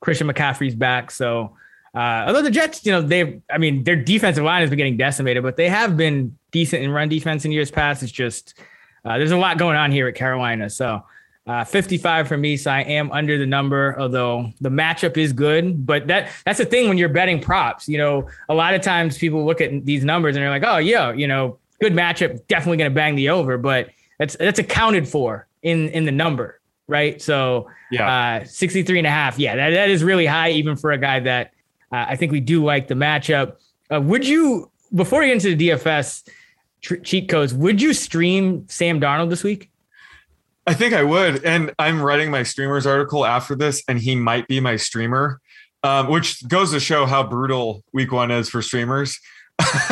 Christian 0.01 0.27
McCaffrey's 0.27 0.75
back. 0.75 1.11
So 1.11 1.57
uh, 1.95 2.25
although 2.27 2.43
the 2.43 2.51
Jets, 2.51 2.85
you 2.85 2.93
know, 2.93 3.01
they 3.01 3.41
I 3.51 3.59
mean, 3.59 3.85
their 3.85 3.97
defensive 3.97 4.45
line 4.45 4.61
has 4.61 4.71
been 4.71 4.77
getting 4.77 4.97
decimated, 4.99 5.43
but 5.43 5.57
they 5.57 5.69
have 5.69 5.97
been 5.97 6.37
decent 6.51 6.83
in 6.83 6.91
run 6.91 7.09
defense 7.09 7.45
in 7.45 7.53
years 7.53 7.71
past. 7.71 8.03
It's 8.03 8.13
just 8.13 8.55
uh, 9.07 9.19
there's 9.19 9.31
a 9.31 9.37
lot 9.37 9.57
going 9.59 9.77
on 9.77 9.91
here 9.93 10.09
at 10.09 10.15
Carolina. 10.15 10.69
So 10.69 11.03
uh, 11.47 11.65
55 11.65 12.27
for 12.27 12.37
me, 12.37 12.57
so 12.57 12.71
I 12.73 12.81
am 12.83 13.13
under 13.13 13.39
the 13.39 13.47
number. 13.47 13.95
Although 14.01 14.53
the 14.61 14.69
matchup 14.69 15.17
is 15.17 15.33
good, 15.33 15.87
but 15.87 16.09
that 16.09 16.31
that's 16.45 16.59
the 16.59 16.65
thing 16.67 16.89
when 16.89 16.99
you're 16.99 17.09
betting 17.09 17.41
props. 17.41 17.89
You 17.89 17.99
know, 17.99 18.29
a 18.49 18.55
lot 18.55 18.75
of 18.75 18.83
times 18.83 19.17
people 19.17 19.45
look 19.47 19.61
at 19.61 19.85
these 19.87 20.05
numbers 20.05 20.35
and 20.35 20.43
they're 20.43 20.51
like, 20.51 20.65
"Oh, 20.67 20.79
yeah, 20.79 21.13
you 21.13 21.29
know, 21.29 21.59
good 21.81 21.93
matchup, 21.93 22.45
definitely 22.49 22.79
going 22.79 22.91
to 22.91 22.95
bang 22.95 23.15
the 23.15 23.29
over." 23.29 23.59
But 23.59 23.91
that's 24.19 24.35
that's 24.37 24.59
accounted 24.59 25.09
for 25.09 25.47
in 25.63 25.89
in 25.91 26.05
the 26.05 26.11
number, 26.13 26.61
right? 26.89 27.23
So 27.23 27.69
Yeah. 27.93 28.41
uh, 28.43 28.45
63 28.45 28.99
and 28.99 29.07
a 29.07 29.11
half. 29.11 29.39
Yeah, 29.39 29.55
that, 29.55 29.71
that 29.71 29.89
is 29.89 30.03
really 30.03 30.27
high, 30.27 30.51
even 30.51 30.75
for 30.75 30.91
a 30.91 30.99
guy 30.99 31.21
that 31.21 31.53
uh, 31.93 32.07
I 32.09 32.17
think 32.17 32.33
we 32.33 32.41
do 32.41 32.65
like 32.65 32.89
the 32.89 32.95
matchup. 32.95 33.57
Uh, 33.93 34.01
would 34.01 34.27
you, 34.27 34.69
before 34.95 35.23
you 35.23 35.29
get 35.33 35.45
into 35.45 35.55
the 35.55 35.69
DFS 35.69 36.29
tr- 36.87 36.97
cheat 36.97 37.29
codes, 37.29 37.53
would 37.53 37.83
you 37.83 37.93
stream 37.93 38.67
Sam 38.69 39.01
Darnold 39.01 39.31
this 39.31 39.43
week? 39.43 39.71
I 40.67 40.75
think 40.75 40.95
I 40.95 41.03
would. 41.03 41.45
And 41.45 41.73
I'm 41.79 42.03
writing 42.03 42.31
my 42.31 42.43
streamers 42.43 42.87
article 42.87 43.25
after 43.25 43.55
this, 43.55 43.83
and 43.89 43.99
he 43.99 44.17
might 44.17 44.49
be 44.49 44.61
my 44.61 44.77
streamer, 44.77 45.41
um, 45.83 46.09
which 46.09 46.47
goes 46.49 46.73
to 46.73 46.81
show 46.81 47.07
how 47.07 47.23
brutal 47.23 47.85
week 47.93 48.13
one 48.13 48.31
is 48.31 48.49
for 48.49 48.63
streamers. 48.63 49.19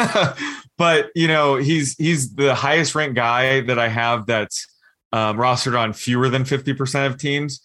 but 0.77 1.11
you 1.15 1.29
know, 1.29 1.57
he's 1.57 1.95
he's 1.97 2.35
the 2.35 2.55
highest 2.55 2.95
ranked 2.95 3.15
guy 3.15 3.61
that 3.63 3.79
I 3.79 3.89
have 3.89 4.27
that's 4.27 4.67
um, 5.13 5.37
rostered 5.37 5.79
on 5.79 5.93
fewer 5.93 6.29
than 6.29 6.45
50% 6.45 7.07
of 7.07 7.19
teams. 7.19 7.61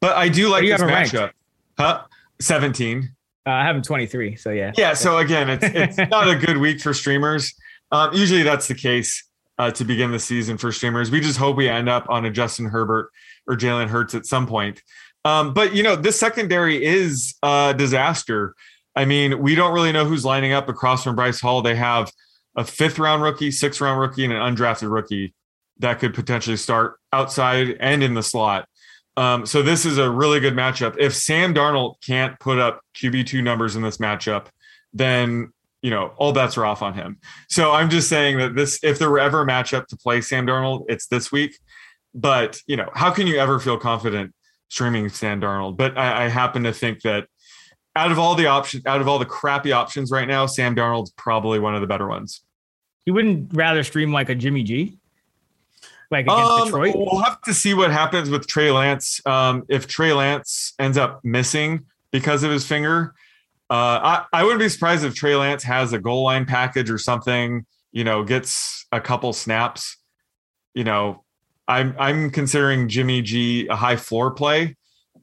But 0.00 0.16
I 0.16 0.28
do 0.28 0.48
like 0.48 0.62
do 0.62 0.68
this 0.68 0.80
ranked? 0.80 1.12
matchup. 1.12 1.30
Huh? 1.78 2.04
17. 2.40 3.10
Uh, 3.44 3.50
I 3.50 3.64
have 3.64 3.76
him 3.76 3.82
23. 3.82 4.36
So 4.36 4.50
yeah. 4.50 4.72
Yeah. 4.76 4.94
So 4.94 5.18
again, 5.18 5.50
it's 5.50 5.64
it's 5.98 6.10
not 6.10 6.28
a 6.28 6.36
good 6.36 6.56
week 6.58 6.80
for 6.80 6.94
streamers. 6.94 7.52
Um, 7.92 8.12
usually 8.14 8.42
that's 8.42 8.66
the 8.66 8.74
case 8.74 9.28
uh, 9.58 9.70
to 9.70 9.84
begin 9.84 10.10
the 10.10 10.18
season 10.18 10.58
for 10.58 10.72
streamers. 10.72 11.10
We 11.10 11.20
just 11.20 11.38
hope 11.38 11.56
we 11.56 11.68
end 11.68 11.88
up 11.88 12.06
on 12.08 12.24
a 12.24 12.30
Justin 12.30 12.66
Herbert 12.66 13.10
or 13.46 13.56
Jalen 13.56 13.88
Hurts 13.88 14.14
at 14.14 14.26
some 14.26 14.46
point. 14.46 14.82
Um, 15.24 15.54
but 15.54 15.74
you 15.74 15.82
know, 15.82 15.94
this 15.94 16.18
secondary 16.18 16.84
is 16.84 17.34
a 17.42 17.74
disaster. 17.76 18.54
I 18.96 19.04
mean, 19.04 19.40
we 19.40 19.54
don't 19.54 19.72
really 19.72 19.92
know 19.92 20.04
who's 20.04 20.24
lining 20.24 20.52
up 20.52 20.68
across 20.68 21.04
from 21.04 21.14
Bryce 21.14 21.40
Hall. 21.40 21.62
They 21.62 21.76
have 21.76 22.10
a 22.56 22.64
fifth 22.64 22.98
round 22.98 23.22
rookie, 23.22 23.50
sixth 23.50 23.80
round 23.80 24.00
rookie, 24.00 24.24
and 24.24 24.32
an 24.32 24.40
undrafted 24.40 24.92
rookie 24.92 25.34
that 25.78 25.98
could 25.98 26.14
potentially 26.14 26.56
start 26.56 26.96
outside 27.12 27.76
and 27.80 28.02
in 28.02 28.14
the 28.14 28.22
slot. 28.22 28.68
Um, 29.16 29.44
so 29.46 29.62
this 29.62 29.84
is 29.84 29.98
a 29.98 30.10
really 30.10 30.40
good 30.40 30.54
matchup. 30.54 30.96
If 30.98 31.14
Sam 31.14 31.54
Darnold 31.54 31.96
can't 32.04 32.38
put 32.40 32.58
up 32.58 32.80
QB 32.94 33.26
two 33.26 33.42
numbers 33.42 33.76
in 33.76 33.82
this 33.82 33.98
matchup, 33.98 34.46
then 34.92 35.52
you 35.82 35.90
know 35.90 36.12
all 36.16 36.32
bets 36.32 36.56
are 36.56 36.64
off 36.64 36.80
on 36.82 36.94
him. 36.94 37.18
So 37.48 37.72
I'm 37.72 37.90
just 37.90 38.08
saying 38.08 38.38
that 38.38 38.54
this, 38.54 38.78
if 38.82 38.98
there 38.98 39.10
were 39.10 39.20
ever 39.20 39.42
a 39.42 39.46
matchup 39.46 39.86
to 39.88 39.96
play 39.96 40.20
Sam 40.20 40.46
Darnold, 40.46 40.84
it's 40.88 41.06
this 41.08 41.30
week. 41.30 41.58
But 42.14 42.60
you 42.66 42.76
know, 42.76 42.88
how 42.94 43.10
can 43.10 43.26
you 43.26 43.38
ever 43.38 43.58
feel 43.58 43.78
confident 43.78 44.32
streaming 44.68 45.08
Sam 45.08 45.40
Darnold? 45.40 45.76
But 45.76 45.98
I, 45.98 46.24
I 46.24 46.28
happen 46.28 46.62
to 46.64 46.72
think 46.72 47.02
that 47.02 47.26
out 47.94 48.10
of 48.10 48.18
all 48.18 48.34
the 48.34 48.46
options, 48.46 48.86
out 48.86 49.00
of 49.00 49.08
all 49.08 49.18
the 49.18 49.26
crappy 49.26 49.72
options 49.72 50.10
right 50.10 50.26
now, 50.26 50.46
Sam 50.46 50.74
Darnold's 50.74 51.12
probably 51.12 51.58
one 51.58 51.74
of 51.74 51.80
the 51.80 51.86
better 51.86 52.08
ones. 52.08 52.42
You 53.04 53.14
wouldn't 53.14 53.50
rather 53.52 53.82
stream 53.82 54.12
like 54.12 54.28
a 54.28 54.34
Jimmy 54.34 54.62
G? 54.62 54.98
Like 56.10 56.26
against 56.26 56.40
Um, 56.40 56.64
Detroit? 56.66 56.94
We'll 56.94 57.22
have 57.22 57.40
to 57.42 57.54
see 57.54 57.74
what 57.74 57.90
happens 57.90 58.30
with 58.30 58.46
Trey 58.46 58.70
Lance. 58.70 59.20
Um, 59.26 59.64
if 59.68 59.86
Trey 59.86 60.12
Lance 60.12 60.74
ends 60.78 60.96
up 60.96 61.20
missing 61.24 61.86
because 62.12 62.42
of 62.42 62.50
his 62.50 62.66
finger, 62.66 63.14
I, 63.74 64.24
I 64.32 64.42
wouldn't 64.42 64.60
be 64.60 64.68
surprised 64.68 65.04
if 65.04 65.14
Trey 65.14 65.34
Lance 65.34 65.62
has 65.62 65.92
a 65.92 65.98
goal 65.98 66.24
line 66.24 66.44
package 66.44 66.90
or 66.90 66.98
something. 66.98 67.64
You 67.92 68.04
know, 68.04 68.24
gets 68.24 68.86
a 68.92 69.00
couple 69.00 69.32
snaps. 69.32 69.96
You 70.74 70.84
know, 70.84 71.24
I'm 71.68 71.94
I'm 71.98 72.30
considering 72.30 72.88
Jimmy 72.88 73.22
G 73.22 73.66
a 73.68 73.76
high 73.76 73.96
floor 73.96 74.32
play, 74.32 74.76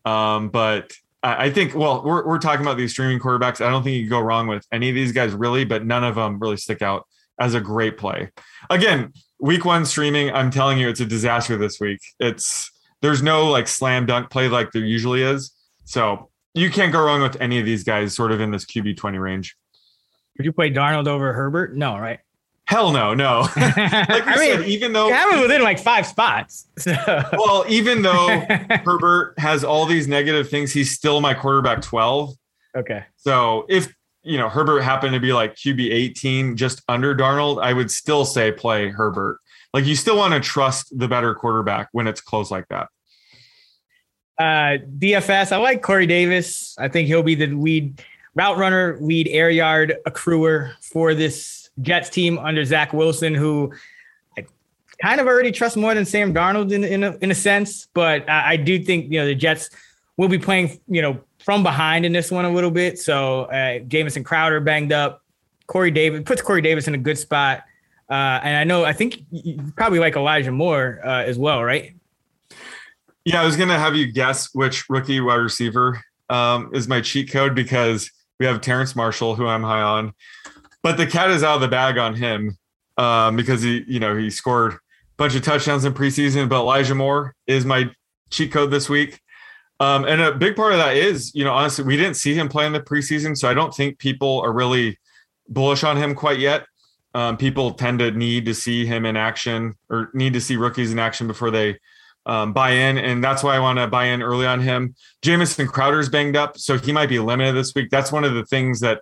um, 0.06 0.50
but 0.50 0.94
I, 1.22 1.46
I 1.46 1.50
think 1.52 1.76
well 1.76 2.04
we're 2.04 2.26
we're 2.26 2.40
talking 2.40 2.66
about 2.66 2.78
these 2.78 2.92
streaming 2.92 3.20
quarterbacks. 3.20 3.64
I 3.64 3.70
don't 3.70 3.84
think 3.84 3.96
you 3.96 4.04
can 4.04 4.10
go 4.10 4.20
wrong 4.20 4.48
with 4.48 4.66
any 4.72 4.90
of 4.90 4.96
these 4.96 5.12
guys 5.12 5.34
really, 5.34 5.66
but 5.66 5.86
none 5.86 6.04
of 6.04 6.16
them 6.16 6.40
really 6.40 6.58
stick 6.58 6.82
out 6.82 7.08
as 7.40 7.54
a 7.54 7.62
great 7.62 7.98
play. 7.98 8.32
Again, 8.70 9.14
week 9.40 9.66
one 9.66 9.86
streaming, 9.86 10.32
I'm 10.32 10.52
telling 10.52 10.78
you, 10.78 10.90
it's 10.90 11.00
a 11.00 11.06
disaster 11.06 11.58
this 11.58 11.80
week. 11.80 12.00
It's 12.20 12.72
there's 13.02 13.24
no 13.24 13.50
like 13.50 13.68
slam 13.68 14.06
dunk 14.06 14.30
play 14.30 14.48
like 14.48 14.72
there 14.72 14.84
usually 14.84 15.24
is. 15.24 15.52
So 15.86 16.30
you 16.54 16.70
can't 16.70 16.92
go 16.92 17.04
wrong 17.04 17.22
with 17.22 17.40
any 17.42 17.60
of 17.60 17.66
these 17.66 17.84
guys 17.84 18.16
sort 18.16 18.32
of 18.32 18.42
in 18.42 18.52
this 18.52 18.66
QB 18.66 18.98
20 18.98 19.18
range. 19.18 19.56
Would 20.38 20.46
you 20.46 20.54
play 20.54 20.72
Darnold 20.72 21.08
over 21.08 21.34
Herbert? 21.34 21.76
No, 21.76 21.98
right? 21.98 22.20
Hell 22.70 22.92
no, 22.92 23.16
no. 23.16 23.42
like 23.58 23.78
I, 23.78 24.36
said, 24.36 24.60
mean, 24.60 24.70
even 24.70 24.94
though 24.94 25.10
him 25.10 25.42
within 25.42 25.64
like 25.64 25.80
five 25.80 26.06
spots. 26.06 26.68
So. 26.78 26.94
well, 27.34 27.66
even 27.68 28.02
though 28.04 28.46
Herbert 28.86 29.34
has 29.40 29.64
all 29.64 29.88
these 29.88 30.08
negative 30.08 30.50
things, 30.50 30.72
he's 30.72 30.92
still 30.92 31.20
my 31.20 31.34
quarterback 31.34 31.82
12. 31.82 32.36
okay. 32.78 33.06
So 33.18 33.66
if 33.70 33.92
you 34.22 34.38
know 34.38 34.50
Herbert 34.50 34.82
happened 34.82 35.14
to 35.14 35.20
be 35.20 35.34
like 35.34 35.56
QB 35.56 35.92
18 35.92 36.58
just 36.58 36.84
under 36.88 37.16
Darnold, 37.16 37.62
I 37.62 37.74
would 37.74 37.90
still 37.90 38.24
say 38.24 38.52
play 38.52 38.90
Herbert. 38.90 39.40
Like 39.74 39.86
you 39.86 39.96
still 39.96 40.18
want 40.18 40.36
to 40.36 40.40
trust 40.40 40.98
the 40.98 41.08
better 41.08 41.34
quarterback 41.34 41.90
when 41.92 42.06
it's 42.06 42.22
close 42.22 42.52
like 42.52 42.68
that. 42.70 42.90
Uh, 44.40 44.78
DFS, 44.98 45.52
I 45.52 45.58
like 45.58 45.82
Corey 45.82 46.08
Davis. 46.08 46.74
I 46.80 46.88
think 46.88 47.08
he'll 47.08 47.24
be 47.24 47.36
the 47.36 47.48
lead 47.48 48.02
route 48.36 48.58
runner, 48.58 48.98
lead 49.02 49.28
air 49.28 49.50
yard 49.50 49.98
accruer 50.08 50.74
for 50.82 51.14
this 51.14 51.70
Jets 51.82 52.10
team 52.10 52.40
under 52.40 52.64
Zach 52.64 52.94
Wilson, 52.94 53.36
who 53.36 53.74
I 54.38 54.46
kind 55.02 55.20
of 55.20 55.28
already 55.28 55.52
trust 55.52 55.76
more 55.76 55.94
than 55.94 56.06
Sam 56.06 56.34
Darnold 56.34 56.72
in 56.72 56.86
in 56.86 57.04
a, 57.04 57.18
in 57.18 57.32
a 57.32 57.36
sense. 57.36 57.88
But 57.94 58.30
I, 58.30 58.52
I 58.52 58.56
do 58.56 58.82
think 58.82 59.12
you 59.12 59.20
know 59.20 59.26
the 59.26 59.36
Jets 59.36 59.72
will 60.16 60.30
be 60.30 60.40
playing 60.40 60.80
you 60.88 61.02
know 61.02 61.20
from 61.44 61.62
behind 61.62 62.06
in 62.06 62.14
this 62.14 62.32
one 62.32 62.46
a 62.46 62.52
little 62.52 62.72
bit. 62.72 62.98
So 62.98 63.44
uh, 63.46 63.80
Jamison 63.80 64.24
Crowder 64.24 64.62
banged 64.62 64.94
up. 64.94 65.22
Corey 65.68 65.92
Davis 65.92 66.24
puts 66.26 66.42
Corey 66.42 66.62
Davis 66.62 66.88
in 66.88 66.96
a 66.96 66.98
good 66.98 67.18
spot. 67.18 67.64
Uh, 68.10 68.40
and 68.42 68.58
I 68.58 68.64
know 68.64 68.86
I 68.86 68.94
think 68.94 69.22
you 69.32 69.74
probably 69.76 70.00
like 70.00 70.16
Elijah 70.16 70.52
Moore 70.52 71.02
uh, 71.04 71.24
as 71.24 71.38
well, 71.38 71.62
right? 71.62 71.94
Yeah, 73.30 73.44
I 73.44 73.46
was 73.46 73.56
gonna 73.56 73.78
have 73.78 73.96
you 73.96 74.12
guess 74.12 74.50
which 74.56 74.90
rookie 74.90 75.20
wide 75.20 75.36
receiver 75.36 76.04
um, 76.32 76.72
is 76.74 76.88
my 76.88 77.00
cheat 77.00 77.30
code 77.30 77.54
because 77.54 78.10
we 78.40 78.48
have 78.48 78.60
Terrace 78.60 78.96
Marshall, 78.96 79.36
who 79.36 79.46
I'm 79.46 79.62
high 79.62 79.84
on, 79.84 80.14
but 80.82 80.98
the 80.98 81.06
cat 81.06 81.30
is 81.30 81.44
out 81.44 81.54
of 81.54 81.62
the 81.62 81.68
bag 81.68 82.00
on 82.00 82.16
him 82.16 82.58
um, 82.98 83.36
because 83.36 83.62
he, 83.62 83.84
you 83.88 84.00
know, 84.00 84.18
he 84.18 84.32
scored 84.32 84.74
a 84.74 84.80
bunch 85.18 85.36
of 85.36 85.44
touchdowns 85.44 85.86
in 85.86 85.94
preseason. 85.94 86.50
But 86.50 86.62
Elijah 86.62 86.96
Moore 86.96 87.36
is 87.46 87.66
my 87.66 87.92
cheat 88.32 88.52
code 88.52 88.72
this 88.72 88.90
week, 88.90 89.22
um, 89.80 90.06
and 90.06 90.22
a 90.22 90.32
big 90.32 90.56
part 90.56 90.72
of 90.72 90.80
that 90.80 90.98
is, 90.98 91.32
you 91.36 91.44
know, 91.44 91.54
honestly, 91.54 91.86
we 91.86 91.98
didn't 91.98 92.16
see 92.16 92.34
him 92.34 92.50
play 92.50 92.66
in 92.66 92.74
the 92.74 92.82
preseason, 92.82 93.38
so 93.38 93.48
I 93.48 93.54
don't 93.54 93.76
think 93.76 94.00
people 94.00 94.42
are 94.42 94.52
really 94.52 94.98
bullish 95.48 95.84
on 95.84 95.98
him 95.98 96.16
quite 96.16 96.40
yet. 96.40 96.66
Um, 97.14 97.38
people 97.38 97.74
tend 97.74 98.00
to 98.00 98.10
need 98.10 98.46
to 98.46 98.56
see 98.56 98.88
him 98.88 99.06
in 99.06 99.16
action 99.16 99.76
or 99.88 100.10
need 100.16 100.34
to 100.34 100.42
see 100.42 100.56
rookies 100.56 100.92
in 100.92 100.98
action 100.98 101.28
before 101.28 101.52
they 101.52 101.78
um, 102.26 102.54
buy 102.54 102.72
in, 102.72 102.98
and 102.98 103.24
that's 103.24 103.44
why 103.44 103.56
I 103.56 103.60
want 103.60 103.80
to 103.80 103.88
buy 103.88 104.06
in 104.06 104.22
early 104.22 104.46
on 104.46 104.60
him. 104.60 104.96
Jamison 105.22 105.68
Crowder's 105.68 106.10
banged 106.10 106.36
up, 106.36 106.58
so 106.58 106.78
he 106.78 106.92
might 106.92 107.10
be 107.10 107.20
limited 107.20 107.56
this 107.56 107.74
week. 107.74 107.90
That's 107.90 108.12
one 108.12 108.24
of 108.24 108.34
the 108.34 108.46
things 108.46 108.80
that 108.82 109.02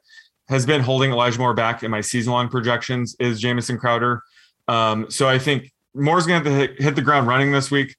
has 0.50 0.66
been 0.66 0.82
holding 0.82 1.12
Elijah 1.12 1.40
Moore 1.40 1.54
back 1.54 1.84
in 1.84 1.92
my 1.92 2.02
season 2.02 2.32
long 2.32 2.48
projections 2.48 3.16
is 3.20 3.40
Jamison 3.40 3.78
Crowder. 3.78 4.22
Um, 4.68 5.10
so 5.12 5.28
I 5.28 5.40
think 5.40 5.72
Moore's 5.94 6.26
going 6.26 6.44
to 6.44 6.52
hit, 6.52 6.82
hit 6.82 6.96
the 6.96 7.02
ground 7.02 7.28
running 7.28 7.52
this 7.52 7.70
week. 7.70 7.96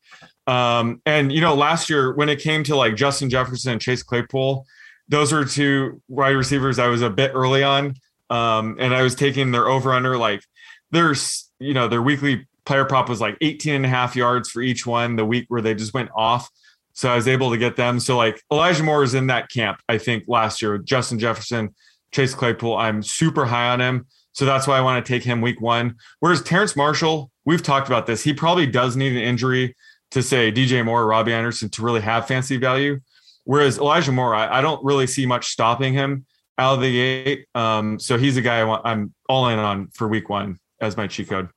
Um, 0.46 1.02
and 1.04 1.30
you 1.30 1.42
know, 1.42 1.54
last 1.54 1.90
year 1.90 2.14
when 2.14 2.28
it 2.28 2.40
came 2.40 2.64
to 2.64 2.76
like 2.76 2.96
Justin 2.96 3.28
Jefferson 3.28 3.72
and 3.72 3.80
Chase 3.80 4.02
Claypool, 4.02 4.66
those 5.08 5.32
are 5.32 5.44
two 5.44 6.00
wide 6.08 6.30
receivers 6.30 6.78
I 6.78 6.86
was 6.88 7.02
a 7.02 7.10
bit 7.10 7.32
early 7.34 7.62
on. 7.62 7.94
Um, 8.30 8.76
and 8.78 8.94
I 8.94 9.02
was 9.02 9.14
taking 9.14 9.52
their 9.52 9.68
over 9.68 9.92
under 9.92 10.16
like 10.16 10.42
there's 10.90 11.51
you 11.59 11.74
know 11.74 11.88
their 11.88 12.02
weekly 12.02 12.47
player 12.69 12.85
prop 12.85 13.09
was 13.09 13.20
like 13.20 13.39
18 13.40 13.77
and 13.77 13.86
a 13.86 13.89
half 13.89 14.15
yards 14.15 14.51
for 14.51 14.61
each 14.61 14.86
one 14.86 15.16
the 15.16 15.24
week 15.24 15.47
where 15.49 15.62
they 15.62 15.74
just 15.74 15.95
went 15.95 16.11
off. 16.15 16.51
So 16.93 17.11
I 17.11 17.16
was 17.16 17.27
able 17.27 17.51
to 17.51 17.57
get 17.57 17.77
them. 17.77 17.99
So 17.99 18.16
like 18.16 18.43
Elijah 18.53 18.82
Moore 18.82 19.03
is 19.03 19.15
in 19.15 19.28
that 19.28 19.49
camp, 19.49 19.81
I 19.89 19.97
think, 19.97 20.24
last 20.28 20.61
year 20.61 20.73
with 20.73 20.85
Justin 20.85 21.19
Jefferson, 21.19 21.74
Chase 22.12 22.35
Claypool. 22.35 22.77
I'm 22.77 23.03
super 23.03 23.47
high 23.47 23.70
on 23.70 23.81
him. 23.81 24.07
So 24.32 24.45
that's 24.45 24.66
why 24.66 24.77
I 24.77 24.82
want 24.82 25.05
to 25.05 25.12
take 25.12 25.24
him 25.24 25.40
week 25.40 25.62
one. 25.62 25.95
Whereas 26.20 26.43
Terrace 26.43 26.77
Marshall, 26.77 27.31
we've 27.47 27.62
talked 27.62 27.86
about 27.89 28.07
this. 28.07 28.23
He 28.23 28.35
probably 28.35 28.66
does 28.66 28.97
need 28.97 29.16
an 29.16 29.23
injury 29.23 29.74
to 30.11 30.23
say 30.23 30.53
DJ 30.53 30.85
Moore 30.85 31.03
or 31.03 31.07
Robbie 31.07 31.32
Anderson 31.32 31.70
to 31.70 31.82
really 31.82 32.03
have 32.03 32.28
fancy 32.28 32.59
value. 32.59 33.01
Whereas 33.45 33.78
Elijah 33.78 34.12
Moore, 34.12 34.35
I, 34.35 34.59
I 34.59 34.61
don't 34.61 34.85
really 34.85 35.07
see 35.07 35.24
much 35.24 35.47
stopping 35.47 35.95
him 35.95 36.27
out 36.59 36.74
of 36.74 36.81
the 36.82 36.93
gate. 36.93 37.47
Um, 37.55 37.99
so 37.99 38.19
he's 38.19 38.36
a 38.36 38.43
guy 38.43 38.61
I 38.61 38.65
want, 38.65 38.82
I'm 38.85 39.15
all 39.27 39.49
in 39.49 39.59
on 39.59 39.89
for 39.95 40.07
week 40.07 40.28
one 40.28 40.59
as 40.82 40.99
my 40.99 41.07
cheat 41.07 41.31
code. 41.31 41.49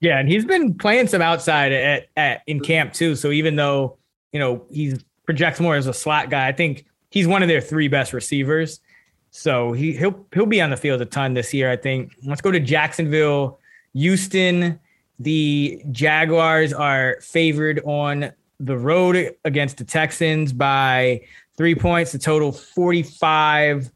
Yeah, 0.00 0.18
and 0.18 0.28
he's 0.28 0.44
been 0.44 0.74
playing 0.74 1.08
some 1.08 1.22
outside 1.22 1.72
at, 1.72 2.08
at 2.16 2.42
in 2.46 2.60
camp 2.60 2.92
too. 2.92 3.16
So 3.16 3.30
even 3.30 3.56
though 3.56 3.98
you 4.32 4.40
know 4.40 4.64
he 4.70 4.96
projects 5.26 5.60
more 5.60 5.76
as 5.76 5.86
a 5.86 5.94
slot 5.94 6.30
guy, 6.30 6.48
I 6.48 6.52
think 6.52 6.86
he's 7.10 7.26
one 7.26 7.42
of 7.42 7.48
their 7.48 7.60
three 7.60 7.88
best 7.88 8.12
receivers. 8.12 8.80
So 9.30 9.72
he 9.72 9.92
he'll 9.92 10.26
he'll 10.32 10.46
be 10.46 10.60
on 10.60 10.70
the 10.70 10.76
field 10.76 11.00
a 11.02 11.06
ton 11.06 11.34
this 11.34 11.52
year. 11.52 11.70
I 11.70 11.76
think. 11.76 12.14
Let's 12.24 12.40
go 12.40 12.50
to 12.50 12.60
Jacksonville 12.60 13.60
Houston, 13.94 14.78
the 15.18 15.82
Jaguars 15.90 16.72
are 16.72 17.18
favored 17.20 17.80
on 17.84 18.32
the 18.58 18.76
road 18.76 19.34
against 19.44 19.78
the 19.78 19.84
Texans 19.84 20.52
by 20.52 21.22
three 21.56 21.74
points, 21.74 22.12
the 22.12 22.18
total 22.18 22.52
45. 22.52 23.90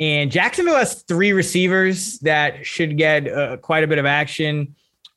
And 0.00 0.30
Jacksonville 0.30 0.76
has 0.76 1.02
three 1.02 1.32
receivers 1.32 2.18
that 2.20 2.66
should 2.66 2.96
get 2.98 3.28
uh, 3.28 3.56
quite 3.58 3.84
a 3.84 3.86
bit 3.86 3.98
of 3.98 4.06
action. 4.06 4.74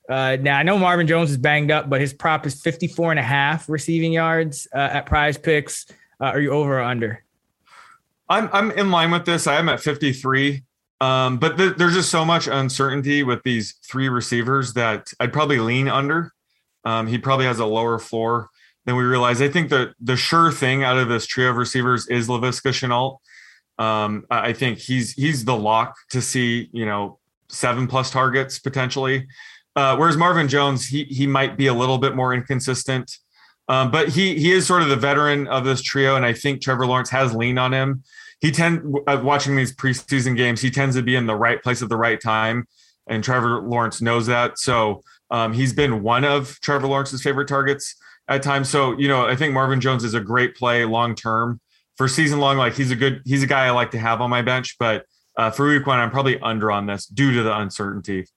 Uh, 0.10 0.38
now, 0.40 0.57
I 0.57 0.64
know 0.64 0.77
Marvin 0.77 1.07
Jones 1.07 1.32
is 1.32 1.38
banged 1.38 1.72
up, 1.72 1.90
but 1.90 1.99
his 1.99 2.14
prop 2.14 2.45
is 2.45 2.61
54 2.61 3.11
and 3.11 3.19
a 3.19 3.23
half 3.23 3.68
receiving 3.69 4.14
yards 4.14 4.68
uh, 4.73 4.77
at 4.77 5.07
PrizePicks. 5.07 5.91
Uh, 6.22 6.26
are 6.26 6.40
you 6.40 6.52
over 6.52 6.80
or 6.80 6.84
under? 6.84 7.23
I'm, 8.30 8.49
I'm 8.53 8.72
in 8.72 8.91
line 8.91 9.11
with 9.11 9.26
this. 9.26 9.48
I 9.48 9.57
am 9.57 9.69
at 9.69 9.80
53. 9.80 10.64
Um, 11.02 11.38
but 11.38 11.57
th- 11.57 11.76
there's 11.76 11.94
just 11.94 12.10
so 12.10 12.23
much 12.23 12.48
uncertainty 12.48 13.23
with 13.23 13.44
these 13.44 13.73
three 13.84 14.10
receivers 14.10 14.73
that 14.73 15.11
I'd 15.19 15.34
probably 15.34 15.60
lean 15.60 15.88
under. 15.88 16.34
Um, 16.86 17.07
he 17.07 17.18
probably 17.18 17.45
has 17.45 17.60
a 17.60 17.65
lower 17.65 17.99
floor 17.99 18.49
than 18.86 18.95
we 18.95 19.03
realize. 19.03 19.41
I 19.41 19.49
think 19.49 19.69
the 19.69 19.94
the 19.99 20.15
sure 20.15 20.52
thing 20.52 20.84
out 20.84 20.98
of 20.98 21.10
this 21.10 21.26
trio 21.26 21.49
of 21.49 21.57
receivers 21.57 22.07
is 22.07 22.27
Laviska 22.27 22.69
Shenault. 22.69 23.18
Um, 23.84 24.26
I 24.30 24.53
think 24.53 24.77
he's 24.77 25.14
he's 25.14 25.44
the 25.44 25.56
lock 25.56 25.95
to 26.11 26.22
see 26.22 26.69
you 26.72 26.86
know 26.86 27.18
seven 27.49 27.88
plus 27.88 28.11
targets 28.11 28.60
potentially. 28.60 29.27
Uh, 29.76 29.95
whereas 29.97 30.18
Marvin 30.18 30.47
Jones, 30.47 30.88
he 30.88 31.03
he 31.06 31.27
might 31.27 31.57
be 31.57 31.68
a 31.68 31.73
little 31.73 31.97
bit 31.97 32.15
more 32.15 32.34
inconsistent, 32.34 33.18
um, 33.68 33.91
but 33.91 34.10
he 34.10 34.38
he 34.39 34.52
is 34.52 34.65
sort 34.65 34.81
of 34.81 34.89
the 34.89 34.95
veteran 34.95 35.47
of 35.47 35.65
this 35.65 35.81
trio, 35.81 36.15
and 36.15 36.26
I 36.26 36.34
think 36.34 36.61
Trevor 36.61 36.85
Lawrence 36.85 37.10
has 37.10 37.35
leaned 37.35 37.60
on 37.60 37.73
him 37.73 38.03
he 38.41 38.52
tend 38.52 38.95
uh, 39.07 39.22
watching 39.23 39.56
these 39.56 39.76
preseason 39.76 40.35
games, 40.35 40.61
he 40.61 40.69
tends 40.69 40.95
to 40.95 41.02
be 41.02 41.15
in 41.15 41.26
the 41.26 41.35
right 41.35 41.61
place 41.61 41.81
at 41.81 41.89
the 41.89 41.97
right 41.97 42.19
time, 42.19 42.68
and 43.07 43.23
Trevor 43.23 43.61
Lawrence 43.61 44.02
knows 44.02 44.27
that. 44.27 44.60
So 44.60 45.03
um, 45.31 45.53
he's 45.53 45.73
been 45.73 46.03
one 46.03 46.23
of 46.23 46.60
Trevor 46.61 46.88
Lawrence's 46.88 47.22
favorite 47.22 47.47
targets 47.47 47.95
at 48.27 48.43
times. 48.43 48.69
So 48.69 48.97
you 48.97 49.07
know, 49.07 49.26
I 49.26 49.35
think 49.35 49.53
Marvin 49.53 49.81
Jones 49.81 50.03
is 50.03 50.14
a 50.14 50.19
great 50.19 50.56
play 50.56 50.85
long 50.85 51.15
term 51.15 51.60
for 51.97 52.07
season 52.07 52.39
long. 52.39 52.57
Like 52.57 52.76
he's 52.76 52.91
a 52.91 52.95
good, 52.95 53.22
he's 53.26 53.43
a 53.43 53.47
guy 53.47 53.65
I 53.65 53.72
like 53.72 53.91
to 53.91 53.99
have 53.99 54.22
on 54.22 54.30
my 54.30 54.41
bench, 54.41 54.76
but 54.80 55.06
uh, 55.38 55.52
for 55.52 55.68
week 55.68 55.85
one, 55.85 55.99
I'm 55.99 56.11
probably 56.11 56.39
under 56.39 56.72
on 56.72 56.85
this 56.85 57.06
due 57.06 57.34
to 57.34 57.43
the 57.43 57.57
uncertainty. 57.57 58.27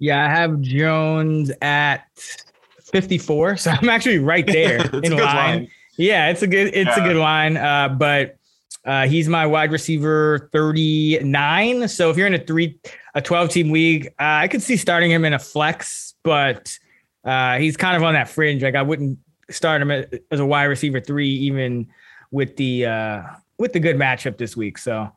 Yeah, 0.00 0.24
I 0.24 0.30
have 0.30 0.60
Jones 0.62 1.52
at 1.62 2.08
54, 2.16 3.58
so 3.58 3.70
I'm 3.70 3.88
actually 3.88 4.18
right 4.18 4.46
there 4.52 4.80
in 4.96 5.12
line. 5.12 5.18
line. 5.18 5.68
Yeah, 5.96 6.30
it's 6.30 6.42
a 6.42 6.46
good 6.46 6.68
it's 6.74 6.96
yeah. 6.96 7.04
a 7.04 7.06
good 7.06 7.16
line. 7.16 7.56
Uh, 7.56 7.90
but 7.90 8.36
uh, 8.84 9.06
he's 9.06 9.28
my 9.28 9.46
wide 9.46 9.70
receiver 9.70 10.48
39. 10.52 11.86
So 11.88 12.10
if 12.10 12.16
you're 12.16 12.26
in 12.26 12.34
a 12.34 12.38
three 12.38 12.78
a 13.14 13.20
12 13.20 13.50
team 13.50 13.70
league, 13.70 14.06
uh, 14.18 14.40
I 14.42 14.48
could 14.48 14.62
see 14.62 14.78
starting 14.78 15.10
him 15.10 15.24
in 15.26 15.34
a 15.34 15.38
flex, 15.38 16.14
but 16.22 16.76
uh, 17.24 17.58
he's 17.58 17.76
kind 17.76 17.96
of 17.96 18.02
on 18.02 18.14
that 18.14 18.28
fringe. 18.28 18.62
Like 18.62 18.76
I 18.76 18.82
wouldn't 18.82 19.18
start 19.50 19.82
him 19.82 19.90
as 20.30 20.40
a 20.40 20.46
wide 20.46 20.64
receiver 20.64 21.00
three, 21.00 21.28
even 21.28 21.88
with 22.30 22.56
the 22.56 22.86
uh, 22.86 23.22
with 23.58 23.74
the 23.74 23.80
good 23.80 23.96
matchup 23.96 24.38
this 24.38 24.56
week. 24.56 24.78
So 24.78 25.12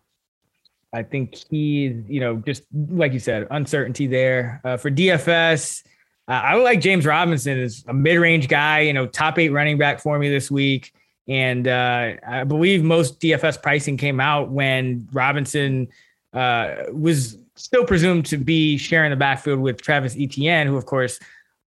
I 0.93 1.03
think 1.03 1.35
he's 1.49 1.95
you 2.07 2.19
know 2.19 2.37
just 2.37 2.63
like 2.89 3.13
you 3.13 3.19
said, 3.19 3.47
uncertainty 3.51 4.07
there 4.07 4.61
uh, 4.63 4.77
for 4.77 4.91
DFS. 4.91 5.83
Uh, 6.27 6.31
I 6.31 6.55
like 6.55 6.79
James 6.79 7.05
Robinson 7.05 7.59
as 7.59 7.83
a 7.87 7.93
mid-range 7.93 8.47
guy, 8.47 8.81
you 8.81 8.93
know, 8.93 9.05
top 9.05 9.37
eight 9.37 9.49
running 9.49 9.77
back 9.77 9.99
for 9.99 10.17
me 10.17 10.29
this 10.29 10.49
week. 10.49 10.93
And 11.27 11.67
uh, 11.67 12.13
I 12.25 12.45
believe 12.45 12.81
most 12.83 13.19
DFS 13.19 13.61
pricing 13.61 13.97
came 13.97 14.21
out 14.21 14.49
when 14.49 15.07
Robinson 15.11 15.89
uh, 16.31 16.75
was 16.93 17.37
still 17.55 17.85
presumed 17.85 18.25
to 18.27 18.37
be 18.37 18.77
sharing 18.77 19.09
the 19.09 19.17
backfield 19.17 19.59
with 19.59 19.81
Travis 19.81 20.15
Etienne, 20.17 20.67
who 20.67 20.77
of 20.77 20.85
course 20.85 21.19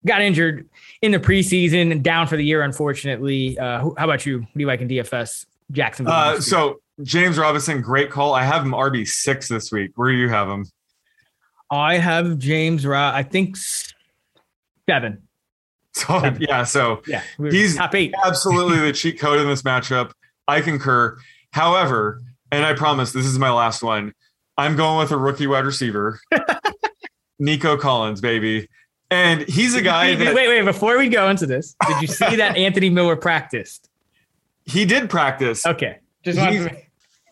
got 0.07 0.21
injured 0.21 0.69
in 1.01 1.13
the 1.13 1.19
preseason 1.19 1.91
and 1.91 2.05
down 2.05 2.27
for 2.27 2.37
the 2.37 2.45
year, 2.45 2.63
unfortunately. 2.63 3.59
Uh, 3.59 3.79
how 3.79 3.95
about 3.97 4.27
you? 4.27 4.41
What 4.41 4.55
do 4.55 4.61
you 4.61 4.67
like 4.67 4.83
in 4.83 4.89
DFS? 4.89 5.47
Jacksonville. 5.71 6.13
Uh, 6.13 6.41
so 6.41 6.81
James 7.03 7.39
Robinson, 7.39 7.81
great 7.81 8.11
call. 8.11 8.35
I 8.35 8.45
have 8.45 8.63
him 8.63 8.73
RB 8.73 9.07
six 9.07 9.49
this 9.49 9.73
week. 9.73 9.93
Where 9.97 10.11
do 10.11 10.17
you 10.17 10.29
have 10.29 10.49
him? 10.49 10.67
I 11.71 11.99
have 11.99 12.39
James. 12.39 12.87
I 12.87 13.23
think 13.23 13.57
Seven. 14.89 15.23
So 15.97 16.21
Seven. 16.21 16.43
yeah, 16.43 16.65
so 16.65 17.03
yeah, 17.07 17.23
he's 17.39 17.77
top 17.77 17.95
eight. 17.95 18.13
absolutely 18.25 18.79
the 18.81 18.93
cheat 18.93 19.17
code 19.21 19.39
in 19.41 19.47
this 19.47 19.63
matchup. 19.63 20.11
I 20.49 20.61
concur. 20.61 21.17
However, 21.53 22.21
and 22.51 22.65
I 22.65 22.75
promise 22.75 23.13
this 23.13 23.27
is 23.27 23.39
my 23.39 23.53
last 23.53 23.81
one. 23.81 24.13
I'm 24.59 24.75
going 24.75 24.99
with 24.99 25.13
a 25.13 25.17
rookie 25.17 25.47
wide 25.47 25.65
receiver, 25.65 26.19
Nico 27.39 27.77
Collins, 27.77 28.21
baby. 28.21 28.69
And 29.09 29.43
he's 29.43 29.77
a 29.77 29.83
guy 29.83 30.17
that 30.17 30.35
wait, 30.35 30.49
wait, 30.49 30.65
before 30.65 30.99
we 30.99 31.09
go 31.09 31.31
into 31.31 31.47
this, 31.47 31.77
did 31.87 32.01
you 32.01 32.09
see 32.09 32.35
that 32.37 32.57
Anthony 32.57 32.91
Miller 32.91 33.15
practiced? 33.15 33.89
He 34.65 34.85
did 34.85 35.09
practice. 35.09 35.65
Okay. 35.65 35.99
Just 36.25 36.41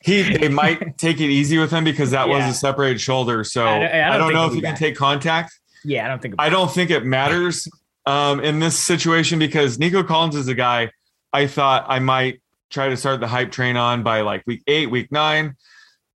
he 0.04 0.36
they 0.36 0.48
might 0.48 0.98
take 0.98 1.20
it 1.20 1.30
easy 1.30 1.58
with 1.58 1.70
him 1.70 1.84
because 1.84 2.10
that 2.10 2.28
yeah. 2.28 2.36
was 2.36 2.56
a 2.56 2.58
separated 2.58 3.00
shoulder. 3.00 3.44
So 3.44 3.64
I, 3.64 3.76
I, 3.76 3.78
don't, 3.78 3.92
I 3.92 4.18
don't 4.18 4.32
know 4.32 4.46
if 4.46 4.54
he 4.54 4.60
can 4.60 4.76
take 4.76 4.96
contact. 4.96 5.52
Yeah, 5.84 6.04
I 6.04 6.08
don't 6.08 6.22
think. 6.22 6.34
I 6.38 6.48
don't 6.48 6.70
think 6.70 6.90
it 6.90 7.04
matters 7.04 7.68
um, 8.06 8.40
in 8.40 8.58
this 8.58 8.78
situation 8.78 9.38
because 9.38 9.78
Nico 9.78 10.02
Collins 10.02 10.36
is 10.36 10.48
a 10.48 10.54
guy 10.54 10.90
I 11.32 11.46
thought 11.46 11.86
I 11.88 11.98
might 11.98 12.40
try 12.70 12.88
to 12.88 12.96
start 12.96 13.20
the 13.20 13.26
hype 13.26 13.52
train 13.52 13.76
on 13.76 14.02
by 14.02 14.22
like 14.22 14.42
week 14.46 14.62
eight, 14.66 14.90
week 14.90 15.10
nine, 15.12 15.56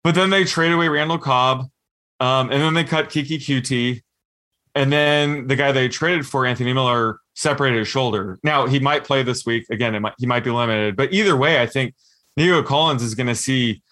but 0.03 0.15
then 0.15 0.31
they 0.31 0.45
trade 0.45 0.73
away 0.73 0.89
Randall 0.89 1.19
Cobb, 1.19 1.71
um, 2.21 2.51
and 2.51 2.63
then 2.63 2.75
they 2.75 2.85
cut 2.85 3.09
Keke 3.09 3.39
Coutee, 3.39 4.03
and 4.75 4.93
then 4.93 5.47
the 5.47 5.57
guy 5.57 5.73
they 5.73 5.89
traded 5.89 6.27
for 6.27 6.47
Anthony 6.47 6.73
Miller 6.73 7.19
separated 7.35 7.79
his 7.79 7.89
shoulder. 7.89 8.39
Now 8.43 8.67
he 8.67 8.79
might 8.79 9.05
play 9.05 9.23
this 9.23 9.45
week 9.45 9.67
again. 9.71 10.01
Might, 10.01 10.15
he 10.19 10.27
might 10.27 10.45
be 10.45 10.51
limited, 10.51 10.97
but 10.97 11.13
either 11.13 11.37
way, 11.37 11.61
I 11.61 11.67
think 11.67 11.95
Nico 12.37 12.63
Collins 12.63 13.03
is 13.03 13.15
going 13.15 13.29
to 13.29 13.35
see 13.35 13.83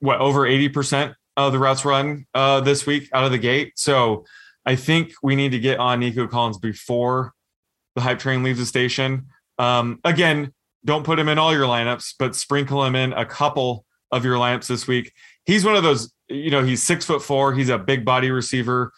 what 0.00 0.20
over 0.20 0.46
eighty 0.46 0.68
percent 0.68 1.14
of 1.36 1.52
the 1.52 1.58
routes 1.58 1.84
run 1.84 2.26
uh, 2.34 2.60
this 2.60 2.86
week 2.86 3.08
out 3.12 3.24
of 3.24 3.30
the 3.30 3.38
gate. 3.38 3.72
So 3.76 4.24
I 4.64 4.74
think 4.76 5.12
we 5.22 5.36
need 5.36 5.52
to 5.52 5.58
get 5.58 5.78
on 5.78 6.00
Nico 6.00 6.26
Collins 6.26 6.58
before 6.58 7.32
the 7.94 8.00
hype 8.00 8.18
train 8.18 8.42
leaves 8.42 8.58
the 8.58 8.66
station. 8.66 9.26
Um, 9.58 10.00
again, 10.04 10.52
don't 10.84 11.04
put 11.04 11.18
him 11.18 11.28
in 11.28 11.38
all 11.38 11.52
your 11.52 11.66
lineups, 11.66 12.14
but 12.18 12.34
sprinkle 12.34 12.84
him 12.84 12.94
in 12.94 13.12
a 13.12 13.24
couple 13.24 13.84
of 14.10 14.24
your 14.24 14.36
lineups 14.36 14.66
this 14.66 14.86
week. 14.86 15.12
He's 15.44 15.64
one 15.64 15.76
of 15.76 15.82
those, 15.82 16.12
you 16.28 16.50
know, 16.50 16.64
he's 16.64 16.82
six 16.82 17.04
foot 17.04 17.22
four. 17.22 17.54
He's 17.54 17.68
a 17.68 17.78
big 17.78 18.04
body 18.04 18.30
receiver, 18.30 18.92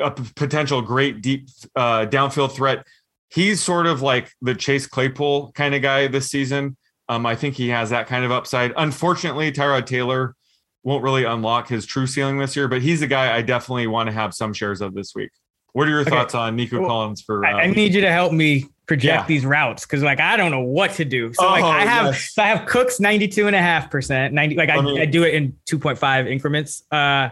a 0.00 0.10
potential 0.10 0.82
great 0.82 1.20
deep 1.20 1.48
uh, 1.74 2.06
downfield 2.06 2.52
threat. 2.52 2.86
He's 3.30 3.62
sort 3.62 3.86
of 3.86 4.02
like 4.02 4.32
the 4.40 4.54
Chase 4.54 4.86
Claypool 4.86 5.52
kind 5.52 5.74
of 5.74 5.82
guy 5.82 6.06
this 6.06 6.30
season. 6.30 6.76
Um, 7.08 7.24
I 7.24 7.36
think 7.36 7.54
he 7.54 7.68
has 7.68 7.90
that 7.90 8.06
kind 8.06 8.24
of 8.24 8.32
upside. 8.32 8.72
Unfortunately, 8.76 9.52
Tyrod 9.52 9.86
Taylor 9.86 10.34
won't 10.82 11.02
really 11.02 11.24
unlock 11.24 11.68
his 11.68 11.86
true 11.86 12.06
ceiling 12.06 12.38
this 12.38 12.56
year, 12.56 12.68
but 12.68 12.82
he's 12.82 13.02
a 13.02 13.06
guy 13.06 13.36
I 13.36 13.42
definitely 13.42 13.86
want 13.86 14.08
to 14.08 14.12
have 14.12 14.34
some 14.34 14.52
shares 14.52 14.80
of 14.80 14.94
this 14.94 15.14
week. 15.14 15.30
What 15.72 15.86
are 15.88 15.90
your 15.90 16.00
okay. 16.00 16.10
thoughts 16.10 16.34
on 16.34 16.56
Nico 16.56 16.80
well, 16.80 16.88
Collins 16.88 17.22
for? 17.22 17.44
Uh, 17.44 17.50
I 17.50 17.66
need 17.66 17.94
you 17.94 18.00
to 18.00 18.10
help 18.10 18.32
me 18.32 18.66
project 18.86 19.22
yeah. 19.22 19.26
these 19.26 19.44
routes 19.44 19.84
because 19.84 20.02
like 20.02 20.20
I 20.20 20.36
don't 20.36 20.50
know 20.50 20.60
what 20.60 20.92
to 20.92 21.04
do. 21.04 21.32
So 21.34 21.44
oh, 21.44 21.50
like 21.50 21.64
I 21.64 21.84
have 21.84 22.06
yes. 22.06 22.32
so 22.32 22.42
I 22.42 22.46
have 22.46 22.66
Cooks 22.66 23.00
92 23.00 23.46
and 23.46 23.56
a 23.56 23.60
half 23.60 23.90
percent, 23.90 24.32
90 24.32 24.56
like 24.56 24.70
I, 24.70 24.78
I, 24.78 25.04
do 25.06 25.24
it 25.24 25.34
in 25.34 25.56
2.5 25.68 26.30
increments. 26.30 26.82
Uh 26.90 27.30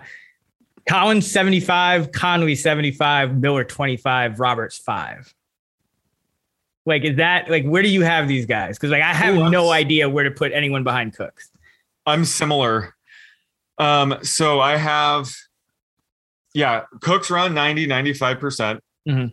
Collins 0.87 1.31
75, 1.31 2.13
Conley 2.13 2.55
75, 2.55 3.39
Miller 3.39 3.65
25, 3.65 4.39
Roberts 4.39 4.77
5. 4.79 5.35
Like 6.87 7.05
is 7.05 7.17
that 7.17 7.51
like 7.51 7.65
where 7.65 7.83
do 7.83 7.89
you 7.89 8.03
have 8.03 8.29
these 8.29 8.47
guys? 8.47 8.77
Because 8.77 8.91
like 8.91 9.03
I 9.03 9.15
have 9.15 9.37
Ooh, 9.37 9.51
no 9.51 9.71
idea 9.71 10.09
where 10.09 10.25
to 10.25 10.31
put 10.31 10.53
anyone 10.53 10.85
behind 10.85 11.17
Cooks. 11.17 11.51
I'm 12.07 12.25
similar. 12.25 12.95
Um, 13.79 14.19
so 14.23 14.61
I 14.61 14.77
have, 14.77 15.31
yeah, 16.53 16.83
Cook's 17.01 17.31
around 17.31 17.55
90, 17.55 17.87
95%. 17.87 18.81
mm 19.09 19.15
hmm 19.15 19.27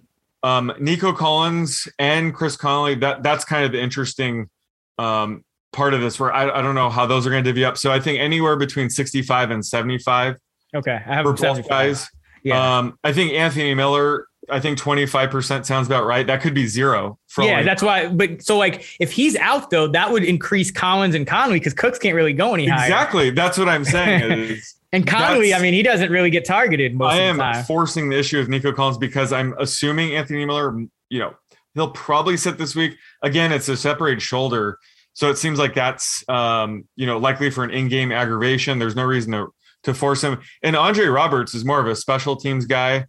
um, 0.43 0.73
Nico 0.79 1.13
Collins 1.13 1.87
and 1.99 2.33
Chris 2.33 2.55
Conley, 2.55 2.95
that 2.95 3.23
that's 3.23 3.45
kind 3.45 3.65
of 3.65 3.71
the 3.71 3.79
interesting 3.79 4.49
um, 4.97 5.43
part 5.71 5.93
of 5.93 6.01
this 6.01 6.19
where 6.19 6.33
I, 6.33 6.49
I 6.49 6.61
don't 6.61 6.75
know 6.75 6.89
how 6.89 7.05
those 7.05 7.27
are 7.27 7.29
going 7.29 7.43
to 7.43 7.49
divvy 7.49 7.63
up. 7.63 7.77
So 7.77 7.91
I 7.91 7.99
think 7.99 8.19
anywhere 8.19 8.55
between 8.55 8.89
65 8.89 9.51
and 9.51 9.65
75. 9.65 10.37
Okay. 10.73 10.91
I 11.05 11.13
have 11.13 11.25
both 11.25 11.67
guys. 11.67 12.09
Yeah. 12.43 12.79
Um, 12.79 12.97
I 13.03 13.13
think 13.13 13.33
Anthony 13.33 13.73
Miller 13.75 14.25
I 14.51 14.59
think 14.59 14.77
25% 14.77 15.65
sounds 15.65 15.87
about 15.87 16.05
right. 16.05 16.27
That 16.27 16.41
could 16.41 16.53
be 16.53 16.67
zero. 16.67 17.17
yeah, 17.39 17.63
that's 17.63 17.81
why. 17.81 18.07
But 18.07 18.41
so, 18.43 18.57
like, 18.57 18.85
if 18.99 19.11
he's 19.11 19.35
out, 19.37 19.69
though, 19.69 19.87
that 19.87 20.11
would 20.11 20.23
increase 20.23 20.69
Collins 20.69 21.15
and 21.15 21.25
Conley 21.25 21.59
because 21.59 21.73
Cooks 21.73 21.97
can't 21.97 22.15
really 22.15 22.33
go 22.33 22.53
any 22.53 22.67
higher. 22.67 22.83
Exactly. 22.85 23.29
That's 23.29 23.57
what 23.57 23.69
I'm 23.69 23.85
saying. 23.85 24.59
and 24.91 25.07
Conley, 25.07 25.53
I 25.53 25.61
mean, 25.61 25.73
he 25.73 25.83
doesn't 25.83 26.11
really 26.11 26.29
get 26.29 26.45
targeted 26.45 26.93
most 26.93 27.13
I 27.13 27.21
am 27.21 27.37
the 27.37 27.63
forcing 27.65 28.09
the 28.09 28.19
issue 28.19 28.39
with 28.39 28.49
Nico 28.49 28.71
Collins 28.71 28.97
because 28.97 29.31
I'm 29.31 29.55
assuming 29.59 30.15
Anthony 30.15 30.45
Miller, 30.45 30.77
you 31.09 31.19
know, 31.19 31.33
he'll 31.73 31.91
probably 31.91 32.37
sit 32.37 32.57
this 32.57 32.75
week. 32.75 32.97
Again, 33.21 33.51
it's 33.51 33.69
a 33.69 33.77
separated 33.77 34.21
shoulder. 34.21 34.77
So 35.13 35.29
it 35.29 35.37
seems 35.37 35.59
like 35.59 35.73
that's, 35.73 36.27
um, 36.29 36.87
you 36.95 37.05
know, 37.05 37.17
likely 37.17 37.49
for 37.49 37.63
an 37.63 37.71
in 37.71 37.87
game 37.89 38.11
aggravation. 38.11 38.79
There's 38.79 38.95
no 38.95 39.03
reason 39.03 39.31
to 39.33 39.53
to 39.83 39.93
force 39.93 40.23
him. 40.23 40.39
And 40.61 40.75
Andre 40.75 41.07
Roberts 41.07 41.53
is 41.53 41.65
more 41.65 41.79
of 41.79 41.87
a 41.87 41.95
special 41.95 42.35
teams 42.35 42.65
guy, 42.65 43.05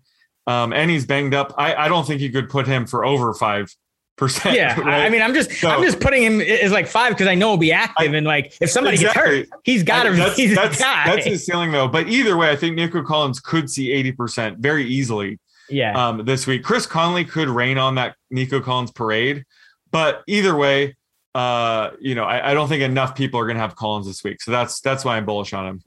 um, 0.47 0.73
and 0.73 0.91
he's 0.91 1.07
banged 1.07 1.35
up. 1.35 1.55
I, 1.57 1.75
I 1.75 1.89
don't 1.89 2.07
think 2.07 2.21
you 2.21 2.31
could 2.31 2.49
put 2.49 2.67
him 2.67 2.87
for 2.87 3.05
over 3.05 3.33
five 3.35 3.75
percent. 4.17 4.57
Yeah, 4.57 4.79
right? 4.81 5.05
I 5.05 5.09
mean, 5.09 5.23
I'm 5.23 5.35
just 5.35 5.53
so, 5.53 5.69
I'm 5.69 5.83
just 5.83 6.01
putting 6.01 6.23
him 6.23 6.41
as 6.41 6.73
like 6.73 6.87
five 6.87 7.13
because 7.13 7.27
I 7.27 7.35
know 7.35 7.51
he'll 7.51 7.57
be 7.59 7.73
active, 7.73 8.13
I, 8.13 8.17
and 8.17 8.27
like 8.27 8.57
if 8.61 8.71
somebody 8.71 8.97
exactly. 8.97 9.41
gets 9.41 9.51
hurt, 9.51 9.61
he's 9.65 9.83
got 9.83 10.05
to. 10.05 10.13
That's, 10.13 10.37
he's 10.37 10.55
that's, 10.55 10.79
that's 10.79 11.25
his 11.25 11.45
ceiling 11.45 11.73
though. 11.73 11.89
But 11.89 12.09
either 12.09 12.37
way, 12.37 12.51
I 12.51 12.57
think 12.57 12.77
Nico 12.77 13.03
Collins 13.03 13.41
could 13.41 13.71
see 13.71 13.93
eighty 13.93 14.13
percent 14.13 14.59
very 14.59 14.85
easily. 14.85 15.39
Yeah. 15.69 16.09
Um, 16.09 16.25
this 16.25 16.47
week, 16.47 16.65
Chris 16.65 16.87
Conley 16.87 17.25
could 17.25 17.49
rain 17.49 17.79
on 17.79 17.95
that 17.95 18.17
Nico 18.31 18.61
Collins 18.61 18.91
parade, 18.91 19.45
but 19.91 20.23
either 20.27 20.55
way, 20.55 20.97
uh, 21.35 21.91
you 21.99 22.15
know, 22.15 22.25
I, 22.25 22.51
I 22.51 22.55
don't 22.55 22.69
think 22.69 22.83
enough 22.83 23.15
people 23.15 23.41
are 23.41 23.47
going 23.47 23.57
to 23.57 23.63
have 23.63 23.77
Collins 23.77 24.07
this 24.07 24.23
week. 24.23 24.43
So 24.43 24.51
that's 24.51 24.81
that's 24.81 25.05
why 25.05 25.17
I'm 25.17 25.25
bullish 25.25 25.53
on 25.53 25.67
him. 25.67 25.83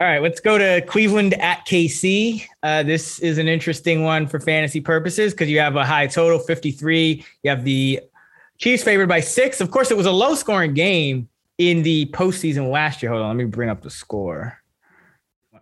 All 0.00 0.06
right, 0.06 0.22
let's 0.22 0.38
go 0.38 0.58
to 0.58 0.80
Cleveland 0.82 1.34
at 1.34 1.66
KC. 1.66 2.44
Uh, 2.62 2.84
this 2.84 3.18
is 3.18 3.36
an 3.36 3.48
interesting 3.48 4.04
one 4.04 4.28
for 4.28 4.38
fantasy 4.38 4.80
purposes 4.80 5.32
because 5.32 5.50
you 5.50 5.58
have 5.58 5.74
a 5.74 5.84
high 5.84 6.06
total, 6.06 6.38
53. 6.38 7.24
You 7.42 7.50
have 7.50 7.64
the 7.64 8.00
Chiefs 8.58 8.84
favored 8.84 9.08
by 9.08 9.18
six. 9.18 9.60
Of 9.60 9.72
course, 9.72 9.90
it 9.90 9.96
was 9.96 10.06
a 10.06 10.12
low 10.12 10.36
scoring 10.36 10.72
game 10.72 11.28
in 11.58 11.82
the 11.82 12.06
postseason 12.06 12.70
last 12.70 13.02
year. 13.02 13.10
Hold 13.10 13.24
on, 13.24 13.36
let 13.36 13.44
me 13.44 13.50
bring 13.50 13.70
up 13.70 13.82
the 13.82 13.90
score. 13.90 14.62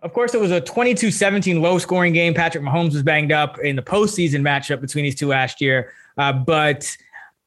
Of 0.03 0.13
course, 0.13 0.35
it 0.35 0.39
was 0.39 0.51
a 0.51 0.61
22 0.61 1.09
17 1.09 1.59
low 1.59 1.79
scoring 1.79 2.13
game. 2.13 2.35
Patrick 2.35 2.63
Mahomes 2.63 2.93
was 2.93 3.01
banged 3.01 3.31
up 3.31 3.57
in 3.59 3.75
the 3.75 3.81
postseason 3.81 4.41
matchup 4.41 4.81
between 4.81 5.03
these 5.03 5.15
two 5.15 5.27
last 5.27 5.61
year. 5.61 5.93
Uh, 6.17 6.31
but, 6.31 6.95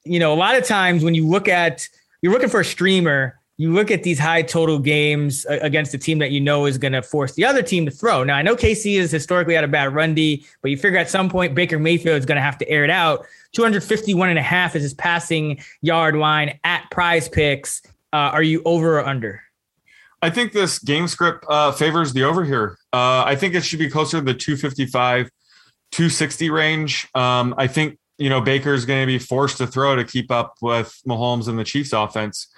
you 0.04 0.18
know, 0.18 0.32
a 0.32 0.34
lot 0.34 0.56
of 0.56 0.64
times 0.64 1.04
when 1.04 1.14
you 1.14 1.26
look 1.26 1.46
at, 1.46 1.88
you're 2.20 2.32
looking 2.32 2.48
for 2.48 2.60
a 2.60 2.64
streamer 2.64 3.39
you 3.60 3.74
look 3.74 3.90
at 3.90 4.02
these 4.02 4.18
high 4.18 4.40
total 4.40 4.78
games 4.78 5.44
against 5.44 5.92
a 5.92 5.98
team 5.98 6.18
that 6.18 6.30
you 6.30 6.40
know 6.40 6.64
is 6.64 6.78
going 6.78 6.94
to 6.94 7.02
force 7.02 7.34
the 7.34 7.44
other 7.44 7.60
team 7.60 7.84
to 7.84 7.90
throw. 7.90 8.24
Now, 8.24 8.36
I 8.36 8.40
know 8.40 8.56
KC 8.56 8.98
has 8.98 9.10
historically 9.10 9.52
had 9.52 9.64
a 9.64 9.68
bad 9.68 9.94
run 9.94 10.14
D, 10.14 10.46
but 10.62 10.70
you 10.70 10.78
figure 10.78 10.98
at 10.98 11.10
some 11.10 11.28
point 11.28 11.54
Baker 11.54 11.78
Mayfield 11.78 12.18
is 12.18 12.24
going 12.24 12.36
to 12.36 12.42
have 12.42 12.56
to 12.56 12.68
air 12.70 12.84
it 12.84 12.90
out. 12.90 13.26
251 13.52 14.30
and 14.30 14.38
a 14.38 14.42
half 14.42 14.76
is 14.76 14.82
his 14.82 14.94
passing 14.94 15.60
yard 15.82 16.16
line 16.16 16.58
at 16.64 16.84
PrizePicks. 16.90 17.84
Uh, 18.14 18.32
are 18.32 18.42
you 18.42 18.62
over 18.64 18.98
or 18.98 19.06
under? 19.06 19.42
I 20.22 20.30
think 20.30 20.54
this 20.54 20.78
game 20.78 21.06
script 21.06 21.44
uh, 21.46 21.70
favors 21.72 22.14
the 22.14 22.24
over 22.24 22.44
here. 22.44 22.78
Uh, 22.94 23.24
I 23.26 23.36
think 23.36 23.54
it 23.54 23.62
should 23.62 23.78
be 23.78 23.90
closer 23.90 24.20
to 24.20 24.24
the 24.24 24.32
255, 24.32 25.28
260 25.92 26.48
range. 26.48 27.08
Um, 27.14 27.54
I 27.58 27.66
think, 27.66 27.98
you 28.16 28.30
know, 28.30 28.40
Baker 28.40 28.72
is 28.72 28.86
going 28.86 29.02
to 29.02 29.06
be 29.06 29.18
forced 29.18 29.58
to 29.58 29.66
throw 29.66 29.96
to 29.96 30.04
keep 30.04 30.30
up 30.30 30.54
with 30.62 30.98
Mahomes 31.06 31.46
and 31.46 31.58
the 31.58 31.64
Chiefs 31.64 31.92
offense. 31.92 32.49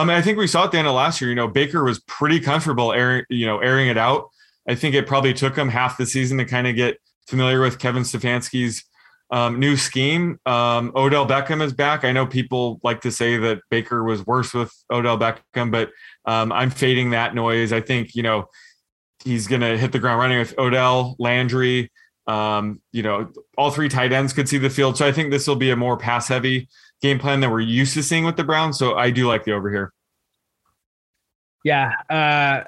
I 0.00 0.04
mean, 0.04 0.16
I 0.16 0.22
think 0.22 0.38
we 0.38 0.46
saw 0.46 0.64
at 0.64 0.72
the 0.72 0.78
end 0.78 0.88
of 0.88 0.94
last 0.94 1.20
year, 1.20 1.28
you 1.28 1.36
know, 1.36 1.46
Baker 1.46 1.84
was 1.84 2.00
pretty 2.00 2.40
comfortable 2.40 2.92
airing, 2.92 3.24
you 3.28 3.46
know, 3.46 3.58
airing 3.58 3.88
it 3.88 3.98
out. 3.98 4.30
I 4.66 4.74
think 4.74 4.94
it 4.94 5.06
probably 5.06 5.34
took 5.34 5.56
him 5.56 5.68
half 5.68 5.98
the 5.98 6.06
season 6.06 6.38
to 6.38 6.44
kind 6.44 6.66
of 6.66 6.74
get 6.74 6.98
familiar 7.26 7.60
with 7.60 7.78
Kevin 7.78 8.02
Stefanski's 8.02 8.84
um, 9.30 9.60
new 9.60 9.76
scheme. 9.76 10.38
Um, 10.46 10.92
Odell 10.96 11.26
Beckham 11.26 11.62
is 11.62 11.72
back. 11.72 12.04
I 12.04 12.12
know 12.12 12.26
people 12.26 12.80
like 12.82 13.02
to 13.02 13.12
say 13.12 13.36
that 13.36 13.60
Baker 13.70 14.02
was 14.02 14.26
worse 14.26 14.54
with 14.54 14.72
Odell 14.90 15.18
Beckham, 15.18 15.70
but 15.70 15.90
um, 16.24 16.50
I'm 16.50 16.70
fading 16.70 17.10
that 17.10 17.34
noise. 17.34 17.72
I 17.72 17.80
think, 17.80 18.14
you 18.14 18.22
know, 18.22 18.46
he's 19.22 19.46
going 19.46 19.60
to 19.60 19.76
hit 19.76 19.92
the 19.92 19.98
ground 19.98 20.18
running 20.18 20.38
with 20.38 20.58
Odell, 20.58 21.14
Landry. 21.18 21.92
Um, 22.26 22.80
you 22.92 23.02
know, 23.02 23.30
all 23.58 23.70
three 23.70 23.88
tight 23.88 24.12
ends 24.12 24.32
could 24.32 24.48
see 24.48 24.58
the 24.58 24.70
field. 24.70 24.96
So 24.96 25.06
I 25.06 25.12
think 25.12 25.30
this 25.30 25.46
will 25.46 25.56
be 25.56 25.70
a 25.70 25.76
more 25.76 25.96
pass 25.96 26.28
heavy 26.28 26.68
game 27.00 27.18
plan 27.18 27.40
that 27.40 27.50
we're 27.50 27.60
used 27.60 27.94
to 27.94 28.02
seeing 28.02 28.24
with 28.24 28.36
the 28.36 28.44
Browns. 28.44 28.78
So 28.78 28.96
I 28.96 29.10
do 29.10 29.26
like 29.26 29.44
the 29.44 29.52
over 29.52 29.70
here. 29.70 29.92
Yeah, 31.64 31.92
uh, 32.08 32.64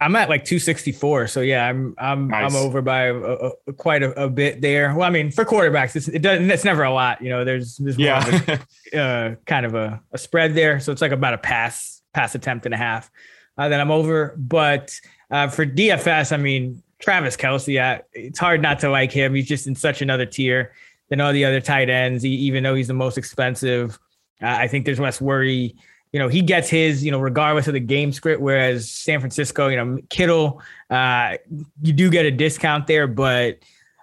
I'm 0.00 0.16
at 0.16 0.28
like 0.28 0.44
264. 0.44 1.28
So 1.28 1.40
yeah, 1.40 1.66
I'm 1.66 1.94
I'm 1.96 2.28
nice. 2.28 2.52
I'm 2.52 2.56
over 2.56 2.82
by 2.82 3.04
a, 3.04 3.14
a, 3.14 3.72
quite 3.72 4.02
a, 4.02 4.24
a, 4.24 4.28
bit 4.28 4.60
there. 4.60 4.94
Well, 4.94 5.06
I 5.06 5.10
mean, 5.10 5.30
for 5.30 5.44
quarterbacks, 5.44 5.94
it's, 5.94 6.08
it 6.08 6.22
doesn't. 6.22 6.50
It's 6.50 6.64
never 6.64 6.82
a 6.82 6.92
lot. 6.92 7.22
You 7.22 7.30
know, 7.30 7.44
there's 7.44 7.76
there's 7.76 7.96
yeah, 7.96 8.58
uh, 8.94 9.36
kind 9.46 9.64
of 9.64 9.74
a, 9.74 10.02
a 10.12 10.18
spread 10.18 10.54
there. 10.54 10.80
So 10.80 10.90
it's 10.90 11.00
like 11.00 11.12
about 11.12 11.34
a 11.34 11.38
pass 11.38 12.02
pass 12.12 12.34
attempt 12.34 12.66
and 12.66 12.74
a 12.74 12.78
half. 12.78 13.10
Uh, 13.56 13.68
that 13.68 13.80
I'm 13.80 13.90
over. 13.90 14.34
But 14.36 14.98
uh, 15.30 15.48
for 15.48 15.66
DFS, 15.66 16.32
I 16.32 16.36
mean, 16.36 16.82
Travis 16.98 17.36
Kelce, 17.36 17.80
uh, 17.80 18.02
it's 18.12 18.38
hard 18.38 18.62
not 18.62 18.80
to 18.80 18.90
like 18.90 19.12
him. 19.12 19.34
He's 19.34 19.46
just 19.46 19.66
in 19.66 19.74
such 19.74 20.02
another 20.02 20.26
tier 20.26 20.72
than 21.12 21.20
all 21.20 21.30
the 21.30 21.44
other 21.44 21.60
tight 21.60 21.90
ends, 21.90 22.24
even 22.24 22.62
though 22.62 22.74
he's 22.74 22.88
the 22.88 22.94
most 22.94 23.18
expensive. 23.18 23.98
Uh, 24.40 24.46
I 24.46 24.66
think 24.66 24.86
there's 24.86 24.98
less 24.98 25.20
worry. 25.20 25.76
You 26.10 26.18
know, 26.18 26.28
he 26.28 26.40
gets 26.40 26.70
his, 26.70 27.04
you 27.04 27.10
know, 27.10 27.20
regardless 27.20 27.66
of 27.66 27.74
the 27.74 27.80
game 27.80 28.12
script, 28.12 28.40
whereas 28.40 28.90
San 28.90 29.20
Francisco, 29.20 29.68
you 29.68 29.76
know, 29.76 29.98
Kittle, 30.08 30.62
uh, 30.88 31.36
you 31.82 31.92
do 31.92 32.08
get 32.08 32.24
a 32.24 32.30
discount 32.30 32.86
there, 32.86 33.06
but 33.06 33.58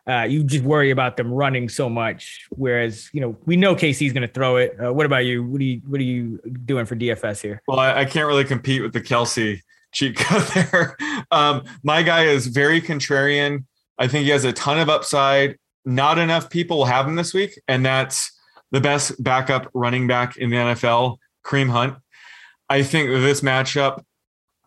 uh, 0.08 0.28
you 0.30 0.44
just 0.44 0.64
worry 0.64 0.92
about 0.92 1.18
them 1.18 1.34
running 1.34 1.68
so 1.68 1.90
much. 1.90 2.46
Whereas, 2.52 3.10
you 3.12 3.22
know, 3.22 3.36
we 3.48 3.56
know 3.56 3.74
KC's 3.74 4.14
going 4.14 4.28
to 4.28 4.32
throw 4.32 4.58
it. 4.58 4.78
Uh, 4.80 4.94
what 4.94 5.08
about 5.08 5.26
you? 5.26 5.44
What 5.44 5.62
are 5.62 5.64
you 5.64 5.82
What 5.88 6.00
are 6.00 6.04
you 6.04 6.40
doing 6.64 6.86
for 6.86 6.96
DFS 6.96 7.42
here? 7.42 7.64
Well, 7.68 7.80
I, 7.80 8.02
I 8.02 8.06
can't 8.06 8.28
really 8.28 8.46
compete 8.46 8.84
with 8.84 8.94
the 8.94 9.02
Kelce 9.02 9.64
cheat 9.94 10.16
code 10.16 10.44
there. 10.54 10.96
Um, 11.32 11.64
my 11.82 12.04
guy 12.04 12.26
is 12.26 12.46
very 12.46 12.80
contrarian. 12.80 13.66
I 13.98 14.08
think 14.08 14.26
he 14.26 14.30
has 14.30 14.46
a 14.46 14.54
ton 14.54 14.80
of 14.80 14.90
upside 14.90 15.58
not 15.90 16.20
enough 16.20 16.50
people 16.50 16.86
have 16.86 17.08
him 17.08 17.16
this 17.16 17.34
week, 17.34 17.60
and 17.68 17.86
that's 17.86 18.32
the 18.72 18.80
best 18.80 19.22
backup 19.22 19.70
running 19.74 20.08
back 20.08 20.38
in 20.38 20.52
the 20.52 20.56
NFL, 20.56 21.18
Kareem 21.44 21.70
Hunt. 21.70 21.96
I 22.70 22.84
think 22.84 23.10
this 23.10 23.42
matchup, 23.42 24.04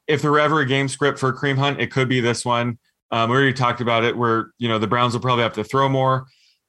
if 0.08 0.20
there 0.20 0.32
were 0.32 0.40
ever 0.40 0.60
a 0.60 0.66
game 0.66 0.88
script 0.88 1.20
for 1.20 1.32
Kareem 1.32 1.56
Hunt, 1.56 1.80
it 1.80 1.92
could 1.92 2.08
be 2.08 2.20
this 2.20 2.44
one. 2.44 2.78
Um, 3.12 3.30
we 3.30 3.36
already 3.36 3.52
talked 3.52 3.80
about 3.80 4.04
it, 4.04 4.16
where 4.16 4.50
you 4.58 4.68
know 4.68 4.78
the 4.78 4.88
Browns 4.88 5.14
will 5.14 5.20
probably 5.20 5.44
have 5.44 5.52
to 5.54 5.64
throw 5.64 5.88
more, 5.88 6.26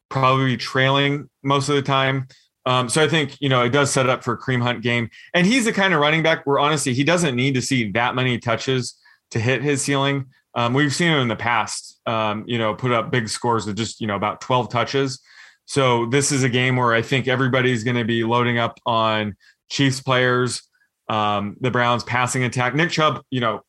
probably 0.10 0.56
trailing 0.56 1.30
most 1.42 1.70
of 1.70 1.76
the 1.76 1.82
time. 1.82 2.28
Um, 2.66 2.90
so 2.90 3.04
I 3.04 3.08
think 3.08 3.38
you 3.42 3.50
know 3.50 3.64
it 3.64 3.70
does 3.70 3.92
set 3.92 4.08
up 4.08 4.24
for 4.24 4.38
Kareem 4.38 4.62
Hunt 4.62 4.84
game, 4.84 5.10
and 5.34 5.48
he's 5.48 5.66
the 5.66 5.74
kind 5.74 5.94
of 5.94 6.00
running 6.00 6.22
back 6.22 6.46
where 6.46 6.60
honestly 6.60 6.94
he 6.94 7.04
doesn't 7.04 7.36
need 7.36 7.56
to 7.56 7.62
see 7.62 7.92
that 7.94 8.14
many 8.14 8.38
touches 8.38 8.94
to 9.32 9.40
hit 9.40 9.64
his 9.64 9.82
ceiling. 9.82 10.28
Um, 10.56 10.74
we've 10.74 10.94
seen 10.94 11.12
him 11.12 11.20
in 11.20 11.28
the 11.28 11.36
past, 11.36 12.00
um, 12.06 12.44
you 12.48 12.58
know, 12.58 12.76
put 12.76 12.92
up 12.92 13.12
big 13.12 13.28
scores 13.28 13.68
of 13.68 13.76
just, 13.76 14.02
you 14.02 14.08
know, 14.08 14.16
about 14.16 14.42
12 14.42 14.70
touches. 14.70 15.20
So 15.66 16.06
this 16.06 16.32
is 16.32 16.44
a 16.44 16.50
game 16.50 16.76
where 16.76 16.94
I 16.94 17.02
think 17.02 17.28
everybody's 17.28 17.84
going 17.84 17.98
to 17.98 18.04
be 18.04 18.24
loading 18.24 18.58
up 18.58 18.80
on 18.86 19.36
Chiefs 19.70 20.02
players, 20.02 20.62
um, 21.10 21.58
the 21.62 21.72
Browns 21.72 22.04
passing 22.04 22.44
attack. 22.44 22.76
Nick 22.76 22.92
Chubb, 22.92 23.24
you 23.32 23.40
know, 23.40 23.62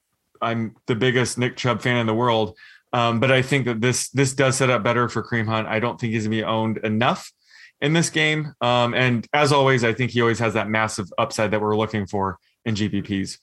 I'm 0.42 0.74
the 0.86 0.94
biggest 0.94 1.38
Nick 1.38 1.56
Chubb 1.56 1.80
fan 1.80 1.96
in 1.96 2.06
the 2.06 2.14
world. 2.14 2.56
Um, 2.92 3.18
but 3.18 3.32
I 3.32 3.42
think 3.42 3.64
that 3.64 3.80
this 3.80 4.08
this 4.10 4.34
does 4.34 4.56
set 4.56 4.70
up 4.70 4.84
better 4.84 5.08
for 5.08 5.22
Kareem 5.22 5.46
Hunt. 5.46 5.66
I 5.66 5.80
don't 5.80 5.98
think 5.98 6.12
he's 6.12 6.24
gonna 6.24 6.36
be 6.36 6.44
owned 6.44 6.78
enough 6.78 7.32
in 7.80 7.92
this 7.92 8.08
game. 8.08 8.54
Um, 8.60 8.94
and 8.94 9.26
as 9.32 9.50
always, 9.50 9.82
I 9.82 9.92
think 9.92 10.12
he 10.12 10.20
always 10.20 10.38
has 10.38 10.54
that 10.54 10.68
massive 10.68 11.12
upside 11.18 11.50
that 11.50 11.60
we're 11.60 11.76
looking 11.76 12.06
for 12.06 12.38
in 12.64 12.76
GPPs. 12.76 13.38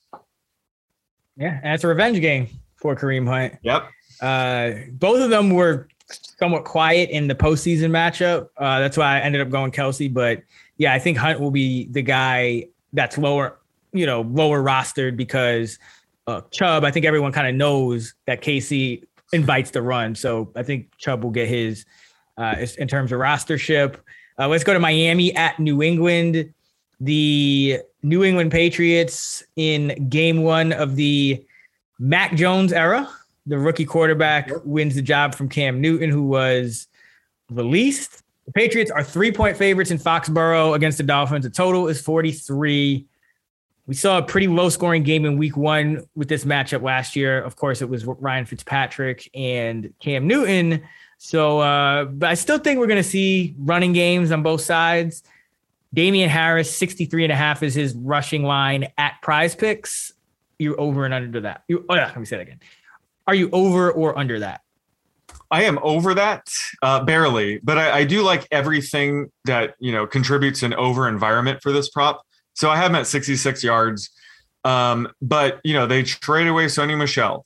Yeah, 1.36 1.60
and 1.62 1.74
it's 1.74 1.84
a 1.84 1.88
revenge 1.88 2.22
game 2.22 2.48
for 2.82 2.96
Kareem 2.96 3.28
Hunt. 3.28 3.54
Yep. 3.62 3.88
Uh, 4.20 4.72
both 4.92 5.22
of 5.22 5.30
them 5.30 5.52
were 5.52 5.88
somewhat 6.10 6.66
quiet 6.66 7.10
in 7.10 7.28
the 7.28 7.36
postseason 7.36 7.92
matchup. 7.92 8.50
Uh, 8.58 8.80
that's 8.80 8.98
why 8.98 9.18
I 9.18 9.20
ended 9.22 9.42
up 9.42 9.50
going 9.50 9.72
Kelce. 9.72 10.12
But 10.14 10.42
yeah, 10.78 10.94
I 10.94 11.00
think 11.00 11.18
Hunt 11.18 11.40
will 11.40 11.52
be 11.52 11.88
the 11.88 12.02
guy 12.02 12.66
that's 12.94 13.18
lower, 13.18 13.60
you 13.94 14.06
know, 14.06 14.22
lower 14.22 14.62
rostered 14.62 15.16
because 15.16 15.80
uh, 16.28 16.42
Chubb. 16.52 16.84
I 16.84 16.92
think 16.92 17.06
everyone 17.06 17.32
kind 17.32 17.48
of 17.48 17.56
knows 17.56 18.16
that 18.26 18.42
KC 18.42 19.04
invites 19.34 19.72
the 19.72 19.82
run, 19.82 20.14
so 20.16 20.52
I 20.56 20.64
think 20.64 20.96
Chubb 20.98 21.24
will 21.24 21.32
get 21.32 21.48
his 21.48 21.86
uh, 22.38 22.66
in 22.78 22.88
terms 22.88 23.12
of 23.12 23.20
rostership. 23.20 23.98
Uh, 24.38 24.48
let's 24.48 24.64
go 24.64 24.74
to 24.74 24.80
Miami 24.80 25.36
at 25.36 25.60
New 25.60 25.82
England. 25.82 26.54
The 27.00 27.80
New 28.04 28.24
England 28.24 28.52
Patriots 28.52 29.44
in 29.56 30.10
Game 30.10 30.44
One 30.44 30.72
of 30.74 30.96
the 30.96 31.44
Mac 32.02 32.36
Jones 32.36 32.74
era. 32.74 33.08
The 33.46 33.58
rookie 33.58 33.86
quarterback 33.86 34.50
yep. 34.50 34.66
wins 34.66 34.96
the 34.96 35.04
job 35.04 35.36
from 35.36 35.48
Cam 35.48 35.80
Newton, 35.80 36.10
who 36.10 36.24
was 36.24 36.88
released. 37.52 38.24
The 38.46 38.52
Patriots 38.52 38.90
are 38.90 39.04
three 39.04 39.32
point 39.32 39.56
favorites 39.56 39.92
in 39.92 40.00
Foxborough 40.00 40.76
against 40.76 40.98
the 40.98 41.04
Dolphins. 41.04 41.44
The 41.44 41.52
total 41.52 41.88
is 41.88 42.02
43. 42.02 43.06
We 43.86 43.94
saw 43.94 44.18
a 44.18 44.24
pretty 44.24 44.48
low 44.48 44.70
scoring 44.70 45.04
game 45.04 45.26
in 45.26 45.38
week 45.38 45.56
one 45.56 46.04
with 46.16 46.28
this 46.28 46.44
matchup 46.44 46.82
last 46.82 47.16
year. 47.16 47.42
Of 47.42 47.56
course, 47.56 47.84
it 47.84 47.90
was 47.90 48.04
Ryan 48.06 48.46
Fitzpatrick 48.46 49.30
and 49.36 49.94
Cam 50.00 50.28
Newton. 50.28 50.84
So, 51.20 51.60
uh, 51.60 52.06
but 52.06 52.30
I 52.30 52.34
still 52.34 52.58
think 52.58 52.80
we're 52.80 52.88
going 52.88 53.04
to 53.04 53.08
see 53.08 53.56
running 53.60 53.94
games 53.94 54.32
on 54.32 54.42
both 54.42 54.62
sides. 54.62 55.24
Damien 55.94 56.30
Harris, 56.30 56.76
63 56.76 57.26
and 57.26 57.34
a 57.34 57.36
half 57.36 57.62
is 57.62 57.76
his 57.76 57.94
rushing 57.94 58.44
line 58.44 58.88
at 58.98 59.16
PrizePicks 59.24 60.14
you 60.62 60.76
over 60.76 61.06
and 61.06 61.14
under 61.14 61.42
that? 61.42 61.64
You, 61.68 61.86
oh 61.90 61.96
yeah, 61.96 62.08
let 62.08 62.18
me 62.18 62.26
say 62.26 62.38
that 62.38 62.44
again. 62.44 62.60
Are 63.28 63.36
you 63.36 63.50
over 63.52 63.92
or 63.92 64.18
under 64.18 64.40
that? 64.40 64.62
I 65.50 65.64
am 65.64 65.80
over 65.82 66.14
that, 66.14 66.48
uh, 66.82 67.04
barely, 67.04 67.60
but 67.60 67.78
I, 67.78 68.00
I, 68.00 68.04
do 68.04 68.22
like 68.22 68.48
everything 68.52 69.32
that 69.46 69.76
you 69.80 69.92
know 69.92 70.08
contributes 70.08 70.64
an 70.64 70.74
over 70.74 71.08
environment 71.08 71.62
for 71.62 71.72
this 71.72 71.90
prop. 71.90 72.22
So 72.54 72.70
I 72.70 72.78
have 72.78 72.92
him 72.92 72.96
at 72.96 73.08
66 73.08 73.64
yards, 73.64 74.10
um, 74.64 75.10
but 75.22 75.60
you 75.64 75.74
know 75.74 75.88
they 75.88 76.04
trade 76.04 76.48
away 76.48 76.66
Sony 76.66 76.98
Michel, 76.98 77.46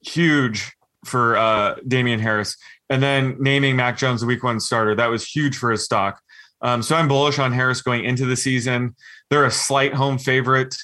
huge 0.00 0.72
for 1.04 1.36
uh, 1.36 1.76
Damien 1.86 2.20
Harris. 2.20 2.56
And 2.90 3.02
then 3.02 3.36
naming 3.38 3.76
Mac 3.76 3.98
Jones 3.98 4.22
the 4.22 4.26
week 4.26 4.42
one 4.42 4.60
starter, 4.60 4.94
that 4.94 5.08
was 5.08 5.26
huge 5.26 5.56
for 5.56 5.70
his 5.70 5.84
stock. 5.84 6.20
Um, 6.60 6.82
so 6.82 6.96
I'm 6.96 7.08
bullish 7.08 7.38
on 7.38 7.52
Harris 7.52 7.82
going 7.82 8.04
into 8.04 8.26
the 8.26 8.36
season. 8.36 8.96
They're 9.30 9.44
a 9.44 9.50
slight 9.50 9.94
home 9.94 10.18
favorite. 10.18 10.74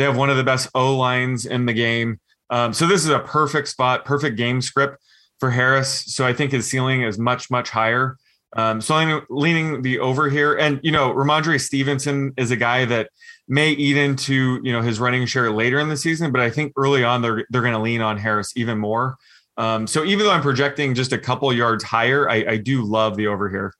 They 0.00 0.06
have 0.06 0.16
one 0.16 0.30
of 0.30 0.38
the 0.38 0.44
best 0.44 0.70
O 0.74 0.96
lines 0.96 1.44
in 1.44 1.66
the 1.66 1.74
game. 1.74 2.20
Um, 2.48 2.72
so 2.72 2.86
this 2.86 3.04
is 3.04 3.10
a 3.10 3.18
perfect 3.18 3.68
spot, 3.68 4.06
perfect 4.06 4.38
game 4.38 4.62
script 4.62 4.96
for 5.38 5.50
Harris. 5.50 6.06
So 6.06 6.24
I 6.26 6.32
think 6.32 6.52
his 6.52 6.66
ceiling 6.66 7.02
is 7.02 7.18
much, 7.18 7.50
much 7.50 7.68
higher. 7.68 8.16
Um, 8.56 8.80
so 8.80 8.94
I'm 8.94 9.26
leaning 9.28 9.82
the 9.82 9.98
over 9.98 10.30
here. 10.30 10.56
And, 10.56 10.80
you 10.82 10.90
know, 10.90 11.12
Rhamondre 11.12 11.60
Stevenson 11.60 12.32
is 12.38 12.50
a 12.50 12.56
guy 12.56 12.86
that 12.86 13.10
may 13.46 13.72
eat 13.72 13.98
into, 13.98 14.58
you 14.64 14.72
know, 14.72 14.80
his 14.80 14.98
running 14.98 15.26
share 15.26 15.50
later 15.50 15.78
in 15.80 15.90
the 15.90 15.98
season, 15.98 16.32
but 16.32 16.40
I 16.40 16.48
think 16.48 16.72
early 16.76 17.04
on 17.04 17.20
they're, 17.20 17.44
they're 17.50 17.60
going 17.60 17.74
to 17.74 17.78
lean 17.78 18.00
on 18.00 18.16
Harris 18.16 18.54
even 18.56 18.78
more. 18.78 19.18
Um, 19.58 19.86
so 19.86 20.02
even 20.04 20.24
though 20.24 20.32
I'm 20.32 20.40
projecting 20.40 20.94
just 20.94 21.12
a 21.12 21.18
couple 21.18 21.52
yards 21.52 21.84
higher, 21.84 22.26
I, 22.26 22.36
I 22.52 22.56
do 22.56 22.84
love 22.84 23.18
the 23.18 23.26
over 23.26 23.50
here. 23.50 23.74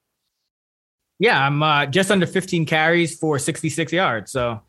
Yeah, 1.18 1.46
I'm 1.46 1.62
uh, 1.62 1.86
just 1.86 2.10
under 2.10 2.26
15 2.26 2.66
carries 2.66 3.18
for 3.18 3.38
66 3.38 3.90
yards. 3.90 4.32
So 4.32 4.60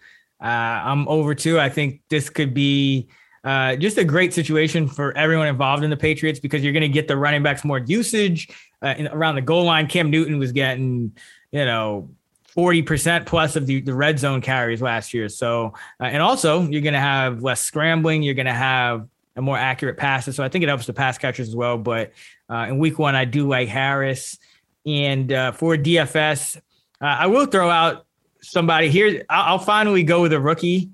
uh, 0.41 0.45
I'm 0.45 1.07
over 1.07 1.35
two. 1.35 1.59
I 1.59 1.69
think 1.69 2.01
this 2.09 2.29
could 2.29 2.53
be 2.53 3.09
uh, 3.43 3.75
just 3.75 3.97
a 3.97 4.03
great 4.03 4.33
situation 4.33 4.87
for 4.87 5.15
everyone 5.17 5.47
involved 5.47 5.83
in 5.83 5.89
the 5.89 5.97
Patriots 5.97 6.39
because 6.39 6.63
you're 6.63 6.73
going 6.73 6.81
to 6.81 6.89
get 6.89 7.07
the 7.07 7.17
running 7.17 7.43
backs 7.43 7.63
more 7.63 7.79
usage 7.79 8.49
uh, 8.81 8.95
in, 8.97 9.07
around 9.07 9.35
the 9.35 9.41
goal 9.41 9.63
line. 9.65 9.87
Cam 9.87 10.09
Newton 10.09 10.39
was 10.39 10.51
getting, 10.51 11.15
you 11.51 11.65
know, 11.65 12.09
40% 12.55 13.25
plus 13.25 13.55
of 13.55 13.65
the, 13.65 13.81
the 13.81 13.93
red 13.93 14.19
zone 14.19 14.41
carries 14.41 14.81
last 14.81 15.13
year. 15.13 15.29
So, 15.29 15.73
uh, 15.99 16.05
and 16.05 16.21
also 16.21 16.61
you're 16.63 16.81
going 16.81 16.93
to 16.93 16.99
have 16.99 17.41
less 17.41 17.61
scrambling. 17.61 18.23
You're 18.23 18.33
going 18.33 18.45
to 18.45 18.53
have 18.53 19.07
a 19.35 19.41
more 19.41 19.57
accurate 19.57 19.97
passes. 19.97 20.35
So 20.35 20.43
I 20.43 20.49
think 20.49 20.63
it 20.63 20.67
helps 20.67 20.85
the 20.85 20.93
pass 20.93 21.17
catchers 21.17 21.47
as 21.47 21.55
well. 21.55 21.77
But 21.77 22.11
uh, 22.49 22.65
in 22.69 22.77
week 22.77 22.99
one, 22.99 23.15
I 23.15 23.25
do 23.25 23.47
like 23.47 23.69
Harris. 23.69 24.37
And 24.85 25.31
uh, 25.31 25.51
for 25.53 25.77
DFS, 25.77 26.57
uh, 26.57 26.59
I 27.01 27.27
will 27.27 27.45
throw 27.45 27.69
out 27.69 28.05
somebody 28.41 28.89
here. 28.89 29.25
I'll, 29.29 29.53
I'll, 29.53 29.59
finally 29.59 30.03
go 30.03 30.21
with 30.21 30.33
a 30.33 30.39
rookie. 30.39 30.89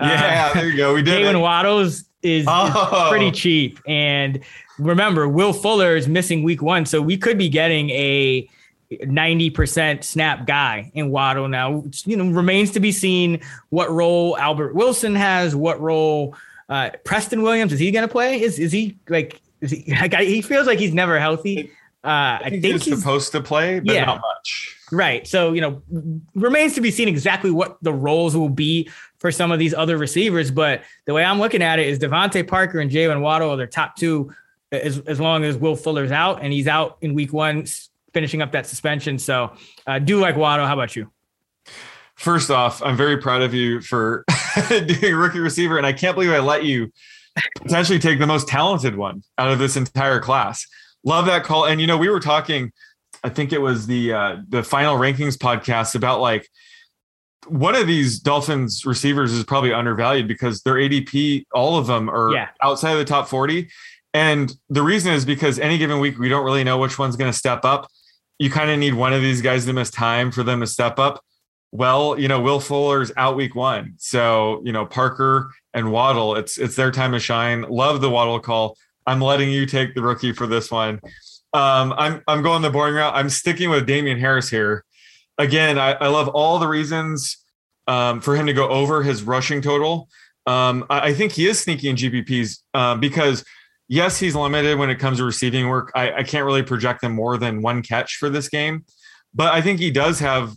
Yeah, 0.00 0.52
there 0.54 0.68
you 0.68 0.76
go. 0.76 0.94
We 0.94 1.02
did. 1.02 1.22
Jaylen 1.22 1.40
Waddles 1.40 2.04
is, 2.22 2.46
oh. 2.48 3.04
is, 3.04 3.10
pretty 3.10 3.30
cheap. 3.30 3.78
And 3.86 4.40
remember, 4.78 5.28
Will 5.28 5.52
Fuller 5.52 5.96
is 5.96 6.08
missing 6.08 6.42
week 6.42 6.62
one. 6.62 6.86
So 6.86 7.02
we 7.02 7.16
could 7.16 7.36
be 7.36 7.48
getting 7.48 7.90
a 7.90 8.48
90% 8.92 10.02
snap 10.02 10.46
guy 10.46 10.90
in 10.94 11.10
Waddle 11.10 11.48
now. 11.48 11.84
You 12.04 12.16
know, 12.16 12.30
remains 12.30 12.70
to 12.72 12.80
be 12.80 12.92
seen 12.92 13.40
what 13.68 13.90
role 13.90 14.36
Albert 14.38 14.74
Wilson 14.74 15.14
has, 15.14 15.54
what 15.54 15.80
role 15.80 16.34
uh, 16.68 16.90
Preston 17.04 17.42
Williams 17.42 17.72
is 17.72 17.78
he 17.78 17.90
going 17.90 18.06
to 18.06 18.12
play? 18.12 18.40
Is 18.40 18.58
is 18.58 18.72
he 18.72 18.96
like? 19.08 19.40
Is 19.60 19.72
he, 19.72 19.92
like 20.00 20.14
he 20.14 20.40
feels 20.40 20.66
like 20.66 20.78
he's 20.78 20.94
never 20.94 21.18
healthy. 21.18 21.70
Uh, 22.02 22.40
I, 22.42 22.46
think, 22.48 22.64
he's, 22.64 22.84
he's, 22.84 22.98
supposed 22.98 23.32
to 23.32 23.42
play, 23.42 23.80
but 23.80 23.94
yeah, 23.94 24.06
not 24.06 24.22
much. 24.22 24.78
Right. 24.92 25.26
So 25.26 25.52
you 25.52 25.60
know, 25.60 25.82
remains 26.34 26.74
to 26.74 26.80
be 26.80 26.90
seen 26.90 27.08
exactly 27.08 27.50
what 27.50 27.78
the 27.82 27.92
roles 27.92 28.36
will 28.36 28.48
be 28.48 28.90
for 29.18 29.30
some 29.30 29.52
of 29.52 29.58
these 29.58 29.74
other 29.74 29.96
receivers. 29.96 30.50
But 30.50 30.82
the 31.06 31.14
way 31.14 31.24
I'm 31.24 31.38
looking 31.38 31.62
at 31.62 31.78
it 31.78 31.86
is 31.88 31.98
DeVante 31.98 32.46
Parker 32.46 32.80
and 32.80 32.90
Jaylen 32.90 33.20
Waddle 33.20 33.50
are 33.50 33.56
their 33.56 33.66
top 33.66 33.96
two, 33.96 34.32
as 34.72 34.98
as 35.00 35.20
long 35.20 35.44
as 35.44 35.56
Will 35.56 35.76
Fuller's 35.76 36.12
out 36.12 36.42
and 36.42 36.52
he's 36.52 36.66
out 36.66 36.98
in 37.00 37.14
week 37.14 37.32
one, 37.32 37.66
finishing 38.12 38.42
up 38.42 38.52
that 38.52 38.66
suspension. 38.66 39.18
So 39.18 39.52
uh, 39.86 39.98
do 39.98 40.20
like 40.20 40.36
Waddle. 40.36 40.66
How 40.66 40.74
about 40.74 40.96
you? 40.96 41.10
First 42.16 42.50
off, 42.50 42.82
I'm 42.82 42.98
very 42.98 43.16
proud 43.16 43.40
of 43.40 43.54
you 43.54 43.80
for 43.80 44.26
doing 44.68 45.14
rookie 45.14 45.38
receiver, 45.38 45.78
and 45.78 45.86
I 45.86 45.92
can't 45.94 46.14
believe 46.14 46.30
I 46.30 46.38
let 46.40 46.64
you 46.64 46.92
potentially 47.62 47.98
take 47.98 48.18
the 48.18 48.26
most 48.26 48.48
talented 48.48 48.96
one 48.96 49.22
out 49.38 49.50
of 49.50 49.58
this 49.58 49.76
entire 49.76 50.20
class. 50.20 50.66
Love 51.04 51.26
that 51.26 51.44
call. 51.44 51.64
And 51.64 51.80
you 51.80 51.86
know, 51.86 51.96
we 51.96 52.08
were 52.08 52.20
talking, 52.20 52.72
I 53.22 53.28
think 53.28 53.52
it 53.52 53.60
was 53.60 53.86
the 53.86 54.12
uh, 54.12 54.36
the 54.48 54.62
final 54.62 54.96
rankings 54.96 55.36
podcast 55.36 55.94
about 55.94 56.20
like 56.20 56.48
one 57.46 57.74
of 57.74 57.86
these 57.86 58.20
Dolphins 58.20 58.84
receivers 58.84 59.32
is 59.32 59.44
probably 59.44 59.72
undervalued 59.72 60.28
because 60.28 60.62
their 60.62 60.74
ADP, 60.74 61.46
all 61.52 61.78
of 61.78 61.86
them 61.86 62.08
are 62.08 62.32
yeah. 62.32 62.48
outside 62.62 62.92
of 62.92 62.98
the 62.98 63.04
top 63.04 63.28
40. 63.28 63.68
And 64.12 64.52
the 64.68 64.82
reason 64.82 65.12
is 65.12 65.24
because 65.24 65.58
any 65.58 65.78
given 65.78 66.00
week, 66.00 66.18
we 66.18 66.28
don't 66.28 66.44
really 66.44 66.64
know 66.64 66.78
which 66.78 66.98
one's 66.98 67.16
going 67.16 67.30
to 67.30 67.36
step 67.36 67.64
up. 67.64 67.88
You 68.38 68.50
kind 68.50 68.70
of 68.70 68.78
need 68.78 68.94
one 68.94 69.12
of 69.12 69.22
these 69.22 69.42
guys 69.42 69.66
to 69.66 69.72
miss 69.72 69.90
time 69.90 70.30
for 70.30 70.42
them 70.42 70.60
to 70.60 70.66
step 70.66 70.98
up. 70.98 71.22
Well, 71.72 72.18
you 72.18 72.26
know, 72.26 72.40
Will 72.40 72.58
Fuller's 72.58 73.12
out 73.16 73.36
week 73.36 73.54
one. 73.54 73.94
So, 73.98 74.60
you 74.64 74.72
know, 74.72 74.84
Parker 74.84 75.52
and 75.72 75.92
Waddle, 75.92 76.34
it's 76.34 76.58
it's 76.58 76.74
their 76.74 76.90
time 76.90 77.12
to 77.12 77.20
shine. 77.20 77.62
Love 77.62 78.00
the 78.00 78.10
Waddle 78.10 78.40
call. 78.40 78.76
I'm 79.06 79.20
letting 79.20 79.50
you 79.50 79.66
take 79.66 79.94
the 79.94 80.02
rookie 80.02 80.32
for 80.32 80.46
this 80.46 80.70
one. 80.70 81.00
Um, 81.52 81.94
I'm 81.96 82.22
I'm 82.26 82.42
going 82.42 82.62
the 82.62 82.70
boring 82.70 82.94
route. 82.94 83.14
I'm 83.14 83.30
sticking 83.30 83.70
with 83.70 83.86
Damien 83.86 84.18
Harris 84.18 84.48
here. 84.48 84.84
Again, 85.38 85.78
I, 85.78 85.92
I 85.92 86.08
love 86.08 86.28
all 86.28 86.58
the 86.58 86.68
reasons 86.68 87.38
um, 87.86 88.20
for 88.20 88.36
him 88.36 88.46
to 88.46 88.52
go 88.52 88.68
over 88.68 89.02
his 89.02 89.22
rushing 89.22 89.62
total. 89.62 90.08
Um, 90.46 90.84
I, 90.90 91.08
I, 91.08 91.14
think 91.14 91.32
he 91.32 91.46
is 91.46 91.60
sneaky 91.60 91.88
in 91.88 91.96
GPPs 91.96 92.58
uh, 92.74 92.94
because 92.96 93.44
yes, 93.88 94.18
he's 94.18 94.34
limited 94.34 94.78
when 94.78 94.90
it 94.90 94.96
comes 94.96 95.18
to 95.18 95.24
receiving 95.24 95.68
work. 95.68 95.90
I, 95.94 96.12
I 96.12 96.22
can't 96.22 96.44
really 96.44 96.62
project 96.62 97.02
him 97.02 97.12
more 97.12 97.36
than 97.36 97.62
one 97.62 97.82
catch 97.82 98.16
for 98.16 98.28
this 98.28 98.48
game, 98.48 98.84
but 99.34 99.52
I 99.52 99.60
think 99.60 99.80
he 99.80 99.90
does 99.90 100.18
have 100.20 100.54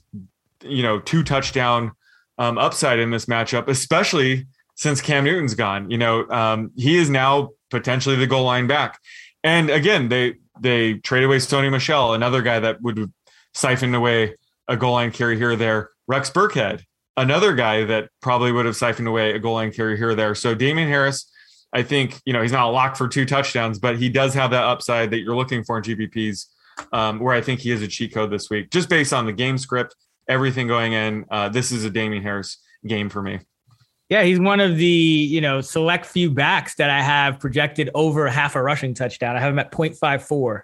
you 0.63 0.83
know, 0.83 0.99
two 0.99 1.23
touchdown 1.23 1.91
um, 2.37 2.57
upside 2.57 2.99
in 2.99 3.11
this 3.11 3.25
matchup, 3.25 3.67
especially 3.67 4.47
since 4.75 5.01
Cam 5.01 5.23
Newton's 5.23 5.53
gone. 5.53 5.89
You 5.89 5.97
know, 5.97 6.27
um, 6.29 6.71
he 6.75 6.97
is 6.97 7.09
now 7.09 7.49
potentially 7.69 8.15
the 8.15 8.27
goal 8.27 8.45
line 8.45 8.67
back. 8.67 8.99
And 9.43 9.69
again, 9.69 10.09
they 10.09 10.35
they 10.59 10.95
trade 10.95 11.23
away 11.23 11.37
Sony 11.37 11.71
Michel, 11.71 12.13
another 12.13 12.41
guy 12.41 12.59
that 12.59 12.81
would 12.81 13.11
siphon 13.53 13.93
away 13.95 14.35
a 14.67 14.77
goal 14.77 14.93
line 14.93 15.11
carry 15.11 15.37
here 15.37 15.51
or 15.51 15.55
there. 15.55 15.89
Rex 16.07 16.29
Burkhead, 16.29 16.83
another 17.17 17.53
guy 17.53 17.83
that 17.85 18.09
probably 18.21 18.51
would 18.51 18.65
have 18.65 18.75
siphoned 18.75 19.07
away 19.07 19.31
a 19.31 19.39
goal 19.39 19.55
line 19.55 19.71
carry 19.71 19.97
here 19.97 20.09
or 20.09 20.15
there. 20.15 20.35
So 20.35 20.55
Damien 20.55 20.89
Harris, 20.89 21.29
I 21.71 21.83
think, 21.83 22.19
you 22.25 22.33
know, 22.33 22.41
he's 22.41 22.51
not 22.51 22.67
a 22.67 22.71
lock 22.71 22.95
for 22.95 23.07
two 23.07 23.25
touchdowns, 23.25 23.79
but 23.79 23.97
he 23.97 24.09
does 24.09 24.33
have 24.33 24.51
that 24.51 24.63
upside 24.63 25.11
that 25.11 25.19
you're 25.19 25.35
looking 25.35 25.63
for 25.63 25.77
in 25.77 25.83
GPPs, 25.83 26.47
um, 26.91 27.19
where 27.19 27.33
I 27.33 27.41
think 27.41 27.61
he 27.61 27.71
is 27.71 27.81
a 27.81 27.87
cheat 27.87 28.13
code 28.13 28.31
this 28.31 28.49
week, 28.49 28.69
just 28.69 28.89
based 28.89 29.13
on 29.13 29.25
the 29.25 29.33
game 29.33 29.57
script 29.57 29.95
everything 30.27 30.67
going 30.67 30.93
in. 30.93 31.25
Uh, 31.29 31.49
this 31.49 31.71
is 31.71 31.83
a 31.83 31.89
Damien 31.89 32.23
Harris 32.23 32.57
game 32.85 33.09
for 33.09 33.21
me. 33.21 33.39
Yeah, 34.13 34.21
he's 34.21 34.39
one 34.39 34.59
of 34.59 34.77
the 34.77 34.85
you 34.85 35.41
know 35.41 35.59
select 35.61 36.05
few 36.05 36.29
backs 36.29 36.75
that 36.75 36.91
I 36.91 37.01
have 37.01 37.39
projected 37.39 37.89
over 37.95 38.27
half 38.27 38.55
a 38.55 38.61
rushing 38.61 38.93
touchdown. 38.93 39.35
I 39.35 39.39
have 39.39 39.51
him 39.51 39.57
at 39.57 39.71
0.54 39.71 40.61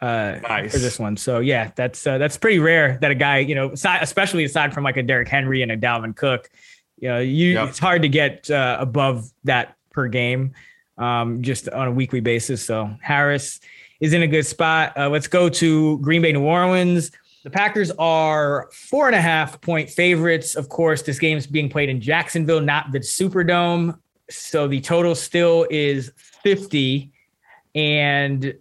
uh, 0.00 0.40
nice. 0.40 0.72
for 0.72 0.78
this 0.78 0.98
one. 0.98 1.16
So 1.16 1.38
yeah, 1.38 1.70
that's 1.76 2.04
uh, 2.04 2.18
that's 2.18 2.36
pretty 2.36 2.58
rare 2.58 2.98
that 3.00 3.12
a 3.12 3.14
guy 3.14 3.38
you 3.38 3.54
know, 3.54 3.70
especially 3.70 4.42
aside 4.42 4.74
from 4.74 4.82
like 4.82 4.96
a 4.96 5.02
Derrick 5.04 5.28
Henry 5.28 5.62
and 5.62 5.70
a 5.70 5.76
Dalvin 5.76 6.16
Cook, 6.16 6.50
you 6.98 7.08
know, 7.08 7.20
you 7.20 7.50
yep. 7.52 7.68
it's 7.68 7.78
hard 7.78 8.02
to 8.02 8.08
get 8.08 8.50
uh, 8.50 8.78
above 8.80 9.30
that 9.44 9.76
per 9.90 10.08
game, 10.08 10.52
um, 10.98 11.40
just 11.40 11.68
on 11.68 11.86
a 11.86 11.92
weekly 11.92 12.18
basis. 12.18 12.66
So 12.66 12.90
Harris 13.00 13.60
is 14.00 14.12
in 14.12 14.22
a 14.22 14.26
good 14.26 14.44
spot. 14.44 14.98
Uh, 14.98 15.08
let's 15.08 15.28
go 15.28 15.48
to 15.48 15.98
Green 15.98 16.20
Bay, 16.20 16.32
New 16.32 16.42
Orleans. 16.42 17.12
The 17.44 17.50
Packers 17.50 17.90
are 17.98 18.68
four 18.72 19.08
and 19.08 19.16
a 19.16 19.20
half 19.20 19.60
point 19.60 19.90
favorites. 19.90 20.54
Of 20.54 20.68
course, 20.68 21.02
this 21.02 21.18
game 21.18 21.36
is 21.36 21.46
being 21.46 21.68
played 21.68 21.88
in 21.88 22.00
Jacksonville, 22.00 22.60
not 22.60 22.92
the 22.92 23.00
Superdome. 23.00 23.98
So 24.30 24.68
the 24.68 24.80
total 24.80 25.14
still 25.14 25.66
is 25.68 26.12
50. 26.16 27.10
And 27.74 28.54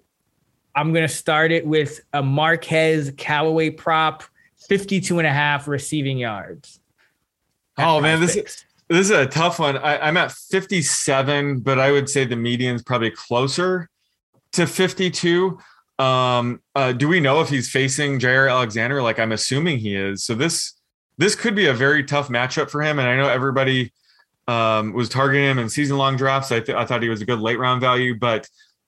I'm 0.75 0.93
going 0.93 1.07
to 1.07 1.13
start 1.13 1.51
it 1.51 1.65
with 1.65 2.01
a 2.13 2.23
Marquez 2.23 3.13
Callaway 3.17 3.69
prop, 3.69 4.23
52 4.67 5.19
and 5.19 5.27
a 5.27 5.31
half 5.31 5.67
receiving 5.67 6.17
yards. 6.17 6.79
Oh, 7.77 8.01
man, 8.01 8.19
this 8.19 8.35
is. 8.35 8.65
This 8.87 9.05
is 9.05 9.11
a 9.11 9.25
tough 9.25 9.57
one. 9.57 9.77
I, 9.77 9.99
I'm 9.99 10.17
at 10.17 10.33
57, 10.33 11.61
but 11.61 11.79
I 11.79 11.93
would 11.93 12.09
say 12.09 12.25
the 12.25 12.35
median 12.35 12.75
is 12.75 12.83
probably 12.83 13.09
closer 13.09 13.89
to 14.51 14.67
52. 14.67 15.57
Um, 16.01 16.61
uh, 16.75 16.93
do 16.93 17.07
we 17.07 17.19
know 17.19 17.41
if 17.41 17.49
he's 17.49 17.69
facing 17.69 18.19
Jaire 18.19 18.49
Alexander? 18.49 19.01
Like 19.03 19.19
I'm 19.19 19.31
assuming 19.31 19.77
he 19.77 19.95
is. 19.95 20.23
So 20.23 20.33
this 20.33 20.73
this 21.17 21.35
could 21.35 21.53
be 21.53 21.67
a 21.67 21.73
very 21.73 22.03
tough 22.03 22.29
matchup 22.29 22.71
for 22.71 22.81
him. 22.81 22.97
And 22.97 23.07
I 23.07 23.15
know 23.15 23.29
everybody 23.29 23.93
um, 24.47 24.93
was 24.93 25.09
targeting 25.09 25.45
him 25.45 25.59
in 25.59 25.69
season 25.69 25.97
long 25.97 26.17
drafts. 26.17 26.51
I, 26.51 26.59
th- 26.59 26.75
I 26.75 26.85
thought 26.85 27.03
he 27.03 27.09
was 27.09 27.21
a 27.21 27.25
good 27.25 27.39
late 27.39 27.59
round 27.59 27.81
value, 27.81 28.17
but 28.17 28.47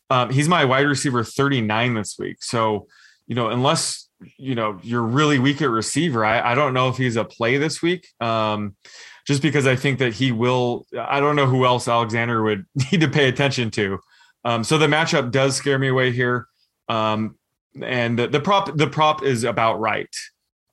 um, 0.09 0.31
he's 0.31 0.49
my 0.49 0.65
wide 0.65 0.87
receiver 0.87 1.23
39 1.23 1.93
this 1.93 2.17
week. 2.17 2.41
So 2.41 2.87
you 3.27 3.35
know, 3.35 3.49
unless 3.49 4.09
you 4.37 4.55
know 4.55 4.79
you're 4.81 5.03
really 5.03 5.37
weak 5.37 5.61
at 5.61 5.69
receiver, 5.69 6.25
I, 6.25 6.51
I 6.51 6.55
don't 6.55 6.73
know 6.73 6.89
if 6.89 6.97
he's 6.97 7.15
a 7.15 7.23
play 7.23 7.57
this 7.57 7.81
week. 7.81 8.07
Um, 8.19 8.75
just 9.27 9.41
because 9.41 9.67
I 9.67 9.75
think 9.75 9.99
that 9.99 10.13
he 10.13 10.31
will. 10.31 10.87
I 10.99 11.19
don't 11.19 11.35
know 11.35 11.45
who 11.45 11.65
else 11.65 11.87
Alexander 11.87 12.41
would 12.41 12.65
need 12.91 13.01
to 13.01 13.07
pay 13.07 13.29
attention 13.29 13.69
to. 13.71 13.99
Um, 14.43 14.63
so 14.63 14.77
the 14.77 14.87
matchup 14.87 15.31
does 15.31 15.55
scare 15.55 15.77
me 15.77 15.87
away 15.87 16.11
here. 16.11 16.47
Um, 16.89 17.35
and 17.81 18.19
the, 18.19 18.27
the, 18.27 18.39
prop 18.39 18.75
the 18.77 18.87
prop 18.87 19.23
is 19.23 19.43
about 19.43 19.79
right. 19.79 20.13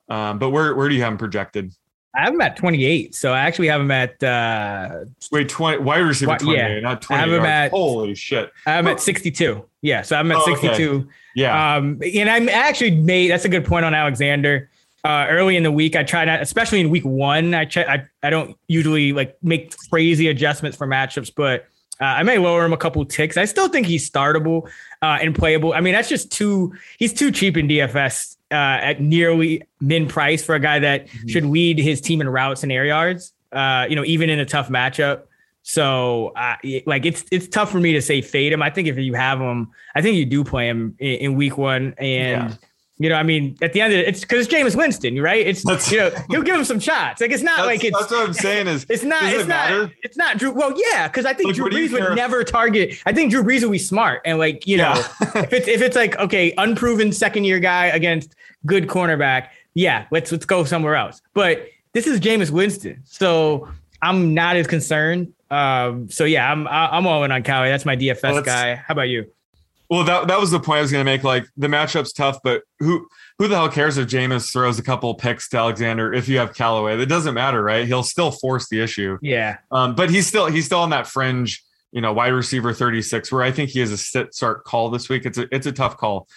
Um, 0.09 0.39
but 0.39 0.49
where 0.49 0.75
where 0.75 0.89
do 0.89 0.95
you 0.95 1.01
have 1.01 1.13
him 1.13 1.17
projected? 1.17 1.73
I 2.13 2.25
have 2.25 2.33
him 2.33 2.41
at 2.41 2.57
28. 2.57 3.15
So 3.15 3.31
I 3.31 3.39
actually 3.39 3.67
have 3.67 3.79
him 3.79 3.89
at 3.91 4.21
uh 4.21 5.05
Wait, 5.31 5.47
20 5.47 5.77
wide 5.79 5.99
receiver 5.99 6.31
Why- 6.31 6.37
28, 6.37 6.57
yeah. 6.57 6.79
not 6.81 6.97
I 6.97 6.99
20. 6.99 7.19
have 7.21 7.31
him 7.31 7.45
at- 7.45 7.71
Holy 7.71 8.15
shit. 8.15 8.51
I'm 8.65 8.87
at 8.87 8.99
62. 8.99 9.63
Yeah, 9.81 10.01
so 10.01 10.17
I'm 10.17 10.29
at 10.31 10.37
Oh, 10.37 10.51
okay. 10.51 10.67
62. 10.67 11.07
Yeah. 11.35 11.75
Um, 11.77 12.01
and 12.13 12.29
I'm 12.29 12.49
actually 12.49 12.91
made 12.91 13.31
that's 13.31 13.45
a 13.45 13.49
good 13.49 13.65
point 13.65 13.85
on 13.85 13.93
Alexander. 13.93 14.69
Uh, 15.03 15.25
early 15.29 15.55
in 15.55 15.63
the 15.63 15.71
week, 15.71 15.95
I 15.95 16.03
try 16.03 16.25
not, 16.25 16.41
especially 16.41 16.79
in 16.81 16.89
week 16.91 17.05
one, 17.05 17.55
I 17.55 17.65
check. 17.65 17.87
I, 17.87 18.05
I 18.21 18.29
don't 18.29 18.55
usually 18.67 19.13
like 19.13 19.35
make 19.41 19.75
crazy 19.89 20.27
adjustments 20.27 20.77
for 20.77 20.85
matchups, 20.85 21.31
but 21.35 21.65
uh, 22.01 22.05
I 22.05 22.23
may 22.23 22.39
lower 22.39 22.65
him 22.65 22.73
a 22.73 22.77
couple 22.77 23.05
ticks. 23.05 23.37
I 23.37 23.45
still 23.45 23.67
think 23.69 23.85
he's 23.85 24.09
startable 24.09 24.67
uh, 25.01 25.19
and 25.21 25.35
playable. 25.35 25.73
I 25.73 25.81
mean, 25.81 25.93
that's 25.93 26.09
just 26.09 26.31
too 26.31 26.73
he's 26.97 27.13
too 27.13 27.31
cheap 27.31 27.57
in 27.57 27.67
DFS 27.67 28.37
uh, 28.49 28.55
at 28.55 28.99
nearly 28.99 29.63
min 29.79 30.07
price 30.07 30.43
for 30.43 30.55
a 30.55 30.59
guy 30.59 30.79
that 30.79 31.07
should 31.27 31.45
lead 31.45 31.77
his 31.77 32.01
team 32.01 32.19
in 32.19 32.27
routes 32.27 32.63
and 32.63 32.71
air 32.71 32.85
yards. 32.85 33.33
Uh, 33.51 33.85
you 33.89 33.95
know, 33.95 34.03
even 34.03 34.29
in 34.29 34.39
a 34.39 34.45
tough 34.45 34.69
matchup. 34.69 35.23
So, 35.63 36.29
uh, 36.35 36.55
like, 36.87 37.05
it's 37.05 37.23
it's 37.31 37.47
tough 37.47 37.71
for 37.71 37.79
me 37.79 37.93
to 37.93 38.01
say 38.01 38.21
fade 38.21 38.51
him. 38.51 38.63
I 38.63 38.71
think 38.71 38.87
if 38.87 38.97
you 38.97 39.13
have 39.13 39.39
him, 39.39 39.69
I 39.93 40.01
think 40.01 40.17
you 40.17 40.25
do 40.25 40.43
play 40.43 40.67
him 40.67 40.95
in, 40.97 41.15
in 41.17 41.35
week 41.35 41.55
one, 41.55 41.93
and 41.99 42.49
Yeah. 42.49 42.55
You 43.01 43.09
know, 43.09 43.15
I 43.15 43.23
mean, 43.23 43.57
at 43.61 43.73
the 43.73 43.81
end 43.81 43.93
of 43.93 43.99
it, 43.99 44.07
it's 44.07 44.21
because 44.21 44.45
it's 44.45 44.53
Jameis 44.53 44.75
Winston, 44.75 45.19
right? 45.21 45.45
It's 45.45 45.63
That's- 45.63 45.91
you 45.91 45.97
know, 45.97 46.11
he'll 46.29 46.41
give 46.43 46.55
him 46.55 46.63
some 46.63 46.79
shots. 46.79 47.19
Like, 47.19 47.31
it's 47.31 47.41
not 47.43 47.65
like 47.65 47.83
it's 47.83 47.97
that's 47.97 48.11
what 48.11 48.27
I'm 48.27 48.33
saying 48.33 48.67
is 48.67 48.85
it's 48.89 49.03
not. 49.03 49.23
It's 49.23 49.33
it 49.43 49.47
not. 49.47 49.69
matter? 49.69 49.91
It's 50.03 50.17
not 50.17 50.37
Drew. 50.37 50.51
Well, 50.51 50.73
yeah, 50.75 51.07
because 51.07 51.25
I 51.25 51.33
think 51.33 51.47
Like, 51.47 51.55
Drew 51.55 51.69
Brees 51.69 51.91
would 51.91 52.15
never 52.15 52.43
target. 52.43 52.95
I 53.05 53.13
think 53.13 53.31
Drew 53.31 53.43
Brees 53.43 53.63
would 53.63 53.71
be 53.71 53.77
smart 53.79 54.21
and 54.25 54.37
like 54.37 54.67
you 54.67 54.77
know, 54.77 54.93
if 55.35 55.51
it's 55.53 55.67
if 55.67 55.81
it's 55.81 55.95
like 55.95 56.17
okay, 56.19 56.53
unproven 56.57 57.11
second 57.11 57.45
year 57.45 57.59
guy 57.59 57.87
against 57.87 58.35
good 58.65 58.87
cornerback, 58.87 59.47
yeah, 59.73 60.05
let's 60.11 60.31
let's 60.31 60.45
go 60.45 60.63
somewhere 60.63 60.95
else. 60.95 61.21
But 61.33 61.67
this 61.93 62.05
is 62.07 62.19
Jameis 62.19 62.51
Winston, 62.51 63.01
so 63.05 63.67
I'm 64.01 64.33
not 64.33 64.55
as 64.55 64.67
concerned. 64.67 65.33
Um, 65.49 66.09
so 66.09 66.23
yeah, 66.23 66.51
I'm 66.51 66.67
I'm 66.67 67.07
all 67.07 67.23
in 67.23 67.31
on 67.31 67.43
Callaway. 67.43 67.69
That's 67.69 67.85
my 67.85 67.95
DFS 67.97 68.23
Well, 68.23 68.41
guy. 68.43 68.75
How 68.75 68.93
about 68.93 69.09
you? 69.09 69.25
Well, 69.91 70.05
that 70.05 70.29
that 70.29 70.39
was 70.39 70.49
the 70.51 70.59
point 70.59 70.77
I 70.79 70.81
was 70.81 70.91
going 70.91 71.05
to 71.05 71.11
make. 71.11 71.23
Like 71.23 71.45
the 71.57 71.67
matchup's 71.67 72.13
tough, 72.13 72.39
but 72.43 72.63
who 72.79 73.05
who 73.37 73.47
the 73.49 73.55
hell 73.55 73.67
cares 73.69 73.97
if 73.97 74.07
Jameis 74.07 74.51
throws 74.51 74.79
a 74.79 74.83
couple 74.83 75.13
picks 75.15 75.49
to 75.49 75.57
Alexander 75.57 76.13
if 76.13 76.29
you 76.29 76.37
have 76.39 76.53
Callaway? 76.55 76.95
That 76.95 77.07
doesn't 77.09 77.33
matter, 77.33 77.61
right? 77.61 77.85
He'll 77.85 78.01
still 78.01 78.31
force 78.31 78.69
the 78.69 78.79
issue. 78.81 79.17
Yeah, 79.21 79.57
Um, 79.69 79.93
but 79.93 80.09
he's 80.09 80.25
still 80.25 80.45
he's 80.47 80.65
still 80.65 80.79
on 80.79 80.91
that 80.91 81.07
fringe, 81.07 81.61
you 81.91 81.99
know, 81.99 82.13
wide 82.13 82.29
receiver 82.29 82.73
36, 82.73 83.31
where 83.33 83.43
I 83.43 83.51
think 83.51 83.69
he 83.71 83.81
has 83.81 83.91
a 83.91 83.97
sit 83.97 84.33
start 84.33 84.63
call 84.63 84.89
this 84.91 85.09
week. 85.09 85.25
It's 85.25 85.37
a 85.37 85.53
it's 85.53 85.67
a 85.67 85.73
tough 85.73 85.97
call. 85.97 86.27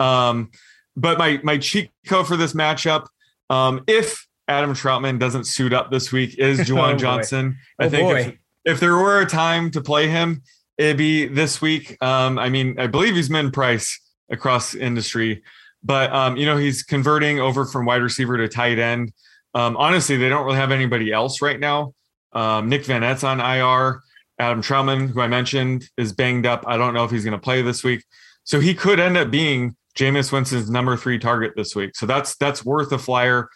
Um, 0.00 0.50
but 0.96 1.16
my 1.16 1.38
my 1.44 1.58
cheat 1.58 1.90
code 2.08 2.26
for 2.26 2.36
this 2.36 2.52
matchup, 2.52 3.06
um, 3.48 3.84
if 3.86 4.26
Adam 4.48 4.74
Trautman 4.74 5.20
doesn't 5.20 5.44
suit 5.44 5.72
up 5.72 5.90
this 5.92 6.10
week, 6.10 6.36
is 6.38 6.58
Oh, 6.62 6.64
Juwan 6.64 6.92
boy. 6.94 6.98
Johnson. 6.98 7.58
I 7.78 7.84
Oh, 7.86 7.88
think 7.90 8.10
if, 8.26 8.34
if 8.74 8.80
there 8.80 8.96
were 8.96 9.20
a 9.20 9.26
time 9.26 9.70
to 9.70 9.80
play 9.80 10.08
him, 10.08 10.42
be 10.76 11.26
this 11.26 11.60
week. 11.62 11.96
Um, 12.02 12.38
I 12.38 12.48
mean, 12.48 12.78
I 12.78 12.86
believe 12.86 13.14
he's 13.14 13.30
min 13.30 13.50
price 13.50 14.00
across 14.30 14.74
industry, 14.74 15.42
but 15.82 16.12
um, 16.12 16.36
you 16.36 16.46
know, 16.46 16.56
he's 16.56 16.82
converting 16.82 17.40
over 17.40 17.64
from 17.64 17.86
wide 17.86 18.02
receiver 18.02 18.36
to 18.36 18.48
tight 18.48 18.78
end. 18.78 19.12
Um, 19.54 19.76
honestly, 19.76 20.16
they 20.16 20.28
don't 20.28 20.44
really 20.44 20.58
have 20.58 20.72
anybody 20.72 21.12
else 21.12 21.40
right 21.40 21.60
now. 21.60 21.94
Um, 22.32 22.68
Nick 22.68 22.84
Vannett 22.84 23.22
on 23.24 23.40
IR. 23.40 24.00
Adam 24.38 24.62
Trautman, 24.62 25.10
who 25.10 25.20
I 25.20 25.28
mentioned, 25.28 25.88
is 25.96 26.12
banged 26.12 26.44
up. 26.44 26.64
I 26.66 26.76
don't 26.76 26.92
know 26.92 27.04
if 27.04 27.10
he's 27.12 27.24
going 27.24 27.38
to 27.38 27.42
play 27.42 27.62
this 27.62 27.84
week, 27.84 28.04
so 28.42 28.58
he 28.58 28.74
could 28.74 28.98
end 28.98 29.16
up 29.16 29.30
being 29.30 29.76
Jameis 29.96 30.32
Winston's 30.32 30.68
number 30.68 30.96
three 30.96 31.20
target 31.20 31.52
this 31.54 31.76
week. 31.76 31.94
So 31.94 32.04
that's 32.04 32.34
that's 32.36 32.64
worth 32.64 32.90
a 32.90 32.98
flyer 32.98 33.48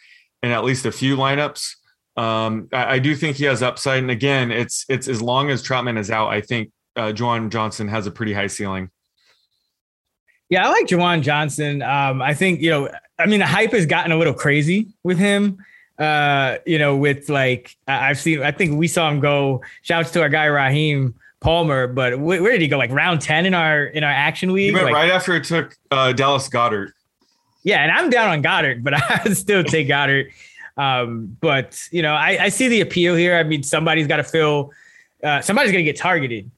in 0.42 0.52
at 0.52 0.62
least 0.64 0.86
a 0.86 0.92
few 0.92 1.16
lineups. 1.16 1.68
Um, 2.16 2.68
I, 2.72 2.94
I 2.94 2.98
do 3.00 3.16
think 3.16 3.36
he 3.36 3.44
has 3.46 3.62
upside, 3.62 3.98
and 3.98 4.10
again, 4.10 4.52
it's 4.52 4.84
it's 4.88 5.08
as 5.08 5.20
long 5.20 5.50
as 5.50 5.62
Trautman 5.62 5.98
is 5.98 6.10
out, 6.10 6.28
I 6.28 6.40
think 6.40 6.70
uh, 6.98 7.12
Juwan 7.12 7.48
Johnson 7.48 7.88
has 7.88 8.06
a 8.06 8.10
pretty 8.10 8.32
high 8.32 8.48
ceiling. 8.48 8.90
Yeah, 10.50 10.66
I 10.66 10.70
like 10.70 10.86
Juwan 10.86 11.22
Johnson. 11.22 11.82
Um, 11.82 12.20
I 12.20 12.34
think, 12.34 12.60
you 12.60 12.70
know, 12.70 12.88
I 13.18 13.26
mean, 13.26 13.40
the 13.40 13.46
hype 13.46 13.72
has 13.72 13.86
gotten 13.86 14.12
a 14.12 14.16
little 14.16 14.34
crazy 14.34 14.88
with 15.02 15.18
him. 15.18 15.58
Uh, 15.98 16.58
you 16.64 16.78
know, 16.78 16.96
with 16.96 17.28
like, 17.28 17.76
I've 17.86 18.18
seen, 18.18 18.42
I 18.42 18.50
think 18.50 18.78
we 18.78 18.88
saw 18.88 19.08
him 19.10 19.20
go, 19.20 19.62
shouts 19.82 20.10
to 20.12 20.22
our 20.22 20.28
guy 20.28 20.46
Raheem 20.46 21.14
Palmer, 21.40 21.86
but 21.86 22.14
wh- 22.14 22.40
where 22.40 22.52
did 22.52 22.60
he 22.60 22.68
go? 22.68 22.78
Like 22.78 22.90
round 22.90 23.20
10 23.20 23.46
in 23.46 23.54
our, 23.54 23.84
in 23.84 24.04
our 24.04 24.10
action 24.10 24.50
He 24.56 24.72
went 24.72 24.86
Like, 24.86 24.94
right 24.94 25.10
after 25.10 25.34
it 25.34 25.44
took 25.44 25.76
uh, 25.90 26.12
Dallas 26.12 26.48
Goedert. 26.48 26.92
Yeah, 27.62 27.82
and 27.82 27.92
I'm 27.92 28.08
down 28.10 28.28
on 28.28 28.42
Goedert, 28.42 28.82
but 28.82 28.94
I 29.10 29.20
would 29.24 29.36
still 29.36 29.62
take 29.64 29.88
Goedert. 29.88 30.30
Um, 30.76 31.36
but 31.40 31.78
you 31.90 32.02
know, 32.02 32.14
I, 32.14 32.44
I 32.44 32.48
see 32.48 32.68
the 32.68 32.80
appeal 32.80 33.16
here. 33.16 33.36
I 33.36 33.42
mean, 33.42 33.62
somebody's 33.62 34.06
got 34.06 34.18
to 34.18 34.24
fill. 34.24 34.72
Uh, 35.22 35.40
somebody's 35.42 35.72
going 35.72 35.84
to 35.84 35.90
get 35.90 35.98
targeted 35.98 36.50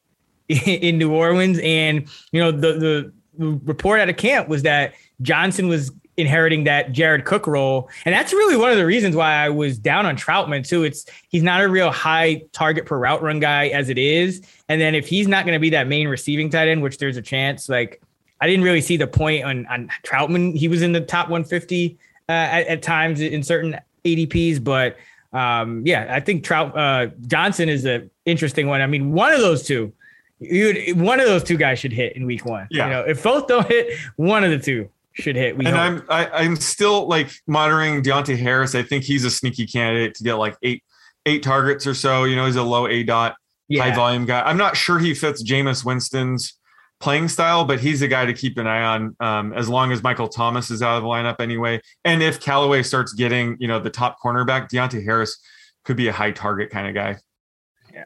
in 0.67 0.99
New 0.99 1.13
Orleans, 1.13 1.61
and 1.63 2.09
you 2.33 2.41
know, 2.41 2.51
the, 2.51 2.73
the 2.73 3.13
report 3.39 4.01
out 4.01 4.09
of 4.09 4.17
camp 4.17 4.49
was 4.49 4.63
that 4.63 4.95
Johnson 5.23 5.69
was 5.69 5.93
inheriting 6.17 6.65
that 6.65 6.93
Jared 6.93 7.25
Cook 7.25 7.47
role, 7.47 7.89
and 8.05 8.13
that's 8.13 8.33
really 8.33 8.57
one 8.57 8.71
of 8.71 8.77
the 8.77 8.85
reasons 8.85 9.15
why 9.15 9.33
I 9.33 9.49
was 9.49 9.79
down 9.79 10.07
on 10.07 10.17
Trautman 10.17 10.67
too. 10.67 10.83
It's 10.83 11.07
he's 11.29 11.45
not 11.45 11.61
a 11.61 11.69
real 11.69 11.93
high 11.93 12.43
target 12.53 12.85
per 12.85 12.99
route 12.99 13.23
run 13.23 13.39
guy 13.39 13.69
as 13.69 13.89
it 13.89 13.99
is, 13.99 14.43
and 14.69 14.81
then 14.81 14.97
if 14.97 15.07
he's 15.07 15.29
not 15.29 15.45
going 15.45 15.55
to 15.55 15.61
be 15.61 15.71
that 15.71 15.87
main 15.87 16.09
receiving 16.09 16.51
tight 16.51 16.67
end, 16.67 16.83
which 16.83 16.99
there's 16.99 17.17
a 17.17 17.23
chance, 17.23 17.69
like 17.69 18.03
I 18.41 18.49
didn't 18.49 18.65
really 18.65 18.81
see 18.81 18.97
the 18.97 19.07
point 19.07 19.45
on 19.45 19.67
on 19.67 19.89
Trautman. 20.03 20.57
He 20.57 20.67
was 20.67 20.83
in 20.83 20.93
the 20.93 21.01
top 21.01 21.29
150 21.29 21.97
uh, 22.29 22.33
at, 22.33 22.67
at 22.67 22.83
times 22.83 23.21
in 23.21 23.45
certain 23.45 23.79
ADPs, 24.05 24.65
but 24.65 24.97
um, 25.33 25.87
yeah, 25.87 26.09
I 26.11 26.19
think 26.19 26.43
Trout 26.43 26.77
uh, 26.77 27.07
Johnson 27.29 27.69
is 27.69 27.85
an 27.85 28.11
interesting 28.25 28.67
one. 28.67 28.81
I 28.81 28.89
mean, 28.89 29.13
one 29.13 29.33
of 29.33 29.39
those 29.39 29.63
two, 29.63 29.93
you 30.41 30.95
one 30.95 31.21
of 31.21 31.27
those 31.27 31.45
two 31.45 31.57
guys 31.57 31.79
should 31.79 31.93
hit 31.93 32.17
in 32.17 32.25
week 32.27 32.45
one. 32.45 32.67
Yeah. 32.71 32.87
You 32.87 32.91
know, 32.93 33.01
if 33.03 33.23
both 33.23 33.47
don't 33.47 33.67
hit, 33.67 33.99
one 34.17 34.43
of 34.43 34.51
the 34.51 34.59
two 34.59 34.89
should 35.13 35.37
hit. 35.37 35.57
We 35.57 35.67
and 35.67 35.77
hope. 35.77 35.85
I'm 35.85 36.03
I, 36.09 36.31
I'm 36.31 36.57
still 36.57 37.07
like 37.07 37.31
monitoring 37.47 38.03
Deonte 38.03 38.37
Harris. 38.39 38.75
I 38.75 38.83
think 38.83 39.05
he's 39.05 39.25
a 39.25 39.31
sneaky 39.31 39.67
candidate 39.67 40.15
to 40.17 40.25
get 40.25 40.35
like 40.35 40.57
eight 40.63 40.83
eight 41.27 41.43
targets 41.43 41.87
or 41.87 41.95
so. 41.95 42.25
You 42.25 42.37
know, 42.37 42.47
he's 42.47 42.57
a 42.57 42.63
low 42.63 42.85
aDOT, 42.85 43.35
high 43.77 43.95
volume 43.95 44.25
guy. 44.25 44.43
I'm 44.43 44.57
not 44.57 44.77
sure 44.77 44.99
he 44.99 45.15
fits 45.15 45.43
Jameis 45.43 45.85
Winston's 45.85 46.55
playing 47.01 47.29
style, 47.29 47.65
but 47.65 47.81
he's 47.81 48.03
a 48.03 48.09
guy 48.09 48.27
to 48.27 48.35
keep 48.35 48.59
an 48.59 48.67
eye 48.67 48.83
on 48.83 49.17
um, 49.21 49.53
as 49.55 49.69
long 49.69 49.91
as 49.91 50.03
Michael 50.03 50.29
Thomas 50.29 50.71
is 50.71 50.83
out 50.83 50.97
of 50.97 51.03
the 51.03 51.09
lineup 51.09 51.41
anyway. 51.41 51.81
And 52.05 52.23
if 52.23 52.41
Callaway 52.41 52.83
starts 52.83 53.15
getting, 53.15 53.57
you 53.59 53.69
know, 53.69 53.81
the 53.81 53.91
top 53.91 54.19
cornerback, 54.23 54.71
Deonte 54.71 55.03
Harris 55.03 55.39
could 55.85 55.97
be 55.97 56.09
a 56.09 56.13
high 56.13 56.31
target 56.31 56.71
kind 56.71 56.87
of 56.87 56.95
guy. 56.95 57.17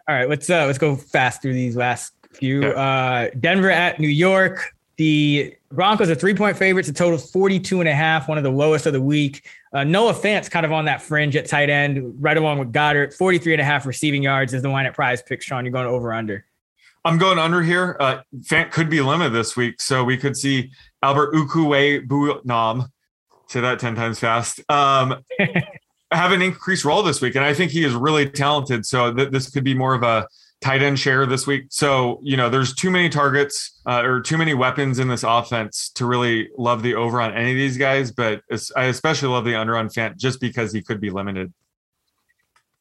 All 0.09 0.15
right, 0.15 0.28
let's 0.28 0.48
uh 0.48 0.65
let's 0.65 0.78
go 0.78 0.97
fast 0.97 1.43
through 1.43 1.52
these 1.52 1.77
last 1.77 2.14
few. 2.36 2.65
Uh 2.69 3.31
Denver 3.40 3.70
at 3.70 4.01
New 4.01 4.09
York. 4.09 4.74
The 4.97 5.56
Broncos 5.73 6.09
are 6.09 6.15
three 6.15 6.35
point 6.35 6.56
favorites, 6.56 6.89
a 6.89 6.93
total 6.93 7.16
of 7.16 7.28
42 7.31 7.81
and 7.81 7.89
a 7.89 7.94
half, 7.94 8.28
one 8.28 8.39
of 8.39 8.44
the 8.44 8.51
lowest 8.51 8.86
of 8.86 8.93
the 8.93 9.02
week. 9.02 9.48
Uh, 9.73 9.82
Noah 9.82 10.15
Fant's 10.15 10.48
kind 10.48 10.65
of 10.65 10.70
on 10.70 10.85
that 10.85 11.02
fringe 11.02 11.35
at 11.35 11.47
tight 11.47 11.69
end, 11.69 12.15
right 12.23 12.36
along 12.36 12.61
with 12.61 12.73
Goedert. 12.73 13.12
43 13.12 13.55
and 13.55 13.61
a 13.61 13.65
half 13.65 13.86
receiving 13.86 14.23
yards 14.23 14.55
is 14.55 14.62
the 14.62 14.69
line 14.69 14.86
at 14.86 14.97
PrizePick. 14.97 15.43
Sean, 15.43 15.65
you're 15.65 15.73
going 15.73 15.86
over 15.86 16.12
under. 16.12 16.44
I'm 17.05 17.19
going 17.19 17.39
under 17.39 17.61
here. 17.61 17.97
Uh, 17.98 18.23
Fant 18.43 18.70
could 18.70 18.89
be 18.89 19.01
limited 19.01 19.32
this 19.32 19.56
week, 19.56 19.82
so 19.82 20.05
we 20.05 20.16
could 20.16 20.36
see 20.36 20.70
Albert 21.02 21.35
Okwuegbunam, 21.35 22.89
say 23.48 23.61
that 23.61 23.78
ten 23.78 23.94
times 23.94 24.20
fast, 24.20 24.61
um, 24.70 25.23
have 26.12 26.32
an 26.32 26.40
increased 26.40 26.85
role 26.85 27.02
this 27.02 27.20
week, 27.20 27.35
and 27.35 27.44
I 27.44 27.52
think 27.52 27.73
he 27.73 27.85
is 27.85 27.94
really 27.94 28.31
talented. 28.31 28.86
So 28.86 29.12
th- 29.12 29.31
this 29.31 29.51
could 29.51 29.65
be 29.65 29.74
more 29.74 29.94
of 29.94 30.02
a 30.02 30.27
tight 30.65 30.82
end 30.82 30.99
share 30.99 31.27
this 31.27 31.47
week. 31.47 31.66
So 31.69 32.19
you 32.23 32.36
know, 32.36 32.49
there's 32.49 32.74
too 32.74 32.91
many 32.91 33.11
targets 33.11 33.81
uh, 33.86 34.03
or 34.03 34.20
too 34.20 34.39
many 34.39 34.55
weapons 34.55 34.99
in 34.99 35.09
this 35.09 35.23
offense 35.23 35.91
to 35.91 36.07
really 36.07 36.49
love 36.57 36.82
the 36.82 36.95
over 36.95 37.20
on 37.20 37.35
any 37.35 37.51
of 37.51 37.57
these 37.57 37.77
guys. 37.77 38.11
But 38.11 38.43
I 38.74 38.85
especially 38.85 39.28
love 39.28 39.45
the 39.45 39.55
under 39.55 39.77
on 39.77 39.89
Fant 39.89 40.16
just 40.16 40.41
because 40.41 40.73
he 40.73 40.81
could 40.81 41.01
be 41.01 41.11
limited. 41.11 41.53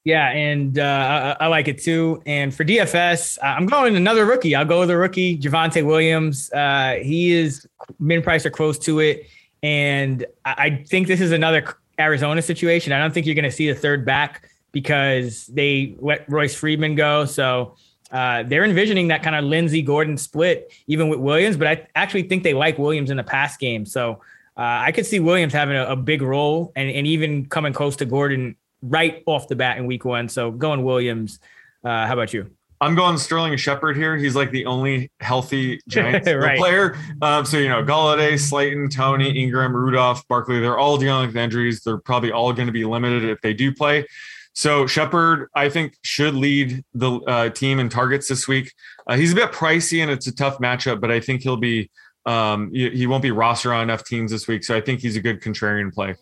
Yeah, 0.05 0.29
and 0.31 0.79
uh, 0.79 1.35
I, 1.39 1.45
I 1.45 1.47
like 1.47 1.67
it 1.67 1.81
too. 1.81 2.21
And 2.25 2.53
for 2.53 2.65
DFS, 2.65 3.37
I'm 3.41 3.65
going 3.65 3.95
another 3.95 4.25
rookie. 4.25 4.55
I'll 4.55 4.65
go 4.65 4.81
with 4.81 4.89
a 4.89 4.97
rookie, 4.97 5.37
Javonte 5.37 5.85
Williams. 5.85 6.51
Uh, 6.51 6.99
he 7.01 7.31
is 7.31 7.67
min 7.99 8.21
price 8.21 8.45
or 8.45 8.49
close 8.49 8.79
to 8.79 8.99
it, 8.99 9.27
and 9.61 10.25
I, 10.45 10.53
I 10.57 10.83
think 10.87 11.07
this 11.07 11.19
is 11.19 11.31
another 11.33 11.75
Arizona 11.99 12.41
situation. 12.41 12.93
I 12.93 12.99
don't 12.99 13.13
think 13.13 13.25
you're 13.25 13.35
going 13.35 13.43
to 13.43 13.51
see 13.51 13.69
the 13.69 13.75
third 13.75 14.05
back 14.05 14.49
because 14.73 15.47
they 15.47 15.95
let 15.99 16.29
Royce 16.29 16.53
Freeman 16.53 16.95
go. 16.95 17.23
So 17.23 17.75
uh, 18.11 18.43
they're 18.43 18.65
envisioning 18.65 19.07
that 19.07 19.23
kind 19.23 19.35
of 19.35 19.45
Lindsay 19.45 19.81
Gordon 19.81 20.17
split, 20.17 20.73
even 20.87 21.07
with 21.07 21.19
Williams. 21.19 21.55
But 21.55 21.67
I 21.67 21.87
actually 21.95 22.23
think 22.23 22.43
they 22.43 22.53
like 22.53 22.77
Williams 22.77 23.09
in 23.09 23.15
the 23.15 23.23
pass 23.23 23.55
game. 23.55 23.85
So 23.85 24.21
uh, 24.57 24.83
I 24.85 24.91
could 24.91 25.05
see 25.05 25.21
Williams 25.21 25.53
having 25.53 25.77
a, 25.77 25.85
a 25.85 25.95
big 25.95 26.21
role 26.21 26.73
and, 26.75 26.89
and 26.89 27.07
even 27.07 27.45
coming 27.45 27.71
close 27.71 27.95
to 27.97 28.05
Gordon 28.05 28.57
right 28.81 29.23
off 29.25 29.47
the 29.47 29.55
bat 29.55 29.77
in 29.77 29.85
week 29.85 30.03
one. 30.03 30.27
So 30.27 30.51
going 30.51 30.83
Williams. 30.83 31.39
Uh, 31.83 32.05
how 32.05 32.13
about 32.13 32.33
you? 32.33 32.49
I'm 32.81 32.95
going 32.95 33.17
Sterling 33.17 33.55
Shepard 33.55 33.95
here. 33.95 34.17
He's 34.17 34.35
like 34.35 34.51
the 34.51 34.65
only 34.65 35.09
healthy 35.21 35.79
Giants 35.87 36.29
Right. 36.29 36.59
player. 36.59 36.97
Um, 37.21 37.45
so 37.45 37.57
you 37.57 37.69
know, 37.69 37.81
Golladay, 37.81 38.37
Slayton, 38.37 38.89
Toney, 38.89 39.29
Ingram, 39.41 39.73
Rudolph, 39.73 40.27
Barkley, 40.27 40.59
they're 40.59 40.77
all 40.77 40.97
dealing 40.97 41.27
with 41.27 41.37
injuries. 41.37 41.81
They're 41.81 41.97
probably 41.97 42.31
all 42.31 42.51
going 42.51 42.65
to 42.67 42.73
be 42.73 42.83
limited 42.83 43.23
if 43.23 43.39
they 43.41 43.53
do 43.53 43.73
play. 43.73 44.05
So 44.53 44.85
Shepard, 44.85 45.49
I 45.55 45.67
think, 45.69 45.97
should 46.03 46.35
lead 46.35 46.83
the 46.93 47.11
uh, 47.21 47.49
team 47.49 47.79
in 47.79 47.89
targets 47.89 48.27
this 48.27 48.47
week. 48.47 48.71
Uh, 49.07 49.17
he's 49.17 49.31
a 49.31 49.35
bit 49.35 49.51
pricey 49.51 50.01
and 50.01 50.11
it's 50.11 50.27
a 50.27 50.35
tough 50.35 50.59
matchup, 50.59 51.01
but 51.01 51.11
I 51.11 51.19
think 51.19 51.41
he'll 51.41 51.57
be 51.57 51.89
um, 52.25 52.71
he, 52.71 52.89
he 52.91 53.07
won't 53.07 53.23
be 53.23 53.31
roster 53.31 53.73
on 53.73 53.81
enough 53.83 54.05
teams 54.05 54.31
this 54.31 54.47
week. 54.47 54.63
So 54.63 54.75
I 54.77 54.81
think 54.81 55.01
he's 55.01 55.15
a 55.15 55.19
good 55.21 55.41
contrarian 55.41 55.91
play. 55.93 56.15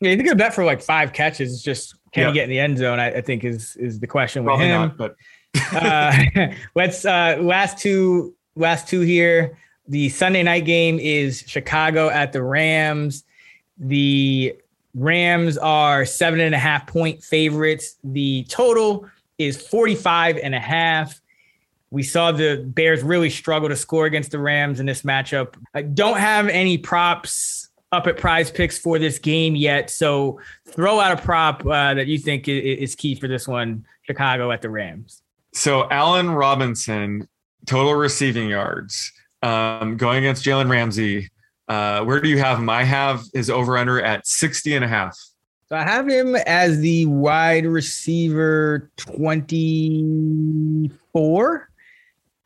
Yeah, 0.00 0.10
he's 0.12 0.20
a 0.20 0.22
good 0.24 0.38
bet 0.38 0.54
for 0.54 0.64
like 0.64 0.82
five 0.82 1.12
catches. 1.12 1.52
It's 1.52 1.62
just 1.62 1.94
can 2.12 2.22
Yeah. 2.22 2.28
he 2.28 2.34
get 2.34 2.44
in 2.44 2.50
the 2.50 2.58
end 2.58 2.78
zone? 2.78 2.98
I, 2.98 3.16
I 3.16 3.20
think 3.20 3.44
is 3.44 3.76
is 3.76 4.00
the 4.00 4.06
question 4.06 4.42
with 4.44 4.48
Probably 4.50 4.66
him. 4.66 4.80
not, 4.80 4.96
but 4.96 5.14
uh, 5.72 6.50
let's 6.74 7.04
uh, 7.04 7.36
last 7.40 7.78
two 7.78 8.34
last 8.56 8.88
two 8.88 9.00
here. 9.02 9.56
The 9.88 10.08
Sunday 10.08 10.42
night 10.42 10.64
game 10.64 10.98
is 10.98 11.44
Chicago 11.46 12.08
at 12.08 12.32
the 12.32 12.42
Rams. 12.42 13.22
The 13.78 14.54
Rams 14.96 15.58
are 15.58 16.06
seven 16.06 16.40
and 16.40 16.54
a 16.54 16.58
half 16.58 16.86
point 16.86 17.22
favorites. 17.22 17.96
The 18.02 18.44
total 18.48 19.08
is 19.38 19.60
45 19.68 20.38
and 20.38 20.54
a 20.54 20.60
half. 20.60 21.20
We 21.90 22.02
saw 22.02 22.32
the 22.32 22.64
Bears 22.66 23.02
really 23.02 23.30
struggle 23.30 23.68
to 23.68 23.76
score 23.76 24.06
against 24.06 24.30
the 24.30 24.38
Rams 24.38 24.80
in 24.80 24.86
this 24.86 25.02
matchup. 25.02 25.54
I 25.74 25.82
don't 25.82 26.18
have 26.18 26.48
any 26.48 26.78
props 26.78 27.68
up 27.92 28.06
at 28.06 28.16
PrizePicks 28.16 28.80
for 28.80 28.98
this 28.98 29.18
game 29.18 29.54
yet. 29.54 29.90
So 29.90 30.40
throw 30.68 30.98
out 30.98 31.16
a 31.16 31.22
prop 31.22 31.64
uh, 31.64 31.94
that 31.94 32.06
you 32.06 32.18
think 32.18 32.48
is 32.48 32.94
key 32.94 33.14
for 33.14 33.28
this 33.28 33.46
one 33.46 33.84
Chicago 34.02 34.50
at 34.50 34.62
the 34.62 34.70
Rams. 34.70 35.22
So 35.52 35.88
Allen 35.90 36.30
Robinson, 36.30 37.28
total 37.66 37.94
receiving 37.94 38.48
yards, 38.48 39.12
um, 39.42 39.96
going 39.96 40.18
against 40.18 40.44
Jalen 40.44 40.70
Ramsey. 40.70 41.28
Uh, 41.68 42.04
where 42.04 42.20
do 42.20 42.28
you 42.28 42.38
have 42.38 42.58
him? 42.58 42.70
I 42.70 42.84
have 42.84 43.24
his 43.34 43.50
over 43.50 43.76
under 43.76 44.00
at 44.00 44.24
60 44.26 44.74
and 44.74 44.84
a 44.84 44.88
half. 44.88 45.18
So 45.68 45.76
I 45.76 45.82
have 45.82 46.08
him 46.08 46.36
as 46.36 46.78
the 46.78 47.06
wide 47.06 47.66
receiver 47.66 48.88
24. 48.96 51.68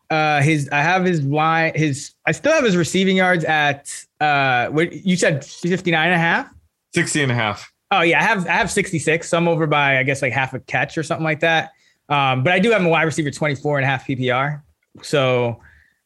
Uh 0.09 0.40
his 0.40 0.70
I 0.72 0.80
have 0.80 1.05
his 1.05 1.22
line 1.22 1.72
his 1.74 2.12
I 2.26 2.32
still 2.32 2.52
have 2.52 2.64
his 2.64 2.76
receiving 2.76 3.18
yards 3.18 3.44
at 3.44 3.92
uh 4.20 4.68
what 4.68 4.90
you 4.92 5.16
said 5.16 5.44
59 5.44 6.06
and 6.06 6.14
a 6.14 6.18
half. 6.18 6.48
60 6.94 7.24
and 7.24 7.30
a 7.30 7.34
half. 7.34 7.70
Oh 7.90 8.01
yeah, 8.01 8.20
I 8.20 8.22
have 8.22 8.47
I 8.47 8.52
have 8.52 8.70
66. 8.70 9.28
So 9.28 9.36
I'm 9.36 9.48
over 9.48 9.66
by 9.66 9.98
I 9.98 10.02
guess 10.02 10.22
like 10.22 10.32
half 10.32 10.55
a 10.55 10.60
catch 10.60 10.97
or 10.97 11.02
something 11.02 11.24
like 11.24 11.40
that. 11.40 11.72
Um, 12.09 12.42
but 12.42 12.55
I 12.55 12.59
do 12.59 12.70
have 12.70 12.80
him 12.80 12.86
a 12.86 12.90
wide 12.90 13.02
receiver 13.02 13.30
24 13.30 13.76
and 13.78 13.84
a 13.84 13.88
half 13.88 14.06
PPR. 14.06 14.62
So 15.02 15.60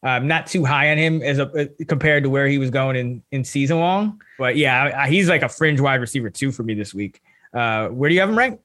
um, 0.04 0.28
not 0.28 0.46
too 0.46 0.64
high 0.64 0.90
on 0.90 0.98
him 0.98 1.22
as 1.22 1.38
a 1.38 1.46
uh, 1.46 1.84
compared 1.88 2.22
to 2.22 2.30
where 2.30 2.46
he 2.46 2.58
was 2.58 2.70
going 2.70 2.94
in 2.94 3.22
in 3.32 3.42
season 3.42 3.80
long. 3.80 4.20
But 4.38 4.56
yeah, 4.56 5.06
he's 5.06 5.28
like 5.28 5.42
a 5.42 5.48
fringe 5.48 5.80
wide 5.80 6.00
receiver 6.00 6.30
two 6.30 6.52
for 6.52 6.62
me 6.62 6.74
this 6.74 6.94
week. 6.94 7.20
Uh, 7.52 7.88
where 7.88 8.08
do 8.08 8.14
you 8.14 8.20
have 8.20 8.28
him 8.28 8.38
ranked? 8.38 8.62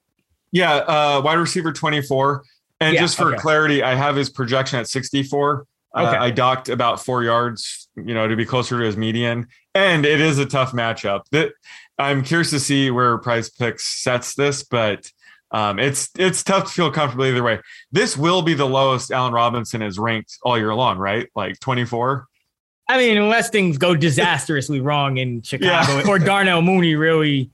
Yeah, 0.52 0.74
uh, 0.74 1.22
wide 1.24 1.34
receiver 1.34 1.72
24. 1.72 2.42
And 2.80 2.94
Yeah, 2.94 3.00
just 3.00 3.16
for 3.16 3.32
okay. 3.32 3.38
clarity, 3.38 3.82
I 3.82 3.94
have 3.94 4.16
his 4.16 4.30
projection 4.30 4.78
at 4.78 4.88
64. 4.88 5.66
Uh, 5.94 6.16
I 6.18 6.30
docked 6.30 6.68
about 6.68 7.04
four 7.04 7.24
yards, 7.24 7.88
you 7.96 8.14
know, 8.14 8.28
to 8.28 8.36
be 8.36 8.44
closer 8.44 8.78
to 8.78 8.84
his 8.84 8.96
median. 8.96 9.48
And 9.74 10.06
it 10.06 10.20
is 10.20 10.38
a 10.38 10.46
tough 10.46 10.72
matchup. 10.72 11.22
That 11.32 11.52
I'm 11.98 12.22
curious 12.22 12.50
to 12.50 12.60
see 12.60 12.90
where 12.90 13.18
PrizePicks 13.18 13.80
sets 13.80 14.34
this, 14.34 14.62
but 14.62 15.10
um, 15.52 15.78
it's 15.78 16.10
it's 16.18 16.42
tough 16.42 16.66
to 16.66 16.70
feel 16.70 16.90
comfortable 16.90 17.26
either 17.26 17.42
way. 17.42 17.60
This 17.90 18.16
will 18.16 18.42
be 18.42 18.54
the 18.54 18.66
lowest 18.66 19.10
Allen 19.10 19.32
Robinson 19.32 19.82
is 19.82 19.98
ranked 19.98 20.38
all 20.42 20.56
year 20.56 20.74
long, 20.74 20.98
right? 20.98 21.28
Like 21.34 21.58
24. 21.60 22.26
I 22.88 22.98
mean, 22.98 23.16
unless 23.18 23.50
things 23.50 23.78
go 23.78 23.94
disastrously 23.94 24.80
wrong 24.80 25.18
in 25.18 25.42
Chicago 25.42 26.08
or 26.08 26.18
Darnell 26.18 26.62
Mooney 26.62 26.94
really 26.94 27.50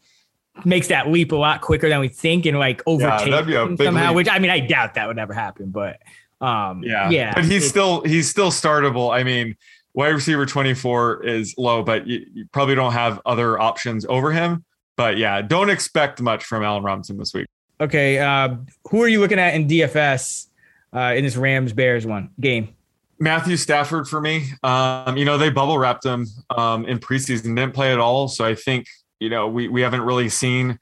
makes 0.65 0.89
that 0.89 1.09
leap 1.11 1.33
a 1.33 1.37
lot 1.37 1.61
quicker 1.61 1.89
than 1.89 2.01
we 2.01 2.09
think 2.09 2.47
and 2.47 2.59
like 2.59 2.83
overtake 2.87 3.31
that'd 3.31 3.47
be 3.47 3.55
a 3.55 3.63
him 3.63 3.77
big 3.77 3.87
somehow, 3.87 4.09
leap. 4.09 4.17
which 4.17 4.29
I 4.29 4.39
mean, 4.39 4.51
I 4.51 4.61
doubt 4.61 4.95
that 4.95 5.07
would 5.07 5.19
ever 5.19 5.35
happen, 5.35 5.71
but 5.71 6.01
um, 6.41 6.83
Yeah, 6.83 7.11
yeah, 7.11 7.35
But 7.35 7.45
he's 7.45 7.69
still 7.69 8.03
he's 8.03 8.29
still 8.29 8.51
startable. 8.51 9.15
I 9.15 9.23
mean, 9.23 9.57
wide 9.95 10.09
receiver 10.09 10.45
24 10.45 11.25
is 11.25 11.55
low, 11.57 11.83
but 11.83 12.07
you, 12.07 12.27
you 12.33 12.47
probably 12.53 12.75
don't 12.75 12.93
have 12.93 13.21
other 13.25 13.59
options 13.59 14.05
over 14.07 14.33
him. 14.33 14.65
But 14.97 15.19
yeah, 15.19 15.43
don't 15.43 15.71
expect 15.71 16.21
much 16.23 16.45
from 16.45 16.63
Allen 16.63 16.83
Robinson 16.83 17.19
this 17.19 17.35
week. 17.35 17.47
Okay. 17.81 18.19
Uh, 18.19 18.57
who 18.91 19.03
are 19.03 19.09
you 19.09 19.21
looking 19.21 19.39
at 19.39 19.55
in 19.55 19.69
DFS 19.69 20.47
uh, 20.95 21.15
in 21.17 21.25
this 21.25 21.37
Rams 21.37 21.73
Bears 21.73 22.07
one 22.07 22.31
game? 22.41 22.75
Matthew 23.19 23.57
Stafford 23.57 24.09
for 24.09 24.21
me. 24.21 24.47
Um, 24.63 25.17
you 25.17 25.25
know, 25.25 25.39
they 25.39 25.51
bubble 25.51 25.79
wrapped 25.79 26.05
him 26.05 26.27
um, 26.51 26.85
in 26.87 26.99
preseason, 26.99 27.57
didn't 27.57 27.73
play 27.73 27.93
at 27.93 27.99
all. 27.99 28.29
So 28.29 28.45
I 28.45 28.55
think, 28.55 28.87
you 29.21 29.31
know, 29.31 29.49
we, 29.49 29.69
we 29.69 29.81
haven't 29.81 30.03
really 30.03 30.29
seen 30.29 30.79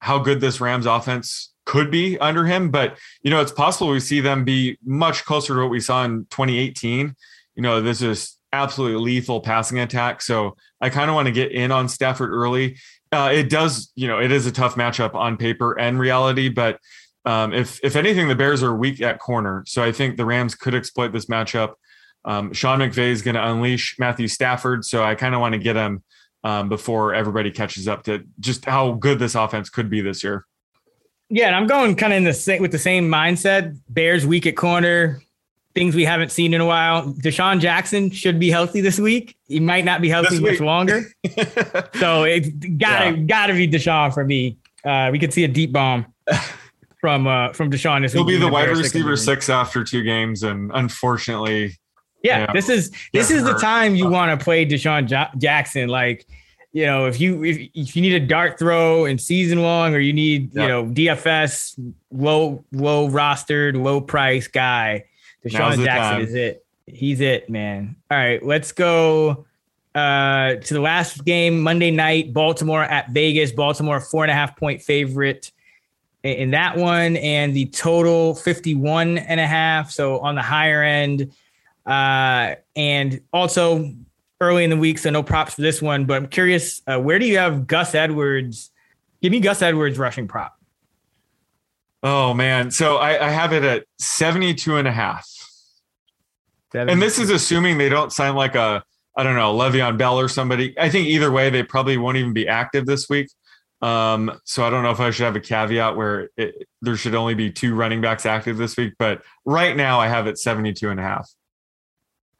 how 0.00 0.18
good 0.18 0.40
this 0.40 0.60
Rams 0.60 0.86
offense 0.86 1.52
could 1.64 1.90
be 1.90 2.18
under 2.18 2.44
him. 2.44 2.70
But, 2.70 2.98
you 3.22 3.30
know, 3.30 3.40
it's 3.40 3.52
possible 3.52 3.90
we 3.90 4.00
see 4.00 4.20
them 4.20 4.44
be 4.44 4.78
much 4.84 5.24
closer 5.24 5.54
to 5.54 5.60
what 5.60 5.70
we 5.70 5.80
saw 5.80 6.04
in 6.04 6.26
2018. 6.30 7.14
You 7.54 7.62
know, 7.62 7.80
this 7.80 8.02
is 8.02 8.35
absolutely 8.52 9.02
lethal 9.02 9.40
passing 9.40 9.78
attack. 9.78 10.22
So 10.22 10.56
I 10.80 10.88
kind 10.88 11.10
of 11.10 11.14
want 11.14 11.26
to 11.26 11.32
get 11.32 11.52
in 11.52 11.72
on 11.72 11.88
Stafford 11.88 12.30
early. 12.30 12.76
Uh, 13.12 13.30
it 13.32 13.48
does, 13.48 13.92
you 13.94 14.08
know, 14.08 14.20
it 14.20 14.32
is 14.32 14.46
a 14.46 14.52
tough 14.52 14.74
matchup 14.74 15.14
on 15.14 15.36
paper 15.36 15.78
and 15.78 15.98
reality, 15.98 16.48
but 16.48 16.78
um, 17.26 17.52
if 17.52 17.80
if 17.82 17.96
anything, 17.96 18.28
the 18.28 18.36
Bears 18.36 18.62
are 18.62 18.74
weak 18.74 19.02
at 19.02 19.18
corner, 19.18 19.64
so 19.66 19.82
I 19.82 19.90
think 19.90 20.16
the 20.16 20.24
Rams 20.24 20.54
could 20.54 20.76
exploit 20.76 21.12
this 21.12 21.26
matchup. 21.26 21.74
Um, 22.24 22.52
Sean 22.52 22.78
McVay 22.78 23.10
is 23.10 23.22
going 23.22 23.34
to 23.34 23.44
unleash 23.44 23.96
Matthew 23.98 24.28
Stafford, 24.28 24.84
so 24.84 25.02
I 25.02 25.16
kind 25.16 25.34
of 25.34 25.40
want 25.40 25.52
to 25.54 25.58
get 25.58 25.74
him 25.74 26.04
um, 26.44 26.68
before 26.68 27.14
everybody 27.14 27.50
catches 27.50 27.88
up 27.88 28.04
to 28.04 28.24
just 28.38 28.64
how 28.64 28.92
good 28.92 29.18
this 29.18 29.34
offense 29.34 29.70
could 29.70 29.90
be 29.90 30.00
this 30.00 30.22
year. 30.22 30.46
Yeah, 31.28 31.48
and 31.48 31.56
I'm 31.56 31.66
going 31.66 31.96
kind 31.96 32.12
of 32.12 32.18
in 32.18 32.24
the 32.24 32.32
same 32.32 32.62
with 32.62 32.70
the 32.70 32.78
same 32.78 33.08
mindset. 33.08 33.76
Bears 33.88 34.24
weak 34.24 34.46
at 34.46 34.56
corner, 34.56 35.20
things 35.76 35.94
we 35.94 36.04
haven't 36.04 36.32
seen 36.32 36.54
in 36.54 36.60
a 36.60 36.66
while. 36.66 37.04
DeSean 37.22 37.60
Jackson 37.60 38.10
should 38.10 38.40
be 38.40 38.50
healthy 38.50 38.80
this 38.80 38.98
week. 38.98 39.36
He 39.46 39.60
might 39.60 39.84
not 39.84 40.00
be 40.00 40.08
healthy 40.08 40.40
much 40.40 40.58
longer. 40.58 41.02
so 42.00 42.24
it's 42.24 42.48
gotta 42.48 43.10
Yeah. 43.10 43.16
gotta 43.26 43.52
be 43.52 43.68
DeSean 43.68 44.12
for 44.12 44.24
me. 44.24 44.56
Uh, 44.84 45.10
we 45.12 45.18
could 45.18 45.32
see 45.32 45.44
a 45.44 45.48
deep 45.48 45.72
bomb 45.72 46.06
from 47.00 47.26
uh, 47.26 47.52
from 47.52 47.70
DeSean 47.70 48.02
this 48.02 48.12
He'll 48.14 48.24
be 48.24 48.38
the 48.38 48.48
wide 48.48 48.70
receiver 48.70 49.16
six 49.16 49.48
after 49.48 49.84
two 49.84 50.02
games, 50.02 50.42
and 50.42 50.70
unfortunately, 50.74 51.76
Yeah, 52.22 52.50
this 52.52 52.68
is 52.68 52.90
this 53.12 53.30
is 53.30 53.44
the 53.44 53.54
time 53.54 53.94
you 53.94 54.08
want 54.08 54.36
to 54.38 54.42
play 54.42 54.64
DeSean 54.66 55.08
Ja- 55.10 55.30
Jackson. 55.38 55.88
Like, 55.88 56.26
you 56.72 56.86
know, 56.86 57.06
if 57.06 57.20
you 57.20 57.44
if, 57.44 57.58
if 57.74 57.94
you 57.96 58.02
need 58.02 58.14
a 58.14 58.26
dart 58.26 58.58
throw 58.58 59.04
in 59.04 59.18
season 59.18 59.60
long, 59.62 59.94
or 59.94 59.98
you 59.98 60.12
need 60.14 60.50
Yeah. 60.54 60.62
you 60.62 60.68
know 60.68 60.84
DFS 60.86 61.78
low 62.10 62.64
low 62.72 63.08
rostered 63.10 63.82
low 63.82 64.00
price 64.00 64.48
guy, 64.48 65.04
DeSean 65.50 65.84
Jackson 65.84 65.86
time. 65.86 66.20
is 66.22 66.34
it. 66.34 66.64
He's 66.86 67.20
it, 67.20 67.50
man. 67.50 67.96
All 68.10 68.16
right, 68.18 68.44
let's 68.44 68.72
go 68.72 69.46
uh, 69.94 70.54
to 70.56 70.74
the 70.74 70.80
last 70.80 71.24
game 71.24 71.60
Monday 71.60 71.90
night. 71.90 72.32
Baltimore 72.32 72.82
at 72.84 73.10
Vegas. 73.10 73.52
Baltimore 73.52 74.00
four 74.00 74.24
and 74.24 74.30
a 74.30 74.34
half 74.34 74.56
point 74.56 74.82
favorite 74.82 75.50
in- 76.22 76.36
in 76.36 76.50
that 76.52 76.76
one, 76.76 77.16
and 77.16 77.54
the 77.54 77.66
total 77.66 78.34
51 78.34 79.18
and 79.18 79.40
a 79.40 79.46
half. 79.46 79.90
So 79.90 80.20
on 80.20 80.34
the 80.34 80.42
higher 80.42 80.82
end. 80.82 81.32
Uh, 81.84 82.56
and 82.74 83.20
also 83.32 83.92
early 84.40 84.64
in 84.64 84.70
the 84.70 84.76
week, 84.76 84.98
so 84.98 85.08
no 85.10 85.22
props 85.22 85.54
for 85.54 85.62
this 85.62 85.80
one. 85.80 86.04
But 86.04 86.16
I'm 86.16 86.26
curious, 86.26 86.82
uh, 86.88 86.98
where 86.98 87.18
do 87.20 87.26
you 87.26 87.38
have 87.38 87.66
Gus 87.68 87.94
Edwards? 87.94 88.70
Give 89.22 89.30
me 89.32 89.38
Gus 89.40 89.62
Edwards 89.62 89.96
rushing 89.98 90.26
prop. 90.28 90.58
oh 92.02 92.34
man, 92.34 92.70
so 92.70 92.96
I, 92.96 93.26
I 93.26 93.30
have 93.30 93.52
it 93.52 93.62
at 93.64 93.84
72 93.98 94.76
and 94.76 94.86
a 94.88 94.92
half. 94.92 95.28
And 96.76 97.00
this 97.00 97.18
is 97.18 97.30
assuming 97.30 97.78
they 97.78 97.88
don't 97.88 98.12
sign 98.12 98.34
like 98.34 98.54
a, 98.54 98.82
I 99.16 99.22
don't 99.22 99.36
know, 99.36 99.54
Le'Veon 99.54 99.98
Bell 99.98 100.18
or 100.18 100.28
somebody. 100.28 100.78
I 100.78 100.88
think 100.88 101.08
either 101.08 101.30
way, 101.30 101.50
they 101.50 101.62
probably 101.62 101.96
won't 101.96 102.16
even 102.16 102.32
be 102.32 102.48
active 102.48 102.86
this 102.86 103.08
week. 103.08 103.28
Um, 103.82 104.40
so 104.44 104.64
I 104.64 104.70
don't 104.70 104.82
know 104.82 104.90
if 104.90 105.00
I 105.00 105.10
should 105.10 105.24
have 105.24 105.36
a 105.36 105.40
caveat 105.40 105.96
where 105.96 106.30
it, 106.36 106.68
there 106.82 106.96
should 106.96 107.14
only 107.14 107.34
be 107.34 107.50
two 107.50 107.74
running 107.74 108.00
backs 108.00 108.26
active 108.26 108.56
this 108.56 108.76
week. 108.76 108.94
But 108.98 109.22
right 109.44 109.76
now 109.76 110.00
I 110.00 110.08
have 110.08 110.26
it 110.26 110.38
72 110.38 110.88
and 110.88 111.00
a 111.00 111.02
half. 111.02 111.30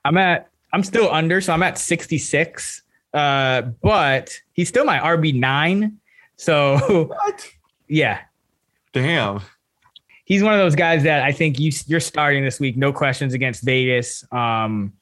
I'm 0.05 0.17
at. 0.17 0.49
I'm 0.73 0.83
still 0.83 1.11
under, 1.11 1.41
so 1.41 1.53
I'm 1.53 1.63
at 1.63 1.79
66. 1.79 2.83
Uh, 3.15 3.63
but 3.63 4.39
he's 4.53 4.69
still 4.69 4.85
my 4.85 4.99
RB 4.99 5.35
nine. 5.35 5.99
So 6.37 7.07
What? 7.07 7.51
yeah, 7.89 8.21
Damn. 8.97 9.43
He's 10.27 10.43
one 10.43 10.53
of 10.53 10.59
those 10.59 10.75
guys 10.75 11.05
that 11.05 11.23
I 11.23 11.33
think 11.33 11.59
you 11.59 11.73
you're 11.87 12.01
starting 12.01 12.45
this 12.45 12.61
week, 12.61 12.77
no 12.77 12.93
questions 12.93 13.33
against 13.33 13.63
Vegas. 13.65 14.23
Um, 14.31 14.93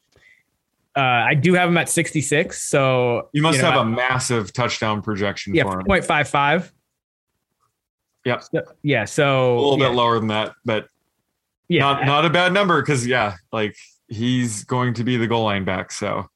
uh, 0.96 1.00
I 1.00 1.34
do 1.34 1.54
have 1.54 1.68
him 1.68 1.76
at 1.76 1.88
66. 1.88 2.62
So 2.62 3.28
You 3.32 3.42
must 3.42 3.58
know, 3.60 3.64
have 3.68 3.78
I- 3.78 3.82
a 3.82 3.84
massive 3.84 4.52
touchdown 4.52 5.02
projection 5.02 5.52
yeah, 5.52 5.64
for 5.64 5.80
him. 5.80 5.86
0.55. 5.86 6.70
Yep. 8.24 8.42
So- 8.44 8.62
yeah. 8.82 9.04
So 9.04 9.54
A 9.54 9.60
little 9.60 9.78
yeah. 9.80 9.88
bit 9.88 9.94
lower 9.96 10.18
than 10.20 10.28
that, 10.28 10.52
but 10.64 10.88
yeah, 11.68 11.80
not 11.80 12.04
not 12.06 12.24
a 12.26 12.30
bad 12.30 12.52
number 12.52 12.80
because 12.80 13.06
yeah, 13.06 13.34
like 13.50 13.74
he's 14.08 14.64
going 14.64 14.94
to 14.94 15.04
be 15.04 15.16
the 15.16 15.26
goal 15.26 15.44
line 15.44 15.64
back. 15.64 15.90
So 15.90 16.28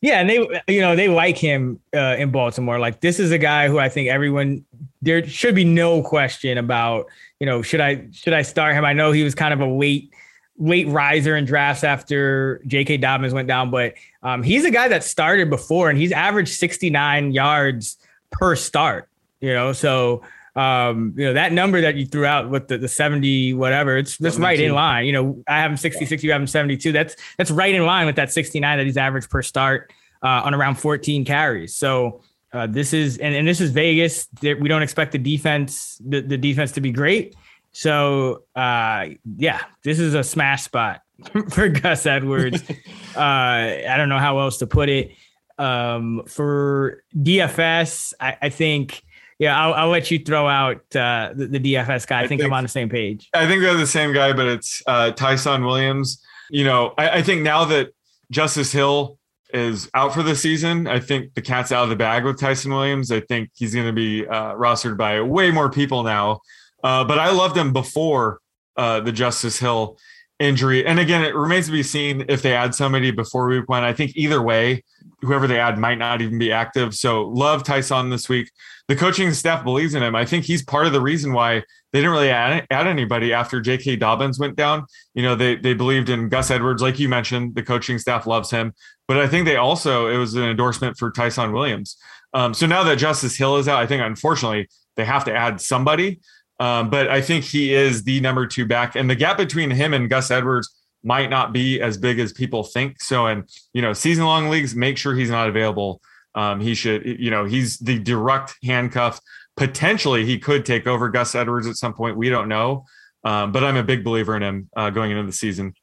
yeah, 0.00 0.20
and 0.20 0.28
they 0.28 0.46
you 0.68 0.80
know 0.80 0.94
they 0.96 1.08
like 1.08 1.38
him 1.38 1.80
uh, 1.94 2.16
in 2.18 2.30
Baltimore. 2.30 2.78
Like 2.78 3.00
this 3.00 3.20
is 3.20 3.30
a 3.30 3.38
guy 3.38 3.68
who 3.68 3.78
I 3.78 3.88
think 3.88 4.08
everyone 4.08 4.64
there 5.02 5.26
should 5.26 5.54
be 5.54 5.64
no 5.64 6.02
question 6.02 6.58
about. 6.58 7.06
You 7.40 7.46
know, 7.46 7.62
should 7.62 7.80
I 7.80 8.08
should 8.12 8.32
I 8.32 8.42
start 8.42 8.74
him? 8.74 8.84
I 8.84 8.92
know 8.92 9.12
he 9.12 9.22
was 9.22 9.34
kind 9.34 9.54
of 9.54 9.60
a 9.60 9.66
late 9.66 10.12
late 10.58 10.88
riser 10.88 11.36
in 11.36 11.44
drafts 11.44 11.84
after 11.84 12.60
J.K. 12.66 12.96
Dobbins 12.96 13.32
went 13.32 13.46
down, 13.46 13.70
but 13.70 13.94
um, 14.22 14.42
he's 14.42 14.64
a 14.64 14.70
guy 14.70 14.88
that 14.88 15.04
started 15.04 15.48
before 15.50 15.88
and 15.88 15.96
he's 15.96 16.10
averaged 16.10 16.54
69 16.54 17.32
yards 17.32 17.96
per 18.32 18.56
start. 18.56 19.08
You 19.40 19.52
know, 19.52 19.72
so 19.72 20.22
um, 20.56 21.14
you 21.16 21.24
know, 21.24 21.34
that 21.34 21.52
number 21.52 21.80
that 21.82 21.94
you 21.94 22.04
threw 22.04 22.24
out 22.24 22.50
with 22.50 22.66
the, 22.66 22.78
the 22.78 22.88
70, 22.88 23.54
whatever, 23.54 23.96
it's 23.96 24.18
just 24.18 24.40
right 24.40 24.58
in 24.58 24.72
line. 24.72 25.06
You 25.06 25.12
know, 25.12 25.44
I 25.46 25.60
have 25.60 25.70
him 25.70 25.76
66, 25.76 26.24
you 26.24 26.32
have 26.32 26.40
him 26.40 26.48
72. 26.48 26.90
That's 26.90 27.14
that's 27.36 27.52
right 27.52 27.72
in 27.72 27.86
line 27.86 28.06
with 28.06 28.16
that 28.16 28.32
69 28.32 28.78
that 28.78 28.84
he's 28.84 28.96
averaged 28.96 29.30
per 29.30 29.42
start 29.42 29.92
uh, 30.22 30.42
on 30.44 30.54
around 30.54 30.74
14 30.74 31.24
carries. 31.24 31.76
So 31.76 32.22
uh, 32.52 32.66
this 32.66 32.92
is 32.92 33.18
and, 33.18 33.34
and 33.34 33.46
this 33.46 33.60
is 33.60 33.70
Vegas. 33.70 34.28
We 34.42 34.68
don't 34.68 34.82
expect 34.82 35.12
the 35.12 35.18
defense, 35.18 36.00
the, 36.04 36.20
the 36.20 36.38
defense 36.38 36.72
to 36.72 36.80
be 36.80 36.92
great. 36.92 37.36
So 37.72 38.44
uh, 38.56 39.08
yeah, 39.36 39.60
this 39.84 39.98
is 39.98 40.14
a 40.14 40.24
smash 40.24 40.62
spot 40.62 41.02
for 41.50 41.68
Gus 41.68 42.06
Edwards. 42.06 42.62
uh, 43.16 43.20
I 43.20 43.94
don't 43.96 44.08
know 44.08 44.18
how 44.18 44.38
else 44.38 44.58
to 44.58 44.66
put 44.66 44.88
it. 44.88 45.12
Um, 45.58 46.22
for 46.28 47.02
DFS, 47.16 48.14
I, 48.20 48.36
I 48.42 48.48
think 48.48 49.02
yeah, 49.38 49.58
I'll, 49.58 49.74
I'll 49.74 49.88
let 49.88 50.10
you 50.10 50.18
throw 50.18 50.48
out 50.48 50.76
uh, 50.96 51.32
the, 51.34 51.46
the, 51.46 51.60
DFS 51.60 52.06
guy. 52.06 52.20
I, 52.20 52.22
I 52.22 52.26
think, 52.26 52.40
think, 52.40 52.48
I'm 52.48 52.52
on 52.52 52.64
the 52.64 52.68
same 52.68 52.88
page. 52.88 53.28
I 53.34 53.46
think 53.46 53.62
they're 53.62 53.74
the 53.74 53.86
same 53.86 54.12
guy, 54.12 54.32
but 54.32 54.46
it's 54.46 54.82
uh, 54.86 55.12
Ty'Son 55.12 55.64
Williams. 55.64 56.20
You 56.50 56.64
know, 56.64 56.94
I, 56.98 57.10
I, 57.10 57.22
think 57.22 57.42
now 57.42 57.64
that 57.66 57.92
Justice 58.30 58.72
Hill 58.72 59.17
is 59.52 59.90
out 59.94 60.14
for 60.14 60.22
the 60.22 60.36
season, 60.36 60.86
I 60.86 61.00
think 61.00 61.34
the 61.34 61.42
cat's 61.42 61.72
out 61.72 61.84
of 61.84 61.90
the 61.90 61.96
bag 61.96 62.24
with 62.24 62.38
Ty'Son 62.38 62.72
Williams. 62.72 63.10
I 63.10 63.20
think 63.20 63.50
he's 63.54 63.74
going 63.74 63.86
to 63.86 63.92
be 63.92 64.26
uh, 64.26 64.54
rostered 64.54 64.96
by 64.96 65.20
way 65.20 65.50
more 65.50 65.70
people 65.70 66.02
now. 66.02 66.40
Uh, 66.82 67.04
but 67.04 67.18
I 67.18 67.30
loved 67.30 67.56
him 67.56 67.72
before 67.72 68.40
uh, 68.76 69.00
the 69.00 69.12
Justice 69.12 69.58
Hill 69.58 69.98
injury. 70.38 70.86
And 70.86 70.98
again, 70.98 71.24
it 71.24 71.34
remains 71.34 71.66
to 71.66 71.72
be 71.72 71.82
seen 71.82 72.24
if 72.28 72.42
they 72.42 72.54
add 72.54 72.74
somebody 72.74 73.10
before 73.10 73.48
week 73.48 73.68
one. 73.68 73.82
I 73.82 73.92
think 73.92 74.12
either 74.14 74.40
way, 74.40 74.84
whoever 75.20 75.46
they 75.46 75.58
add 75.58 75.78
might 75.78 75.98
not 75.98 76.22
even 76.22 76.38
be 76.38 76.52
active. 76.52 76.94
So 76.94 77.22
love 77.22 77.64
Ty'Son 77.64 78.10
this 78.10 78.28
week. 78.28 78.50
The 78.86 78.96
coaching 78.96 79.32
staff 79.32 79.64
believes 79.64 79.94
in 79.94 80.02
him. 80.02 80.14
I 80.14 80.24
think 80.24 80.44
he's 80.44 80.62
part 80.62 80.86
of 80.86 80.92
the 80.92 81.00
reason 81.00 81.32
why 81.32 81.62
they 81.92 82.00
didn't 82.00 82.12
really 82.12 82.30
add, 82.30 82.66
add 82.70 82.86
anybody 82.86 83.32
after 83.32 83.60
J.K. 83.60 83.96
Dobbins 83.96 84.38
went 84.38 84.56
down. 84.56 84.86
You 85.14 85.22
know, 85.22 85.34
they 85.34 85.56
they 85.56 85.74
believed 85.74 86.08
in 86.08 86.28
Gus 86.28 86.50
Edwards, 86.50 86.82
like 86.82 86.98
you 86.98 87.08
mentioned. 87.08 87.54
The 87.54 87.62
coaching 87.62 87.98
staff 87.98 88.26
loves 88.26 88.50
him, 88.50 88.74
but 89.08 89.18
I 89.18 89.26
think 89.26 89.46
they 89.46 89.56
also 89.56 90.06
it 90.06 90.18
was 90.18 90.34
an 90.34 90.44
endorsement 90.44 90.96
for 90.96 91.10
Ty'Son 91.10 91.52
Williams. 91.52 91.96
Um, 92.34 92.54
so 92.54 92.66
now 92.66 92.84
that 92.84 92.96
Justice 92.96 93.36
Hill 93.36 93.56
is 93.56 93.66
out, 93.66 93.82
I 93.82 93.86
think 93.86 94.02
unfortunately 94.02 94.68
they 94.96 95.04
have 95.04 95.24
to 95.24 95.34
add 95.34 95.60
somebody. 95.60 96.20
Um, 96.60 96.90
but 96.90 97.08
I 97.08 97.20
think 97.20 97.44
he 97.44 97.72
is 97.72 98.02
the 98.02 98.20
number 98.20 98.46
two 98.46 98.66
back, 98.66 98.96
and 98.96 99.08
the 99.08 99.14
gap 99.14 99.36
between 99.36 99.70
him 99.70 99.94
and 99.94 100.10
Gus 100.10 100.30
Edwards 100.30 100.74
might 101.04 101.30
not 101.30 101.52
be 101.52 101.80
as 101.80 101.96
big 101.96 102.18
as 102.18 102.32
people 102.32 102.64
think. 102.64 103.00
So, 103.00 103.26
and 103.26 103.48
you 103.72 103.80
know, 103.80 103.92
season 103.92 104.24
long 104.24 104.48
leagues, 104.48 104.74
make 104.74 104.98
sure 104.98 105.14
he's 105.14 105.30
not 105.30 105.48
available. 105.48 106.00
Um, 106.34 106.60
he 106.60 106.74
should, 106.74 107.04
you 107.06 107.30
know, 107.30 107.44
he's 107.44 107.78
the 107.78 107.98
direct 107.98 108.56
handcuff. 108.64 109.20
Potentially, 109.56 110.24
he 110.24 110.38
could 110.38 110.66
take 110.66 110.86
over 110.86 111.08
Gus 111.08 111.34
Edwards 111.34 111.66
at 111.66 111.76
some 111.76 111.94
point. 111.94 112.16
We 112.16 112.28
don't 112.28 112.48
know, 112.48 112.84
um, 113.24 113.52
but 113.52 113.64
I'm 113.64 113.76
a 113.76 113.82
big 113.84 114.04
believer 114.04 114.36
in 114.36 114.42
him 114.42 114.68
uh, 114.76 114.90
going 114.90 115.12
into 115.12 115.24
the 115.24 115.32
season. 115.32 115.74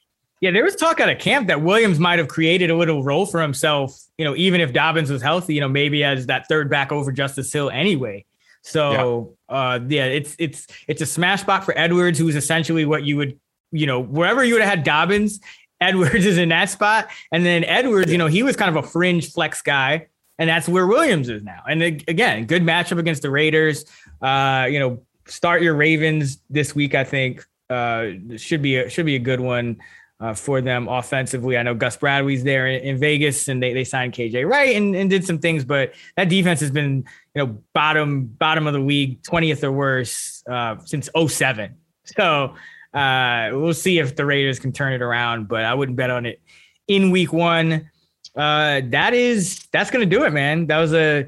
Yeah, 0.46 0.52
there 0.52 0.64
was 0.64 0.76
talk 0.76 1.00
out 1.00 1.10
of 1.10 1.18
camp 1.18 1.48
that 1.48 1.64
Williams 1.64 1.98
might 1.98 2.20
have 2.20 2.28
created 2.28 2.70
a 2.70 2.78
little 2.78 3.04
role 3.04 3.26
for 3.26 3.42
himself. 3.42 4.00
You 4.20 4.26
know, 4.26 4.36
even 4.36 4.62
if 4.62 4.74
Dobbins 4.74 5.10
was 5.10 5.20
healthy, 5.20 5.56
you 5.56 5.60
know, 5.60 5.68
maybe 5.68 6.04
as 6.04 6.28
that 6.28 6.48
third 6.48 6.70
back 6.70 6.92
over 6.92 7.12
Justice 7.12 7.52
Hill 7.52 7.72
anyway. 7.72 8.26
So 8.62 9.34
yeah. 9.50 9.56
uh 9.56 9.80
yeah, 9.88 10.06
it's 10.06 10.36
it's 10.38 10.68
it's 10.88 11.02
a 11.02 11.08
smash 11.08 11.42
spot 11.42 11.64
for 11.64 11.76
Edwards, 11.76 12.20
who's 12.20 12.36
essentially 12.36 12.86
what 12.86 13.04
you 13.04 13.18
would, 13.18 13.40
you 13.72 13.88
know, 13.88 14.00
wherever 14.00 14.44
you 14.44 14.54
would 14.54 14.62
have 14.62 14.70
had 14.70 14.84
Dobbins, 14.84 15.40
Edwards 15.82 16.14
is 16.28 16.38
in 16.38 16.50
that 16.50 16.70
spot. 16.70 17.08
And 17.32 17.44
then 17.44 17.64
Edwards, 17.64 18.12
you 18.12 18.20
know, 18.20 18.28
he 18.28 18.44
was 18.44 18.56
kind 18.56 18.70
of 18.70 18.86
a 18.86 18.88
fringe 18.88 19.32
flex 19.32 19.64
guy, 19.64 20.10
and 20.38 20.48
that's 20.48 20.70
where 20.70 20.86
Williams 20.86 21.28
is 21.28 21.42
now. 21.42 21.64
And 21.68 21.82
again, 21.82 22.46
good 22.46 22.62
matchup 22.62 23.00
against 23.00 23.24
the 23.24 23.32
Raiders. 23.32 23.86
Uh, 24.22 24.68
you 24.70 24.78
know, 24.78 25.02
start 25.26 25.64
your 25.64 25.74
Ravens 25.74 26.40
this 26.52 26.76
week, 26.76 26.94
I 26.94 27.04
think. 27.04 27.44
Uh 27.68 28.10
should 28.38 28.62
be 28.62 28.76
a 28.76 28.92
should 28.92 29.08
be 29.08 29.16
a 29.16 29.20
good 29.20 29.40
one 29.40 29.78
uh, 30.20 30.34
for 30.34 30.62
them 30.62 30.88
offensively. 30.88 31.58
I 31.58 31.64
know 31.64 31.74
Gus 31.74 31.98
Bradley's 31.98 32.44
there 32.44 32.68
in, 32.68 32.82
in, 32.82 32.98
Vegas 32.98 33.48
and 33.48 33.62
they, 33.62 33.74
they 33.74 33.84
signed 33.84 34.14
KJ 34.14 34.50
Wright 34.50 34.76
and, 34.76 34.96
and 34.96 35.10
did 35.10 35.26
some 35.26 35.40
things, 35.40 35.66
but 35.66 35.94
that 36.16 36.30
defense 36.30 36.60
has 36.62 36.72
been, 36.72 37.04
you 37.34 37.46
know, 37.46 37.58
bottom, 37.74 38.26
bottom 38.26 38.66
of 38.68 38.74
the 38.74 38.80
league, 38.80 39.22
20th 39.24 39.64
or 39.64 39.72
worse 39.72 40.44
uh, 40.50 40.78
since 40.86 41.10
07. 41.28 41.76
So 42.06 42.56
uh, 42.94 43.50
we'll 43.52 43.74
see 43.74 44.00
if 44.00 44.16
the 44.16 44.26
Raiders 44.26 44.60
can 44.60 44.72
turn 44.72 44.94
it 44.94 45.02
around, 45.02 45.48
but 45.48 45.66
I 45.66 45.74
wouldn't 45.74 45.98
bet 45.98 46.10
on 46.10 46.26
it 46.26 46.40
in 46.88 47.12
week 47.12 47.34
one. 47.34 47.90
Uh, 48.36 48.82
that 48.86 49.14
is, 49.14 49.68
that's 49.72 49.90
to 49.90 50.06
do 50.06 50.24
it, 50.24 50.32
man. 50.32 50.68
That 50.68 50.80
was 50.80 50.94
a, 50.94 51.28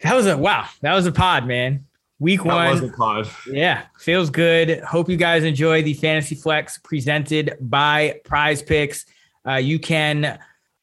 that 0.00 0.14
was 0.14 0.26
a, 0.26 0.36
wow. 0.36 0.66
That 0.80 0.94
was 0.94 1.06
a 1.06 1.12
pod, 1.12 1.46
man. 1.46 1.86
Week 2.18 2.42
that 2.42 2.46
one. 2.46 2.70
was 2.70 2.82
a 2.82 2.88
pod. 2.88 3.28
Yeah, 3.46 3.82
feels 3.98 4.30
good. 4.30 4.80
Hope 4.80 5.08
you 5.10 5.18
guys 5.18 5.44
enjoy 5.44 5.82
the 5.82 5.92
Fantasy 5.94 6.34
Flex 6.34 6.78
presented 6.78 7.56
by 7.60 8.20
PrizePicks. 8.24 9.04
Uh, 9.46 9.54
you 9.56 9.78
can 9.78 10.38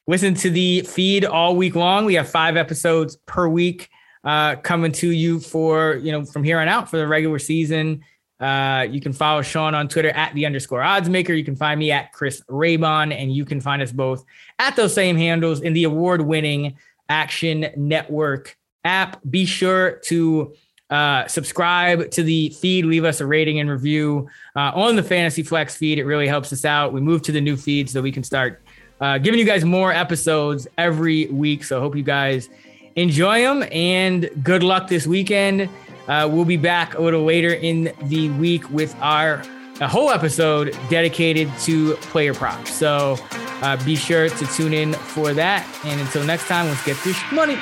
listen 0.07 0.35
to 0.35 0.51
the 0.51 0.81
feed 0.81 1.25
all 1.25 1.55
week 1.55 1.75
long. 1.75 2.05
We 2.05 2.13
have 2.15 2.29
five 2.29 2.55
episodes 2.55 3.15
per 3.25 3.47
week 3.47 3.89
uh, 4.23 4.57
coming 4.57 4.91
to 4.91 5.09
you 5.09 5.39
for 5.39 5.95
you 5.95 6.11
know 6.11 6.23
from 6.23 6.43
here 6.43 6.59
on 6.59 6.67
out 6.67 6.89
for 6.89 6.97
the 6.97 7.07
regular 7.07 7.39
season. 7.39 8.03
Uh, 8.39 8.85
you 8.89 8.99
can 8.99 9.13
follow 9.13 9.41
Sean 9.41 9.73
on 9.73 9.87
Twitter 9.87 10.09
at 10.09 10.33
the 10.33 10.45
underscore 10.45 10.83
odds 10.83 11.09
maker. 11.09 11.33
You 11.33 11.45
can 11.45 11.55
find 11.55 11.79
me 11.79 11.91
at 11.91 12.11
Chris 12.11 12.41
Raybon, 12.49 13.13
and 13.13 13.33
you 13.33 13.45
can 13.45 13.61
find 13.61 13.81
us 13.81 13.91
both 13.91 14.25
at 14.59 14.75
those 14.75 14.93
same 14.93 15.15
handles 15.15 15.61
in 15.61 15.73
the 15.73 15.85
award 15.85 16.21
winning 16.21 16.75
Action 17.09 17.67
Network 17.75 18.57
app. 18.83 19.19
Be 19.29 19.45
sure 19.45 19.93
to 20.05 20.53
uh, 20.93 21.27
subscribe 21.27 22.11
to 22.11 22.21
the 22.21 22.49
feed, 22.49 22.85
leave 22.85 23.03
us 23.03 23.19
a 23.19 23.25
rating 23.25 23.59
and 23.59 23.67
review 23.67 24.29
uh, 24.55 24.71
on 24.75 24.95
the 24.95 25.01
Fantasy 25.01 25.41
Flex 25.41 25.75
feed. 25.75 25.97
It 25.97 26.05
really 26.05 26.27
helps 26.27 26.53
us 26.53 26.65
out. 26.65 26.93
We 26.93 27.01
move 27.01 27.23
to 27.23 27.31
the 27.31 27.41
new 27.41 27.57
feed 27.57 27.89
so 27.89 27.99
we 27.99 28.11
can 28.11 28.23
start 28.23 28.61
uh, 29.01 29.17
giving 29.17 29.39
you 29.39 29.45
guys 29.45 29.65
more 29.65 29.91
episodes 29.91 30.67
every 30.77 31.25
week. 31.25 31.63
So 31.63 31.79
hope 31.79 31.95
you 31.95 32.03
guys 32.03 32.47
enjoy 32.95 33.41
them 33.41 33.67
and 33.71 34.29
good 34.43 34.61
luck 34.61 34.87
this 34.87 35.07
weekend. 35.07 35.67
Uh, 36.07 36.29
we'll 36.31 36.45
be 36.45 36.57
back 36.57 36.93
a 36.93 37.01
little 37.01 37.23
later 37.23 37.55
in 37.55 37.91
the 38.03 38.29
week 38.29 38.69
with 38.69 38.95
our 39.01 39.41
a 39.81 39.87
whole 39.87 40.11
episode 40.11 40.77
dedicated 40.91 41.51
to 41.61 41.95
player 41.95 42.35
props. 42.35 42.71
So 42.71 43.17
uh, 43.63 43.83
be 43.83 43.95
sure 43.95 44.29
to 44.29 44.45
tune 44.53 44.73
in 44.73 44.93
for 44.93 45.33
that. 45.33 45.67
And 45.85 45.99
until 45.99 46.23
next 46.23 46.47
time, 46.47 46.67
let's 46.67 46.85
get 46.85 46.97
this 47.03 47.19
money. 47.31 47.57